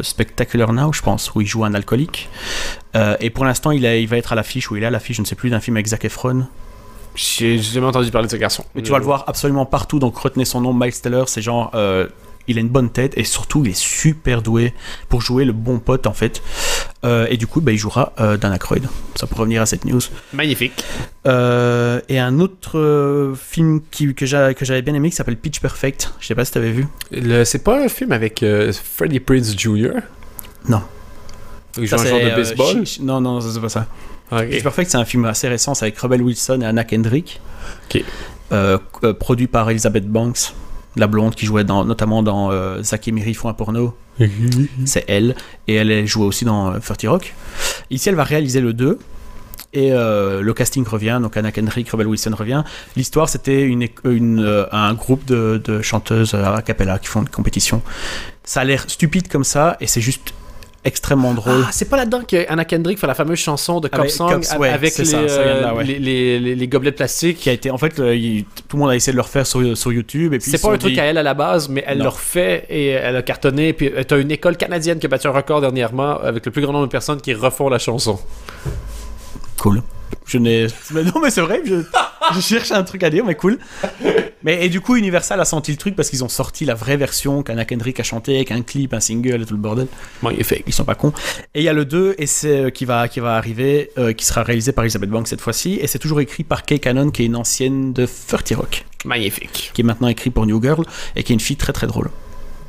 Spectacular 0.03 0.71
Now, 0.71 0.93
je 0.93 1.01
pense, 1.01 1.33
où 1.33 1.41
il 1.41 1.47
joue 1.47 1.65
un 1.65 1.73
alcoolique. 1.73 2.29
Et 3.19 3.29
pour 3.29 3.43
l'instant, 3.43 3.71
il, 3.71 3.83
il 3.83 4.07
va 4.07 4.17
être 4.17 4.31
à 4.31 4.35
l'affiche, 4.35 4.71
où 4.71 4.77
il 4.77 4.83
est 4.83 4.85
à 4.85 4.91
l'affiche, 4.91 5.17
je 5.17 5.21
ne 5.21 5.27
sais 5.27 5.35
plus, 5.35 5.49
d'un 5.49 5.59
film 5.59 5.75
avec 5.75 5.87
Zac 5.87 6.05
Efron. 6.05 6.45
J'ai 7.15 7.57
jamais 7.57 7.87
entendu 7.87 8.11
parler 8.11 8.27
de 8.27 8.31
ce 8.31 8.37
garçon. 8.37 8.65
Mais 8.75 8.81
tu 8.81 8.91
vas 8.91 8.99
le 8.99 9.05
voir 9.05 9.23
absolument 9.27 9.65
partout, 9.65 9.99
donc 9.99 10.17
retenez 10.17 10.45
son 10.45 10.61
nom, 10.61 10.73
Miles 10.73 10.99
Teller, 10.99 11.23
c'est 11.27 11.41
genre 11.41 11.71
euh, 11.73 12.07
il 12.47 12.57
a 12.57 12.61
une 12.61 12.69
bonne 12.69 12.89
tête 12.91 13.13
et 13.17 13.23
surtout 13.23 13.63
il 13.65 13.71
est 13.71 13.75
super 13.77 14.41
doué 14.43 14.73
pour 15.09 15.21
jouer 15.21 15.45
le 15.45 15.53
bon 15.53 15.79
pote 15.79 16.05
en 16.07 16.13
fait. 16.13 16.43
Euh, 17.03 17.25
et 17.29 17.37
du 17.37 17.47
coup, 17.47 17.61
bah, 17.61 17.71
il 17.71 17.77
jouera 17.77 18.13
euh, 18.19 18.35
Dan 18.37 18.51
Aykroyd. 18.53 18.87
Ça 19.15 19.27
pour 19.27 19.37
revenir 19.39 19.61
à 19.61 19.65
cette 19.65 19.85
news. 19.85 20.01
Magnifique. 20.33 20.83
Euh, 21.27 22.01
et 22.09 22.19
un 22.19 22.39
autre 22.39 22.77
euh, 22.79 23.33
film 23.35 23.81
qui, 23.91 24.13
que 24.13 24.25
j'a- 24.25 24.53
que 24.53 24.65
j'avais 24.65 24.81
bien 24.81 24.93
aimé 24.93 25.09
qui 25.09 25.15
s'appelle 25.15 25.37
Pitch 25.37 25.59
Perfect. 25.59 26.13
Je 26.19 26.27
sais 26.27 26.35
pas 26.35 26.45
si 26.45 26.51
t'avais 26.51 26.71
vu. 26.71 26.87
Le- 27.11 27.43
C'est 27.45 27.63
pas 27.63 27.83
un 27.83 27.87
film 27.89 28.11
avec 28.11 28.43
euh, 28.43 28.71
Freddie 28.73 29.19
Prinze 29.19 29.55
Jr. 29.57 29.91
Non. 30.67 30.81
Il 31.77 31.85
joue 31.85 31.97
Ça, 31.97 32.03
un 32.03 32.05
genre 32.05 32.19
de 32.19 32.25
euh, 32.25 32.35
baseball? 32.35 32.83
non, 33.01 33.21
non, 33.21 33.41
ça, 33.41 33.49
c'est 33.53 33.59
pas 33.61 33.69
ça. 33.69 33.87
Ok. 34.31 34.49
Pitch 34.49 34.63
Perfect, 34.63 34.91
c'est 34.91 34.97
un 34.97 35.05
film 35.05 35.25
assez 35.25 35.47
récent, 35.47 35.73
c'est 35.75 35.85
avec 35.85 35.97
Rebel 35.99 36.21
Wilson 36.21 36.59
et 36.61 36.65
Anna 36.65 36.83
Kendrick. 36.83 37.39
Ok. 37.89 38.03
Euh, 38.51 38.77
euh, 39.03 39.13
produit 39.13 39.47
par 39.47 39.69
Elizabeth 39.69 40.07
Banks, 40.07 40.53
la 40.95 41.07
blonde 41.07 41.35
qui 41.35 41.45
jouait 41.45 41.63
dans, 41.63 41.83
notamment 41.85 42.23
dans 42.23 42.51
euh, 42.51 42.81
Zack 42.83 43.07
et 43.07 43.11
Miri 43.11 43.33
font 43.33 43.49
un 43.49 43.53
porno. 43.53 43.95
C'est 44.85 45.05
elle. 45.07 45.35
Et 45.67 45.75
elle 45.75 46.05
jouait 46.07 46.25
aussi 46.25 46.45
dans 46.45 46.73
euh, 46.73 46.79
30 46.79 47.01
Rock. 47.07 47.33
Ici, 47.89 48.09
elle 48.09 48.15
va 48.15 48.23
réaliser 48.23 48.61
le 48.61 48.73
2. 48.73 48.97
Et 49.73 49.91
euh, 49.91 50.41
le 50.41 50.53
casting 50.53 50.85
revient, 50.87 51.19
donc 51.21 51.35
Anna 51.35 51.51
Kendrick, 51.51 51.89
Rebel 51.89 52.07
Wilson 52.07 52.33
revient. 52.37 52.63
L'histoire, 52.95 53.27
c'était 53.27 53.61
une, 53.63 53.83
éc- 53.83 53.99
une, 54.09 54.39
euh, 54.39 54.65
un 54.71 54.93
groupe 54.93 55.25
de, 55.25 55.61
de 55.61 55.81
chanteuses 55.81 56.33
a 56.33 56.61
cappella 56.61 56.97
qui 56.97 57.07
font 57.07 57.21
une 57.21 57.27
compétition. 57.29 57.81
Ça 58.45 58.61
a 58.61 58.63
l'air 58.63 58.85
stupide 58.87 59.27
comme 59.27 59.43
ça, 59.43 59.75
et 59.81 59.87
c'est 59.87 59.99
juste 59.99 60.33
extrêmement 60.85 61.33
drôle. 61.33 61.63
Ah, 61.65 61.69
c'est 61.71 61.89
pas 61.89 61.97
là-dedans 61.97 62.21
que 62.27 62.49
Anna 62.49 62.63
Kendrick 62.63 62.97
fait 62.99 63.07
la 63.07 63.13
fameuse 63.15 63.39
chanson 63.39 63.79
de 63.79 63.87
Cop 63.89 63.99
Avec 63.99 64.11
Song 64.11 64.29
Cops, 64.31 64.55
ouais, 64.57 64.69
avec 64.69 64.97
les, 64.97 65.05
ça, 65.05 65.21
là, 65.21 65.27
euh, 65.31 65.73
ouais. 65.73 65.83
les, 65.83 65.99
les- 65.99 66.39
les- 66.39 66.55
les 66.55 66.67
gobelets 66.67 66.91
de 66.91 66.95
plastique. 66.95 67.37
qui 67.39 67.49
a 67.49 67.53
été 67.53 67.71
en 67.71 67.77
fait 67.77 67.97
le- 67.97 68.15
il- 68.15 68.45
tout 68.67 68.77
le 68.77 68.79
monde 68.83 68.91
a 68.91 68.95
essayé 68.95 69.11
de 69.11 69.17
le 69.17 69.23
refaire 69.23 69.45
sur, 69.45 69.75
sur 69.77 69.91
YouTube 69.91 70.33
et 70.33 70.39
puis 70.39 70.49
C'est 70.51 70.61
pas 70.61 70.71
un 70.73 70.77
truc 70.77 70.97
à 70.97 71.03
elle 71.03 71.17
à 71.17 71.23
la 71.23 71.33
base, 71.33 71.67
mais 71.69 71.83
elle 71.87 71.97
Non. 71.97 72.03
le 72.05 72.09
refait 72.11 72.65
et 72.69 72.87
elle 72.89 73.15
a 73.15 73.21
cartonné. 73.21 73.73
Puis 73.73 73.91
euh, 73.93 74.03
t'as 74.03 74.19
une 74.19 74.31
école 74.31 74.55
canadienne 74.57 74.99
qui 74.99 75.07
a 75.07 75.09
battu 75.09 75.27
un 75.27 75.31
record 75.31 75.59
dernièrement 75.61 76.19
avec 76.21 76.45
le 76.45 76.51
plus 76.51 76.61
grand 76.61 76.71
nombre 76.73 76.85
de 76.85 76.91
personnes 76.91 77.19
qui 77.19 77.33
refont 77.33 77.67
la 77.69 77.79
chanson. 77.79 78.19
cool 79.59 79.81
je 80.25 80.37
n'ai 80.37 80.67
mais 80.91 81.03
non 81.03 81.19
mais 81.21 81.29
c'est 81.29 81.41
vrai 81.41 81.61
je, 81.65 81.75
je 82.33 82.39
cherche 82.39 82.71
un 82.71 82.83
truc 82.83 83.03
à 83.03 83.09
dire 83.09 83.25
mais 83.25 83.35
cool. 83.35 83.59
Mais 84.43 84.65
et 84.65 84.69
du 84.69 84.81
coup 84.81 84.95
Universal 84.95 85.39
a 85.39 85.45
senti 85.45 85.71
le 85.71 85.77
truc 85.77 85.95
parce 85.95 86.09
qu'ils 86.09 86.23
ont 86.23 86.29
sorti 86.29 86.65
la 86.65 86.75
vraie 86.75 86.97
version 86.97 87.43
qu'Anna 87.43 87.65
Kendrick 87.65 87.99
a 87.99 88.03
chanté 88.03 88.35
avec 88.35 88.51
un 88.51 88.61
clip 88.61 88.93
un 88.93 88.99
single 88.99 89.41
et 89.41 89.45
tout 89.45 89.53
le 89.53 89.59
bordel. 89.59 89.87
Magnifique. 90.21 90.63
ils 90.67 90.73
sont 90.73 90.85
pas 90.85 90.95
cons. 90.95 91.13
Et 91.53 91.61
il 91.61 91.63
y 91.63 91.69
a 91.69 91.73
le 91.73 91.85
2 91.85 92.15
et 92.17 92.27
c'est 92.27 92.65
euh, 92.65 92.69
qui 92.69 92.85
va 92.85 93.07
qui 93.07 93.19
va 93.19 93.35
arriver 93.35 93.91
euh, 93.97 94.13
qui 94.13 94.25
sera 94.25 94.43
réalisé 94.43 94.71
par 94.71 94.83
Elizabeth 94.83 95.09
Banks 95.09 95.27
cette 95.27 95.41
fois-ci 95.41 95.79
et 95.81 95.87
c'est 95.87 95.99
toujours 95.99 96.21
écrit 96.21 96.43
par 96.43 96.63
Kay 96.63 96.79
Cannon 96.79 97.09
qui 97.09 97.23
est 97.23 97.25
une 97.25 97.35
ancienne 97.35 97.93
de 97.93 98.07
30 98.27 98.53
Rock. 98.55 98.85
Magnifique. 99.05 99.71
qui 99.73 99.81
est 99.81 99.83
maintenant 99.83 100.07
écrit 100.07 100.31
pour 100.31 100.45
New 100.45 100.61
Girl 100.61 100.83
et 101.15 101.23
qui 101.23 101.33
est 101.33 101.35
une 101.35 101.39
fille 101.39 101.57
très 101.57 101.73
très 101.73 101.87
drôle. 101.87 102.09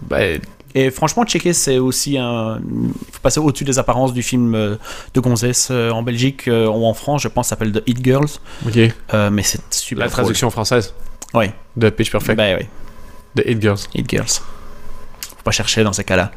Ben, 0.02 0.40
Et 0.78 0.90
franchement, 0.90 1.24
checker, 1.24 1.54
c'est 1.54 1.78
aussi 1.78 2.18
un. 2.18 2.58
Il 2.60 2.90
faut 3.10 3.20
passer 3.22 3.40
au-dessus 3.40 3.64
des 3.64 3.78
apparences 3.78 4.12
du 4.12 4.22
film 4.22 4.54
euh, 4.54 4.76
de 5.14 5.20
Gonzès 5.20 5.68
euh, 5.70 5.90
en 5.90 6.02
Belgique 6.02 6.48
euh, 6.48 6.66
ou 6.68 6.84
en 6.84 6.92
France, 6.92 7.22
je 7.22 7.28
pense, 7.28 7.48
s'appelle 7.48 7.72
The 7.72 7.82
Hit 7.86 8.04
Girls. 8.04 8.28
ok. 8.66 8.78
Euh, 9.14 9.30
mais 9.30 9.42
c'est 9.42 9.60
super. 9.72 10.04
La 10.04 10.10
traduction 10.10 10.50
française. 10.50 10.92
Ouais. 11.32 11.52
de 11.76 11.88
Pitch 11.90 12.10
Perfect 12.10 12.36
Bah 12.36 12.44
oui, 12.58 12.66
de 13.34 13.42
Hit 13.50 13.60
Girls. 13.62 13.78
Hit 13.94 14.08
Girls. 14.10 14.28
Faut 14.28 15.42
pas 15.44 15.50
chercher 15.50 15.82
dans 15.82 15.94
ces 15.94 16.04
cas-là. 16.04 16.30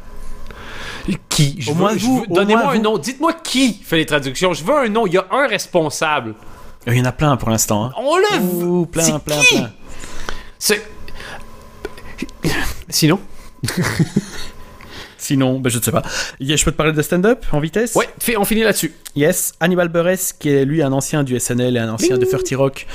Qui? 1.28 1.56
Je 1.58 1.70
Au 1.70 1.74
veux- 1.74 1.80
moins 1.80 1.96
je 1.96 2.04
vous, 2.06 2.24
Donnez-moi 2.28 2.72
un 2.72 2.78
nom. 2.78 2.96
Dites-moi 2.98 3.32
qui 3.44 3.74
fait 3.74 3.96
les 3.98 4.06
traductions. 4.06 4.52
Je 4.54 4.64
veux 4.64 4.74
un 4.76 4.88
nom. 4.88 5.06
Il 5.06 5.12
y 5.14 5.18
a 5.18 5.26
un 5.30 5.46
responsable. 5.48 6.34
Il 6.86 6.96
y 6.96 7.00
en 7.00 7.04
a 7.04 7.12
plein 7.12 7.36
pour 7.36 7.50
l'instant. 7.50 7.84
Hein. 7.86 7.92
On 7.98 8.16
le 8.16 8.38
veut. 8.40 8.64
Ouh, 8.66 8.86
plein, 8.86 9.02
C'est 9.02 9.18
plein, 9.18 9.36
qui? 9.40 9.56
plein. 9.56 9.70
C'est. 10.58 10.82
Sinon? 12.88 13.20
Sinon, 15.18 15.60
bah, 15.60 15.68
je 15.68 15.78
ne 15.78 15.82
sais 15.82 15.92
pas. 15.92 16.02
Je 16.40 16.64
peux 16.64 16.72
te 16.72 16.76
parler 16.76 16.92
de 16.92 17.02
stand-up 17.02 17.44
en 17.52 17.60
vitesse? 17.60 17.94
Ouais, 17.94 18.08
fait- 18.18 18.38
on 18.38 18.44
finit 18.44 18.62
là-dessus. 18.62 18.94
Yes, 19.14 19.52
Hannibal 19.60 19.88
Buress, 19.88 20.32
qui 20.32 20.48
est 20.48 20.64
lui 20.64 20.82
un 20.82 20.92
ancien 20.92 21.22
du 21.24 21.38
SNL 21.38 21.76
et 21.76 21.78
un 21.78 21.90
ancien 21.90 22.16
de 22.16 22.24
30 22.24 22.42
Rock, 22.56 22.86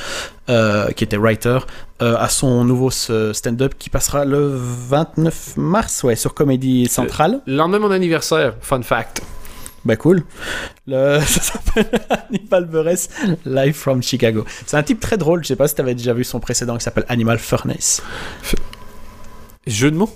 euh, 0.49 0.89
qui 0.91 1.03
était 1.03 1.17
writer, 1.17 1.59
euh, 2.01 2.17
a 2.17 2.27
son 2.29 2.65
nouveau 2.65 2.89
stand-up 2.89 3.75
qui 3.77 3.91
passera 3.91 4.25
le 4.25 4.51
29 4.53 5.57
mars 5.57 6.03
ouais, 6.03 6.15
sur 6.15 6.33
Comédie 6.33 6.87
Centrale. 6.87 7.41
Le 7.45 7.55
lendemain 7.55 7.77
de 7.77 7.83
mon 7.83 7.91
anniversaire, 7.91 8.55
fun 8.59 8.81
fact. 8.81 9.21
Bah 9.85 9.95
cool. 9.95 10.23
Le... 10.87 11.19
Ça 11.27 11.41
s'appelle 11.41 11.91
Hannibal 12.09 12.65
Buress 12.65 13.07
Live 13.45 13.75
from 13.75 14.01
Chicago. 14.01 14.43
C'est 14.65 14.77
un 14.77 14.83
type 14.83 14.99
très 14.99 15.17
drôle, 15.17 15.43
je 15.43 15.49
sais 15.49 15.55
pas 15.55 15.67
si 15.67 15.75
t'avais 15.75 15.93
déjà 15.93 16.13
vu 16.13 16.23
son 16.23 16.39
précédent 16.39 16.75
qui 16.75 16.83
s'appelle 16.83 17.05
Animal 17.07 17.37
Furnace. 17.37 18.01
Jeu 19.67 19.91
de 19.91 19.95
mots? 19.95 20.11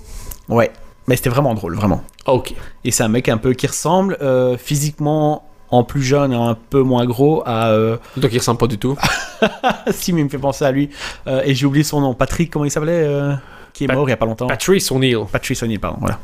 Ouais, 0.50 0.72
mais 1.08 1.16
c'était 1.16 1.30
vraiment 1.30 1.54
drôle, 1.54 1.76
vraiment. 1.76 2.04
Ok. 2.26 2.54
Et 2.84 2.92
c'est 2.92 3.04
un 3.04 3.08
mec 3.08 3.30
un 3.30 3.38
peu 3.38 3.54
qui 3.54 3.68
ressemble 3.68 4.18
euh, 4.22 4.58
physiquement 4.58 5.46
en 5.72 5.84
plus 5.84 6.02
jeune 6.02 6.34
et 6.34 6.36
un 6.36 6.56
peu 6.70 6.82
moins 6.82 7.06
gros 7.06 7.44
à... 7.46 7.70
euh, 7.70 7.98
Donc 8.18 8.32
il 8.34 8.40
ressemble 8.40 8.58
pas 8.58 8.68
du 8.68 8.78
tout. 8.80 8.98
si, 9.92 10.14
mais 10.14 10.22
il 10.22 10.26
me 10.26 10.30
fait 10.30 10.38
penser 10.40 10.66
à 10.66 10.72
lui. 10.72 10.90
Euh, 11.28 11.42
et 11.46 11.54
j'ai 11.54 11.66
oublié 11.66 11.84
son 11.84 12.02
nom. 12.02 12.14
Patrick, 12.14 12.52
comment 12.52 12.66
il 12.66 12.72
s'appelait 12.72 13.04
euh, 13.06 13.34
Qui 13.74 13.84
est 13.84 13.88
Pat- 13.88 13.96
mort 13.96 14.08
il 14.08 14.12
y 14.12 14.14
a 14.14 14.18
pas 14.18 14.26
longtemps. 14.26 14.48
Patrice 14.48 14.92
O'Neill. 14.92 15.20
Patrice 15.32 15.62
O'Neill, 15.64 15.80
pardon, 15.80 15.98
voilà. 16.00 16.20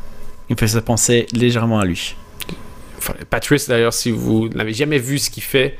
Il 0.50 0.56
me 0.60 0.68
fait 0.68 0.82
penser 0.82 1.28
légèrement 1.34 1.80
à 1.80 1.86
lui. 1.86 2.16
Enfin, 2.98 3.14
Patrice, 3.30 3.68
d'ailleurs, 3.68 3.94
si 3.94 4.10
vous 4.12 4.50
n'avez 4.50 4.74
jamais 4.74 4.98
vu 5.00 5.20
ce 5.20 5.30
qu'il 5.30 5.44
fait, 5.44 5.78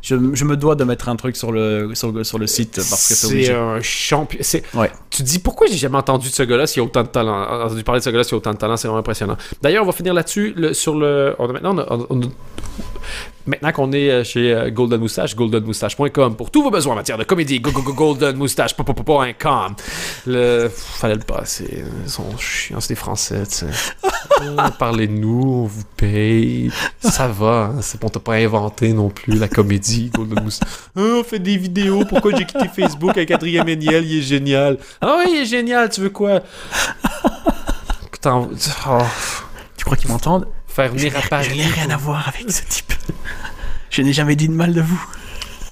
Je, 0.00 0.14
je 0.32 0.44
me 0.44 0.56
dois 0.56 0.76
de 0.76 0.84
mettre 0.84 1.08
un 1.08 1.16
truc 1.16 1.36
sur 1.36 1.50
le, 1.50 1.90
sur, 1.94 2.12
le- 2.12 2.22
sur 2.22 2.38
le 2.38 2.46
site 2.46 2.76
parce 2.76 3.08
que 3.08 3.14
c'est 3.14 3.52
un 3.52 3.80
champion. 3.82 4.38
c'est- 4.42 4.62
Ouais. 4.74 4.90
Tu 5.18 5.24
dis 5.24 5.40
pourquoi 5.40 5.66
j'ai 5.66 5.76
jamais 5.76 5.96
entendu 5.96 6.28
de 6.28 6.32
ce 6.32 6.44
gars-là 6.44 6.68
s'il 6.68 6.80
y 6.80 6.84
a 6.84 6.86
autant 6.86 7.02
de 7.02 7.08
talent? 7.08 7.42
Entendu 7.64 7.82
parler 7.82 7.98
de 8.00 8.04
ce 8.04 8.10
gars-là 8.10 8.22
s'il 8.22 8.32
y 8.32 8.34
a 8.34 8.38
autant 8.38 8.52
de 8.52 8.56
talent, 8.58 8.76
c'est 8.76 8.86
vraiment 8.86 9.00
impressionnant. 9.00 9.36
D'ailleurs, 9.60 9.82
on 9.82 9.86
va 9.86 9.92
finir 9.92 10.14
là-dessus 10.14 10.52
le- 10.56 10.72
sur 10.74 10.94
le. 10.94 11.34
On 11.40 11.48
a, 11.48 11.52
maintenant, 11.52 11.74
on 11.74 11.78
a- 11.80 11.86
on- 11.92 12.06
on 12.10 12.22
a- 12.22 12.26
maintenant 13.46 13.72
qu'on 13.72 13.90
est 13.92 14.10
euh, 14.10 14.22
chez 14.22 14.54
euh, 14.54 14.70
Golden 14.70 15.00
Moustache, 15.00 15.34
goldenmoustache.com 15.34 16.36
pour 16.36 16.52
tous 16.52 16.62
vos 16.62 16.70
besoins 16.70 16.92
en 16.92 16.96
matière 16.96 17.18
de 17.18 17.24
comédie. 17.24 17.58
Go, 17.58 17.72
go, 17.72 17.82
go, 17.82 17.92
goldenmoustache.com. 17.94 19.74
Le. 20.26 20.68
Pff, 20.68 20.72
Fallait 21.00 21.14
le 21.16 21.20
passer. 21.22 21.82
Ils 22.04 22.08
sont 22.10 22.36
chiants, 22.38 22.78
c'est 22.80 22.90
des 22.90 22.94
Français. 22.94 23.42
Euh, 24.40 24.54
Parlez-nous, 24.78 25.42
on 25.42 25.64
vous 25.64 25.82
paye. 25.96 26.70
Ça 27.00 27.26
va, 27.26 27.72
hein, 27.74 27.80
c'est 27.82 28.00
bon, 28.00 28.08
t'as 28.08 28.20
pas 28.20 28.34
inventé 28.34 28.92
non 28.92 29.08
plus 29.08 29.36
la 29.36 29.48
comédie, 29.48 30.10
Golden 30.14 30.44
Moustache. 30.44 30.68
Ah, 30.96 31.00
on 31.20 31.24
fait 31.24 31.40
des 31.40 31.56
vidéos, 31.56 32.04
pourquoi 32.08 32.30
j'ai 32.36 32.44
quitté 32.44 32.68
Facebook 32.68 33.10
avec 33.16 33.32
Adrien 33.32 33.64
Méniel, 33.64 34.04
il 34.04 34.18
est 34.18 34.22
génial. 34.22 34.78
Ah 35.00 35.07
oui, 35.18 35.24
il 35.32 35.36
est 35.42 35.46
génial, 35.46 35.88
tu 35.90 36.00
veux 36.02 36.10
quoi? 36.10 36.40
Oh, 38.30 38.48
Tu 39.76 39.84
crois 39.84 39.96
qu'ils 39.96 40.10
m'entendent? 40.10 40.48
Faire 40.66 40.90
venir 40.90 41.16
à 41.16 41.20
Je 41.20 41.28
Paris. 41.28 41.56
n'ai 41.56 41.64
rien 41.66 41.88
à 41.88 41.96
voir 41.96 42.28
avec 42.28 42.50
ce 42.50 42.62
type. 42.68 42.92
Je 43.90 44.02
n'ai 44.02 44.12
jamais 44.12 44.36
dit 44.36 44.48
de 44.48 44.52
mal 44.52 44.74
de 44.74 44.82
vous. 44.82 45.02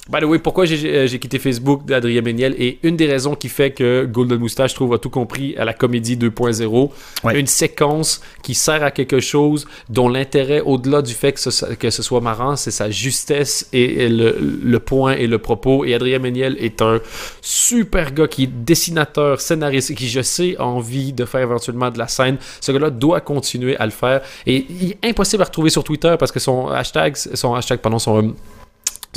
By 0.09 0.20
the 0.20 0.24
way, 0.24 0.38
pourquoi 0.38 0.66
j'ai- 0.66 1.09
j'ai 1.09 1.18
quitté 1.18 1.40
Facebook 1.40 1.84
d'Adrien 1.84 2.22
Méniel 2.22 2.54
et 2.59 2.78
une 2.84 2.96
des 2.96 3.07
raisons 3.07 3.34
qui 3.34 3.48
fait 3.48 3.72
que 3.72 4.04
Golden 4.04 4.38
Moustache, 4.38 4.70
je 4.70 4.76
trouve, 4.76 4.94
a 4.94 4.98
tout 4.98 5.11
compris 5.11 5.57
à 5.57 5.64
la 5.64 5.72
comédie 5.74 6.16
2.0. 6.16 6.92
Ouais. 7.24 7.40
Une 7.40 7.48
séquence 7.48 8.20
qui 8.42 8.54
sert 8.54 8.84
à 8.84 8.92
quelque 8.92 9.18
chose 9.18 9.66
dont 9.88 10.09
l'intérêt, 10.09 10.61
au-delà 10.61 11.02
du 11.02 11.12
fait 11.12 11.32
que 11.32 11.40
ce, 11.40 11.74
que 11.74 11.90
ce 11.90 12.02
soit 12.04 12.20
marrant, 12.20 12.54
c'est 12.54 12.70
sa 12.70 12.88
justesse 12.88 13.68
et, 13.72 14.04
et 14.04 14.09
le, 14.09 14.36
le 14.62 14.78
point 14.78 15.14
et 15.14 15.26
le 15.26 15.38
propos. 15.38 15.84
Et 15.84 15.92
Adrien 15.92 16.20
Méniel 16.20 16.57
est 16.61 16.82
un 16.82 17.00
super 17.42 18.12
gars 18.14 18.28
qui 18.28 18.44
est 18.44 18.64
dessinateur, 18.64 19.40
scénariste 19.40 19.90
et 19.90 19.94
qui, 19.96 20.09
je 20.09 20.20
sais, 20.22 20.54
a 20.59 20.64
envie 20.66 21.12
de 21.12 21.24
faire 21.24 21.40
éventuellement 21.40 21.90
de 21.90 21.98
la 21.98 22.07
scène. 22.07 22.36
Ce 22.61 22.70
gars-là 22.70 22.90
doit 22.90 23.20
continuer 23.20 23.76
à 23.76 23.84
le 23.84 23.90
faire. 23.92 24.20
Et 24.46 24.66
il 24.70 24.90
est 24.92 24.98
impossible 25.11 25.42
à 25.42 25.46
retrouver 25.46 25.70
sur 25.70 25.82
Twitter 25.82 26.14
parce 26.16 26.30
que 26.30 26.38
son 26.38 26.68
hashtag, 26.68 27.16
son 27.16 27.54
hashtag, 27.57 27.80
pardon, 27.80 27.98
son... 27.98 28.34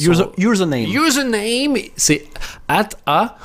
User, 0.07 0.31
username. 0.37 0.87
Username, 0.89 1.91
c'est 1.95 2.25
at 2.67 2.89
a 3.05 3.35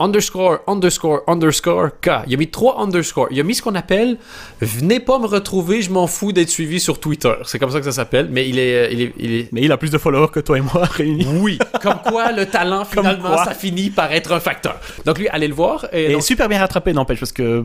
underscore 0.00 0.60
underscore 0.68 1.22
underscore 1.26 1.88
k. 2.00 2.10
Il 2.28 2.34
a 2.34 2.36
mis 2.36 2.48
trois 2.48 2.80
underscores. 2.80 3.28
Il 3.30 3.40
a 3.40 3.42
mis 3.42 3.54
ce 3.54 3.62
qu'on 3.62 3.74
appelle 3.74 4.16
venez 4.60 5.00
pas 5.00 5.18
me 5.18 5.26
retrouver, 5.26 5.82
je 5.82 5.90
m'en 5.90 6.06
fous 6.06 6.32
d'être 6.32 6.48
suivi 6.50 6.78
sur 6.78 7.00
Twitter. 7.00 7.32
C'est 7.44 7.58
comme 7.58 7.70
ça 7.70 7.78
que 7.80 7.84
ça 7.84 7.92
s'appelle. 7.92 8.28
Mais 8.30 8.48
il 8.48 8.58
est, 8.58 8.92
il 8.92 9.02
est, 9.02 9.12
il 9.18 9.32
est- 9.34 9.52
Mais 9.52 9.62
il 9.62 9.72
a 9.72 9.76
plus 9.76 9.90
de 9.90 9.98
followers 9.98 10.28
que 10.32 10.40
toi 10.40 10.56
et 10.58 10.60
moi 10.60 10.84
réunis. 10.84 11.26
oui. 11.40 11.58
Comme 11.82 11.98
quoi 12.08 12.30
le 12.32 12.46
talent 12.46 12.84
finalement 12.90 13.36
ça 13.44 13.54
finit 13.54 13.90
par 13.90 14.12
être 14.12 14.32
un 14.32 14.40
facteur. 14.40 14.76
Donc 15.04 15.18
lui 15.18 15.28
allez 15.28 15.48
le 15.48 15.54
voir. 15.54 15.86
Et, 15.92 16.04
Et 16.10 16.12
donc- 16.12 16.22
super 16.22 16.48
bien 16.48 16.58
rattrapé, 16.60 16.92
n'empêche, 16.92 17.18
parce 17.18 17.32
que. 17.32 17.64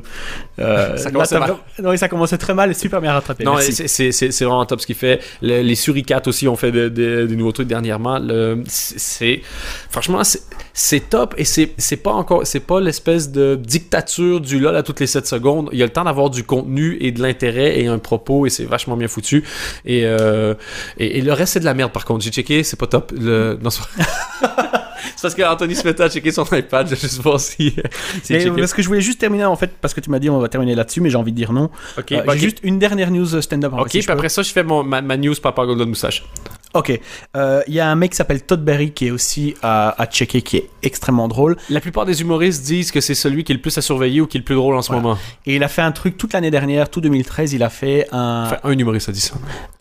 euh, 0.59 0.97
Ça 0.97 1.11
commençait 1.11 1.39
mal. 1.39 1.55
Oui, 1.83 1.97
ça 1.97 2.07
commençait 2.09 2.37
très 2.37 2.53
mal 2.55 2.71
et 2.71 2.73
super 2.73 2.99
bien 3.01 3.13
rattrapé. 3.13 3.43
Non, 3.43 3.57
c'est- 3.59 4.43
vraiment 4.43 4.65
top 4.65 4.81
ce 4.81 4.87
qu'il 4.87 4.95
fait. 4.95 5.19
Le- 5.41 5.61
les 5.61 5.75
Suricates 5.75 6.27
aussi 6.27 6.47
ont 6.47 6.55
fait 6.55 6.71
de- 6.71 6.89
de- 6.89 7.25
des 7.27 7.35
nouveaux 7.35 7.51
trucs 7.51 7.67
dernièrement. 7.67 8.19
C'est- 8.67 9.41
franchement 9.89 10.21
c'est- 10.23 11.09
top 11.09 11.35
et 11.37 11.45
c'est 11.45 11.71
c'est 11.77 11.97
pas 11.97 12.11
encore 12.11 12.22
c'est 12.43 12.59
pas 12.61 12.79
l'espèce 12.81 13.31
de 13.31 13.55
dictature 13.55 14.39
du 14.41 14.59
lol 14.59 14.75
à 14.75 14.83
toutes 14.83 14.99
les 14.99 15.07
7 15.07 15.25
secondes. 15.27 15.69
Il 15.71 15.79
y 15.79 15.83
a 15.83 15.85
le 15.85 15.91
temps 15.91 16.03
d'avoir 16.03 16.29
du 16.29 16.43
contenu 16.43 16.97
et 17.01 17.11
de 17.11 17.21
l'intérêt 17.21 17.79
et 17.79 17.87
un 17.87 17.99
propos 17.99 18.45
et 18.45 18.49
c'est 18.49 18.65
vachement 18.65 18.95
bien 18.97 19.07
foutu. 19.07 19.43
Et, 19.85 20.01
euh, 20.05 20.53
et, 20.97 21.19
et 21.19 21.21
le 21.21 21.33
reste 21.33 21.53
c'est 21.53 21.59
de 21.59 21.65
la 21.65 21.73
merde 21.73 21.91
par 21.91 22.05
contre. 22.05 22.23
J'ai 22.23 22.31
checké, 22.31 22.63
c'est 22.63 22.77
pas 22.79 22.87
top. 22.87 23.11
Le, 23.19 23.57
non, 23.61 23.69
c'est 23.69 23.81
parce 25.21 25.35
qu'Anthony 25.35 25.75
se 25.75 25.85
mettait 25.87 26.03
à 26.03 26.09
checker 26.09 26.31
son 26.31 26.43
iPad, 26.51 26.87
je 26.87 26.95
vais 26.95 26.99
juste 27.01 27.21
voir 27.21 27.39
si. 27.39 27.75
si 28.23 28.33
Mais, 28.33 28.39
checké. 28.41 28.59
parce 28.59 28.73
que 28.73 28.81
je 28.81 28.87
voulais 28.87 29.01
juste 29.01 29.19
terminer 29.19 29.45
en 29.45 29.55
fait, 29.55 29.71
parce 29.79 29.93
que 29.93 30.01
tu 30.01 30.09
m'as 30.09 30.19
dit 30.19 30.29
on 30.29 30.39
va 30.39 30.49
terminer 30.49 30.75
là-dessus, 30.75 31.01
mais 31.01 31.09
j'ai 31.09 31.17
envie 31.17 31.31
de 31.31 31.37
dire 31.37 31.53
non. 31.53 31.69
Ok, 31.97 32.11
Euh, 32.11 32.23
ok. 32.25 32.33
J'ai 32.33 32.39
juste 32.39 32.59
une 32.63 32.79
dernière 32.79 33.11
news 33.11 33.41
stand-up. 33.41 33.73
Ok, 33.77 33.87
si 33.89 33.89
puis 33.89 34.01
je 34.01 34.07
peux. 34.07 34.13
après 34.13 34.29
ça, 34.29 34.41
je 34.41 34.51
fais 34.51 34.63
mon, 34.63 34.83
ma, 34.83 35.01
ma 35.01 35.17
news 35.17 35.35
Papa 35.41 35.65
Golden 35.65 35.89
Moustache. 35.89 36.25
Ok. 36.73 36.99
Euh, 37.37 37.61
Il 37.67 37.73
y 37.73 37.79
a 37.79 37.87
un 37.89 37.95
mec 37.95 38.11
qui 38.11 38.17
s'appelle 38.17 38.41
Todd 38.43 38.63
Berry 38.63 38.91
qui 38.91 39.07
est 39.07 39.11
aussi 39.11 39.55
à, 39.61 40.01
à 40.01 40.05
checker, 40.07 40.41
qui 40.41 40.57
est 40.57 40.69
extrêmement 40.81 41.27
drôle. 41.27 41.55
La 41.69 41.79
plupart 41.79 42.05
des 42.05 42.21
humoristes 42.21 42.63
disent 42.65 42.91
que 42.91 43.01
c'est 43.01 43.13
celui 43.15 43.43
qui 43.43 43.51
est 43.51 43.55
le 43.55 43.61
plus 43.61 43.77
à 43.77 43.81
surveiller 43.81 44.21
ou 44.21 44.27
qui 44.27 44.37
est 44.37 44.39
le 44.39 44.45
plus 44.45 44.55
drôle 44.55 44.75
en 44.75 44.81
ce 44.81 44.87
Voilà. 44.87 45.01
moment. 45.01 45.17
Et 45.45 45.55
il 45.55 45.63
a 45.63 45.67
fait 45.67 45.81
un 45.81 45.91
truc 45.91 46.17
toute 46.17 46.33
l'année 46.33 46.51
dernière, 46.51 46.89
tout 46.89 47.01
2013, 47.01 47.53
il 47.53 47.63
a 47.63 47.69
fait 47.69 48.07
un, 48.11 48.43
Enfin, 48.47 48.57
un 48.63 48.71
humoriste 48.77 49.09
a 49.09 49.11
dit 49.11 49.19
ça. 49.21 49.35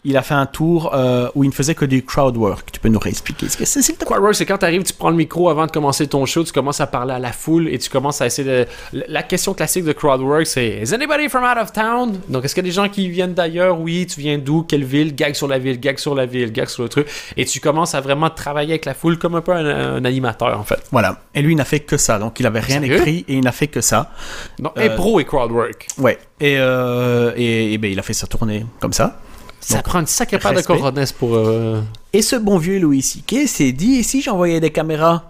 il 0.05 0.17
a 0.17 0.23
fait 0.23 0.35
un 0.35 0.47
tour 0.47 0.95
euh, 0.95 1.29
où 1.35 1.45
il 1.45 1.49
ne 1.49 1.53
faisait 1.55 1.75
que 1.75 1.85
du 1.85 2.05
crowd 2.05 2.37
work. 2.37 2.71
Tu 2.73 2.81
peux 2.81 2.89
nous 2.89 2.99
réexpliquer 2.99 3.49
ce 3.49 3.57
que 3.57 3.65
c'est, 3.65 3.81
plaît? 3.97 4.05
Crowdwork, 4.07 4.35
c'est 4.35 4.47
quand 4.47 4.59
tu 4.59 4.65
arrives, 4.67 4.83
tu 4.83 4.93
prends 4.93 5.11
le 5.11 5.17
micro 5.17 5.49
avant 5.49 5.67
de 5.67 5.71
commencer 5.71 6.07
ton 6.07 6.27
show, 6.27 6.45
tu 6.45 6.53
commences 6.53 6.81
à 6.81 6.87
parler 6.87 7.15
à 7.15 7.19
la 7.19 7.33
foule 7.33 7.69
et 7.69 7.79
tu 7.79 7.89
commences 7.91 8.21
à 8.21 8.27
essayer 8.27 8.49
de. 8.49 8.67
La 9.09 9.23
question 9.23 9.55
classique 9.55 9.85
de 9.85 9.93
Crowdwork, 9.93 10.47
c'est 10.47 10.81
Is 10.83 10.93
anybody 10.95 11.29
from 11.29 11.45
out 11.45 11.57
of 11.61 11.73
town? 11.73 12.19
Donc, 12.29 12.45
est-ce 12.45 12.55
qu'il 12.55 12.65
y 12.65 12.67
a 12.67 12.71
des 12.71 12.75
gens 12.75 12.89
qui 12.89 13.09
viennent 13.09 13.35
d'ailleurs? 13.35 13.81
Oui, 13.81 14.07
tu 14.07 14.21
viens 14.21 14.39
d'où? 14.39 14.63
Quelle 14.63 14.85
ville? 14.85 15.15
Gag 15.15 15.35
sur 15.35 15.49
la 15.49 15.59
ville, 15.59 15.79
gag 15.81 15.99
sur 15.99 16.15
la 16.15 16.27
ville, 16.27 16.53
gag 16.53 16.69
sur 16.69 16.82
le 16.83 16.89
truc. 16.89 17.09
Et 17.37 17.45
tu 17.45 17.61
commences 17.61 17.95
à 17.95 18.01
vraiment 18.01 18.31
travailler 18.31 18.73
avec 18.73 18.85
la 18.85 18.95
foule 18.95 19.19
comme 19.19 19.35
un 19.35 19.41
peu 19.41 19.53
un, 19.53 19.97
un 19.97 20.05
animateur, 20.05 20.59
en 20.59 20.65
fait. 20.65 20.81
Voilà. 20.93 21.21
Et 21.35 21.43
lui, 21.43 21.53
il 21.53 21.57
n'a 21.57 21.65
fait 21.65 21.81
que 21.81 21.97
ça. 21.97 22.19
Donc, 22.19 22.39
il 22.41 22.47
avait 22.47 22.61
rien 22.61 22.81
Sérieux? 22.81 22.97
écrit 22.97 23.25
et 23.29 23.35
il 23.35 23.45
n'a 23.45 23.53
fait 23.53 23.67
que 23.69 23.81
ça. 23.81 24.11
Non, 24.59 24.73
Euh, 24.79 24.91
impro 24.93 25.21
et 25.21 25.25
Crowdwork. 25.25 25.87
Ouais. 25.99 26.19
Et, 26.41 26.57
euh, 26.59 27.33
et, 27.37 27.73
et 27.75 27.79
ben, 27.79 27.91
il 27.91 27.99
a 27.99 28.03
fait 28.03 28.13
sa 28.15 28.27
tournée 28.27 28.67
comme 28.81 28.93
ça. 28.93 29.19
Ça 29.61 29.77
Donc, 29.77 29.85
prend 29.85 30.01
une 30.01 30.07
sacrée 30.07 30.39
part 30.41 30.53
de 30.55 30.61
coronesse 30.61 31.13
pour. 31.13 31.37
euh, 31.37 31.81
Et 32.13 32.21
ce 32.23 32.35
bon 32.37 32.59
vieux 32.59 32.79
Louis 32.81 33.01
C.K. 33.03 33.47
s'est 33.47 33.71
dit, 33.73 33.97
et 33.99 34.03
si 34.03 34.21
j'envoyais 34.21 34.59
des 34.61 34.71
caméras? 34.71 35.25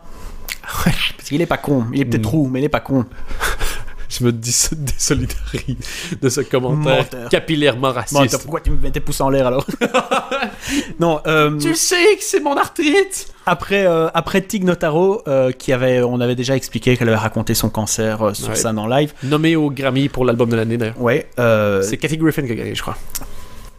Parce 0.84 1.28
qu'il 1.28 1.40
est 1.42 1.46
pas 1.46 1.56
con. 1.58 1.86
Il 1.92 2.00
est 2.00 2.04
peut-être 2.04 2.24
Mm. 2.26 2.28
roux, 2.30 2.48
mais 2.50 2.60
il 2.60 2.64
est 2.64 2.68
pas 2.70 2.80
con. 2.80 3.04
Je 4.18 4.24
me 4.24 4.32
dis 4.32 4.54
désolidarie 4.72 5.78
de 6.20 6.28
ce 6.28 6.40
commentaire 6.42 7.06
capillairement 7.30 7.92
raciste. 7.92 8.38
pourquoi 8.42 8.60
tu 8.60 8.70
me 8.70 8.76
mets 8.78 8.90
tes 8.90 9.00
pouces 9.00 9.20
en 9.20 9.30
l'air 9.30 9.46
alors? 9.46 9.66
Non, 11.00 11.20
euh, 11.26 11.58
tu 11.58 11.68
le 11.68 11.74
sais 11.74 12.16
que 12.16 12.22
c'est 12.22 12.40
mon 12.40 12.56
arthrite! 12.56 13.26
après, 13.46 13.86
euh, 13.86 14.08
après 14.14 14.40
Tig 14.42 14.64
Notaro, 14.64 15.22
euh, 15.26 15.50
qui 15.50 15.72
avait, 15.72 16.00
on 16.02 16.20
avait 16.20 16.34
déjà 16.36 16.54
expliqué 16.56 16.96
qu'elle 16.96 17.08
avait 17.08 17.16
raconté 17.18 17.54
son 17.54 17.68
cancer 17.70 18.22
euh, 18.22 18.34
sur 18.34 18.50
Ouais. 18.50 18.54
scène 18.54 18.78
en 18.78 18.86
live. 18.86 19.12
Nommé 19.24 19.56
au 19.56 19.70
Grammy 19.70 20.08
pour 20.08 20.24
l'album 20.24 20.48
de 20.50 20.56
l'année 20.56 20.76
d'ailleurs. 20.76 21.00
Ouais. 21.00 21.26
C'est 21.36 21.96
Cathy 21.96 22.16
Griffin 22.18 22.42
qui 22.46 22.52
a 22.52 22.54
gagné, 22.54 22.74
je 22.74 22.82
crois. 22.82 22.96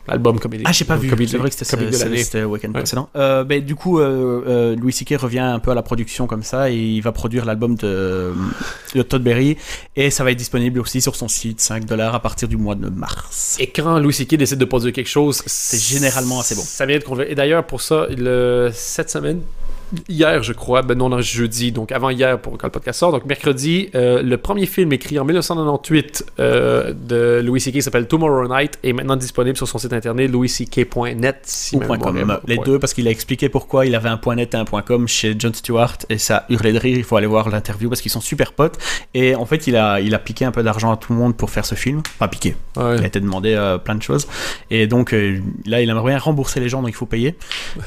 L'album 0.07 0.37
comédie. 0.39 0.63
Ah, 0.67 0.71
j'ai 0.73 0.85
pas 0.85 0.97
vu. 0.97 1.09
C'est 1.27 1.37
vrai 1.37 1.49
que 1.49 1.55
c'était 1.55 2.41
le 2.41 2.45
week-end 2.45 2.67
Ouais. 2.69 2.73
précédent. 2.73 3.09
Euh, 3.15 3.43
ben, 3.43 3.63
du 3.63 3.75
coup, 3.75 3.99
euh, 3.99 4.43
euh, 4.47 4.75
Louis 4.75 4.91
C.K. 4.91 5.15
revient 5.17 5.39
un 5.39 5.59
peu 5.59 5.71
à 5.71 5.75
la 5.75 5.81
production 5.81 6.27
comme 6.27 6.43
ça 6.43 6.69
et 6.69 6.75
il 6.75 7.01
va 7.01 7.11
produire 7.11 7.45
l'album 7.45 7.75
de, 7.75 8.33
de 8.95 9.01
Todd 9.01 9.23
Berry 9.23 9.57
et 9.95 10.09
ça 10.09 10.23
va 10.23 10.31
être 10.31 10.37
disponible 10.37 10.79
aussi 10.79 11.01
sur 11.01 11.15
son 11.15 11.27
site 11.27 11.61
5 11.61 11.85
dollars 11.85 12.15
à 12.15 12.19
partir 12.21 12.47
du 12.47 12.57
mois 12.57 12.75
de 12.75 12.89
mars. 12.89 13.55
Et 13.59 13.67
quand 13.67 13.97
Louis 13.99 14.13
C.K. 14.13 14.35
décide 14.35 14.57
de 14.59 14.65
produire 14.65 14.91
quelque 14.93 15.09
chose, 15.09 15.41
C'est 15.45 15.79
généralement 15.81 16.39
assez 16.41 16.55
bon. 16.55 16.61
Ça 16.63 16.85
vient 16.85 16.97
de. 16.99 17.23
Et 17.29 17.35
d'ailleurs, 17.35 17.65
pour 17.65 17.81
ça, 17.81 18.07
le... 18.09 18.71
cette 18.73 19.09
semaine, 19.09 19.41
hier, 20.07 20.43
je 20.43 20.53
crois, 20.53 20.81
ben 20.81 20.97
non, 20.97 21.09
non, 21.09 21.21
jeudi, 21.21 21.71
donc 21.71 21.91
avant 21.91 22.09
hier 22.09 22.39
pour 22.39 22.57
quand 22.57 22.67
le 22.67 22.71
podcast 22.71 22.99
sort, 22.99 23.11
donc 23.11 23.25
mercredi, 23.25 23.89
euh, 23.95 24.21
le 24.21 24.37
premier 24.37 24.65
film 24.65 24.91
écrit 24.93 25.19
en 25.19 25.25
1998 25.25 26.25
euh, 26.39 26.93
de 26.93 27.41
Louis 27.43 27.61
C.K. 27.61 27.81
s'appelle 27.81 28.07
Tomorrow 28.07 28.47
Night 28.47 28.79
est 28.83 28.93
maintenant 28.93 29.15
disponible 29.15 29.57
sur 29.57 29.67
son 29.67 29.77
site 29.77 29.93
internet 29.93 30.31
louisck.net. 30.31 31.37
Si 31.43 31.75
Ou 31.75 31.79
.com. 31.79 32.39
Les 32.47 32.57
deux 32.57 32.79
parce 32.79 32.93
qu'il 32.93 33.07
a 33.07 33.11
expliqué 33.11 33.49
pourquoi 33.49 33.85
il 33.85 33.95
avait 33.95 34.09
un 34.09 34.17
point 34.17 34.35
.net 34.35 34.53
et 34.53 34.57
un 34.57 34.65
point 34.65 34.81
.com 34.81 35.07
chez 35.07 35.35
John 35.37 35.53
Stewart 35.53 35.97
et 36.09 36.17
ça 36.17 36.45
hurlait 36.49 36.73
de 36.73 36.79
rire. 36.79 36.97
Il 36.97 37.03
faut 37.03 37.17
aller 37.17 37.27
voir 37.27 37.49
l'interview 37.49 37.89
parce 37.89 38.01
qu'ils 38.01 38.11
sont 38.11 38.21
super 38.21 38.53
potes. 38.53 38.77
Et 39.13 39.35
en 39.35 39.45
fait, 39.45 39.67
il 39.67 39.75
a, 39.75 39.99
il 39.99 40.13
a 40.15 40.19
piqué 40.19 40.45
un 40.45 40.51
peu 40.51 40.63
d'argent 40.63 40.91
à 40.91 40.97
tout 40.97 41.13
le 41.13 41.19
monde 41.19 41.35
pour 41.35 41.49
faire 41.49 41.65
ce 41.65 41.75
film. 41.75 42.01
Enfin, 42.15 42.27
piqué. 42.27 42.55
Ouais. 42.77 42.97
Il 42.97 43.03
a 43.03 43.07
été 43.07 43.19
demandé 43.19 43.53
euh, 43.53 43.77
plein 43.77 43.95
de 43.95 44.01
choses. 44.01 44.27
Et 44.69 44.87
donc 44.87 45.11
là, 45.65 45.81
il 45.81 45.89
aimerait 45.89 46.11
bien 46.11 46.19
rembourser 46.19 46.59
les 46.59 46.69
gens, 46.69 46.81
donc 46.81 46.91
il 46.91 46.95
faut 46.95 47.05
payer. 47.05 47.35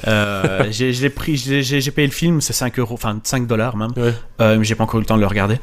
J'ai 0.71 1.11
pris, 1.11 1.37
j'ai 1.37 1.91
payé 1.97 2.07
le 2.07 2.13
film, 2.13 2.41
c'est 2.41 2.53
5 2.53 2.79
euros, 2.79 2.95
enfin 2.95 3.19
5 3.23 3.47
dollars 3.47 3.77
même. 3.77 3.91
Ouais. 3.97 4.13
Euh, 4.41 4.57
mais 4.59 4.65
j'ai 4.65 4.75
pas 4.75 4.85
encore 4.85 4.99
eu 4.99 5.03
le 5.03 5.07
temps 5.07 5.17
de 5.17 5.23
le 5.23 5.27
regarder. 5.27 5.59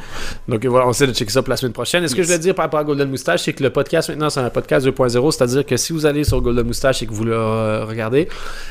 Donc 0.48 0.66
voilà, 0.66 0.88
on 0.88 0.92
essaie 0.92 1.08
de 1.08 1.14
checker 1.14 1.32
ça 1.32 1.42
pour 1.44 1.52
la 1.52 1.58
semaine 1.58 1.74
prochaine. 1.74 2.04
Est-ce 2.04 2.14
que 2.16 2.20
Yes. 2.20 2.28
je 2.28 2.34
voulais 2.34 2.44
dire 2.44 2.56
par 2.56 2.66
rapport 2.66 2.80
à 2.80 2.84
Golden 2.84 3.10
Moustache, 3.10 3.44
c'est 3.44 3.54
que 3.54 3.64
le 3.64 3.70
podcast 3.70 4.10
maintenant 4.10 4.30
c'est 4.30 4.40
un 4.40 4.50
podcast 4.50 4.86
2.0, 4.88 5.32
c'est-à-dire 5.32 5.66
que 5.66 5.78
si 5.78 5.94
vous 5.94 6.06
allez 6.06 6.24
sur 6.24 6.42
Golden 6.42 6.66
Moustache 6.66 7.04
et 7.04 7.06
que 7.06 7.14
vous 7.14 7.24
le 7.24 7.34
euh, 7.36 7.86
regardez, 7.86 8.28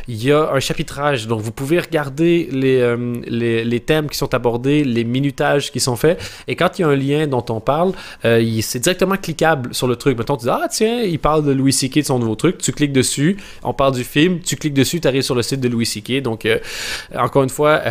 il 0.08 0.22
y 0.22 0.32
a 0.32 0.50
un 0.52 0.60
chapitrage. 0.60 1.26
Donc 1.28 1.40
vous 1.40 1.52
pouvez 1.52 1.78
regarder 1.78 2.48
les, 2.50 2.80
euh, 2.80 3.14
les, 3.26 3.64
les 3.64 3.80
thèmes 3.80 4.08
qui 4.08 4.18
sont 4.18 4.34
abordés, 4.34 4.84
les 4.84 5.04
minutages 5.04 5.70
qui 5.70 5.78
sont 5.80 5.96
faits. 5.96 6.20
Et 6.48 6.56
quand 6.56 6.78
il 6.78 6.82
y 6.82 6.84
a 6.84 6.88
un 6.88 6.96
lien 6.96 7.26
dont 7.26 7.44
on 7.50 7.60
parle, 7.60 7.92
c'est 8.22 8.78
directement 8.80 9.16
cliquable 9.16 9.72
sur 9.74 9.86
le 9.86 9.96
truc. 9.96 10.18
Mettons, 10.18 10.36
tu 10.36 10.44
dis 10.46 10.50
Ah 10.50 10.66
tiens, 10.70 11.00
il 11.02 11.18
parle 11.18 11.44
de 11.44 11.52
Louis 11.52 11.72
C.K. 11.72 11.98
de 11.98 12.02
son 12.02 12.18
nouveau 12.18 12.34
truc. 12.34 12.58
Tu 12.58 12.72
cliques 12.72 12.92
dessus, 12.92 13.36
on 13.62 13.72
parle 13.72 13.94
du 13.94 14.04
film, 14.04 14.40
tu 14.40 14.56
cliques 14.56 14.74
dessus, 14.74 15.00
tu 15.00 15.06
arrives 15.08 15.22
sur 15.22 15.34
le 15.34 15.42
site 15.42 15.60
de 15.60 15.68
Louis 15.68 15.86
C.K. 15.86 16.22
Donc 16.22 16.44
euh, 16.46 16.58
encore 17.42 17.50
une 17.50 17.50
fois, 17.50 17.80
euh, 17.84 17.90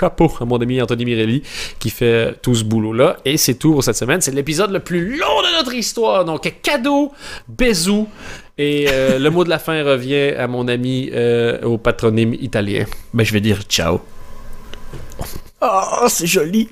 chapeau 0.00 0.30
à 0.40 0.44
mon 0.46 0.56
ami 0.56 0.80
Anthony 0.80 1.04
Mirelli 1.04 1.42
qui 1.78 1.90
fait 1.90 2.34
tout 2.40 2.54
ce 2.54 2.64
boulot-là. 2.64 3.18
Et 3.24 3.36
c'est 3.36 3.54
tout 3.54 3.72
pour 3.72 3.84
cette 3.84 3.96
semaine. 3.96 4.20
C'est 4.22 4.34
l'épisode 4.34 4.70
le 4.70 4.80
plus 4.80 5.18
long 5.18 5.42
de 5.42 5.56
notre 5.58 5.74
histoire. 5.74 6.24
Donc, 6.24 6.50
cadeau, 6.62 7.12
bisous. 7.48 8.08
Et 8.56 8.86
euh, 8.88 9.18
le 9.24 9.30
mot 9.30 9.44
de 9.44 9.50
la 9.50 9.58
fin 9.58 9.82
revient 9.84 10.34
à 10.38 10.46
mon 10.46 10.68
ami 10.68 11.10
euh, 11.12 11.60
au 11.62 11.76
patronyme 11.76 12.32
italien. 12.34 12.86
Ben, 13.12 13.24
je 13.24 13.32
vais 13.32 13.40
dire 13.40 13.62
ciao. 13.68 14.00
Oh, 15.60 16.06
c'est 16.08 16.26
joli. 16.26 16.66